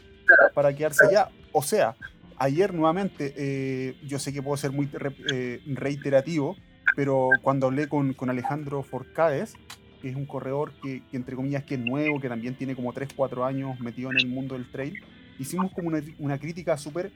para 0.54 0.76
quedarse 0.76 1.06
allá. 1.06 1.30
O 1.52 1.62
sea, 1.62 1.96
ayer 2.38 2.74
nuevamente, 2.74 3.34
eh, 3.38 3.96
yo 4.06 4.20
sé 4.20 4.34
que 4.34 4.41
puedo 4.41 4.58
ser 4.58 4.72
muy 4.72 4.89
eh, 5.32 5.62
reiterativo, 5.68 6.58
pero 6.96 7.30
cuando 7.41 7.68
hablé 7.68 7.88
con, 7.88 8.14
con 8.14 8.30
Alejandro 8.30 8.84
Forcades, 8.84 9.54
que 10.02 10.10
es 10.10 10.16
un 10.16 10.26
corredor 10.26 10.74
que, 10.82 11.04
entre 11.14 11.36
comillas 11.36 11.64
que 11.64 11.76
es 11.76 11.80
nuevo, 11.80 12.20
que 12.20 12.30
también 12.30 12.56
tiene 12.56 12.76
como 12.76 12.91
3, 12.91 13.10
4 13.16 13.46
años 13.46 13.80
metido 13.80 14.12
en 14.12 14.18
el 14.18 14.28
mundo 14.28 14.56
del 14.56 14.70
trail, 14.72 15.00
hicimos 15.39 15.72
como 15.72 15.89
una, 15.89 16.02
una 16.20 16.39
crítica 16.39 16.78
súper 16.78 17.12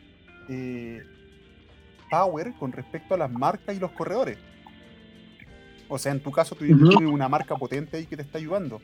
eh, 0.48 1.04
power 2.10 2.54
con 2.54 2.72
respecto 2.72 3.16
a 3.16 3.18
las 3.18 3.32
marcas 3.32 3.76
y 3.76 3.80
los 3.80 3.92
corredores. 3.92 4.38
O 5.88 5.98
sea, 5.98 6.12
en 6.12 6.20
tu 6.20 6.32
caso 6.32 6.56
tú 6.56 6.66
tienes 6.66 6.96
una 6.96 7.28
marca 7.28 7.56
potente 7.56 7.98
ahí 7.98 8.06
que 8.06 8.16
te 8.16 8.22
está 8.22 8.38
ayudando. 8.38 8.80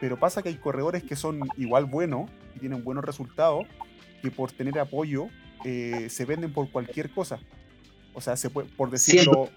Pero 0.00 0.18
pasa 0.18 0.42
que 0.42 0.48
hay 0.48 0.56
corredores 0.56 1.02
que 1.02 1.16
son 1.16 1.40
igual 1.56 1.86
buenos 1.86 2.30
y 2.54 2.60
tienen 2.60 2.84
buenos 2.84 3.04
resultados, 3.04 3.66
que 4.22 4.30
por 4.30 4.52
tener 4.52 4.78
apoyo 4.78 5.28
eh, 5.64 6.08
se 6.10 6.24
venden 6.24 6.52
por 6.52 6.70
cualquier 6.70 7.10
cosa. 7.10 7.38
O 8.12 8.20
sea, 8.20 8.36
se 8.36 8.48
puede, 8.48 8.68
por 8.76 8.90
decirlo, 8.90 9.50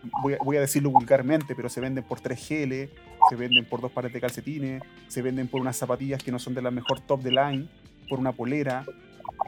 voy 0.43 0.57
a, 0.57 0.59
decirlo 0.59 0.89
vulgarmente, 0.89 1.55
pero 1.55 1.69
se 1.69 1.79
venden 1.79 2.03
por 2.03 2.19
3 2.19 2.37
GL, 2.37 2.89
se 3.29 3.35
venden 3.37 3.63
por 3.65 3.79
dos 3.79 3.91
pares 3.91 4.11
de 4.11 4.19
calcetines, 4.19 4.83
se 5.07 5.21
venden 5.21 5.47
por 5.47 5.61
unas 5.61 5.77
zapatillas 5.77 6.21
que 6.21 6.31
no 6.31 6.39
son 6.39 6.55
de 6.55 6.61
la 6.61 6.69
mejor 6.69 6.99
top 6.99 7.21
de 7.21 7.31
line, 7.31 7.67
por 8.09 8.19
una 8.19 8.33
polera. 8.33 8.85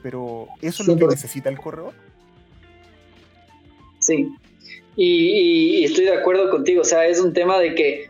Pero 0.02 0.48
eso 0.62 0.84
es 0.84 0.88
lo 0.88 0.96
que 0.96 1.08
necesita 1.08 1.50
el 1.50 1.58
corredor. 1.58 1.94
Sí, 4.00 4.34
y, 4.96 5.84
estoy 5.84 6.06
de 6.06 6.16
acuerdo 6.16 6.50
contigo, 6.50 6.82
o 6.82 6.86
sea, 6.86 7.06
es 7.06 7.20
un 7.20 7.34
tema 7.34 7.60
de 7.60 7.76
que 7.76 8.10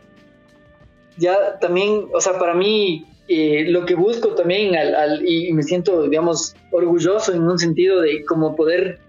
ya 1.17 1.59
también, 1.59 2.07
o 2.13 2.21
sea, 2.21 2.37
para 2.39 2.53
mí 2.53 3.05
eh, 3.27 3.65
lo 3.67 3.85
que 3.85 3.95
busco 3.95 4.35
también, 4.35 4.75
al, 4.75 5.27
y 5.27 5.53
me 5.53 5.63
siento, 5.63 6.03
digamos, 6.03 6.55
orgulloso 6.71 7.33
en 7.33 7.43
un 7.43 7.57
sentido 7.57 8.01
de 8.01 8.25
como 8.25 8.55
poder 8.55 8.99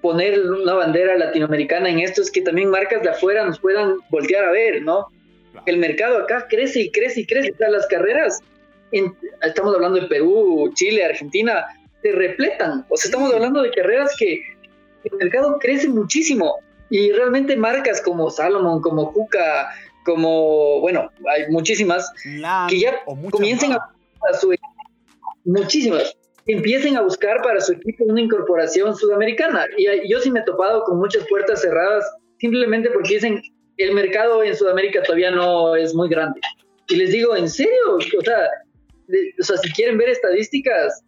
poner 0.00 0.40
una 0.40 0.74
bandera 0.74 1.16
latinoamericana 1.16 1.90
en 1.90 2.00
esto, 2.00 2.22
es 2.22 2.30
que 2.30 2.42
también 2.42 2.70
marcas 2.70 3.02
de 3.02 3.10
afuera 3.10 3.44
nos 3.44 3.58
puedan 3.58 3.96
voltear 4.10 4.44
a 4.44 4.52
ver, 4.52 4.82
¿no? 4.82 5.08
El 5.66 5.78
mercado 5.78 6.18
acá 6.18 6.46
crece 6.48 6.82
y 6.82 6.90
crece 6.90 7.20
y 7.20 7.26
crece. 7.26 7.52
O 7.52 7.56
sea, 7.56 7.68
las 7.70 7.86
carreras, 7.86 8.40
estamos 9.42 9.74
hablando 9.74 10.00
de 10.00 10.06
Perú, 10.06 10.70
Chile, 10.74 11.04
Argentina, 11.04 11.66
se 12.02 12.12
repletan. 12.12 12.86
O 12.88 12.96
sea, 12.96 13.08
estamos 13.08 13.32
hablando 13.32 13.62
de 13.62 13.70
carreras 13.72 14.14
que 14.18 14.42
el 15.04 15.16
mercado 15.18 15.58
crece 15.60 15.88
muchísimo. 15.88 16.56
Y 16.88 17.10
realmente 17.10 17.56
marcas 17.56 18.00
como 18.00 18.30
Salomon, 18.30 18.80
como 18.80 19.06
Juca, 19.06 19.70
como, 20.06 20.80
bueno, 20.80 21.10
hay 21.30 21.50
muchísimas, 21.50 22.10
que 22.70 22.80
ya 22.80 23.04
comiencen 23.30 23.72
a, 23.72 23.76
a 23.76 24.34
su 24.40 24.54
muchísimas 25.44 26.16
empiecen 26.46 26.96
a 26.96 27.02
buscar 27.02 27.42
para 27.42 27.60
su 27.60 27.72
equipo 27.72 28.04
una 28.04 28.20
incorporación 28.20 28.96
sudamericana. 28.96 29.66
Y 29.76 29.86
yo 30.08 30.20
sí 30.20 30.30
me 30.30 30.40
he 30.40 30.44
topado 30.44 30.84
con 30.84 30.98
muchas 30.98 31.26
puertas 31.28 31.60
cerradas 31.60 32.04
simplemente 32.38 32.90
porque 32.90 33.14
dicen 33.14 33.42
el 33.76 33.92
mercado 33.92 34.42
en 34.42 34.54
Sudamérica 34.54 35.02
todavía 35.02 35.30
no 35.30 35.76
es 35.76 35.94
muy 35.94 36.08
grande. 36.08 36.40
Y 36.88 36.96
les 36.96 37.10
digo, 37.10 37.36
¿en 37.36 37.48
serio? 37.48 37.96
O 37.96 38.22
sea, 38.22 38.48
o 39.40 39.42
sea 39.42 39.56
si 39.56 39.72
quieren 39.72 39.98
ver 39.98 40.08
estadísticas, 40.08 41.02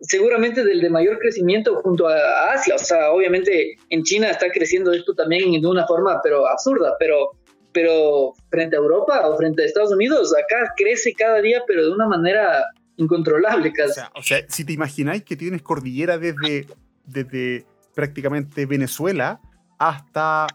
seguramente 0.00 0.64
del 0.64 0.80
de 0.80 0.90
mayor 0.90 1.18
crecimiento 1.18 1.76
junto 1.82 2.08
a 2.08 2.52
Asia. 2.52 2.74
O 2.74 2.78
sea, 2.78 3.12
obviamente 3.12 3.76
en 3.90 4.02
China 4.02 4.30
está 4.30 4.50
creciendo 4.50 4.92
esto 4.92 5.14
también 5.14 5.60
de 5.60 5.66
una 5.66 5.86
forma, 5.86 6.20
pero 6.22 6.48
absurda, 6.48 6.96
pero 6.98 7.30
pero 7.72 8.34
frente 8.50 8.76
a 8.76 8.78
Europa 8.78 9.28
o 9.28 9.36
frente 9.36 9.62
a 9.62 9.66
Estados 9.66 9.92
Unidos, 9.92 10.32
acá 10.36 10.72
crece 10.76 11.12
cada 11.14 11.40
día, 11.40 11.62
pero 11.66 11.84
de 11.84 11.92
una 11.92 12.06
manera 12.06 12.64
incontrolable 12.96 13.72
casi. 13.72 14.00
O 14.14 14.22
sea, 14.22 14.40
si 14.48 14.64
te 14.64 14.72
imagináis 14.72 15.24
que 15.24 15.36
tienes 15.36 15.62
cordillera 15.62 16.18
desde, 16.18 16.66
desde 17.06 17.64
prácticamente 17.94 18.66
Venezuela 18.66 19.40
hasta 19.78 20.46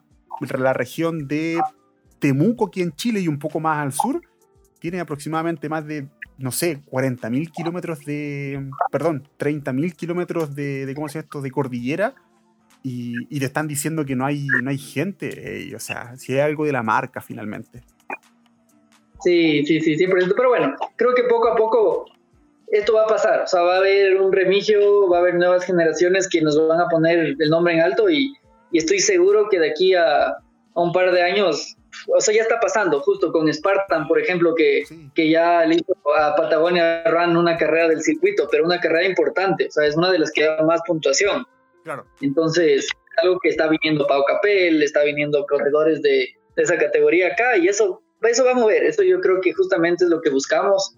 la 0.58 0.74
región 0.74 1.28
de 1.28 1.60
Temuco, 2.20 2.68
aquí 2.68 2.82
en 2.82 2.94
Chile 2.96 3.20
y 3.22 3.28
un 3.28 3.40
poco 3.40 3.60
más 3.60 3.80
al 3.80 3.94
sur, 3.94 4.22
tiene 4.80 5.00
aproximadamente 5.00 5.70
más 5.70 5.86
de, 5.88 6.08
no 6.38 6.52
sé, 6.52 6.82
40.000 6.92 7.52
kilómetros 7.52 8.06
de, 8.06 8.70
perdón, 8.92 9.28
30.000 9.40 9.96
kilómetros 9.96 10.54
de, 10.54 10.86
de, 10.86 10.94
¿cómo 10.94 11.08
se 11.08 11.16
llama 11.16 11.24
esto?, 11.24 11.42
de 11.42 11.52
cordillera 11.52 12.16
y, 12.88 13.40
te 13.40 13.46
están 13.46 13.68
diciendo 13.68 14.06
que 14.06 14.16
no 14.16 14.28
hay, 14.28 14.46
no 14.62 14.70
hay 14.70 14.78
gente. 14.78 15.72
o 15.76 15.80
sea, 15.80 16.16
si 16.18 16.34
hay 16.34 16.42
algo 16.42 16.66
de 16.66 16.72
la 16.72 16.84
marca 16.84 17.20
finalmente. 17.20 17.82
Sí, 19.24 19.66
sí, 19.66 19.82
sí, 19.82 19.98
sí, 19.98 20.08
pero 20.08 20.50
bueno, 20.50 20.76
creo 20.96 21.16
que 21.16 21.24
poco 21.24 21.48
a 21.48 21.56
poco 21.56 22.06
esto 22.68 22.94
va 22.94 23.06
a 23.06 23.08
pasar. 23.08 23.42
O 23.42 23.48
sea, 23.48 23.62
va 23.62 23.76
a 23.76 23.78
haber 23.78 24.22
un 24.22 24.32
remigio, 24.32 25.10
va 25.10 25.18
a 25.18 25.22
haber 25.22 25.34
nuevas 25.34 25.66
generaciones 25.66 26.30
que 26.30 26.42
nos 26.42 26.56
van 26.68 26.80
a 26.80 26.88
poner 26.88 27.36
el 27.40 27.50
nombre 27.50 27.74
en 27.74 27.82
alto 27.82 28.10
y, 28.10 28.34
estoy 28.72 29.00
seguro 29.00 29.48
que 29.50 29.58
de 29.58 29.70
aquí 29.70 29.96
a, 29.96 30.36
un 30.74 30.92
par 30.92 31.12
de 31.14 31.24
años, 31.24 31.78
o 32.08 32.20
sea, 32.20 32.36
ya 32.36 32.42
está 32.42 32.60
pasando, 32.60 33.00
justo 33.00 33.32
con 33.32 33.52
Spartan, 33.52 34.06
por 34.06 34.20
ejemplo, 34.20 34.54
que, 34.54 34.84
que 35.16 35.30
ya 35.30 35.66
le 35.66 35.76
hizo 35.76 35.96
a 36.18 36.36
Patagonia 36.36 37.04
Run 37.06 37.38
una 37.38 37.56
carrera 37.56 37.88
del 37.88 38.02
circuito, 38.02 38.50
pero 38.52 38.66
una 38.66 38.82
carrera 38.82 39.08
importante, 39.08 39.68
o 39.68 39.72
sea, 39.72 39.88
es 39.88 39.96
una 39.96 40.12
de 40.12 40.20
las 40.20 40.32
que 40.32 40.44
da 40.44 40.62
más 40.64 40.82
puntuación. 40.86 41.48
Entonces, 42.22 42.88
algo 43.22 43.40
que 43.40 43.50
está 43.50 43.68
viniendo 43.68 44.08
Pau 44.08 44.24
Capel, 44.26 44.82
está 44.82 45.04
viniendo 45.04 45.46
corredores 45.46 46.02
de, 46.02 46.30
esa 46.56 46.78
categoría 46.78 47.28
acá, 47.28 47.58
y 47.58 47.68
eso, 47.68 48.02
eso 48.22 48.46
va 48.46 48.52
a 48.52 48.56
mover. 48.56 48.84
Eso 48.84 49.04
yo 49.04 49.20
creo 49.20 49.42
que 49.42 49.54
justamente 49.54 50.06
es 50.06 50.10
lo 50.10 50.22
que 50.22 50.30
buscamos. 50.30 50.96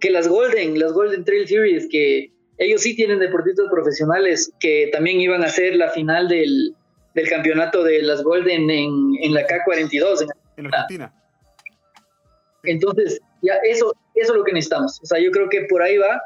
Que 0.00 0.10
las 0.10 0.28
Golden, 0.28 0.78
las 0.78 0.92
Golden 0.92 1.24
Trail 1.24 1.48
Series, 1.48 1.88
que 1.90 2.30
ellos 2.58 2.82
sí 2.82 2.94
tienen 2.94 3.18
deportistas 3.18 3.66
profesionales 3.70 4.52
que 4.60 4.90
también 4.92 5.20
iban 5.20 5.42
a 5.42 5.46
hacer 5.46 5.76
la 5.76 5.90
final 5.90 6.28
del, 6.28 6.74
campeonato 7.28 7.82
de 7.82 8.02
las 8.02 8.22
Golden 8.22 8.70
en, 8.70 9.34
la 9.34 9.46
K42. 9.46 10.26
En, 10.56 10.66
Argentina. 10.66 11.14
Entonces, 12.64 13.20
ya 13.42 13.54
eso, 13.64 13.94
eso 14.14 14.32
es 14.32 14.38
lo 14.38 14.44
que 14.44 14.52
necesitamos. 14.52 15.00
O 15.02 15.06
sea, 15.06 15.18
yo 15.18 15.30
creo 15.30 15.48
que 15.48 15.62
por 15.68 15.82
ahí 15.82 15.96
va. 15.96 16.20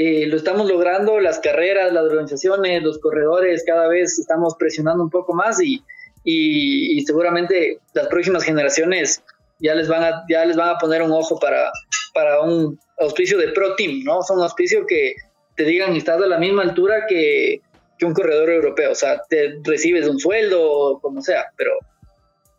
Eh, 0.00 0.28
lo 0.28 0.36
estamos 0.36 0.68
logrando, 0.68 1.18
las 1.18 1.40
carreras, 1.40 1.92
las 1.92 2.04
organizaciones, 2.04 2.84
los 2.84 3.00
corredores, 3.00 3.64
cada 3.66 3.88
vez 3.88 4.16
estamos 4.16 4.54
presionando 4.56 5.02
un 5.02 5.10
poco 5.10 5.34
más 5.34 5.60
y, 5.60 5.82
y, 6.22 7.00
seguramente 7.00 7.80
las 7.94 8.06
próximas 8.06 8.44
generaciones 8.44 9.24
ya 9.58 9.74
les 9.74 9.88
van 9.88 10.04
a, 10.04 10.24
ya 10.28 10.44
les 10.44 10.56
van 10.56 10.68
a 10.68 10.78
poner 10.78 11.02
un 11.02 11.10
ojo 11.10 11.40
para, 11.40 11.72
para 12.14 12.42
un 12.42 12.78
auspicio 13.00 13.38
de 13.38 13.48
Pro 13.48 13.74
Team, 13.74 14.04
¿no? 14.04 14.22
Son 14.22 14.36
un 14.36 14.44
auspicio 14.44 14.86
que 14.86 15.16
te 15.56 15.64
digan 15.64 15.96
estás 15.96 16.22
a 16.22 16.26
la 16.28 16.38
misma 16.38 16.62
altura 16.62 17.04
que, 17.08 17.60
que 17.98 18.06
un 18.06 18.14
corredor 18.14 18.50
europeo, 18.50 18.92
o 18.92 18.94
sea, 18.94 19.20
te 19.28 19.58
recibes 19.64 20.06
un 20.06 20.20
sueldo 20.20 20.62
o 20.62 21.00
como 21.00 21.20
sea, 21.22 21.46
pero 21.56 21.72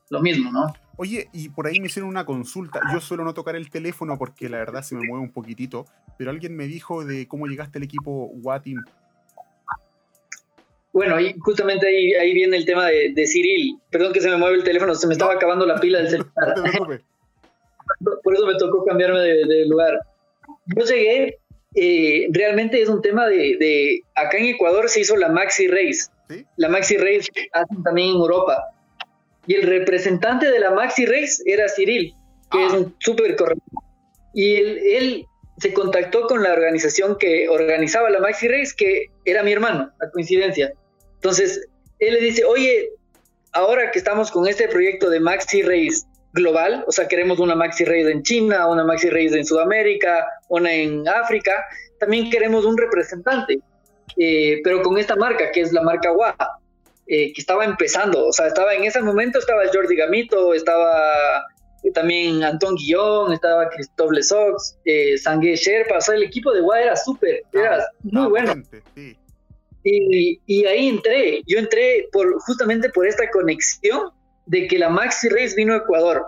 lo 0.10 0.20
mismo, 0.20 0.52
¿no? 0.52 0.74
Oye, 1.02 1.30
y 1.32 1.48
por 1.48 1.66
ahí 1.66 1.80
me 1.80 1.86
hicieron 1.86 2.10
una 2.10 2.26
consulta. 2.26 2.82
Yo 2.92 3.00
suelo 3.00 3.24
no 3.24 3.34
tocar 3.34 3.56
el 3.56 3.70
teléfono 3.70 4.18
porque 4.18 4.50
la 4.50 4.58
verdad 4.58 4.82
se 4.82 4.96
me 4.96 5.08
mueve 5.08 5.24
un 5.24 5.32
poquitito, 5.32 5.86
pero 6.18 6.30
alguien 6.30 6.58
me 6.58 6.68
dijo 6.68 7.06
de 7.06 7.26
cómo 7.26 7.48
llegaste 7.48 7.78
al 7.78 7.86
equipo 7.86 8.26
Watim. 8.44 8.84
Bueno, 10.92 11.18
y 11.18 11.40
justamente 11.40 11.88
ahí, 11.88 12.12
ahí 12.16 12.34
viene 12.34 12.58
el 12.58 12.66
tema 12.66 12.88
de, 12.88 13.14
de, 13.14 13.28
Cyril. 13.28 13.80
Perdón 13.90 14.12
que 14.12 14.20
se 14.20 14.30
me 14.30 14.36
mueve 14.36 14.58
el 14.58 14.66
teléfono, 14.66 14.94
se 14.94 15.08
me 15.08 15.14
estaba 15.14 15.36
acabando 15.36 15.66
la 15.66 15.80
pila 15.80 16.00
del 16.00 16.10
celular. 16.10 17.02
por 18.22 18.34
eso 18.34 18.46
me 18.46 18.56
tocó 18.56 18.84
cambiarme 18.84 19.22
de, 19.22 19.66
lugar. 19.68 20.02
Yo 20.66 20.84
llegué, 20.84 21.40
eh, 21.76 22.28
realmente 22.34 22.82
es 22.82 22.90
un 22.90 23.02
tema 23.02 23.26
de, 23.28 23.56
de, 23.58 24.04
Acá 24.16 24.38
en 24.38 24.48
Ecuador 24.48 24.90
se 24.90 25.00
hizo 25.00 25.16
la 25.16 25.30
Maxi 25.30 25.70
Race. 25.70 26.12
La 26.58 26.68
Maxi 26.68 26.98
Race 26.98 27.30
hacen 27.54 27.84
también 27.84 28.10
en 28.10 28.16
Europa 28.16 28.62
y 29.50 29.56
el 29.56 29.64
representante 29.64 30.52
de 30.52 30.60
la 30.60 30.70
Maxi 30.70 31.08
Race 31.08 31.42
era 31.44 31.66
Cyril, 31.76 32.14
que 32.52 32.68
es 32.68 32.72
un 32.72 32.96
súper 33.00 33.36
corredor. 33.36 33.64
Y 34.32 34.54
él, 34.54 35.26
se 35.58 35.74
contactó 35.74 36.28
con 36.28 36.44
la 36.44 36.54
organización 36.54 37.18
que 37.18 37.50
organizaba 37.50 38.12
la 38.12 38.20
Maxi 38.20 38.48
Race, 38.48 38.74
que 38.78 39.08
era 39.26 39.42
mi 39.42 39.52
hermano, 39.52 39.92
a 40.00 40.10
coincidencia. 40.12 40.72
Entonces, 41.16 41.68
él 41.98 42.14
le 42.14 42.22
dice, 42.22 42.46
oye, 42.46 42.92
ahora 43.52 43.90
que 43.90 43.98
estamos 43.98 44.30
con 44.30 44.48
este 44.48 44.68
proyecto 44.68 45.10
de 45.10 45.20
Maxi 45.20 45.64
Race 45.64 46.06
global, 46.34 46.86
o 46.88 46.92
sea, 46.92 47.08
queremos 47.08 47.40
una 47.40 47.56
Maxi 47.56 47.86
Race 47.86 48.12
en 48.12 48.22
China, 48.22 48.68
una 48.68 48.84
Maxi 48.84 49.10
Race 49.10 49.36
en 49.36 49.46
Sudamérica, 49.46 50.28
una 50.50 50.72
en 50.72 51.10
África, 51.10 51.66
también 52.00 52.30
queremos 52.30 52.66
un 52.66 52.78
representante, 52.78 53.60
eh, 54.16 54.62
pero 54.64 54.84
con 54.84 55.00
esta 55.00 55.16
marca, 55.16 55.50
que 55.52 55.62
es 55.62 55.74
la 55.74 55.82
marca 55.82 56.12
WA. 56.12 56.38
Eh, 57.12 57.34
que 57.34 57.42
estaba 57.42 57.66
empezando, 57.66 58.28
o 58.28 58.32
sea, 58.32 58.46
estaba 58.46 58.76
en 58.76 58.84
ese 58.84 59.02
momento 59.02 59.40
estaba 59.40 59.64
Jordi 59.74 59.96
Gamito, 59.96 60.54
estaba 60.54 61.44
también 61.96 62.44
Antón 62.44 62.76
Guillón, 62.76 63.34
estaba 63.34 63.68
Christophe 63.70 64.14
Lesox, 64.14 64.78
eh, 64.86 65.18
Sangue 65.18 65.56
Sherpa, 65.56 65.98
o 65.98 66.02
sea, 66.02 66.14
el 66.14 66.22
equipo 66.22 66.54
de 66.54 66.62
WA 66.62 66.82
era 66.82 66.96
súper, 66.96 67.42
era 67.52 67.84
muy 68.04 68.28
bueno. 68.28 68.62
Y, 69.84 70.40
y, 70.46 70.66
ahí 70.66 70.88
entré, 70.90 71.42
yo 71.48 71.58
entré 71.58 72.10
por, 72.12 72.40
justamente 72.42 72.90
por 72.90 73.08
esta 73.08 73.28
conexión 73.32 74.12
de 74.46 74.68
que 74.68 74.78
la 74.78 74.90
Maxi 74.90 75.30
Race 75.30 75.56
vino 75.56 75.74
a 75.74 75.78
Ecuador. 75.78 76.28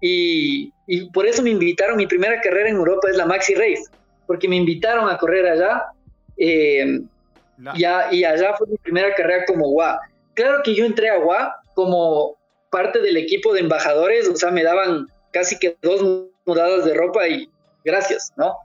Y, 0.00 0.72
y, 0.86 1.10
por 1.10 1.26
eso 1.26 1.42
me 1.42 1.50
invitaron, 1.50 1.98
mi 1.98 2.06
primera 2.06 2.40
carrera 2.40 2.70
en 2.70 2.76
Europa 2.76 3.10
es 3.10 3.18
la 3.18 3.26
Maxi 3.26 3.54
Race, 3.54 3.82
porque 4.26 4.48
me 4.48 4.56
invitaron 4.56 5.10
a 5.10 5.18
correr 5.18 5.46
allá. 5.46 5.82
Eh, 6.38 7.02
ya, 7.76 8.08
y 8.12 8.24
allá 8.24 8.54
fue 8.56 8.66
mi 8.68 8.76
primera 8.76 9.14
carrera 9.14 9.44
como 9.46 9.68
WA. 9.68 10.00
Claro 10.34 10.60
que 10.62 10.74
yo 10.74 10.84
entré 10.84 11.08
a 11.08 11.18
WA 11.18 11.56
como 11.74 12.36
parte 12.70 13.00
del 13.00 13.16
equipo 13.16 13.54
de 13.54 13.60
embajadores, 13.60 14.28
o 14.28 14.36
sea, 14.36 14.50
me 14.50 14.62
daban 14.62 15.06
casi 15.32 15.58
que 15.58 15.76
dos 15.82 16.28
mudadas 16.44 16.84
de 16.84 16.94
ropa 16.94 17.26
y 17.28 17.48
gracias, 17.84 18.32
¿no? 18.36 18.56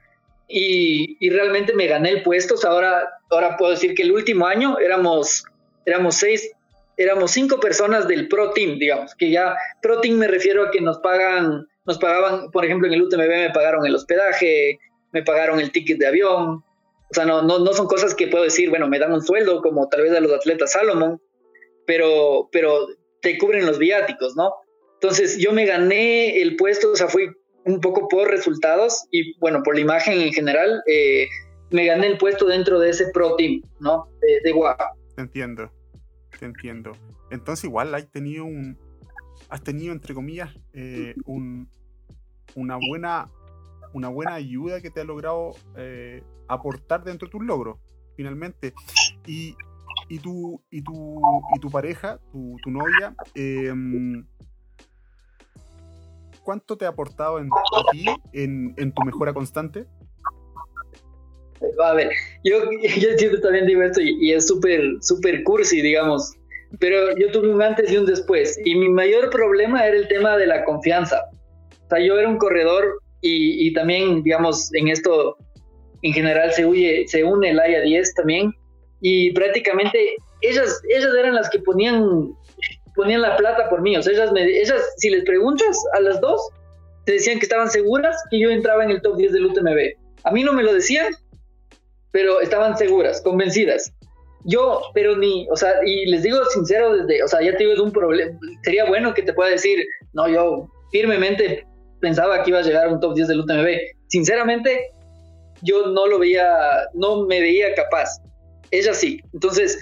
Y, 0.48 1.18
y 1.20 1.30
realmente 1.30 1.74
me 1.74 1.88
gané 1.88 2.10
el 2.10 2.24
puesto. 2.24 2.56
O 2.56 2.58
sea, 2.58 2.72
ahora, 2.72 3.10
ahora 3.30 3.58
puedo 3.58 3.72
decir 3.72 3.94
que 3.94 4.04
el 4.04 4.12
último 4.12 4.46
año 4.46 4.78
éramos, 4.80 5.46
éramos 5.86 6.16
seis, 6.16 6.52
éramos 6.98 7.32
cinco 7.32 7.60
personas 7.60 8.08
del 8.08 8.28
Pro 8.28 8.52
Team, 8.52 8.78
digamos, 8.78 9.16
que 9.16 9.32
ya 9.32 9.56
Pro 9.82 10.02
Team 10.02 10.18
me 10.18 10.28
refiero 10.28 10.66
a 10.66 10.72
que 10.72 10.82
nos 10.82 11.00
pagan, 11.00 11.68
nos 11.86 11.98
pagaban, 11.98 12.52
por 12.52 12.66
ejemplo, 12.66 12.88
en 12.88 12.94
el 12.94 13.02
UTMB 13.04 13.28
me 13.28 13.50
pagaron 13.52 13.86
el 13.86 13.96
hospedaje, 13.96 14.80
me 15.12 15.24
pagaron 15.24 15.60
el 15.60 15.72
ticket 15.72 15.98
de 15.98 16.08
avión, 16.08 16.64
o 17.12 17.14
sea, 17.14 17.26
no, 17.26 17.42
no, 17.42 17.60
no 17.60 17.74
son 17.74 17.88
cosas 17.88 18.16
que 18.16 18.28
puedo 18.28 18.46
decir, 18.46 18.70
bueno, 18.70 18.88
me 18.88 18.98
dan 18.98 19.12
un 19.12 19.22
sueldo 19.22 19.62
como 19.62 19.90
tal 19.90 20.04
vez 20.04 20.14
a 20.16 20.22
los 20.22 20.32
atletas 20.32 20.72
Salomon, 20.72 21.22
pero, 21.86 22.48
pero 22.54 22.88
te 23.22 23.38
cubren 23.38 23.66
los 23.66 23.78
viáticos, 23.78 24.36
¿no? 24.38 24.54
Entonces 24.94 25.38
yo 25.38 25.52
me 25.52 25.66
gané 25.66 26.42
el 26.42 26.56
puesto, 26.56 26.92
o 26.92 26.96
sea, 26.96 27.10
fui 27.10 27.30
un 27.66 27.82
poco 27.82 28.08
por 28.08 28.30
resultados 28.30 29.08
y 29.12 29.38
bueno, 29.40 29.62
por 29.62 29.76
la 29.76 29.82
imagen 29.82 30.22
en 30.22 30.32
general, 30.32 30.82
eh, 30.88 31.28
me 31.70 31.86
gané 31.86 32.08
el 32.08 32.18
puesto 32.18 32.46
dentro 32.46 32.80
de 32.80 32.92
ese 32.92 33.08
pro 33.14 33.36
team, 33.36 33.62
¿no? 33.82 34.08
De, 34.22 34.50
de 34.50 34.56
entiendo, 35.18 35.70
entiendo. 36.40 36.94
Entonces 37.30 37.66
igual 37.66 37.94
has 37.94 38.10
tenido 38.10 38.46
un, 38.46 38.78
has 39.50 39.62
tenido 39.62 39.92
entre 39.92 40.14
comillas, 40.14 40.50
eh, 40.74 41.14
un, 41.26 41.70
una 42.56 42.78
buena 42.78 43.30
una 43.94 44.10
buena 44.10 44.36
ayuda 44.36 44.82
que 44.82 44.90
te 44.90 45.02
ha 45.02 45.04
logrado 45.04 45.52
eh, 45.78 46.24
aportar 46.48 47.04
dentro 47.04 47.28
de 47.28 47.32
tus 47.32 47.44
logros, 47.44 47.78
finalmente. 48.16 48.74
Y, 49.26 49.56
y, 50.10 50.20
tu, 50.20 50.62
y, 50.70 50.82
tu, 50.82 51.22
y 51.56 51.60
tu 51.60 51.70
pareja, 51.70 52.20
tu, 52.32 52.58
novia, 52.70 53.16
em, 53.36 54.26
¿cuánto 56.44 56.78
te 56.78 56.86
ha 56.86 56.90
aportado 56.90 57.40
en, 57.40 57.50
ti 57.92 58.06
en, 58.34 58.74
en 58.78 58.92
tu 58.94 59.04
mejora 59.04 59.34
constante? 59.34 59.86
A 61.84 61.94
ver, 61.94 62.12
yo, 62.44 62.58
yo 63.00 63.18
siempre 63.18 63.40
también 63.40 63.68
digo 63.68 63.84
esto 63.84 64.02
y, 64.02 64.18
y 64.20 64.34
es 64.34 64.48
súper, 64.48 64.82
súper 65.02 65.44
cursi, 65.44 65.82
digamos, 65.82 66.36
pero 66.80 67.16
yo 67.18 67.32
tuve 67.32 67.54
un 67.54 67.62
antes 67.62 67.92
y 67.92 67.98
un 67.98 68.06
después 68.06 68.60
y 68.64 68.76
mi 68.76 68.90
mayor 68.90 69.30
problema 69.30 69.86
era 69.86 69.98
el 69.98 70.08
tema 70.08 70.38
de 70.38 70.48
la 70.48 70.64
confianza. 70.64 71.30
O 71.86 71.90
sea, 71.90 72.00
yo 72.06 72.18
era 72.18 72.30
un 72.30 72.38
corredor 72.38 73.02
y, 73.22 73.68
y 73.68 73.74
también, 73.74 74.24
digamos, 74.24 74.74
en 74.74 74.88
esto 74.90 75.38
en 76.02 76.14
general 76.14 76.52
se, 76.52 76.66
huye, 76.66 77.08
se 77.08 77.24
une 77.24 77.52
el 77.52 77.60
AYA 77.60 77.82
10 77.82 78.14
también 78.16 78.54
y 79.02 79.32
prácticamente 79.34 80.16
ellas, 80.42 80.82
ellas 80.90 81.12
eran 81.18 81.36
las 81.36 81.50
que 81.50 81.60
ponían, 81.60 82.34
ponían 82.96 83.22
la 83.22 83.36
plata 83.38 83.70
por 83.70 83.82
mí. 83.82 83.96
O 83.98 84.02
sea, 84.02 84.14
ellas, 84.14 84.32
me, 84.32 84.44
ellas, 84.44 84.82
si 84.98 85.10
les 85.10 85.24
preguntas 85.24 85.78
a 85.94 86.00
las 86.02 86.20
dos, 86.22 86.42
te 87.06 87.14
decían 87.14 87.40
que 87.40 87.46
estaban 87.46 87.70
seguras 87.70 88.16
que 88.30 88.40
yo 88.40 88.50
entraba 88.50 88.84
en 88.84 88.92
el 88.92 89.02
top 89.02 89.18
10 89.18 89.34
del 89.34 89.46
UTMB. 89.48 89.80
A 90.24 90.32
mí 90.32 90.44
no 90.44 90.54
me 90.54 90.64
lo 90.64 90.74
decían, 90.74 91.14
pero 92.12 92.42
estaban 92.42 92.78
seguras, 92.78 93.22
convencidas. 93.22 93.92
Yo, 94.44 94.82
pero 94.94 95.16
ni, 95.16 95.48
o 95.52 95.56
sea, 95.56 95.74
y 95.86 96.08
les 96.08 96.24
digo 96.24 96.44
sincero 96.46 96.96
desde, 96.96 97.24
o 97.24 97.28
sea, 97.28 97.42
ya 97.42 97.52
te 97.52 97.60
digo, 97.60 97.74
es 97.74 97.80
un 97.80 97.92
problema, 97.92 98.38
sería 98.64 98.86
bueno 98.86 99.14
que 99.14 99.22
te 99.22 99.34
pueda 99.34 99.52
decir, 99.52 99.86
no, 100.14 100.28
yo 100.28 100.68
firmemente 100.92 101.64
pensaba 102.02 102.44
que 102.44 102.50
iba 102.50 102.60
a 102.60 102.64
llegar 102.64 102.88
a 102.88 102.92
un 102.92 103.00
top 103.00 103.16
10 103.16 103.28
del 103.28 103.40
UTMB. 103.42 103.68
Sinceramente, 104.08 104.90
yo 105.62 105.88
no 105.88 106.08
lo 106.08 106.20
veía, 106.20 106.50
no 106.94 107.26
me 107.26 107.40
veía 107.40 107.74
capaz. 107.76 108.22
Ella 108.72 108.94
sí. 108.94 109.22
Entonces, 109.34 109.78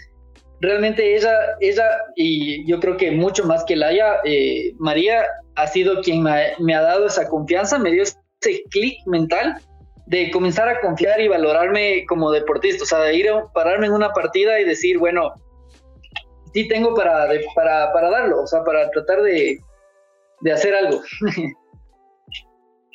realmente 0.62 1.16
ella, 1.16 1.34
ella, 1.60 1.86
y 2.16 2.70
yo 2.70 2.80
creo 2.80 2.98
que 2.98 3.12
mucho 3.12 3.46
más 3.46 3.64
que 3.64 3.76
Laia, 3.76 4.18
eh, 4.26 4.74
María 4.78 5.26
ha 5.56 5.68
sido 5.68 6.02
quien 6.02 6.24
me, 6.24 6.54
me 6.60 6.76
ha 6.76 6.82
dado 6.82 7.08
esa 7.08 7.28
confianza, 7.28 7.80
me 7.80 7.92
dio 7.92 8.04
ese 8.04 8.64
clic 8.70 8.98
mental 9.06 9.56
de 10.10 10.32
comenzar 10.32 10.68
a 10.68 10.80
confiar 10.82 11.22
y 11.22 11.28
valorarme 11.28 12.06
como 12.08 12.32
deportista, 12.32 12.84
o 12.84 12.88
sea, 12.88 13.00
de 13.00 13.16
ir 13.16 13.30
a 13.30 13.48
pararme 13.54 13.88
en 13.88 13.94
una 13.94 14.12
partida 14.12 14.60
y 14.60 14.66
decir, 14.66 14.98
bueno, 14.98 15.34
sí 16.54 16.68
tengo 16.68 16.96
para, 16.96 17.28
de, 17.28 17.46
para, 17.54 17.94
para, 17.94 18.10
darlo, 18.10 18.42
o 18.42 18.48
sea, 18.48 18.64
para 18.64 18.90
tratar 18.90 19.22
de, 19.22 19.60
de 20.42 20.52
hacer 20.52 20.74
algo. 20.74 21.02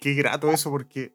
Qué 0.04 0.12
grato 0.12 0.50
eso, 0.50 0.70
porque 0.70 1.12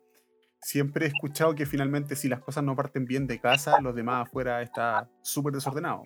siempre 0.63 1.05
he 1.05 1.09
escuchado 1.09 1.53
que 1.53 1.67
finalmente 1.67 2.15
si 2.15 2.27
las 2.27 2.39
cosas 2.39 2.63
no 2.63 2.75
parten 2.75 3.05
bien 3.05 3.27
de 3.27 3.39
casa, 3.39 3.79
los 3.81 3.93
demás 3.93 4.27
afuera 4.27 4.63
está 4.63 5.07
súper 5.21 5.53
desordenado. 5.53 6.01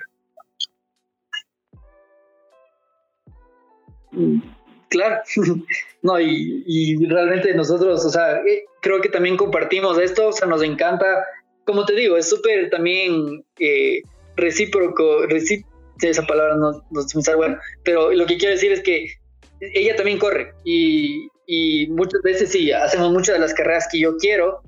Claro, 4.89 5.21
no, 6.01 6.19
y, 6.19 7.05
realmente 7.05 7.53
nosotros, 7.53 8.03
o 8.03 8.09
sea, 8.09 8.39
eh, 8.39 8.65
creo 8.81 8.99
que 8.99 9.07
también 9.07 9.37
compartimos 9.37 9.97
esto, 9.97 10.27
o 10.27 10.33
sea, 10.33 10.49
nos 10.49 10.61
encanta, 10.61 11.25
como 11.65 11.85
te 11.85 11.93
digo, 11.93 12.17
es 12.17 12.27
súper 12.27 12.69
también 12.69 13.45
eh, 13.59 14.01
recíproco, 14.35 15.25
recíproco, 15.27 15.73
esa 16.01 16.27
palabra 16.27 16.57
no, 16.57 16.83
no 16.91 17.37
bueno, 17.37 17.57
pero 17.85 18.11
lo 18.11 18.25
que 18.25 18.37
quiero 18.37 18.55
decir 18.55 18.73
es 18.73 18.83
que 18.83 19.07
ella 19.61 19.95
también 19.95 20.19
corre 20.19 20.53
y, 20.65 21.29
y 21.45 21.87
muchas 21.87 22.21
veces 22.21 22.51
sí, 22.51 22.71
hacemos 22.71 23.11
muchas 23.11 23.35
de 23.35 23.41
las 23.41 23.53
carreras 23.53 23.87
que 23.91 23.99
yo 23.99 24.17
quiero, 24.17 24.61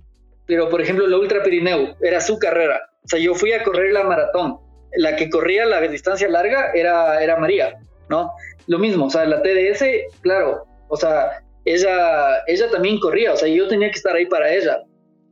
pero 0.46 0.70
por 0.70 0.82
ejemplo 0.82 1.08
la 1.08 1.18
Ultra 1.18 1.44
Pirineo 1.44 1.96
era 2.02 2.22
su 2.22 2.38
carrera, 2.38 2.80
o 3.04 3.08
sea, 3.08 3.20
yo 3.20 3.36
fui 3.36 3.54
a 3.54 3.64
correr 3.64 3.94
la 3.94 4.04
maratón, 4.04 4.58
la 4.98 5.16
que 5.16 5.30
corría 5.30 5.66
la 5.66 5.82
distancia 5.82 6.28
larga 6.28 6.72
era, 6.74 7.22
era 7.24 7.38
María, 7.38 7.78
¿no? 8.10 8.32
Lo 8.68 8.80
mismo, 8.80 9.06
o 9.06 9.10
sea, 9.10 9.26
la 9.26 9.42
TDS, 9.42 9.84
claro, 10.22 10.66
o 10.88 10.98
sea, 10.98 11.44
ella, 11.66 12.44
ella 12.48 12.70
también 12.70 13.00
corría, 13.00 13.34
o 13.34 13.38
sea, 13.38 13.48
yo 13.48 13.68
tenía 13.68 13.90
que 13.90 13.98
estar 13.98 14.16
ahí 14.16 14.28
para 14.28 14.54
ella. 14.54 14.84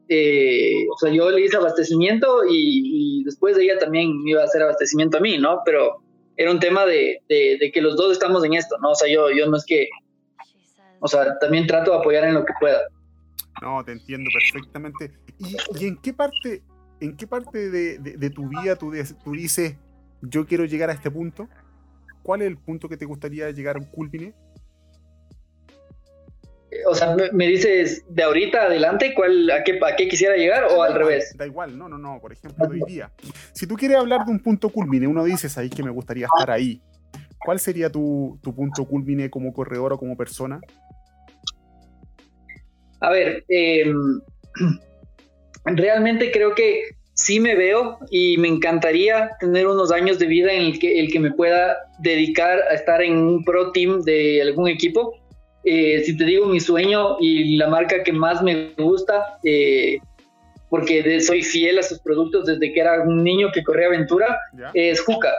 Eh, 0.09 0.85
o 0.93 0.97
sea, 0.97 1.11
yo 1.11 1.29
le 1.29 1.41
hice 1.41 1.55
abastecimiento 1.57 2.43
y, 2.49 3.19
y, 3.19 3.23
después 3.23 3.55
de 3.55 3.63
ella 3.63 3.79
también 3.79 4.21
me 4.21 4.31
iba 4.31 4.41
a 4.41 4.45
hacer 4.45 4.61
abastecimiento 4.61 5.17
a 5.17 5.21
mí, 5.21 5.37
¿no? 5.37 5.61
Pero 5.63 6.03
era 6.35 6.51
un 6.51 6.59
tema 6.59 6.85
de, 6.85 7.19
de, 7.29 7.57
de, 7.59 7.71
que 7.71 7.81
los 7.81 7.95
dos 7.95 8.11
estamos 8.11 8.43
en 8.43 8.53
esto, 8.53 8.75
¿no? 8.81 8.91
O 8.91 8.95
sea, 8.95 9.07
yo, 9.07 9.31
yo 9.31 9.47
no 9.47 9.55
es 9.55 9.65
que, 9.65 9.89
o 11.03 11.07
sea, 11.07 11.37
también 11.39 11.67
trato 11.67 11.91
de 11.91 11.97
apoyar 11.97 12.23
en 12.23 12.33
lo 12.33 12.45
que 12.45 12.53
pueda. 12.59 12.79
No, 13.61 13.83
te 13.83 13.91
entiendo 13.91 14.29
perfectamente. 14.33 15.11
¿Y, 15.37 15.55
y 15.79 15.87
en 15.87 15.97
qué 15.97 16.13
parte, 16.13 16.63
en 16.99 17.17
qué 17.17 17.27
parte 17.27 17.69
de, 17.69 17.99
de 17.99 18.29
tu 18.29 18.47
vida 18.47 18.75
tú, 18.75 18.93
tú 19.23 19.31
dices, 19.31 19.75
yo 20.21 20.45
quiero 20.45 20.65
llegar 20.65 20.89
a 20.89 20.93
este 20.93 21.11
punto? 21.11 21.49
¿Cuál 22.23 22.41
es 22.41 22.47
el 22.47 22.57
punto 22.57 22.87
que 22.87 22.97
te 22.97 23.05
gustaría 23.05 23.51
llegar 23.51 23.75
a 23.75 23.79
un 23.79 23.85
culmine? 23.85 24.33
o 26.87 26.95
sea, 26.95 27.15
me 27.31 27.47
dices 27.47 28.03
de 28.09 28.23
ahorita 28.23 28.63
adelante 28.63 29.13
cuál, 29.15 29.49
a, 29.51 29.63
qué, 29.63 29.79
a 29.85 29.95
qué 29.95 30.07
quisiera 30.07 30.35
llegar 30.35 30.63
o 30.65 30.67
da 30.67 30.85
al 30.85 30.91
igual, 30.91 30.93
revés. 30.93 31.35
Da 31.37 31.45
igual, 31.45 31.77
no, 31.77 31.87
no, 31.87 31.97
no. 31.97 32.19
Por 32.19 32.33
ejemplo, 32.33 32.67
hoy 32.67 32.81
día. 32.87 33.11
Si 33.53 33.67
tú 33.67 33.75
quieres 33.75 33.97
hablar 33.97 34.25
de 34.25 34.31
un 34.31 34.39
punto 34.39 34.69
culmine, 34.69 35.07
uno 35.07 35.23
dices 35.23 35.57
ahí 35.57 35.69
que 35.69 35.83
me 35.83 35.91
gustaría 35.91 36.25
estar 36.25 36.51
ahí. 36.51 36.81
¿Cuál 37.37 37.59
sería 37.59 37.89
tu, 37.89 38.39
tu 38.41 38.55
punto 38.55 38.85
culmine 38.85 39.29
como 39.29 39.53
corredor 39.53 39.93
o 39.93 39.97
como 39.97 40.15
persona? 40.15 40.61
A 43.03 43.11
ver, 43.11 43.43
eh, 43.49 43.85
realmente 45.65 46.31
creo 46.31 46.55
que 46.55 46.83
sí 47.13 47.39
me 47.39 47.55
veo 47.55 47.99
y 48.09 48.37
me 48.37 48.47
encantaría 48.47 49.31
tener 49.39 49.67
unos 49.67 49.91
años 49.91 50.17
de 50.19 50.25
vida 50.25 50.51
en 50.51 50.63
el 50.63 50.79
que, 50.79 50.99
el 50.99 51.11
que 51.11 51.19
me 51.19 51.31
pueda 51.31 51.77
dedicar 51.99 52.59
a 52.71 52.73
estar 52.73 53.01
en 53.01 53.17
un 53.17 53.43
pro 53.43 53.71
team 53.71 54.01
de 54.01 54.41
algún 54.41 54.67
equipo 54.67 55.13
eh, 55.63 56.03
si 56.03 56.17
te 56.17 56.25
digo 56.25 56.45
mi 56.45 56.59
sueño 56.59 57.17
y 57.21 57.55
la 57.55 57.67
marca 57.67 58.03
que 58.03 58.11
más 58.11 58.43
me 58.43 58.73
gusta, 58.77 59.37
eh, 59.43 59.97
porque 60.69 61.01
de, 61.01 61.21
soy 61.21 61.41
fiel 61.41 61.79
a 61.79 61.83
sus 61.83 61.99
productos 61.99 62.45
desde 62.45 62.73
que 62.73 62.79
era 62.79 63.01
un 63.01 63.23
niño 63.23 63.49
que 63.53 63.63
corría 63.63 63.87
aventura, 63.87 64.37
¿Ya? 64.57 64.71
es 64.73 64.99
Juca. 65.01 65.31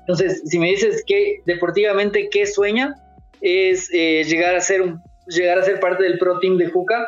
Entonces, 0.00 0.42
si 0.46 0.58
me 0.58 0.70
dices 0.70 1.04
que 1.06 1.42
deportivamente 1.46 2.28
qué 2.30 2.46
sueña, 2.46 2.94
es 3.40 3.88
eh, 3.92 4.24
llegar, 4.24 4.56
a 4.56 4.60
ser 4.60 4.82
un, 4.82 5.00
llegar 5.28 5.58
a 5.58 5.62
ser 5.62 5.80
parte 5.80 6.02
del 6.02 6.18
pro 6.18 6.38
team 6.38 6.56
de 6.56 6.68
Juca. 6.68 7.06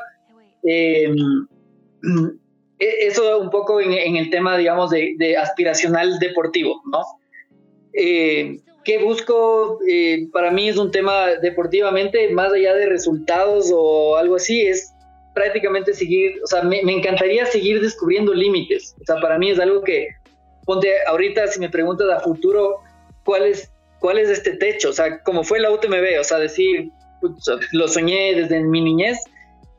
Em, 0.62 1.46
e, 2.78 3.06
eso 3.06 3.38
un 3.38 3.50
poco 3.50 3.80
en, 3.80 3.92
en, 3.92 4.16
el 4.16 4.30
tema, 4.30 4.56
digamos, 4.56 4.90
de, 4.90 5.14
de 5.18 5.36
aspiracional 5.36 6.18
deportivo, 6.18 6.82
¿no? 6.90 7.02
Eh, 7.92 8.58
¿Qué 8.84 8.98
busco? 8.98 9.78
Eh, 9.86 10.28
para 10.32 10.50
mí 10.50 10.68
es 10.68 10.78
un 10.78 10.90
tema 10.90 11.34
deportivamente, 11.42 12.30
más 12.30 12.52
allá 12.52 12.74
de 12.74 12.86
resultados 12.86 13.70
o 13.74 14.16
algo 14.16 14.36
así, 14.36 14.62
es 14.62 14.92
prácticamente 15.34 15.92
seguir, 15.92 16.40
o 16.42 16.46
sea, 16.46 16.62
me, 16.62 16.82
me, 16.82 16.92
encantaría 16.96 17.44
seguir 17.46 17.80
descubriendo 17.80 18.32
límites. 18.32 18.96
O 19.00 19.04
sea, 19.04 19.16
para 19.20 19.38
mí 19.38 19.50
es 19.50 19.60
algo 19.60 19.82
que, 19.82 20.08
ponte, 20.64 20.92
ahorita 21.06 21.46
si 21.48 21.60
me 21.60 21.68
preguntas 21.68 22.08
a 22.10 22.20
futuro, 22.20 22.80
¿cuál 23.24 23.44
es, 23.44 23.70
cuál 24.00 24.18
es 24.18 24.30
este 24.30 24.52
techo? 24.56 24.90
O 24.90 24.92
sea, 24.92 25.22
como 25.22 25.44
fue 25.44 25.60
la 25.60 25.70
UTMB, 25.70 26.18
o 26.18 26.24
sea, 26.24 26.38
decir, 26.38 26.90
lo 27.72 27.88
soñé 27.88 28.34
desde 28.34 28.60
mi 28.60 28.80
niñez. 28.80 29.18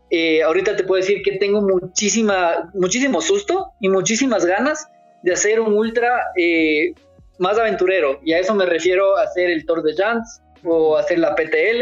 Eh, 0.09 0.43
ahorita 0.43 0.75
te 0.75 0.83
puedo 0.83 1.01
decir 1.01 1.21
que 1.23 1.37
tengo 1.37 1.61
muchísima, 1.61 2.69
muchísimo 2.73 3.21
susto 3.21 3.71
y 3.79 3.87
muchísimas 3.87 4.45
ganas 4.45 4.87
de 5.23 5.33
hacer 5.33 5.59
un 5.61 5.73
ultra 5.73 6.19
eh, 6.35 6.93
más 7.39 7.57
aventurero, 7.57 8.19
y 8.23 8.33
a 8.33 8.39
eso 8.39 8.53
me 8.53 8.65
refiero 8.65 9.17
a 9.17 9.23
hacer 9.23 9.49
el 9.49 9.65
Tour 9.65 9.81
de 9.83 9.95
Jans 9.95 10.41
o 10.63 10.97
hacer 10.97 11.17
la 11.19 11.35
PTL, 11.35 11.81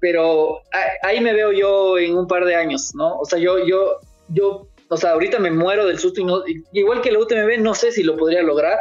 pero 0.00 0.60
ahí 1.02 1.20
me 1.20 1.34
veo 1.34 1.52
yo 1.52 1.98
en 1.98 2.16
un 2.16 2.26
par 2.26 2.44
de 2.44 2.54
años, 2.54 2.92
¿no? 2.94 3.18
O 3.18 3.24
sea, 3.24 3.38
yo, 3.38 3.64
yo, 3.66 3.98
yo, 4.28 4.68
o 4.88 4.96
sea, 4.96 5.10
ahorita 5.10 5.38
me 5.38 5.50
muero 5.50 5.86
del 5.86 5.98
susto 5.98 6.20
y 6.20 6.24
no, 6.24 6.42
igual 6.72 7.02
que 7.02 7.12
la 7.12 7.18
UTMB, 7.18 7.58
no 7.60 7.74
sé 7.74 7.92
si 7.92 8.02
lo 8.02 8.16
podría 8.16 8.42
lograr, 8.42 8.78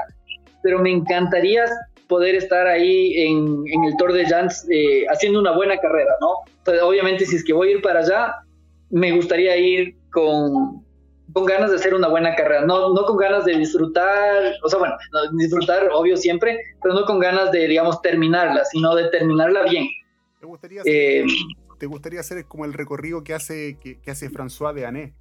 pero 0.63 0.80
me 0.80 0.91
encantaría 0.91 1.65
poder 2.11 2.35
estar 2.35 2.67
ahí 2.67 3.13
en, 3.21 3.63
en 3.65 3.85
el 3.85 3.95
Tour 3.95 4.11
de 4.11 4.25
Jans 4.25 4.67
eh, 4.69 5.05
haciendo 5.09 5.39
una 5.39 5.53
buena 5.55 5.77
carrera, 5.77 6.11
¿no? 6.19 6.39
Entonces, 6.57 6.83
obviamente, 6.83 7.25
si 7.25 7.38
es 7.38 7.43
que 7.45 7.53
voy 7.53 7.69
a 7.69 7.71
ir 7.71 7.81
para 7.81 8.01
allá, 8.01 8.35
me 8.89 9.13
gustaría 9.13 9.55
ir 9.55 9.95
con, 10.11 10.85
con 11.31 11.45
ganas 11.45 11.69
de 11.69 11.77
hacer 11.77 11.93
una 11.93 12.09
buena 12.09 12.35
carrera, 12.35 12.65
no, 12.65 12.93
no 12.93 13.05
con 13.05 13.15
ganas 13.15 13.45
de 13.45 13.57
disfrutar, 13.57 14.55
o 14.61 14.67
sea, 14.67 14.79
bueno, 14.79 14.93
disfrutar, 15.38 15.89
obvio, 15.93 16.17
siempre, 16.17 16.59
pero 16.83 16.95
no 16.95 17.05
con 17.05 17.19
ganas 17.19 17.49
de, 17.53 17.65
digamos, 17.65 18.01
terminarla, 18.01 18.65
sino 18.65 18.93
de 18.93 19.07
terminarla 19.07 19.63
bien. 19.63 19.88
¿Te 20.41 20.45
gustaría 20.45 20.81
hacer, 20.81 20.93
eh, 20.93 21.25
¿te 21.79 21.85
gustaría 21.85 22.19
hacer 22.19 22.43
como 22.45 22.65
el 22.65 22.73
recorrido 22.73 23.23
que 23.23 23.33
hace, 23.33 23.77
que, 23.81 24.01
que 24.01 24.11
hace 24.11 24.29
François 24.29 24.73
de 24.73 24.85
Ané? 24.85 25.13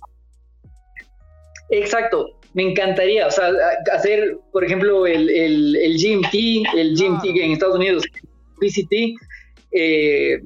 Exacto, 1.70 2.36
me 2.54 2.70
encantaría, 2.70 3.26
o 3.26 3.30
sea, 3.30 3.50
hacer, 3.92 4.38
por 4.52 4.64
ejemplo, 4.64 5.06
el, 5.06 5.30
el, 5.30 5.76
el 5.76 5.96
GMT, 5.96 6.34
el 6.76 6.96
GMT 6.96 7.24
ah. 7.24 7.44
en 7.44 7.52
Estados 7.52 7.76
Unidos, 7.76 8.04
PCT, 8.58 9.16
eh, 9.72 10.40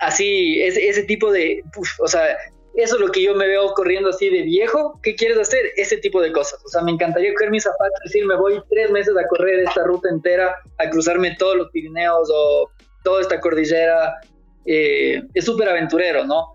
así, 0.00 0.60
ese, 0.62 0.88
ese 0.88 1.02
tipo 1.04 1.30
de, 1.30 1.62
uf, 1.76 2.00
o 2.00 2.08
sea, 2.08 2.36
eso 2.76 2.96
es 2.96 3.00
lo 3.00 3.08
que 3.12 3.22
yo 3.22 3.34
me 3.34 3.46
veo 3.46 3.72
corriendo 3.74 4.10
así 4.10 4.28
de 4.30 4.42
viejo. 4.42 4.98
¿Qué 5.00 5.14
quieres 5.14 5.38
hacer? 5.38 5.60
Ese 5.76 5.96
tipo 5.98 6.20
de 6.20 6.32
cosas. 6.32 6.60
O 6.64 6.68
sea, 6.68 6.82
me 6.82 6.90
encantaría 6.90 7.32
coger 7.34 7.52
mis 7.52 7.62
zapatos 7.62 8.00
y 8.02 8.08
decir, 8.08 8.26
me 8.26 8.34
voy 8.34 8.60
tres 8.68 8.90
meses 8.90 9.14
a 9.16 9.28
correr 9.28 9.60
esta 9.60 9.84
ruta 9.84 10.08
entera, 10.08 10.56
a 10.78 10.90
cruzarme 10.90 11.36
todos 11.38 11.56
los 11.56 11.70
Pirineos 11.70 12.28
o 12.34 12.68
toda 13.04 13.20
esta 13.20 13.40
cordillera. 13.40 14.16
Eh, 14.66 15.22
es 15.34 15.44
súper 15.44 15.68
aventurero, 15.68 16.24
¿no? 16.24 16.48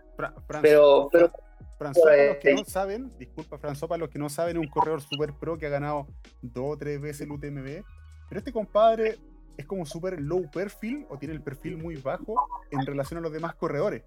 pero, 0.61 1.07
pero 1.09 1.31
François, 1.79 2.03
para 2.03 2.27
los 2.27 2.37
que 2.37 2.53
no 2.53 2.65
saben, 2.65 3.11
disculpa 3.17 3.57
François, 3.57 3.87
para 3.87 3.99
los 3.99 4.09
que 4.09 4.19
no 4.19 4.29
saben, 4.29 4.57
es 4.57 4.61
un 4.61 4.69
corredor 4.69 5.01
super 5.01 5.33
pro 5.33 5.57
que 5.57 5.65
ha 5.65 5.69
ganado 5.69 6.07
dos 6.41 6.75
o 6.75 6.77
tres 6.77 6.99
veces 6.99 7.21
el 7.21 7.31
UTMB. 7.31 7.83
Pero 8.27 8.39
este 8.39 8.51
compadre 8.51 9.17
es 9.57 9.65
como 9.65 9.85
súper 9.85 10.21
low 10.21 10.49
perfil 10.51 11.05
o 11.09 11.17
tiene 11.17 11.33
el 11.33 11.41
perfil 11.41 11.77
muy 11.77 11.95
bajo 11.95 12.35
en 12.69 12.85
relación 12.85 13.17
a 13.17 13.21
los 13.21 13.31
demás 13.31 13.55
corredores. 13.55 14.03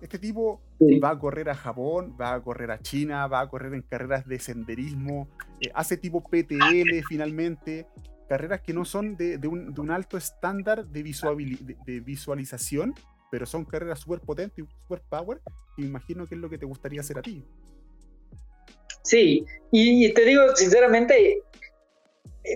Este 0.00 0.18
tipo 0.18 0.60
va 1.02 1.10
a 1.10 1.18
correr 1.18 1.50
a 1.50 1.54
Japón, 1.54 2.16
va 2.20 2.34
a 2.34 2.40
correr 2.40 2.70
a 2.70 2.78
China, 2.78 3.26
va 3.26 3.40
a 3.40 3.48
correr 3.48 3.74
en 3.74 3.82
carreras 3.82 4.26
de 4.26 4.38
senderismo, 4.38 5.28
eh, 5.60 5.70
hace 5.74 5.96
tipo 5.96 6.22
PTL 6.22 7.02
finalmente, 7.08 7.86
carreras 8.28 8.60
que 8.60 8.72
no 8.72 8.84
son 8.84 9.16
de, 9.16 9.38
un, 9.48 9.90
alto 9.90 10.16
estándar 10.16 10.86
de, 10.86 11.02
de, 11.02 12.00
visualización, 12.00 12.94
pero 13.30 13.46
son 13.46 13.64
carreras 13.64 14.00
súper 14.00 14.20
potentes 14.20 14.58
y 14.58 14.82
súper 14.82 15.02
power, 15.08 15.38
imagino 15.76 16.26
que 16.26 16.34
es 16.34 16.40
lo 16.40 16.48
que 16.48 16.58
te 16.58 16.66
gustaría 16.66 17.00
hacer 17.00 17.18
a 17.18 17.22
ti. 17.22 17.44
Sí, 19.02 19.44
y 19.70 20.12
te 20.12 20.24
digo 20.24 20.54
sinceramente, 20.54 21.42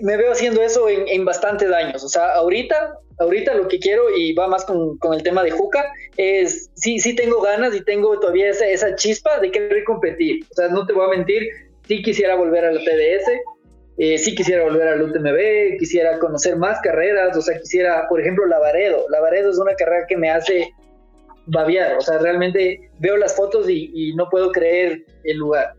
me 0.01 0.17
veo 0.17 0.31
haciendo 0.31 0.61
eso 0.61 0.89
en, 0.89 1.07
en, 1.07 1.25
bastantes 1.25 1.71
años. 1.71 2.03
O 2.03 2.09
sea, 2.09 2.33
ahorita, 2.33 2.97
ahorita 3.19 3.53
lo 3.53 3.67
que 3.67 3.79
quiero, 3.79 4.15
y 4.15 4.33
va 4.33 4.47
más 4.47 4.65
con, 4.65 4.97
con, 4.97 5.13
el 5.13 5.23
tema 5.23 5.43
de 5.43 5.51
Juca, 5.51 5.91
es 6.17 6.69
sí, 6.73 6.99
sí 6.99 7.15
tengo 7.15 7.41
ganas 7.41 7.75
y 7.75 7.83
tengo 7.83 8.19
todavía 8.19 8.49
esa, 8.49 8.67
esa 8.67 8.95
chispa 8.95 9.39
de 9.39 9.51
querer 9.51 9.83
competir. 9.83 10.45
O 10.51 10.53
sea, 10.55 10.69
no 10.69 10.85
te 10.85 10.93
voy 10.93 11.05
a 11.05 11.17
mentir, 11.17 11.47
sí 11.87 12.01
quisiera 12.01 12.35
volver 12.35 12.65
a 12.65 12.71
la 12.71 12.79
TDS, 12.81 13.29
eh, 13.97 14.17
sí 14.17 14.33
quisiera 14.35 14.63
volver 14.63 14.87
al 14.87 15.01
UTMB, 15.01 15.77
quisiera 15.77 16.17
conocer 16.19 16.55
más 16.55 16.79
carreras, 16.81 17.37
o 17.37 17.41
sea, 17.41 17.59
quisiera, 17.59 18.07
por 18.09 18.19
ejemplo, 18.19 18.45
Lavaredo. 18.45 19.05
Lavaredo 19.09 19.51
es 19.51 19.57
una 19.59 19.75
carrera 19.75 20.05
que 20.07 20.17
me 20.17 20.29
hace 20.29 20.73
babiar, 21.45 21.97
o 21.97 22.01
sea, 22.01 22.17
realmente 22.17 22.89
veo 22.99 23.17
las 23.17 23.35
fotos 23.35 23.69
y, 23.69 23.91
y 23.93 24.15
no 24.15 24.29
puedo 24.29 24.51
creer 24.51 25.05
el 25.23 25.37
lugar. 25.37 25.73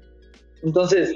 Entonces, 0.63 1.15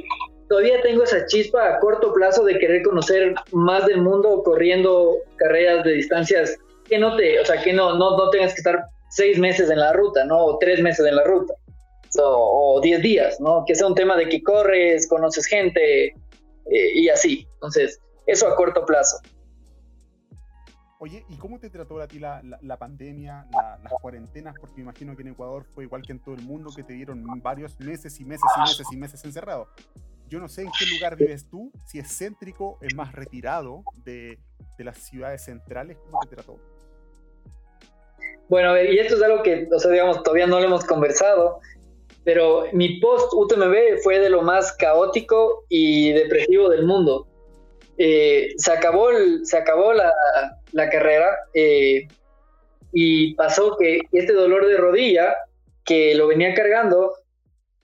todavía 0.48 0.80
tengo 0.82 1.04
esa 1.04 1.26
chispa 1.26 1.68
a 1.68 1.78
corto 1.78 2.12
plazo 2.12 2.44
de 2.44 2.58
querer 2.58 2.82
conocer 2.82 3.34
más 3.52 3.86
del 3.86 4.00
mundo 4.00 4.42
corriendo 4.42 5.18
carreras 5.36 5.84
de 5.84 5.92
distancias 5.92 6.56
que 6.88 6.98
no 6.98 7.16
te, 7.16 7.38
o 7.38 7.44
sea, 7.44 7.62
que 7.62 7.72
no, 7.72 7.96
no, 7.96 8.16
no 8.16 8.30
tengas 8.30 8.54
que 8.54 8.58
estar 8.58 8.82
seis 9.10 9.38
meses 9.38 9.70
en 9.70 9.78
la 9.78 9.92
ruta, 9.92 10.24
¿no? 10.24 10.38
O 10.38 10.58
tres 10.58 10.80
meses 10.80 11.06
en 11.06 11.16
la 11.16 11.24
ruta. 11.24 11.54
o 12.20 12.80
diez 12.82 13.00
días, 13.02 13.40
¿no? 13.40 13.64
Que 13.66 13.74
sea 13.74 13.86
un 13.86 13.94
tema 13.94 14.16
de 14.16 14.28
que 14.28 14.42
corres, 14.42 15.06
conoces 15.06 15.46
gente 15.46 16.14
eh, 16.70 16.90
y 16.94 17.08
así. 17.08 17.48
Entonces, 17.54 18.00
eso 18.26 18.48
a 18.48 18.56
corto 18.56 18.84
plazo. 18.84 19.18
Oye, 21.00 21.24
¿y 21.28 21.36
cómo 21.36 21.60
te 21.60 21.70
trató 21.70 22.00
a 22.00 22.08
ti 22.08 22.18
la, 22.18 22.42
la, 22.60 22.76
pandemia, 22.76 23.46
las 23.52 23.92
cuarentenas? 24.02 24.54
Porque 24.60 24.76
me 24.78 24.82
imagino 24.82 25.14
que 25.14 25.22
en 25.22 25.28
Ecuador 25.28 25.64
fue 25.72 25.84
igual 25.84 26.02
que 26.02 26.10
en 26.10 26.18
todo 26.18 26.34
el 26.34 26.42
mundo, 26.42 26.70
que 26.74 26.82
te 26.82 26.92
dieron 26.92 27.24
varios 27.40 27.78
meses 27.78 28.18
y 28.18 28.24
meses 28.24 28.50
y 28.56 28.60
meses 28.60 28.86
y 28.90 28.96
meses 28.96 29.24
encerrado. 29.24 29.68
Yo 30.28 30.40
no 30.40 30.48
sé 30.48 30.62
en 30.62 30.70
qué 30.76 30.86
lugar 30.86 31.16
vives 31.16 31.48
tú, 31.48 31.70
si 31.86 32.00
es 32.00 32.08
céntrico, 32.18 32.78
es 32.82 32.94
más 32.96 33.12
retirado 33.12 33.84
de, 34.04 34.38
de 34.76 34.84
las 34.84 34.98
ciudades 34.98 35.44
centrales, 35.44 35.96
¿cómo 35.98 36.18
te 36.28 36.34
trató? 36.34 36.58
Bueno, 38.48 38.76
y 38.80 38.98
esto 38.98 39.16
es 39.16 39.22
algo 39.22 39.42
que, 39.42 39.68
o 39.70 39.78
sea, 39.78 39.90
digamos, 39.90 40.22
todavía 40.22 40.46
no 40.46 40.58
lo 40.58 40.66
hemos 40.66 40.84
conversado, 40.84 41.60
pero 42.28 42.66
mi 42.72 43.00
post 43.00 43.32
UTMB 43.32 44.02
fue 44.02 44.18
de 44.18 44.28
lo 44.28 44.42
más 44.42 44.76
caótico 44.76 45.64
y 45.70 46.12
depresivo 46.12 46.68
del 46.68 46.84
mundo. 46.84 47.26
Eh, 47.96 48.52
se 48.58 48.70
acabó, 48.70 49.08
el, 49.08 49.46
se 49.46 49.56
acabó 49.56 49.94
la, 49.94 50.12
la 50.72 50.90
carrera 50.90 51.34
eh, 51.54 52.06
y 52.92 53.32
pasó 53.34 53.78
que 53.78 54.00
este 54.12 54.34
dolor 54.34 54.66
de 54.66 54.76
rodilla 54.76 55.36
que 55.86 56.14
lo 56.16 56.26
venía 56.26 56.52
cargando 56.52 57.14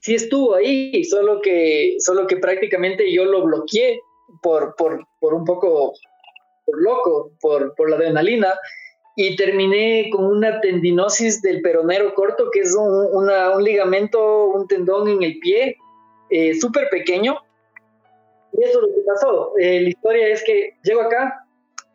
sí 0.00 0.16
estuvo 0.16 0.56
ahí, 0.56 1.02
solo 1.04 1.40
que, 1.40 1.96
solo 2.00 2.26
que 2.26 2.36
prácticamente 2.36 3.10
yo 3.10 3.24
lo 3.24 3.44
bloqueé 3.44 3.98
por, 4.42 4.76
por, 4.76 5.06
por 5.20 5.32
un 5.32 5.46
poco 5.46 5.94
por 6.66 6.82
loco, 6.82 7.30
por, 7.40 7.74
por 7.76 7.88
la 7.88 7.96
adrenalina, 7.96 8.52
y 9.16 9.36
terminé 9.36 10.10
con 10.10 10.24
una 10.24 10.60
tendinosis 10.60 11.40
del 11.40 11.62
peronero 11.62 12.14
corto, 12.14 12.50
que 12.52 12.60
es 12.60 12.74
un, 12.74 13.08
una, 13.12 13.50
un 13.50 13.62
ligamento, 13.62 14.46
un 14.46 14.66
tendón 14.66 15.08
en 15.08 15.22
el 15.22 15.38
pie, 15.38 15.76
eh, 16.30 16.54
súper 16.54 16.88
pequeño. 16.90 17.38
Y 18.52 18.64
eso 18.64 18.80
es 18.80 18.88
lo 18.88 18.88
que 18.88 19.00
pasó. 19.06 19.52
Eh, 19.58 19.80
la 19.82 19.88
historia 19.88 20.28
es 20.28 20.42
que 20.44 20.74
llego 20.82 21.02
acá, 21.02 21.46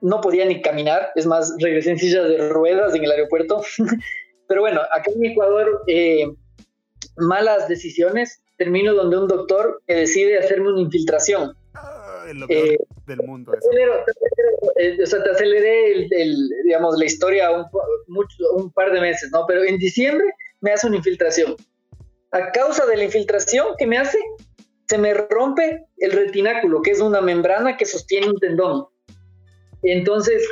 no 0.02 0.22
podía 0.22 0.46
ni 0.46 0.62
caminar, 0.62 1.12
es 1.16 1.26
más, 1.26 1.54
regresé 1.60 1.92
en 1.92 2.00
sillas 2.00 2.28
de 2.28 2.50
ruedas 2.50 2.96
en 2.96 3.04
el 3.04 3.12
aeropuerto. 3.12 3.62
Pero 4.48 4.62
bueno, 4.62 4.82
acá 4.92 5.12
en 5.14 5.26
Ecuador 5.26 5.84
eh, 5.88 6.34
malas 7.18 7.68
decisiones, 7.68 8.42
termino 8.58 8.94
donde 8.94 9.18
un 9.18 9.28
doctor 9.28 9.82
que 9.88 9.96
decide 9.96 10.38
hacerme 10.38 10.72
una 10.72 10.82
infiltración. 10.82 11.56
Lo 12.34 12.48
peor 12.48 12.68
eh, 12.68 12.78
del 13.08 13.20
mundo. 13.24 13.54
Eh, 14.76 14.98
o 15.02 15.06
sea, 15.06 15.24
te 15.24 15.32
aceleré 15.32 15.94
el, 16.10 16.50
digamos, 16.64 16.98
la 16.98 17.06
historia 17.06 17.52
un, 17.52 17.66
un 18.56 18.72
par 18.72 18.92
de 18.92 19.02
meses, 19.02 19.30
¿no? 19.32 19.46
Pero 19.48 19.64
en 19.64 19.78
diciembre 19.78 20.26
me 20.62 20.72
hace 20.72 20.88
una 20.88 20.98
infiltración. 20.98 21.56
A 22.32 22.52
causa 22.52 22.86
de 22.86 22.98
la 22.98 23.04
infiltración 23.06 23.68
que 23.78 23.88
me 23.88 23.98
hace, 23.98 24.20
se 24.88 24.98
me 24.98 25.14
rompe 25.14 25.86
el 25.98 26.12
retináculo, 26.12 26.82
que 26.82 26.92
es 26.92 27.00
una 27.00 27.22
membrana 27.22 27.78
que 27.78 27.86
sostiene 27.86 28.28
un 28.28 28.40
tendón. 28.40 28.88
Entonces, 29.84 30.48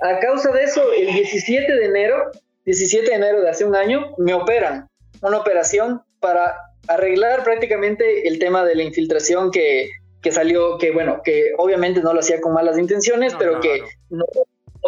a 0.00 0.18
causa 0.20 0.52
de 0.52 0.62
eso, 0.62 0.92
el 0.92 1.12
17 1.12 1.72
de 1.72 1.84
enero, 1.84 2.30
17 2.64 3.08
de 3.08 3.14
enero 3.14 3.40
de 3.42 3.50
hace 3.50 3.64
un 3.64 3.74
año, 3.74 4.14
me 4.18 4.34
operan 4.34 4.88
una 5.22 5.38
operación 5.38 6.02
para 6.20 6.56
arreglar 6.88 7.44
prácticamente 7.44 8.28
el 8.28 8.38
tema 8.38 8.64
de 8.64 8.74
la 8.74 8.82
infiltración 8.82 9.50
que, 9.50 9.88
que 10.24 10.32
salió, 10.32 10.78
que 10.78 10.90
bueno, 10.90 11.20
que 11.22 11.52
obviamente 11.58 12.00
no 12.00 12.14
lo 12.14 12.20
hacía 12.20 12.40
con 12.40 12.54
malas 12.54 12.78
intenciones, 12.78 13.34
pero 13.38 13.60
que 13.60 13.82
no, 14.08 14.24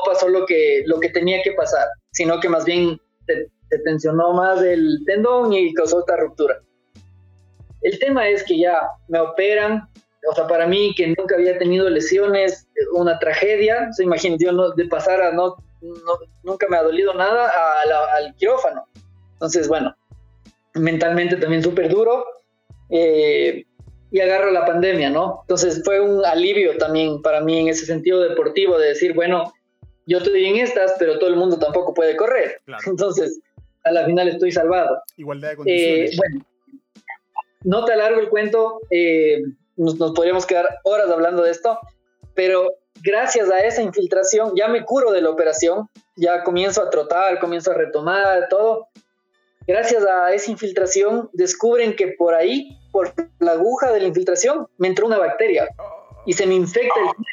pasó 0.07 0.29
lo 0.29 0.47
que, 0.47 0.83
lo 0.87 0.99
que 0.99 1.11
tenía 1.11 1.43
que 1.45 1.53
pasar, 1.53 1.87
sino 2.11 2.41
que 2.41 2.49
más 2.49 2.65
bien 2.65 2.99
se, 3.27 3.79
tensionó 3.85 4.33
más 4.33 4.63
el 4.63 5.03
tendón 5.05 5.53
y 5.53 5.75
causó 5.75 6.01
esta 6.01 6.17
ruptura. 6.17 6.63
El 7.83 7.99
tema 7.99 8.27
es 8.27 8.45
que 8.45 8.59
ya 8.59 8.79
me 9.09 9.21
operan, 9.21 9.87
o 10.27 10.35
sea, 10.35 10.47
para 10.47 10.67
mí 10.67 10.95
que 10.97 11.09
nunca 11.09 11.35
había 11.35 11.59
tenido 11.59 11.91
lesiones, 11.91 12.67
una 12.95 13.19
tragedia, 13.19 13.93
se 13.93 14.05
imagínate, 14.05 14.47
yo 14.47 14.53
no, 14.53 14.71
de 14.71 14.87
pasar 14.87 15.21
a 15.21 15.33
no, 15.33 15.57
nunca 16.45 16.67
me 16.71 16.79
ha 16.79 16.83
dolido 16.83 17.13
nada 17.13 17.53
al 18.17 18.35
quirófano. 18.37 18.87
Entonces, 19.33 19.69
bueno, 19.69 19.95
mentalmente 20.73 21.37
también 21.37 21.63
súper 21.63 21.91
duro. 21.91 22.25
Eh, 22.89 23.67
y 24.17 24.21
agarro 24.23 24.51
la 24.51 24.65
pandemia, 24.65 25.11
¿no? 25.11 25.41
Entonces 25.43 25.83
fue 25.85 26.01
un 26.01 26.25
alivio 26.25 26.79
también 26.79 27.21
para 27.21 27.43
mí 27.43 27.59
en 27.59 27.69
ese 27.69 27.85
sentido 27.85 28.19
deportivo 28.23 28.79
de 28.79 28.89
decir, 28.89 29.13
bueno, 29.13 29.53
yo 30.07 30.17
estoy 30.17 30.47
en 30.47 30.57
estas, 30.57 30.95
pero 30.99 31.19
todo 31.19 31.29
el 31.29 31.37
mundo 31.37 31.59
tampoco 31.59 31.93
puede 31.93 32.17
correr. 32.17 32.63
Entonces, 32.87 33.39
a 33.85 33.91
la 33.91 34.07
final 34.07 34.29
estoy 34.29 34.53
salvado. 34.53 35.03
Igualdad 35.19 35.51
de 35.51 35.57
condiciones. 35.57 36.13
Eh, 36.13 36.17
bueno, 36.17 36.47
no 37.65 37.85
te 37.85 37.93
alargo 37.93 38.19
el 38.21 38.31
cuento, 38.31 38.81
eh, 38.89 39.43
nos, 39.77 39.99
nos, 39.99 40.13
podríamos 40.13 40.47
quedar 40.47 40.79
horas 40.85 41.11
hablando 41.11 41.43
de 41.43 41.51
esto, 41.51 41.79
pero 42.35 42.73
gracias 43.03 43.51
a 43.51 43.59
esa 43.59 43.83
infiltración 43.83 44.53
ya 44.57 44.69
me 44.69 44.83
curo 44.87 45.13
de 45.13 45.21
la 45.21 45.29
operación, 45.29 45.91
ya 46.17 46.43
comienzo 46.43 46.81
a 46.81 46.89
trotar, 46.89 47.39
comienzo 47.39 47.73
a 47.73 47.75
retomar 47.75 48.49
todo, 48.49 48.89
gracias 49.67 50.05
a 50.05 50.33
esa 50.33 50.51
infiltración, 50.51 51.31
descubren 51.33 51.95
que 51.95 52.09
por 52.09 52.35
ahí, 52.35 52.79
por 52.93 53.13
la 53.41 53.53
aguja 53.53 53.93
de 53.93 54.01
la 54.01 54.07
infiltración, 54.07 54.67
me 54.79 54.89
entró 54.89 55.07
una 55.07 55.19
bacteria 55.19 55.69
y 56.25 56.33
se 56.33 56.47
me 56.47 56.55
infecta 56.55 57.01
el 57.01 57.25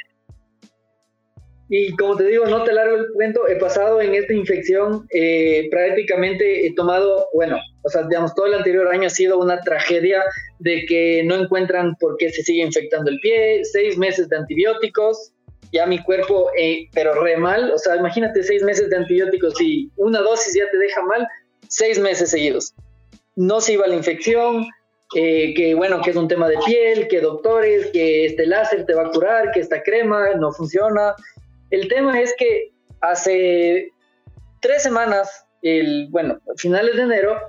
y 1.76 1.95
como 1.95 2.15
te 2.15 2.26
digo, 2.26 2.45
no 2.45 2.64
te 2.64 2.72
largo 2.72 2.97
el 2.97 3.07
cuento, 3.14 3.47
he 3.47 3.55
pasado 3.55 3.99
en 3.99 4.14
esta 4.14 4.31
infección, 4.31 5.07
eh, 5.11 5.68
prácticamente 5.72 6.68
he 6.68 6.76
tomado, 6.76 7.27
bueno, 7.34 7.57
o 7.81 7.89
sea, 7.89 8.03
digamos, 8.03 8.35
todo 8.35 8.45
el 8.45 8.53
anterior 8.53 8.88
año 8.89 9.07
ha 9.07 9.10
sido 9.10 9.39
una 9.39 9.60
tragedia 9.60 10.23
de 10.60 10.85
que 10.85 11.23
no 11.26 11.35
encuentran 11.35 11.95
por 11.95 12.18
qué 12.18 12.30
se 12.30 12.43
sigue 12.43 12.61
infectando 12.61 13.10
el 13.10 13.19
pie, 13.22 13.61
seis 13.64 13.97
meses 13.97 14.30
de 14.30 14.38
antibióticos, 14.38 15.34
ya 15.72 15.88
mi 15.88 15.97
cuerpo, 16.03 16.51
eh, 16.55 16.89
pero 16.93 17.15
re 17.15 17.38
mal, 17.38 17.72
o 17.72 17.80
sea, 17.80 17.95
imagínate 17.95 18.43
seis 18.43 18.61
meses 18.61 18.91
de 18.91 18.97
antibióticos 18.97 19.60
y 19.60 19.89
una 19.95 20.19
dosis 20.19 20.53
ya 20.55 20.69
te 20.69 20.77
deja 20.77 21.01
mal, 21.01 21.27
seis 21.73 21.99
meses 21.99 22.29
seguidos. 22.29 22.73
No 23.35 23.61
se 23.61 23.73
iba 23.73 23.87
la 23.87 23.95
infección, 23.95 24.67
eh, 25.15 25.53
que 25.55 25.73
bueno, 25.73 26.01
que 26.01 26.11
es 26.11 26.15
un 26.15 26.27
tema 26.27 26.47
de 26.47 26.57
piel, 26.65 27.07
que 27.07 27.19
doctores, 27.19 27.87
que 27.91 28.25
este 28.25 28.45
láser 28.45 28.85
te 28.85 28.93
va 28.93 29.07
a 29.07 29.11
curar, 29.11 29.51
que 29.51 29.59
esta 29.59 29.81
crema 29.81 30.35
no 30.35 30.51
funciona. 30.51 31.15
El 31.71 31.87
tema 31.87 32.21
es 32.21 32.35
que 32.37 32.71
hace 33.01 33.91
tres 34.61 34.83
semanas, 34.83 35.45
el, 35.63 36.07
bueno, 36.11 36.39
finales 36.57 36.95
de 36.95 37.03
enero, 37.03 37.39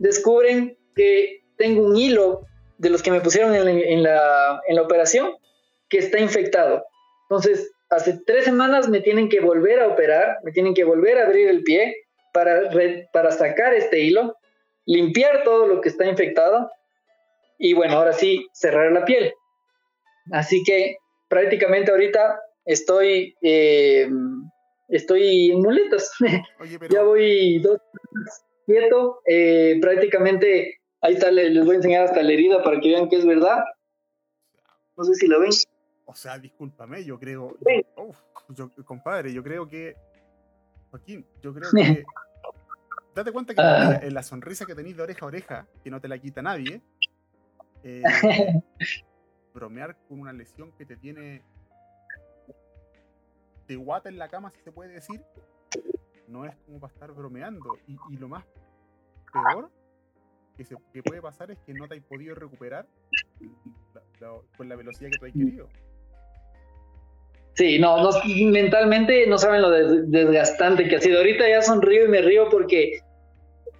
descubren 0.00 0.76
que 0.96 1.42
tengo 1.56 1.82
un 1.82 1.96
hilo 1.96 2.46
de 2.78 2.90
los 2.90 3.02
que 3.02 3.12
me 3.12 3.20
pusieron 3.20 3.54
en 3.54 4.02
la, 4.02 4.60
operación 4.82 5.36
que 5.88 5.98
está 5.98 6.18
infectado. 6.18 6.84
Entonces, 7.30 7.70
hace 7.90 8.18
tres 8.26 8.44
semanas 8.44 8.88
me 8.88 9.00
tienen 9.00 9.28
que 9.28 9.40
volver 9.40 9.80
a 9.80 9.88
operar, 9.88 10.38
me 10.42 10.50
tienen 10.50 10.74
que 10.74 10.84
volver 10.84 11.18
a 11.18 11.26
abrir 11.26 11.48
el 11.48 11.62
pie 11.62 12.07
para, 12.32 12.70
para 13.12 13.30
sacar 13.30 13.74
este 13.74 14.00
hilo, 14.00 14.36
limpiar 14.86 15.44
todo 15.44 15.66
lo 15.66 15.80
que 15.80 15.88
está 15.88 16.06
infectado 16.06 16.70
y 17.58 17.74
bueno, 17.74 17.94
ahora 17.94 18.12
sí, 18.12 18.46
cerrar 18.52 18.92
la 18.92 19.04
piel. 19.04 19.32
Así 20.32 20.62
que 20.62 20.96
prácticamente 21.28 21.90
ahorita 21.90 22.40
estoy, 22.64 23.34
eh, 23.42 24.08
estoy 24.88 25.50
en 25.50 25.60
muletas. 25.60 26.12
ya 26.90 27.02
voy 27.02 27.58
dos 27.58 27.80
quieto, 28.66 29.20
eh, 29.26 29.78
prácticamente 29.80 30.78
Ahí 31.00 31.14
está, 31.14 31.30
les 31.30 31.64
voy 31.64 31.74
a 31.74 31.76
enseñar 31.76 32.04
hasta 32.04 32.22
la 32.22 32.32
herida 32.32 32.62
para 32.62 32.80
que 32.80 32.88
vean 32.88 33.08
que 33.08 33.16
es 33.16 33.26
verdad. 33.26 33.62
No 34.96 35.04
sé 35.04 35.14
si 35.14 35.28
lo 35.28 35.40
ven. 35.40 35.50
O 36.06 36.14
sea, 36.14 36.38
discúlpame, 36.38 37.04
yo 37.04 37.18
creo. 37.18 37.56
compadre, 38.84 39.32
yo 39.32 39.42
creo 39.42 39.68
que. 39.68 39.94
Joaquín, 40.90 41.26
yo 41.42 41.54
creo 41.54 41.70
que. 41.70 42.04
Date 43.14 43.32
cuenta 43.32 43.54
que 43.54 43.60
ah. 43.60 43.98
en 44.02 44.14
la 44.14 44.22
sonrisa 44.22 44.64
que 44.64 44.74
tenéis 44.74 44.96
de 44.96 45.02
oreja 45.02 45.24
a 45.24 45.28
oreja, 45.28 45.66
que 45.82 45.90
no 45.90 46.00
te 46.00 46.06
la 46.06 46.18
quita 46.18 46.40
nadie, 46.40 46.80
eh, 47.82 48.02
bromear 49.54 49.96
con 50.08 50.20
una 50.20 50.32
lesión 50.32 50.70
que 50.72 50.86
te 50.86 50.96
tiene 50.96 51.42
de 53.66 53.76
guata 53.76 54.08
en 54.08 54.18
la 54.18 54.28
cama, 54.28 54.50
si 54.50 54.60
se 54.60 54.70
puede 54.70 54.92
decir, 54.92 55.22
no 56.28 56.44
es 56.44 56.54
como 56.64 56.78
para 56.78 56.92
estar 56.92 57.12
bromeando. 57.12 57.76
y 57.86 58.16
lo 58.16 58.28
más 58.28 58.44
peor 59.32 59.70
que, 60.92 61.02
puede 61.02 61.22
pasar 61.22 61.50
es 61.50 61.58
que 61.60 61.72
no 61.74 61.86
te 61.86 61.96
has 61.96 62.02
podido 62.02 62.34
recuperar 62.34 62.88
con 64.56 64.68
la 64.68 64.76
velocidad 64.76 65.10
que 65.10 65.18
tú 65.18 65.26
has 65.26 65.32
querido. 65.32 65.68
Sí, 67.58 67.76
no, 67.80 68.08
mentalmente 68.52 69.26
no 69.26 69.36
saben 69.36 69.62
lo 69.62 69.70
desgastante 69.70 70.86
que 70.86 70.94
ha 70.94 71.00
sido. 71.00 71.18
Ahorita 71.18 71.48
ya 71.48 71.60
sonrío 71.60 72.04
y 72.04 72.08
me 72.08 72.22
río 72.22 72.48
porque, 72.48 73.00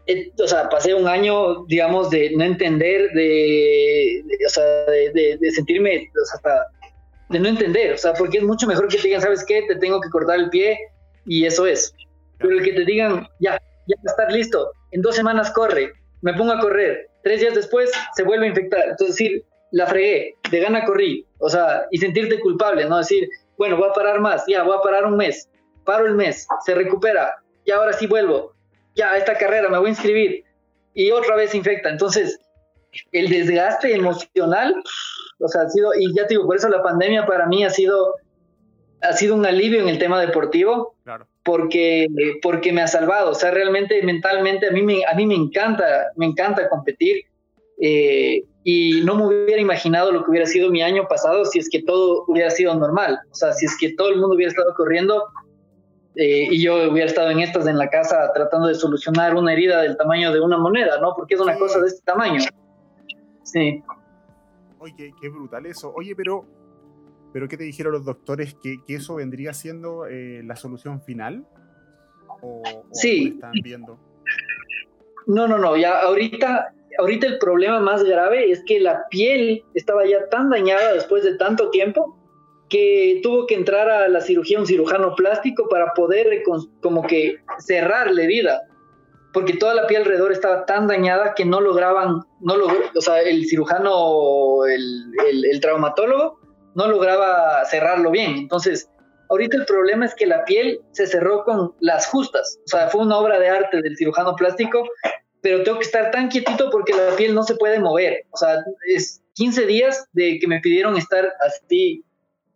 eh, 0.08 0.32
o 0.36 0.48
sea, 0.48 0.68
pasé 0.68 0.94
un 0.94 1.06
año, 1.06 1.64
digamos, 1.66 2.10
de 2.10 2.32
no 2.36 2.42
entender, 2.42 3.08
de, 3.12 4.24
o 4.44 4.48
sea, 4.48 4.64
de, 4.64 5.38
sentirme, 5.52 6.10
o 6.20 6.24
sea, 6.26 6.66
de 7.28 7.38
no 7.38 7.48
entender, 7.48 7.92
o 7.92 7.98
sea, 7.98 8.14
porque 8.14 8.38
es 8.38 8.42
mucho 8.42 8.66
mejor 8.66 8.88
que 8.88 8.96
te 8.96 9.06
digan, 9.06 9.22
¿sabes 9.22 9.44
qué? 9.44 9.62
Te 9.68 9.76
tengo 9.76 10.00
que 10.00 10.10
cortar 10.10 10.40
el 10.40 10.50
pie 10.50 10.76
y 11.24 11.46
eso 11.46 11.64
es. 11.64 11.94
Pero 12.38 12.54
el 12.54 12.64
que 12.64 12.72
te 12.72 12.84
digan, 12.84 13.28
ya, 13.38 13.62
ya 13.86 13.96
va 13.98 14.08
a 14.08 14.10
estar 14.10 14.32
listo, 14.32 14.72
en 14.90 15.02
dos 15.02 15.14
semanas 15.14 15.52
corre, 15.52 15.92
me 16.22 16.34
pongo 16.34 16.50
a 16.50 16.58
correr, 16.58 17.08
tres 17.22 17.42
días 17.42 17.54
después 17.54 17.92
se 18.16 18.24
vuelve 18.24 18.46
a 18.46 18.48
infectar. 18.48 18.88
Entonces, 18.88 19.16
decir, 19.16 19.44
la 19.70 19.86
fregué, 19.86 20.34
de 20.50 20.58
gana 20.58 20.84
corrí, 20.84 21.24
o 21.38 21.48
sea, 21.48 21.86
y 21.92 21.98
sentirte 21.98 22.40
culpable, 22.40 22.84
¿no? 22.84 22.98
Decir, 22.98 23.28
bueno, 23.58 23.76
voy 23.76 23.88
a 23.88 23.92
parar 23.92 24.20
más, 24.20 24.44
ya, 24.46 24.62
voy 24.62 24.76
a 24.76 24.80
parar 24.80 25.04
un 25.04 25.16
mes, 25.16 25.48
paro 25.84 26.06
el 26.06 26.14
mes, 26.14 26.46
se 26.64 26.74
recupera, 26.74 27.42
y 27.64 27.70
ahora 27.70 27.92
sí 27.92 28.06
vuelvo, 28.06 28.54
ya, 28.94 29.16
esta 29.16 29.36
carrera 29.36 29.68
me 29.68 29.78
voy 29.78 29.88
a 29.88 29.90
inscribir, 29.90 30.44
y 30.94 31.10
otra 31.10 31.36
vez 31.36 31.50
se 31.50 31.58
infecta. 31.58 31.90
Entonces, 31.90 32.40
el 33.12 33.28
desgaste 33.28 33.94
emocional, 33.94 34.74
o 35.38 35.48
sea, 35.48 35.62
ha 35.62 35.70
sido, 35.70 35.92
y 35.98 36.14
ya 36.14 36.26
te 36.26 36.34
digo, 36.34 36.46
por 36.46 36.56
eso 36.56 36.68
la 36.68 36.82
pandemia 36.82 37.26
para 37.26 37.46
mí 37.46 37.64
ha 37.64 37.70
sido, 37.70 38.14
ha 39.02 39.12
sido 39.12 39.34
un 39.34 39.46
alivio 39.46 39.80
en 39.80 39.88
el 39.88 39.98
tema 39.98 40.20
deportivo. 40.20 40.96
Claro 41.04 41.26
porque, 41.48 42.08
porque 42.42 42.74
me 42.74 42.82
ha 42.82 42.86
salvado. 42.86 43.30
O 43.30 43.34
sea, 43.34 43.50
realmente 43.50 44.02
mentalmente 44.02 44.68
a 44.68 44.70
mí 44.70 44.82
me, 44.82 45.06
a 45.06 45.14
mí 45.14 45.24
me 45.24 45.34
encanta, 45.34 46.12
me 46.14 46.26
encanta 46.26 46.68
competir. 46.68 47.24
Eh, 47.80 48.42
y 48.70 49.00
no 49.00 49.14
me 49.14 49.24
hubiera 49.24 49.62
imaginado 49.62 50.12
lo 50.12 50.22
que 50.22 50.30
hubiera 50.30 50.44
sido 50.44 50.70
mi 50.70 50.82
año 50.82 51.08
pasado 51.08 51.46
si 51.46 51.58
es 51.58 51.70
que 51.70 51.82
todo 51.82 52.24
hubiera 52.26 52.50
sido 52.50 52.74
normal. 52.74 53.18
O 53.30 53.34
sea, 53.34 53.54
si 53.54 53.64
es 53.64 53.74
que 53.80 53.94
todo 53.94 54.10
el 54.10 54.20
mundo 54.20 54.36
hubiera 54.36 54.50
estado 54.50 54.74
corriendo 54.74 55.24
eh, 56.16 56.48
y 56.50 56.62
yo 56.62 56.90
hubiera 56.90 57.06
estado 57.06 57.30
en 57.30 57.40
estas 57.40 57.66
en 57.66 57.78
la 57.78 57.88
casa 57.88 58.30
tratando 58.34 58.68
de 58.68 58.74
solucionar 58.74 59.34
una 59.36 59.54
herida 59.54 59.80
del 59.80 59.96
tamaño 59.96 60.34
de 60.34 60.40
una 60.42 60.58
moneda, 60.58 61.00
¿no? 61.00 61.14
Porque 61.16 61.36
es 61.36 61.40
una 61.40 61.56
cosa 61.56 61.80
de 61.80 61.86
este 61.86 62.02
tamaño. 62.04 62.42
Sí. 63.42 63.82
Oye, 64.80 65.14
qué 65.18 65.28
brutal 65.30 65.64
eso. 65.64 65.90
Oye, 65.96 66.14
pero 66.14 66.44
¿Pero 67.32 67.48
qué 67.48 67.56
te 67.56 67.64
dijeron 67.64 67.92
los 67.92 68.04
doctores? 68.04 68.54
¿Que, 68.62 68.80
eso 68.88 69.14
vendría 69.14 69.54
siendo 69.54 70.06
eh, 70.06 70.42
la 70.44 70.56
solución 70.56 71.00
final? 71.00 71.46
¿O, 72.42 72.62
sí. 72.92 73.32
están 73.34 73.52
viendo? 73.62 73.98
No, 75.26 75.48
no, 75.48 75.58
no. 75.58 75.76
Ya 75.76 76.02
ahorita, 76.02 76.74
ahorita 76.98 77.26
el 77.26 77.38
problema 77.38 77.80
más 77.80 78.04
grave 78.04 78.50
es 78.50 78.62
que 78.64 78.80
la 78.80 79.06
piel 79.08 79.64
estaba 79.74 80.04
ya 80.06 80.28
tan 80.28 80.50
dañada 80.50 80.92
después 80.92 81.24
de 81.24 81.36
tanto 81.36 81.70
tiempo 81.70 82.16
que 82.68 83.20
tuvo 83.22 83.46
que 83.46 83.54
entrar 83.54 83.88
a 83.88 84.08
la 84.08 84.20
cirugía 84.20 84.58
un 84.58 84.66
cirujano 84.66 85.14
plástico 85.14 85.68
para 85.68 85.94
poder 85.94 86.42
como 86.82 87.06
que 87.06 87.36
cerrar 87.58 88.10
la 88.10 88.22
herida 88.22 88.62
porque 89.32 89.54
toda 89.54 89.74
la 89.74 89.86
piel 89.86 90.02
alrededor 90.02 90.32
estaba 90.32 90.66
tan 90.66 90.86
dañada 90.86 91.34
que 91.34 91.44
no 91.44 91.60
lograban, 91.60 92.22
no 92.40 92.54
o 92.94 93.00
sea, 93.00 93.20
el 93.20 93.46
cirujano, 93.46 94.64
el 94.66 95.60
traumatólogo, 95.60 96.40
no 96.74 96.88
lograba 96.88 97.64
cerrarlo 97.66 98.10
bien. 98.10 98.36
Entonces, 98.36 98.88
ahorita 99.30 99.56
el 99.56 99.66
problema 99.66 100.06
es 100.06 100.14
que 100.14 100.26
la 100.26 100.44
piel 100.44 100.80
se 100.92 101.06
cerró 101.06 101.44
con 101.44 101.74
las 101.80 102.06
justas. 102.06 102.58
O 102.66 102.68
sea, 102.68 102.88
fue 102.88 103.02
una 103.02 103.18
obra 103.18 103.38
de 103.38 103.48
arte 103.48 103.82
del 103.82 103.96
cirujano 103.96 104.34
plástico, 104.36 104.84
pero 105.40 105.62
tengo 105.62 105.78
que 105.78 105.84
estar 105.84 106.10
tan 106.10 106.28
quietito 106.28 106.70
porque 106.70 106.94
la 106.94 107.16
piel 107.16 107.34
no 107.34 107.42
se 107.42 107.56
puede 107.56 107.78
mover. 107.78 108.24
O 108.30 108.36
sea, 108.36 108.56
es 108.86 109.22
15 109.34 109.66
días 109.66 110.06
de 110.12 110.38
que 110.38 110.46
me 110.46 110.60
pidieron 110.60 110.96
estar 110.96 111.32
así, 111.46 112.04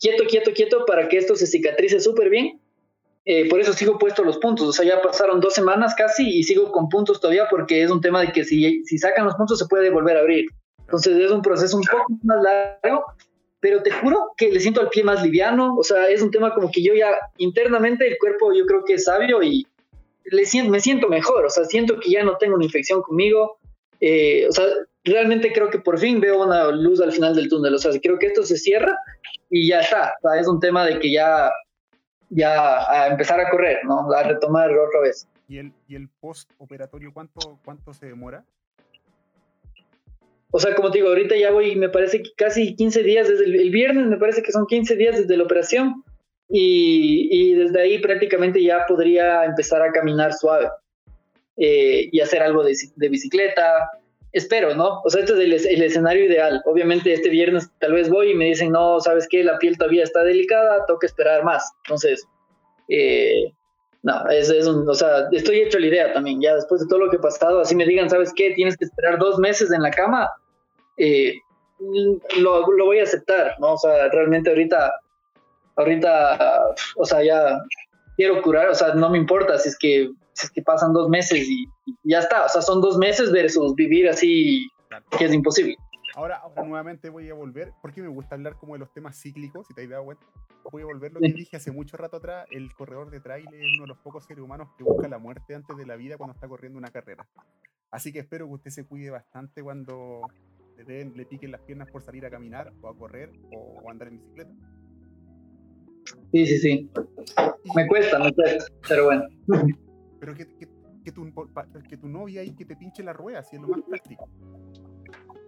quieto, 0.01 0.25
quieto, 0.29 0.53
quieto, 0.53 0.85
para 0.87 1.09
que 1.09 1.19
esto 1.19 1.37
se 1.37 1.47
cicatrice 1.47 2.01
súper 2.01 2.29
bien. 2.31 2.61
Eh, 3.25 3.49
por 3.49 3.61
eso 3.61 3.73
sigo 3.73 3.99
puesto 3.99 4.25
los 4.25 4.39
puntos. 4.39 4.67
O 4.67 4.73
sea, 4.73 4.85
ya 4.85 5.01
pasaron 5.01 5.41
dos 5.41 5.55
semanas 5.55 5.95
casi 5.95 6.29
y 6.29 6.43
sigo 6.43 6.73
con 6.73 6.89
puntos 6.89 7.21
todavía 7.21 7.47
porque 7.49 7.83
es 7.83 7.91
un 7.91 8.01
tema 8.01 8.21
de 8.21 8.33
que 8.33 8.45
si, 8.45 8.85
si 8.85 8.99
sacan 8.99 9.25
los 9.25 9.37
puntos 9.37 9.59
se 9.59 9.67
puede 9.67 9.91
volver 9.91 10.17
a 10.17 10.21
abrir. 10.21 10.47
Entonces 10.81 11.17
es 11.17 11.31
un 11.31 11.43
proceso 11.43 11.77
un 11.77 11.85
poco 11.85 12.07
más 12.25 12.43
largo, 12.43 13.05
pero 13.61 13.83
te 13.83 13.93
juro 13.93 14.33
que 14.37 14.51
le 14.51 14.61
siento 14.61 14.81
al 14.81 14.89
pie 14.89 15.05
más 15.05 15.23
liviano, 15.23 15.77
o 15.77 15.85
sea, 15.85 16.09
es 16.09 16.21
un 16.21 16.31
tema 16.31 16.53
como 16.53 16.71
que 16.71 16.83
yo 16.83 16.95
ya 16.95 17.13
internamente 17.39 18.07
el 18.07 18.19
cuerpo 18.19 18.53
yo 18.53 18.67
creo 18.67 18.85
que 18.85 18.95
es 18.95 19.05
sabio 19.05 19.43
y 19.43 19.67
le 20.25 20.45
siento, 20.45 20.71
me 20.71 20.81
siento 20.81 21.09
mejor, 21.09 21.45
o 21.45 21.51
sea, 21.51 21.65
siento 21.65 21.99
que 22.01 22.11
ya 22.11 22.25
no 22.25 22.37
tengo 22.37 22.57
una 22.57 22.65
infección 22.65 23.03
conmigo, 23.03 23.59
eh, 24.01 24.47
o 24.49 24.53
sea, 24.53 24.67
realmente 25.05 25.53
creo 25.53 25.71
que 25.71 25.79
por 25.79 25.99
fin 25.99 26.21
veo 26.21 26.43
una 26.43 26.71
luz 26.71 27.01
al 27.01 27.13
final 27.13 27.35
del 27.35 27.49
túnel, 27.49 27.75
o 27.75 27.79
sea, 27.79 27.93
creo 28.01 28.19
que 28.19 28.27
esto 28.27 28.43
se 28.43 28.57
cierra 28.57 28.97
y 29.51 29.69
ya 29.69 29.81
está, 29.81 30.15
o 30.23 30.29
sea, 30.29 30.41
es 30.41 30.49
un 30.49 30.61
tema 30.61 30.85
de 30.87 30.99
que 30.99 31.13
ya, 31.13 31.51
ya 32.31 32.91
a 32.91 33.09
empezar 33.09 33.41
a 33.41 33.51
correr, 33.51 33.85
¿no? 33.85 34.11
A 34.13 34.23
retomar 34.23 34.71
otra 34.71 35.01
vez. 35.01 35.27
¿Y 35.49 35.59
el, 35.59 35.73
y 35.87 35.97
el 35.97 36.09
post 36.21 36.51
operatorio 36.59 37.13
cuánto, 37.13 37.59
cuánto 37.65 37.93
se 37.93 38.07
demora? 38.07 38.45
O 40.53 40.61
sea, 40.61 40.75
como 40.75 40.91
te 40.91 40.99
digo, 40.99 41.09
ahorita 41.09 41.35
ya 41.35 41.51
voy, 41.51 41.75
me 41.77 41.89
parece 41.89 42.23
que 42.23 42.31
casi 42.37 42.77
15 42.77 43.03
días 43.03 43.27
desde 43.27 43.45
el, 43.45 43.71
viernes, 43.71 44.07
me 44.07 44.19
parece 44.19 44.43
que 44.43 44.53
son 44.53 44.67
15 44.67 44.97
días 44.97 45.17
desde 45.17 45.37
la 45.37 45.45
operación 45.45 46.05
y, 46.55 47.55
desde 47.55 47.81
ahí 47.81 47.99
prácticamente 47.99 48.63
ya 48.63 48.85
podría 48.87 49.45
empezar 49.45 49.83
a 49.83 49.91
caminar 49.91 50.35
suave 50.35 50.69
eh, 51.57 52.09
y 52.13 52.21
hacer 52.21 52.43
algo 52.43 52.63
de, 52.63 52.75
bicicleta. 53.09 53.91
Espero, 54.33 54.75
¿no? 54.75 55.01
O 55.05 55.11
sea, 55.11 55.23
este 55.23 55.33
es 55.33 55.67
el, 55.67 55.83
escenario 55.83 56.25
ideal. 56.25 56.63
Obviamente 56.65 57.13
este 57.13 57.29
viernes 57.29 57.71
tal 57.79 57.93
vez 57.93 58.09
voy 58.09 58.31
y 58.31 58.35
me 58.35 58.47
dicen, 58.47 58.71
no, 58.71 59.01
sabes 59.01 59.27
qué, 59.29 59.45
la 59.45 59.59
piel 59.59 59.79
todavía 59.79 60.05
está 60.05 60.25
delicada, 60.25 60.85
toca 60.87 61.07
esperar 61.07 61.45
más. 61.45 61.71
Entonces, 61.85 62.27
eh, 62.89 63.53
no, 64.03 64.29
es, 64.29 64.51
es 64.51 64.67
un, 64.67 64.89
o 64.89 64.95
sea, 64.95 65.29
estoy 65.33 65.61
hecho 65.61 65.79
la 65.79 65.87
idea 65.87 66.13
también, 66.13 66.41
ya 66.41 66.55
después 66.55 66.81
de 66.81 66.89
todo 66.89 66.99
lo 66.99 67.11
que 67.11 67.17
ha 67.17 67.21
pasado, 67.21 67.61
así 67.61 67.77
me 67.77 67.87
digan, 67.87 68.11
¿sabes 68.11 68.33
qué? 68.35 68.51
Tienes 68.51 68.77
que 68.77 68.85
esperar 68.85 69.19
dos 69.19 69.39
meses 69.39 69.71
en 69.71 69.81
la 69.81 69.91
cama, 69.91 70.29
eh, 70.97 71.35
lo, 72.39 72.65
voy 72.85 72.99
a 72.99 73.05
aceptar, 73.05 73.55
¿no? 73.61 73.75
O 73.75 73.79
sea, 73.79 74.09
realmente 74.09 74.51
ahorita, 74.51 74.93
ahorita, 75.77 76.75
o 76.97 77.05
sea, 77.05 77.23
ya 77.23 77.63
quiero 78.17 78.41
curar, 78.43 78.69
o 78.69 78.75
sea, 78.75 78.95
no 78.95 79.11
me 79.11 79.19
importa 79.19 79.59
si 79.59 79.69
es 79.69 79.79
que, 79.79 80.11
si 80.33 80.47
es 80.47 80.53
que 80.53 80.63
pasan 80.63 80.93
dos 80.93 81.09
meses 81.09 81.49
y, 81.49 81.67
ya 82.05 82.21
está, 82.21 82.45
o 82.45 82.49
sea, 82.49 82.63
son 82.63 82.81
dos 82.81 82.99
meses 82.99 83.31
versus 83.33 83.75
vivir 83.75 84.09
así, 84.09 84.69
que 85.19 85.25
es 85.25 85.33
imposible. 85.33 85.77
Ahora, 86.15 86.37
ahora 86.37 86.63
nuevamente 86.65 87.09
voy 87.09 87.31
a 87.31 87.35
volver, 87.35 87.73
porque 87.81 88.03
me 88.03 88.09
gusta 88.09 88.35
hablar 88.35 88.57
como 88.57 88.75
de 88.75 88.81
los 88.81 88.93
temas 88.93 89.19
cíclicos, 89.19 89.67
si 89.67 89.75
te 89.75 89.83
has 89.83 89.89
dado 89.89 90.05
cuenta. 90.05 90.27
Voy 90.71 90.83
a 90.83 90.87
volver 90.87 91.13
lo 91.13 91.21
que 91.21 91.33
dije 91.33 91.57
hace 91.57 91.73
mucho 91.73 91.97
rato 91.97 92.19
atrás, 92.19 92.47
el 92.51 92.73
corredor 92.75 93.11
de 93.11 93.21
trail 93.21 93.47
es 93.53 93.65
uno 93.75 93.83
de 93.83 93.89
los 93.89 93.99
pocos 93.99 94.25
seres 94.25 94.45
humanos 94.45 94.69
que 94.77 94.85
busca 94.85 95.09
la 95.09 95.19
muerte 95.19 95.55
antes 95.55 95.77
de 95.77 95.87
la 95.87 95.97
vida 95.97 96.17
cuando 96.17 96.35
está 96.35 96.47
corriendo 96.47 96.79
una 96.79 96.91
carrera. 96.91 97.27
Así 97.91 98.13
que 98.13 98.21
espero 98.21 98.47
que 98.47 98.55
usted 98.55 98.71
se 98.71 98.87
cuide 98.87 99.11
bastante 99.11 99.63
cuando, 99.63 100.23
le, 100.87 101.27
piquen 101.27 101.51
las 101.51 101.61
piernas 101.63 101.91
por 101.91 102.03
salir 102.03 102.25
a 102.27 102.31
caminar 102.31 102.73
o 102.81 102.89
a 102.89 102.97
correr 102.97 103.31
o, 103.53 103.91
andar 103.91 104.09
en 104.09 104.19
bicicleta. 104.19 104.53
Sí, 106.33 106.47
sí, 106.47 106.59
sí. 106.59 106.91
Me 107.75 107.87
cuesta, 107.87 108.19
me 108.19 108.33
cuesta, 108.33 108.65
pero 108.89 109.05
bueno. 109.07 109.25
Pero 110.21 110.35
que 110.35 110.45
tu, 111.13 111.33
que 111.89 111.97
tu 111.97 112.09
novia 112.09 112.43
y 112.43 112.55
que 112.55 112.65
te 112.65 112.77
pinche 112.77 113.03
la 113.03 113.13
rueda, 113.13 113.43
si 113.43 113.57
es 113.57 113.63
lo 113.63 113.69
más 113.69 113.81
práctico. 113.89 114.29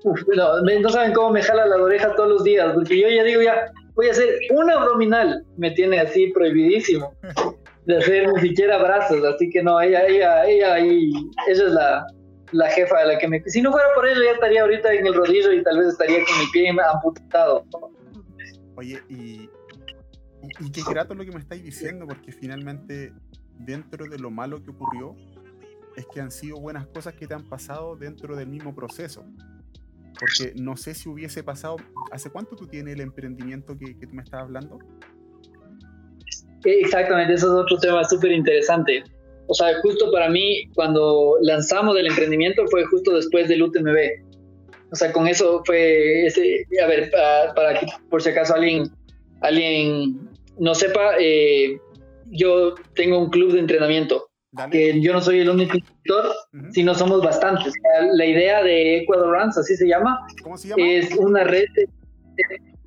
Uf, 0.05 0.20
no, 0.36 0.60
no, 0.60 0.89
saben 0.90 1.14
cómo 1.14 1.31
me 1.31 1.43
jala 1.43 1.66
la 1.66 1.76
oreja 1.76 2.14
todos 2.14 2.28
los 2.28 2.44
días, 2.44 2.72
porque 2.74 3.01
yo 3.01 3.09
ya 3.09 3.22
digo, 3.22 3.40
ya 3.40 3.72
voy 3.94 4.09
a 4.09 4.10
hacer 4.10 4.39
un 4.51 4.70
abdominal, 4.70 5.44
me 5.56 5.70
tiene 5.70 5.98
así 6.01 6.26
prohibidísimo 6.32 7.14
de 7.86 7.97
hacer 7.97 8.31
ni 8.32 8.40
siquiera 8.40 8.78
brazos, 8.78 9.24
así 9.24 9.48
que 9.48 9.62
no, 9.62 9.81
ella, 9.81 10.06
ella, 10.06 10.44
ella, 10.44 10.78
ella, 10.78 11.24
ella 11.48 11.64
es 11.64 11.72
la, 11.72 12.06
la 12.52 12.68
jefa 12.68 13.01
de 13.01 13.06
la 13.06 13.18
que 13.18 13.28
me... 13.28 13.43
Si 13.47 13.60
no 13.62 13.72
fuera 13.72 13.89
por 13.94 14.06
ella, 14.06 14.20
ya 14.24 14.32
estaría 14.32 14.62
ahorita 14.62 14.93
en 14.93 15.06
el 15.06 15.14
rodillo 15.14 15.52
y 15.52 15.62
tal 15.62 15.78
vez 15.78 15.89
estaría 15.89 16.18
con 16.24 16.39
mi 16.39 16.47
pie 16.52 16.70
amputado. 16.70 17.64
Oye, 18.76 19.01
y, 19.09 19.48
y, 20.60 20.70
qué 20.70 20.82
grato 20.88 21.14
lo 21.14 21.24
que 21.24 21.32
me 21.32 21.40
estáis 21.40 21.62
diciendo, 21.62 22.06
porque 22.06 22.32
finalmente 22.32 23.12
dentro 23.58 24.06
de 24.06 24.18
lo 24.18 24.30
malo 24.30 24.62
que 24.62 24.70
ocurrió, 24.70 25.14
es 25.96 26.06
que 26.12 26.20
han 26.20 26.30
sido 26.30 26.58
buenas 26.58 26.86
cosas 26.86 27.14
que 27.14 27.26
te 27.26 27.34
han 27.34 27.48
pasado 27.48 27.96
dentro 27.96 28.34
del 28.36 28.48
mismo 28.48 28.74
proceso. 28.74 29.24
Porque 30.18 30.52
no 30.60 30.76
sé 30.76 30.94
si 30.94 31.08
hubiese 31.08 31.42
pasado, 31.42 31.76
¿hace 32.10 32.30
cuánto 32.30 32.56
tú 32.56 32.66
tienes 32.66 32.94
el 32.94 33.00
emprendimiento 33.00 33.76
que, 33.76 33.96
que 33.98 34.06
tú 34.06 34.14
me 34.14 34.22
estabas 34.22 34.46
hablando? 34.46 34.78
Exactamente, 36.64 37.34
eso 37.34 37.46
es 37.46 37.64
otro 37.64 37.78
tema 37.78 38.04
súper 38.04 38.32
interesante. 38.32 39.04
O 39.46 39.54
sea, 39.54 39.78
justo 39.82 40.10
para 40.10 40.28
mí, 40.30 40.68
cuando 40.74 41.36
lanzamos 41.42 41.96
el 41.98 42.06
emprendimiento 42.06 42.66
fue 42.68 42.84
justo 42.86 43.14
después 43.14 43.48
del 43.48 43.62
UTMB. 43.62 44.24
O 44.90 44.96
sea, 44.96 45.12
con 45.12 45.26
eso 45.26 45.62
fue 45.66 46.26
ese, 46.26 46.66
a 46.82 46.86
ver, 46.86 47.10
para, 47.54 47.78
que 47.78 47.86
por 48.08 48.22
si 48.22 48.30
acaso 48.30 48.54
alguien, 48.54 48.84
alguien 49.40 50.30
no 50.59 50.74
sepa, 50.74 51.14
eh, 51.18 51.78
yo 52.31 52.74
tengo 52.94 53.18
un 53.18 53.31
club 53.31 53.52
de 53.52 53.60
entrenamiento. 53.60 54.28
Que 54.70 55.01
yo 55.01 55.12
no 55.12 55.20
soy 55.20 55.40
el 55.40 55.51
único 55.51 55.76
instructor, 55.76 56.32
sino 56.70 56.94
somos 56.94 57.22
bastantes. 57.24 57.74
La 58.12 58.24
idea 58.24 58.62
de 58.62 58.98
Ecuador 58.98 59.36
Runs, 59.36 59.59
así 59.59 59.74
se 59.74 59.89
llama, 59.89 60.24
¿Cómo 60.44 60.56
se 60.56 60.68
llama? 60.68 60.82
es 60.86 61.12
una 61.16 61.43
red 61.43 61.64
de 61.74 61.89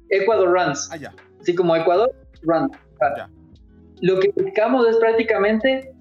Ecuador 0.09 0.49
Runs. 0.49 0.89
Ah, 0.93 1.13
Así 1.41 1.53
como 1.53 1.75
Ecuador 1.75 2.09
Runs. 2.43 2.71
Lo 4.01 4.19
que 4.19 4.29
buscamos 4.35 4.87
es 4.87 4.95
prácticamente 4.95 5.91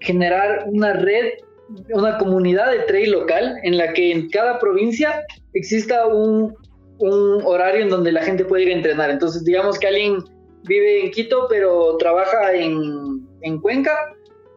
generar 0.00 0.64
una 0.66 0.94
red, 0.94 1.34
una 1.90 2.18
comunidad 2.18 2.72
de 2.72 2.80
trail 2.80 3.12
local 3.12 3.58
en 3.62 3.76
la 3.76 3.92
que 3.92 4.10
en 4.10 4.28
cada 4.30 4.58
provincia 4.58 5.24
exista 5.52 6.06
un, 6.08 6.52
un 6.98 7.42
horario 7.44 7.82
en 7.82 7.90
donde 7.90 8.10
la 8.10 8.22
gente 8.22 8.44
puede 8.44 8.64
ir 8.64 8.70
a 8.70 8.74
entrenar. 8.74 9.10
Entonces, 9.10 9.44
digamos 9.44 9.78
que 9.78 9.86
alguien 9.86 10.18
vive 10.66 11.04
en 11.04 11.10
Quito, 11.10 11.46
pero 11.48 11.96
trabaja 11.96 12.52
en, 12.54 13.26
en 13.42 13.60
Cuenca, 13.60 14.14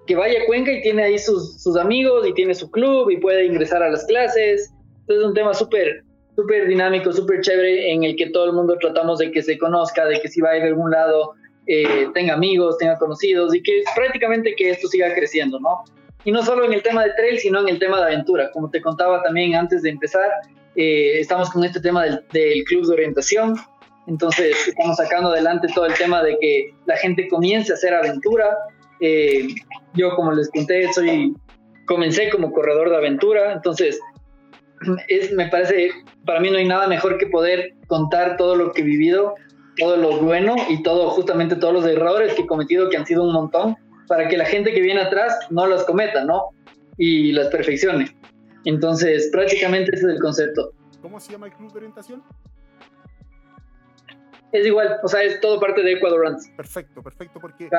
que 0.07 0.15
vaya 0.15 0.41
a 0.41 0.45
Cuenca 0.45 0.72
y 0.72 0.81
tiene 0.81 1.03
ahí 1.03 1.19
sus, 1.19 1.61
sus, 1.61 1.77
amigos 1.77 2.27
y 2.27 2.34
tiene 2.34 2.53
su 2.56 2.69
club 2.72 3.10
y 3.10 3.18
puede 3.18 3.45
ingresar 3.45 3.84
a 3.84 3.90
las 3.90 4.06
clases. 4.06 4.73
Entonces, 5.02 5.23
es 5.23 5.23
un 5.23 5.34
tema 5.34 5.53
súper 5.53 6.03
súper 6.40 6.68
dinámico, 6.68 7.11
súper 7.11 7.41
chévere, 7.41 7.91
en 7.91 8.06
el 8.06 8.15
que 8.15 8.30
todo 8.30 8.45
el 8.45 8.53
mundo 8.53 8.77
tratamos 8.80 9.19
de 9.19 9.30
que 9.30 9.41
se 9.41 9.57
conozca, 9.57 10.06
de 10.06 10.22
que 10.22 10.30
si 10.30 10.40
va 10.40 10.52
a 10.52 10.57
ir 10.57 10.64
a 10.64 10.68
algún 10.68 10.90
lado, 10.90 11.34
eh, 11.68 12.07
tenga 12.14 12.34
amigos, 12.34 12.77
tenga 12.77 12.98
conocidos 12.98 13.53
y 13.53 13.61
que 13.61 13.84
prácticamente 13.94 14.56
que 14.56 14.69
esto 14.69 14.88
siga 14.88 15.14
creciendo, 15.14 15.60
¿no? 15.60 15.84
Y 16.23 16.31
no 16.31 16.44
solo 16.44 16.64
en 16.64 16.72
el 16.72 16.81
tema 16.81 17.03
de 17.03 17.11
trail, 17.18 17.40
sino 17.40 17.60
en 17.60 17.69
el 17.69 17.80
tema 17.80 17.98
de 17.98 18.03
aventura. 18.06 18.52
Como 18.52 18.69
te 18.69 18.81
contaba 18.81 19.22
también 19.22 19.56
antes 19.56 19.81
de 19.81 19.90
empezar, 19.90 20.30
eh, 20.76 21.19
estamos 21.19 21.49
con 21.49 21.64
este 21.64 21.81
tema 21.81 22.03
del, 22.03 22.64
club 22.64 22.88
de 22.88 22.94
orientación. 22.94 23.56
Entonces, 24.10 24.68
estamos 24.68 24.98
sacando 24.98 25.30
adelante 25.30 25.68
todo 25.73 25.86
el 25.86 25.94
tema 25.94 26.22
de 26.23 26.38
que 26.40 26.73
la 26.86 26.98
gente 26.98 27.27
comience 27.30 27.72
a 27.72 27.76
hacer 27.76 27.94
aventura. 27.94 28.57
Eh, 28.99 29.48
yo, 29.94 30.15
como 30.15 30.34
les 30.34 30.49
conté, 30.49 30.91
soy, 30.91 31.34
comencé 31.88 32.30
como 32.30 32.52
corredor 32.52 32.90
de 32.90 32.98
aventura. 32.98 33.53
Entonces, 33.53 33.99
es, 35.07 35.31
me 35.31 35.48
parece, 35.48 35.91
para 36.26 36.40
mí 36.40 36.49
no 36.49 36.57
hay 36.57 36.68
nada 36.68 36.88
mejor 36.88 37.18
que 37.18 37.27
poder 37.27 37.73
contar 37.88 38.36
todo 38.36 38.56
lo 38.56 38.72
que 38.72 38.81
he 38.81 38.84
vivido 38.84 39.36
todo 39.80 39.98
lo 39.98 40.18
bueno 40.19 40.56
y 40.69 40.84
todo, 40.84 41.10
justamente 41.10 41.56
todos 41.56 41.73
los 41.73 41.86
errores 41.86 42.34
que 42.34 42.44
he 42.44 42.48
cometido, 42.48 42.90
que 42.90 42.98
han 42.98 43.06
sido 43.06 43.23
un 43.23 43.34
montón, 43.34 43.76
para 44.07 44.27
que 44.27 44.38
la 44.38 44.45
gente 44.45 44.73
que 44.73 44.81
viene 44.81 45.02
atrás 45.02 45.36
no 45.49 45.65
los 45.65 45.84
cometa, 45.86 46.23
¿no? 46.26 46.49
Y 46.98 47.31
las 47.31 47.48
perfeccione. 47.48 48.15
Entonces, 48.65 49.30
prácticamente 49.31 49.95
ese 49.95 50.07
es 50.07 50.14
el 50.14 50.19
concepto. 50.19 50.73
¿Cómo 51.02 51.19
se 51.19 51.31
llama 51.31 51.48
el 51.48 51.53
club 51.53 51.72
de 51.72 51.77
orientación? 51.77 52.23
Es 54.51 54.65
igual, 54.65 54.99
o 55.03 55.07
sea, 55.07 55.21
es 55.21 55.39
todo 55.41 55.59
parte 55.59 55.84
de 55.84 55.93
Ecuador 55.93 56.21
Runs. 56.21 56.49
Perfecto, 56.57 57.03
perfecto, 57.03 57.39
porque 57.39 57.69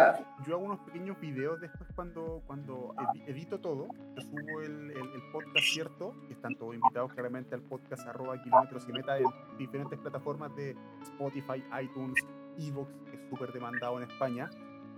yo 0.47 0.55
hago 0.55 0.65
unos 0.65 0.81
pequeños 0.81 1.21
videos 1.21 1.61
después 1.61 1.91
cuando, 1.97 2.43
cuando 2.47 2.95
edito 3.27 3.59
todo, 3.61 3.89
yo 4.15 4.23
subo 4.23 4.61
el, 4.61 4.91
el, 4.93 5.23
podcast, 5.33 5.67
¿cierto? 5.67 6.15
Están 6.31 6.55
todos 6.57 6.75
invitados 6.75 7.13
claramente 7.13 7.55
al 7.57 7.63
podcast 7.63 8.07
arroba 8.07 8.41
kilómetros 8.41 8.89
y 8.89 8.93
meta 8.93 9.19
en 9.19 9.27
diferentes 9.59 9.99
plataformas 9.99 10.55
de 10.55 10.77
Spotify, 11.03 11.65
iTunes, 11.83 12.15
Evox, 12.59 12.93
que 13.11 13.17
es 13.17 13.29
súper 13.29 13.53
demandado 13.53 14.01
en 14.01 14.09
España 14.09 14.49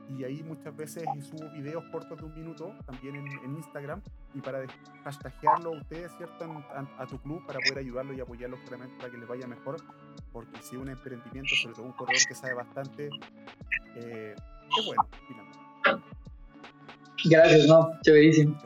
y 0.09 0.25
ahí 0.25 0.43
muchas 0.43 0.77
veces 0.77 1.05
subo 1.21 1.51
videos 1.51 1.85
cortos 1.91 2.19
de 2.19 2.25
un 2.25 2.35
minuto 2.35 2.75
también 2.87 3.17
en, 3.17 3.57
Instagram 3.57 4.03
y 4.35 4.41
para 4.41 4.65
hashtaguearlo 5.05 5.71
a 5.71 5.79
ustedes, 5.79 6.11
¿cierto? 6.17 6.65
a, 6.99 7.07
tu 7.07 7.19
club 7.19 7.45
para 7.47 7.61
poder 7.61 7.79
ayudarlo 7.79 8.13
y 8.13 8.21
apoyarlo 8.21 8.59
claramente 8.67 8.97
para 8.99 9.11
que 9.11 9.19
les 9.19 9.29
vaya 9.29 9.47
mejor, 9.47 9.77
porque 10.33 10.63
si 10.63 10.77
un 10.77 10.89
emprendimiento, 10.89 11.55
sobre 11.55 11.75
todo 11.75 11.87
un 11.87 11.93
corredor 11.93 12.23
que 12.27 12.35
sabe 12.35 12.55
bastante, 12.55 13.11
eh, 13.97 14.35
es 14.79 14.87
bueno, 14.87 15.09
finalmente. 15.27 15.59
Gracias, 17.25 17.67
no, 17.67 17.91
chéverísimo. 18.03 18.59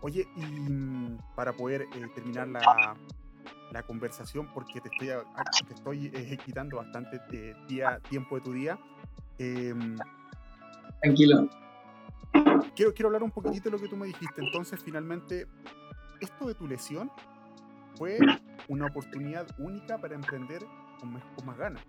Oye, 0.00 0.26
y 0.36 0.40
mm, 0.40 1.18
para 1.34 1.52
poder 1.52 1.82
eh, 1.82 2.08
terminar 2.14 2.48
la, 2.48 2.96
la, 3.72 3.82
conversación, 3.82 4.48
porque 4.52 4.80
te 4.80 4.88
estoy, 4.88 5.08
te 5.66 5.74
estoy 5.74 6.10
eh, 6.12 6.36
quitando 6.44 6.76
bastante 6.76 7.20
día, 7.68 8.00
tiempo 8.10 8.36
de 8.36 8.40
tu 8.42 8.52
día, 8.52 8.78
eh, 9.38 9.74
Tranquilo. 11.00 11.48
Quiero, 12.74 12.94
quiero 12.94 13.08
hablar 13.08 13.22
un 13.22 13.30
poquitito 13.30 13.64
de 13.64 13.76
lo 13.76 13.78
que 13.82 13.88
tú 13.88 13.96
me 13.96 14.06
dijiste. 14.06 14.42
Entonces, 14.42 14.80
finalmente, 14.82 15.46
esto 16.20 16.46
de 16.46 16.54
tu 16.54 16.66
lesión 16.66 17.10
fue 17.96 18.18
una 18.68 18.86
oportunidad 18.86 19.46
única 19.58 19.98
para 19.98 20.14
emprender 20.14 20.62
con 21.00 21.12
más, 21.46 21.58
ganas. 21.58 21.82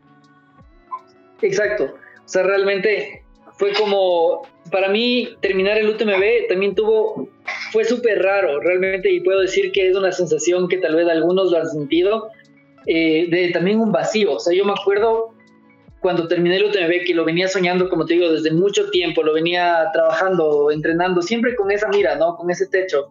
Exacto. 1.41 1.85
O 1.85 2.27
sea, 2.27 2.43
realmente 2.43 3.23
fue 3.57 3.73
como, 3.73 4.41
para 4.71 4.89
mí, 4.89 5.29
terminar 5.41 5.77
el 5.77 5.89
UTMB 5.89 6.47
también 6.49 6.75
tuvo, 6.75 7.29
fue 7.71 7.85
súper 7.85 8.21
raro, 8.21 8.59
realmente, 8.59 9.11
y 9.11 9.21
puedo 9.21 9.41
decir 9.41 9.71
que 9.71 9.89
es 9.89 9.95
una 9.95 10.11
sensación 10.11 10.67
que 10.67 10.77
tal 10.77 10.95
vez 10.95 11.07
algunos 11.07 11.51
lo 11.51 11.57
han 11.57 11.69
sentido, 11.69 12.29
eh, 12.85 13.27
de 13.29 13.51
también 13.51 13.79
un 13.79 13.91
vacío. 13.91 14.33
O 14.33 14.39
sea, 14.39 14.53
yo 14.53 14.65
me 14.65 14.73
acuerdo 14.73 15.33
cuando 16.01 16.27
terminé 16.27 16.57
el 16.57 16.65
UTMB, 16.65 17.05
que 17.05 17.15
lo 17.15 17.25
venía 17.25 17.47
soñando, 17.47 17.89
como 17.89 18.05
te 18.05 18.13
digo, 18.13 18.31
desde 18.31 18.51
mucho 18.51 18.91
tiempo, 18.91 19.23
lo 19.23 19.33
venía 19.33 19.89
trabajando, 19.91 20.69
entrenando, 20.69 21.21
siempre 21.21 21.55
con 21.55 21.71
esa 21.71 21.87
mira, 21.87 22.15
¿no? 22.15 22.35
Con 22.35 22.51
ese 22.51 22.67
techo. 22.67 23.09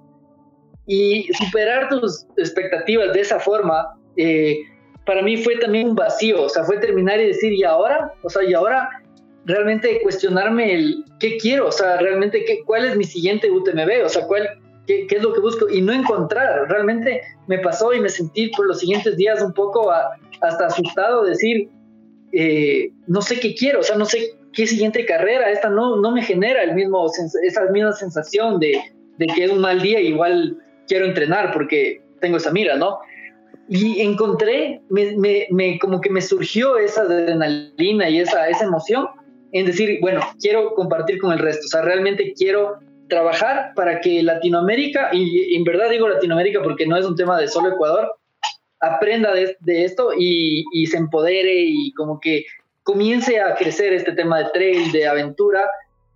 Y 0.86 1.28
superar 1.34 1.88
tus 1.88 2.26
expectativas 2.36 3.12
de 3.12 3.20
esa 3.20 3.40
forma, 3.40 3.94
eh, 4.16 4.58
para 5.06 5.22
mí 5.22 5.36
fue 5.36 5.56
también 5.56 5.88
un 5.88 5.94
vacío, 5.94 6.42
o 6.42 6.48
sea, 6.48 6.64
fue 6.64 6.78
terminar 6.78 7.20
y 7.20 7.28
decir, 7.28 7.52
¿y 7.52 7.64
ahora? 7.64 8.12
O 8.22 8.28
sea, 8.28 8.44
¿y 8.44 8.54
ahora? 8.54 8.88
Realmente 9.46 10.00
cuestionarme 10.02 10.74
el 10.74 11.04
qué 11.20 11.36
quiero, 11.36 11.68
o 11.68 11.72
sea, 11.72 11.98
realmente 11.98 12.44
qué, 12.44 12.60
cuál 12.64 12.86
es 12.86 12.96
mi 12.96 13.04
siguiente 13.04 13.50
UTMB, 13.50 14.04
o 14.04 14.08
sea, 14.08 14.26
cuál, 14.26 14.48
qué, 14.86 15.06
qué, 15.06 15.16
es 15.16 15.22
lo 15.22 15.34
que 15.34 15.40
busco 15.40 15.68
y 15.68 15.82
no 15.82 15.92
encontrar. 15.92 16.68
Realmente 16.68 17.20
me 17.46 17.58
pasó 17.58 17.92
y 17.92 18.00
me 18.00 18.08
sentí 18.08 18.48
por 18.48 18.66
los 18.66 18.80
siguientes 18.80 19.16
días 19.16 19.42
un 19.42 19.52
poco 19.52 19.90
hasta 19.90 20.66
asustado, 20.66 21.24
decir, 21.24 21.68
eh, 22.32 22.90
no 23.06 23.20
sé 23.22 23.38
qué 23.38 23.54
quiero, 23.54 23.80
o 23.80 23.82
sea, 23.82 23.96
no 23.96 24.04
sé 24.06 24.32
qué 24.52 24.66
siguiente 24.66 25.04
carrera, 25.04 25.50
esta 25.50 25.68
no, 25.68 25.96
no 25.96 26.10
me 26.10 26.22
genera 26.22 26.62
el 26.62 26.74
mismo, 26.74 27.06
esa 27.42 27.64
misma 27.70 27.92
sensación 27.92 28.58
de, 28.58 28.80
que 29.18 29.44
es 29.44 29.50
un 29.50 29.60
mal 29.60 29.80
día, 29.80 30.00
igual 30.00 30.58
quiero 30.86 31.06
entrenar 31.06 31.52
porque 31.52 32.02
tengo 32.20 32.36
esa 32.36 32.50
mira, 32.50 32.76
¿no? 32.76 32.98
Y 33.68 34.00
encontré, 34.02 34.82
me, 34.90 35.78
como 35.78 36.00
que 36.00 36.10
me 36.10 36.20
surgió 36.20 36.76
esa 36.76 37.02
adrenalina 37.02 38.08
y 38.10 38.20
esa, 38.20 38.48
esa 38.48 38.64
emoción 38.64 39.08
en 39.52 39.66
decir, 39.66 39.98
bueno, 40.00 40.20
quiero 40.40 40.74
compartir 40.74 41.18
con 41.18 41.32
el 41.32 41.38
resto, 41.38 41.66
o 41.66 41.68
sea, 41.68 41.82
realmente 41.82 42.34
quiero 42.36 42.78
trabajar 43.08 43.72
para 43.74 44.00
que 44.00 44.22
Latinoamérica, 44.22 45.10
y 45.12 45.54
en 45.54 45.64
verdad 45.64 45.90
digo 45.90 46.08
Latinoamérica 46.08 46.62
porque 46.62 46.86
no 46.86 46.96
es 46.96 47.06
un 47.06 47.16
tema 47.16 47.38
de 47.38 47.48
solo 47.48 47.68
Ecuador, 47.70 48.10
aprenda 48.80 49.32
de, 49.32 49.84
esto 49.84 50.10
y, 50.16 50.86
se 50.86 50.96
empodere 50.96 51.54
y 51.54 51.92
como 51.92 52.20
que 52.20 52.44
comience 52.82 53.40
a 53.40 53.54
crecer 53.54 53.92
este 53.92 54.12
tema 54.12 54.38
de 54.38 54.50
trail, 54.52 54.92
de 54.92 55.06
aventura 55.06 55.62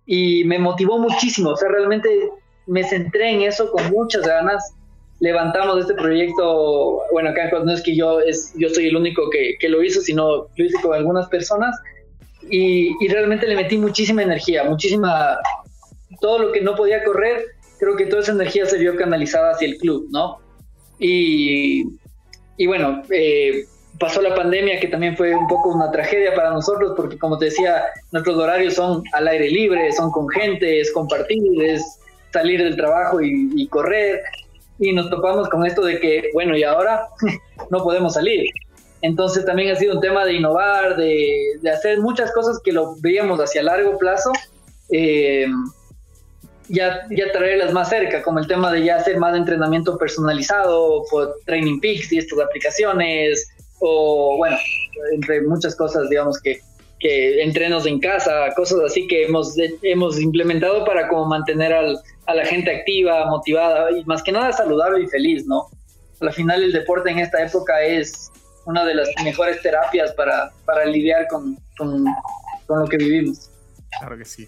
y 0.05 0.43
me 0.45 0.59
motivó 0.59 0.99
muchísimo, 0.99 1.51
o 1.51 1.57
sea, 1.57 1.69
realmente 1.69 2.29
me 2.69 2.83
centré 2.83 3.31
en 3.31 3.41
eso 3.41 3.71
con 3.71 3.89
muchas 3.89 4.25
ganas. 4.25 4.73
Levantamos 5.19 5.81
este 5.81 5.95
proyecto, 5.95 7.01
bueno, 7.11 7.31
acá 7.31 7.49
no 7.51 7.73
es 7.73 7.81
que 7.81 7.93
yo, 7.93 8.21
es, 8.21 8.53
yo 8.55 8.69
soy 8.69 8.87
el 8.87 8.95
único 8.95 9.29
que, 9.29 9.55
que 9.59 9.67
lo 9.67 9.83
hizo, 9.83 9.99
sino 9.99 10.47
lo 10.55 10.65
hice 10.65 10.81
con 10.81 10.93
algunas 10.93 11.27
personas 11.27 11.75
y, 12.49 12.95
y 13.03 13.07
realmente 13.09 13.45
le 13.45 13.55
metí 13.55 13.77
muchísima 13.77 14.23
energía, 14.23 14.63
muchísima, 14.63 15.37
todo 16.21 16.39
lo 16.39 16.51
que 16.53 16.61
no 16.61 16.75
podía 16.75 17.03
correr, 17.03 17.43
creo 17.79 17.97
que 17.97 18.05
toda 18.05 18.21
esa 18.21 18.31
energía 18.31 18.65
se 18.65 18.77
vio 18.77 18.95
canalizada 18.95 19.51
hacia 19.51 19.67
el 19.67 19.77
club, 19.77 20.07
¿no? 20.11 20.37
Y, 20.99 21.83
y 22.55 22.67
bueno, 22.67 23.01
eh, 23.09 23.65
pasó 23.99 24.21
la 24.21 24.35
pandemia, 24.35 24.79
que 24.79 24.87
también 24.87 25.17
fue 25.17 25.35
un 25.35 25.47
poco 25.47 25.69
una 25.69 25.91
tragedia 25.91 26.33
para 26.33 26.51
nosotros, 26.51 26.93
porque 26.95 27.17
como 27.17 27.37
te 27.37 27.45
decía, 27.45 27.83
nuestros 28.11 28.37
horarios 28.37 28.75
son 28.75 29.03
al 29.13 29.27
aire 29.27 29.49
libre, 29.49 29.91
son 29.91 30.11
con 30.11 30.29
gente, 30.29 30.79
es 30.79 30.91
compartir, 30.93 31.41
es 31.61 31.98
salir 32.31 32.63
del 32.63 32.75
trabajo 32.75 33.21
y, 33.21 33.67
correr. 33.67 34.21
Y 34.79 34.93
nos 34.93 35.09
topamos 35.09 35.49
con 35.49 35.65
esto 35.65 35.83
de 35.83 35.99
que, 35.99 36.29
bueno, 36.33 36.55
y 36.55 36.63
ahora 36.63 37.07
no 37.69 37.83
podemos 37.83 38.13
salir. 38.13 38.45
Entonces 39.01 39.45
también 39.45 39.71
ha 39.71 39.75
sido 39.75 39.95
un 39.95 40.01
tema 40.01 40.25
de 40.25 40.33
innovar, 40.33 40.97
de, 40.97 41.57
de 41.61 41.69
hacer 41.69 41.99
muchas 41.99 42.31
cosas 42.33 42.59
que 42.63 42.71
lo 42.71 42.95
veíamos 42.99 43.39
hacia 43.39 43.63
largo 43.63 43.97
plazo. 43.97 44.31
Eh, 44.91 45.47
ya, 46.69 47.07
ya 47.09 47.31
traerlas 47.31 47.73
más 47.73 47.89
cerca, 47.89 48.21
como 48.21 48.39
el 48.39 48.47
tema 48.47 48.71
de 48.71 48.83
ya 48.83 48.97
hacer 48.97 49.17
más 49.17 49.35
entrenamiento 49.35 49.97
personalizado 49.97 51.03
por 51.09 51.35
Training 51.45 51.79
Peaks 51.79 52.11
y 52.11 52.19
estas 52.19 52.39
aplicaciones, 52.39 53.49
o 53.79 54.37
bueno, 54.37 54.57
entre 55.13 55.41
muchas 55.41 55.75
cosas, 55.75 56.09
digamos 56.09 56.39
que, 56.39 56.59
que 56.99 57.41
entrenos 57.41 57.85
en 57.85 57.99
casa, 57.99 58.53
cosas 58.55 58.79
así 58.85 59.07
que 59.07 59.25
hemos, 59.25 59.55
hemos 59.81 60.19
implementado 60.19 60.85
para 60.85 61.07
como 61.07 61.25
mantener 61.25 61.73
a 61.73 62.33
la 62.33 62.45
gente 62.45 62.75
activa, 62.75 63.25
motivada 63.27 63.91
y 63.91 64.03
más 64.05 64.21
que 64.21 64.31
nada 64.31 64.51
saludable 64.51 65.03
y 65.03 65.07
feliz, 65.07 65.45
¿no? 65.45 65.67
Al 66.19 66.33
final 66.33 66.63
el 66.63 66.73
deporte 66.73 67.09
en 67.09 67.19
esta 67.19 67.41
época 67.43 67.81
es 67.81 68.29
una 68.65 68.85
de 68.85 68.95
las 68.95 69.07
mejores 69.23 69.61
terapias 69.61 70.13
para, 70.13 70.51
para 70.65 70.85
lidiar 70.85 71.27
con, 71.27 71.57
con, 71.77 72.05
con 72.67 72.79
lo 72.79 72.87
que 72.87 72.97
vivimos. 72.97 73.49
Claro 73.99 74.17
que 74.17 74.25
sí. 74.25 74.47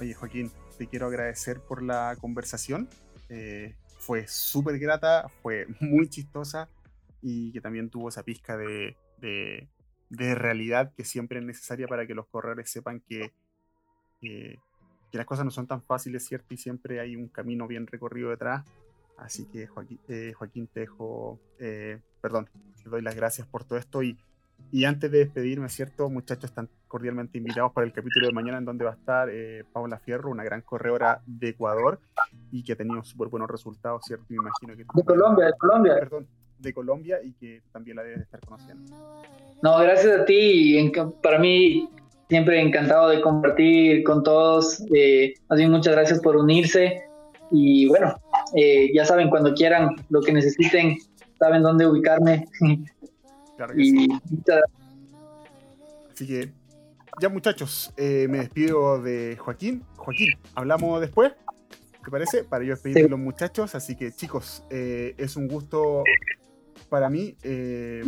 Oye, 0.00 0.14
Joaquín, 0.14 0.50
te 0.78 0.86
quiero 0.86 1.06
agradecer 1.06 1.60
por 1.60 1.82
la 1.82 2.16
conversación. 2.20 2.88
Eh, 3.28 3.74
fue 3.98 4.26
súper 4.26 4.78
grata, 4.78 5.30
fue 5.42 5.66
muy 5.80 6.08
chistosa 6.08 6.68
y 7.20 7.52
que 7.52 7.60
también 7.60 7.88
tuvo 7.88 8.08
esa 8.08 8.22
pizca 8.22 8.56
de, 8.56 8.96
realidad 10.18 10.92
que 10.94 11.04
siempre 11.04 11.38
es 11.38 11.44
necesaria 11.44 11.86
para 11.86 12.06
que 12.06 12.14
los 12.14 12.26
corredores 12.26 12.70
sepan 12.70 13.00
que, 13.00 13.32
que, 14.20 14.58
las 15.12 15.26
cosas 15.26 15.44
no 15.44 15.50
son 15.50 15.66
tan 15.66 15.82
fáciles, 15.82 16.24
¿cierto? 16.24 16.54
Y 16.54 16.56
siempre 16.56 17.00
hay 17.00 17.16
un 17.16 17.28
camino 17.28 17.66
bien 17.66 17.86
recorrido 17.86 18.30
detrás. 18.30 18.64
Así 19.18 19.46
que 19.46 19.66
Joaquín, 19.66 20.00
eh, 20.08 20.32
Joaquín 20.34 20.66
te 20.68 20.80
dejo, 20.80 21.38
eh, 21.58 22.00
perdón, 22.20 22.48
te 22.82 22.88
doy 22.88 23.02
las 23.02 23.14
gracias 23.14 23.46
por 23.46 23.64
todo 23.64 23.78
esto 23.78 24.02
y 24.02 24.16
y 24.70 24.84
antes 24.84 25.10
de 25.10 25.18
despedirme, 25.18 25.68
¿cierto? 25.68 26.08
Muchachos, 26.08 26.44
están 26.50 26.68
cordialmente 26.88 27.38
invitados 27.38 27.72
para 27.72 27.86
el 27.86 27.92
capítulo 27.92 28.26
de 28.28 28.32
mañana 28.32 28.58
en 28.58 28.64
donde 28.64 28.84
va 28.84 28.92
a 28.92 28.94
estar 28.94 29.28
eh, 29.30 29.64
Paula 29.72 29.98
Fierro, 29.98 30.30
una 30.30 30.44
gran 30.44 30.62
corredora 30.62 31.20
de 31.26 31.50
Ecuador 31.50 32.00
y 32.50 32.62
que 32.62 32.72
ha 32.72 32.76
tenido 32.76 33.02
súper 33.02 33.28
buenos 33.28 33.50
resultados, 33.50 34.02
¿cierto? 34.04 34.24
Me 34.28 34.36
imagino 34.36 34.76
que... 34.76 34.84
De 34.94 35.04
Colombia, 35.04 35.46
de 35.46 35.52
Colombia. 35.58 35.94
Perdón, 35.98 36.26
de 36.62 36.72
Colombia 36.72 37.18
y 37.22 37.32
que 37.32 37.62
también 37.72 37.96
la 37.96 38.02
debes 38.02 38.22
estar 38.22 38.40
conociendo. 38.40 38.96
No, 39.62 39.78
gracias 39.78 40.20
a 40.20 40.24
ti. 40.24 40.92
Para 41.22 41.38
mí 41.38 41.88
siempre 42.28 42.60
encantado 42.60 43.10
de 43.10 43.20
compartir 43.20 44.02
con 44.04 44.22
todos. 44.22 44.82
Eh, 44.94 45.34
así 45.48 45.66
muchas 45.66 45.94
gracias 45.94 46.20
por 46.20 46.36
unirse. 46.36 47.02
Y 47.50 47.86
bueno, 47.86 48.16
eh, 48.54 48.90
ya 48.94 49.04
saben, 49.04 49.28
cuando 49.28 49.52
quieran, 49.54 49.96
lo 50.08 50.22
que 50.22 50.32
necesiten, 50.32 50.96
saben 51.38 51.62
dónde 51.62 51.86
ubicarme. 51.86 52.46
Así 56.12 56.26
que, 56.26 56.50
ya 57.20 57.28
muchachos, 57.28 57.92
eh, 57.96 58.26
me 58.28 58.38
despido 58.38 59.00
de 59.00 59.36
Joaquín. 59.38 59.84
Joaquín, 59.96 60.28
hablamos 60.54 61.00
después. 61.00 61.32
¿Te 62.04 62.10
parece? 62.10 62.44
Para 62.44 62.64
yo 62.64 62.70
despedirme 62.70 63.02
de 63.02 63.08
los 63.10 63.18
muchachos. 63.18 63.74
Así 63.74 63.94
que, 63.94 64.10
chicos, 64.12 64.64
eh, 64.70 65.14
es 65.18 65.36
un 65.36 65.46
gusto 65.46 66.02
para 66.92 67.08
mí. 67.08 67.34
Eh, 67.42 68.04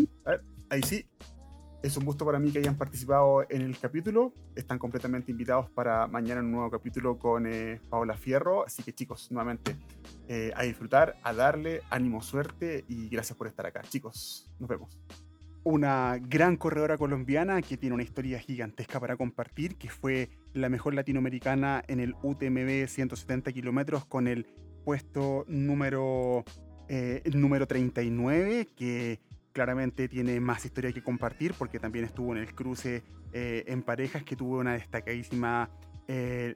ahí 0.69 0.83
sí. 0.83 1.07
Es 1.83 1.97
un 1.97 2.05
gusto 2.05 2.27
para 2.27 2.39
mí 2.39 2.51
que 2.51 2.59
hayan 2.59 2.77
participado 2.77 3.47
en 3.49 3.63
el 3.63 3.79
capítulo. 3.79 4.35
Están 4.55 4.79
completamente 4.79 5.33
invitados 5.33 5.71
para 5.71 6.07
mañana 6.07 6.43
un 6.43 6.53
nuevo 6.53 6.71
capítulo 6.71 7.19
con 7.19 7.47
Paola 7.89 8.15
Fierro. 8.15 8.65
Así 8.67 8.83
que 8.83 8.95
chicos, 8.95 9.31
nuevamente, 9.31 9.77
a 10.55 10.63
disfrutar, 10.63 11.17
a 11.23 11.33
darle 11.35 11.83
ánimo, 11.91 12.23
suerte 12.23 12.85
y 12.89 13.09
gracias 13.09 13.37
por 13.37 13.47
estar 13.47 13.67
acá. 13.67 13.83
Chicos, 13.83 14.51
nos 14.59 14.69
vemos 14.69 14.99
una 15.65 16.19
gran 16.21 16.57
corredora 16.59 16.99
colombiana 16.99 17.63
que 17.63 17.79
tiene 17.79 17.95
una 17.95 18.03
historia 18.03 18.39
gigantesca 18.39 19.01
para 19.01 19.17
compartir, 19.17 19.77
que 19.77 19.89
fue 19.89 20.29
la 20.53 20.69
mejor 20.69 20.95
latinoamericana 20.95 21.83
en 21.89 22.01
el 22.01 22.15
UTMB 22.23 22.87
170 22.87 23.51
kilómetros 23.53 24.05
con 24.05 24.29
el 24.29 24.47
puesto 24.85 25.45
número, 25.49 26.45
eh, 26.89 27.23
número 27.35 27.67
39, 27.67 28.69
que 28.77 29.21
claramente 29.53 30.09
tiene 30.09 30.41
más 30.41 30.65
historia 30.65 30.93
que 30.93 31.03
compartir 31.03 31.55
porque 31.57 31.79
también 31.79 32.05
estuvo 32.05 32.33
en 32.33 32.43
el 32.43 32.55
cruce 32.55 33.03
eh, 33.33 33.65
en 33.69 33.83
parejas 33.83 34.25
que 34.25 34.37
tuvo 34.37 34.59
una 34.59 34.75
destacadísima 34.75 35.71
eh, 36.09 36.55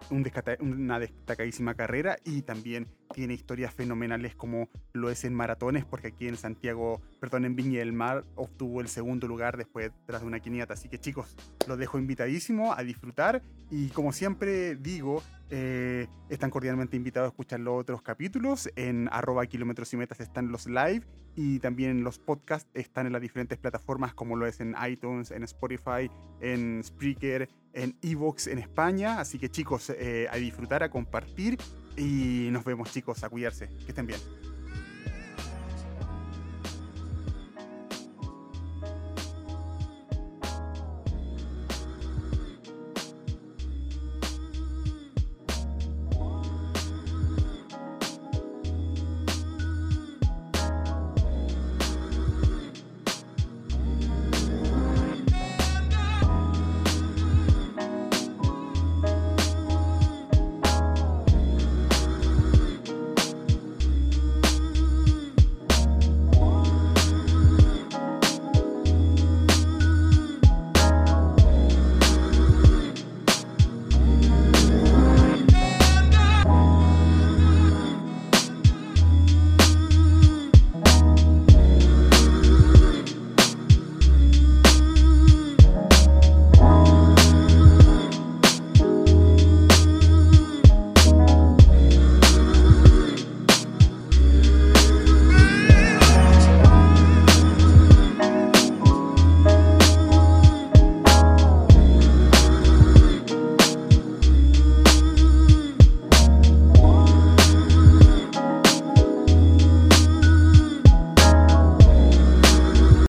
una 0.60 0.98
destacadísima 0.98 1.74
carrera 1.74 2.18
y 2.24 2.42
también 2.42 2.86
tiene 3.12 3.35
historias 3.35 3.72
fenomenales 3.72 4.35
como 4.35 4.68
lo 4.93 5.10
es 5.10 5.24
en 5.24 5.35
maratones, 5.35 5.85
porque 5.85 6.09
aquí 6.09 6.28
en 6.28 6.36
Santiago, 6.36 7.01
perdón, 7.20 7.44
en 7.44 7.56
Viña 7.56 7.80
del 7.80 7.93
Mar 7.93 8.24
obtuvo 8.35 8.80
el 8.80 8.89
segundo 8.89 9.26
lugar 9.26 9.56
después 9.56 9.90
tras 10.06 10.20
de 10.20 10.26
una 10.26 10.40
quiniata. 10.40 10.74
Así 10.74 10.89
que 10.89 10.98
chicos, 10.98 11.36
los 11.66 11.78
dejo 11.78 11.98
invitadísimo 11.98 12.72
a 12.72 12.82
disfrutar 12.82 13.43
y 13.70 13.89
como 13.89 14.12
siempre 14.12 14.76
digo, 14.76 15.22
eh, 15.51 16.06
están 16.28 16.51
cordialmente 16.51 16.97
invitados 16.97 17.28
a 17.28 17.30
escuchar 17.30 17.60
los 17.60 17.80
otros 17.80 18.02
capítulos. 18.02 18.70
En 18.76 19.09
arroba 19.12 19.47
kilómetros 19.47 19.93
y 19.94 19.97
metas 19.97 20.20
están 20.20 20.51
los 20.52 20.66
live 20.66 21.02
y 21.36 21.59
también 21.60 22.05
los 22.05 22.18
podcasts 22.18 22.68
están 22.74 23.06
en 23.06 23.12
las 23.12 23.22
diferentes 23.22 23.59
plataformas 23.59 24.14
como 24.14 24.36
lo 24.36 24.47
es 24.47 24.60
en 24.60 24.74
iTunes, 24.86 25.30
en 25.30 25.44
Spotify, 25.44 26.10
en 26.40 26.82
Spreaker, 26.82 27.48
en 27.72 27.97
Evox 28.02 28.47
en 28.48 28.59
España. 28.59 29.20
Así 29.20 29.39
que 29.39 29.48
chicos, 29.48 29.90
eh, 29.90 30.26
a 30.30 30.36
disfrutar, 30.36 30.82
a 30.82 30.90
compartir 30.90 31.59
y 31.99 32.51
nos 32.51 32.65
vemos 32.65 32.91
chicos, 32.93 33.23
a 33.25 33.29
cuidarse. 33.29 33.69
Que 33.85 33.89
estén 33.89 34.07
bien. 34.07 34.20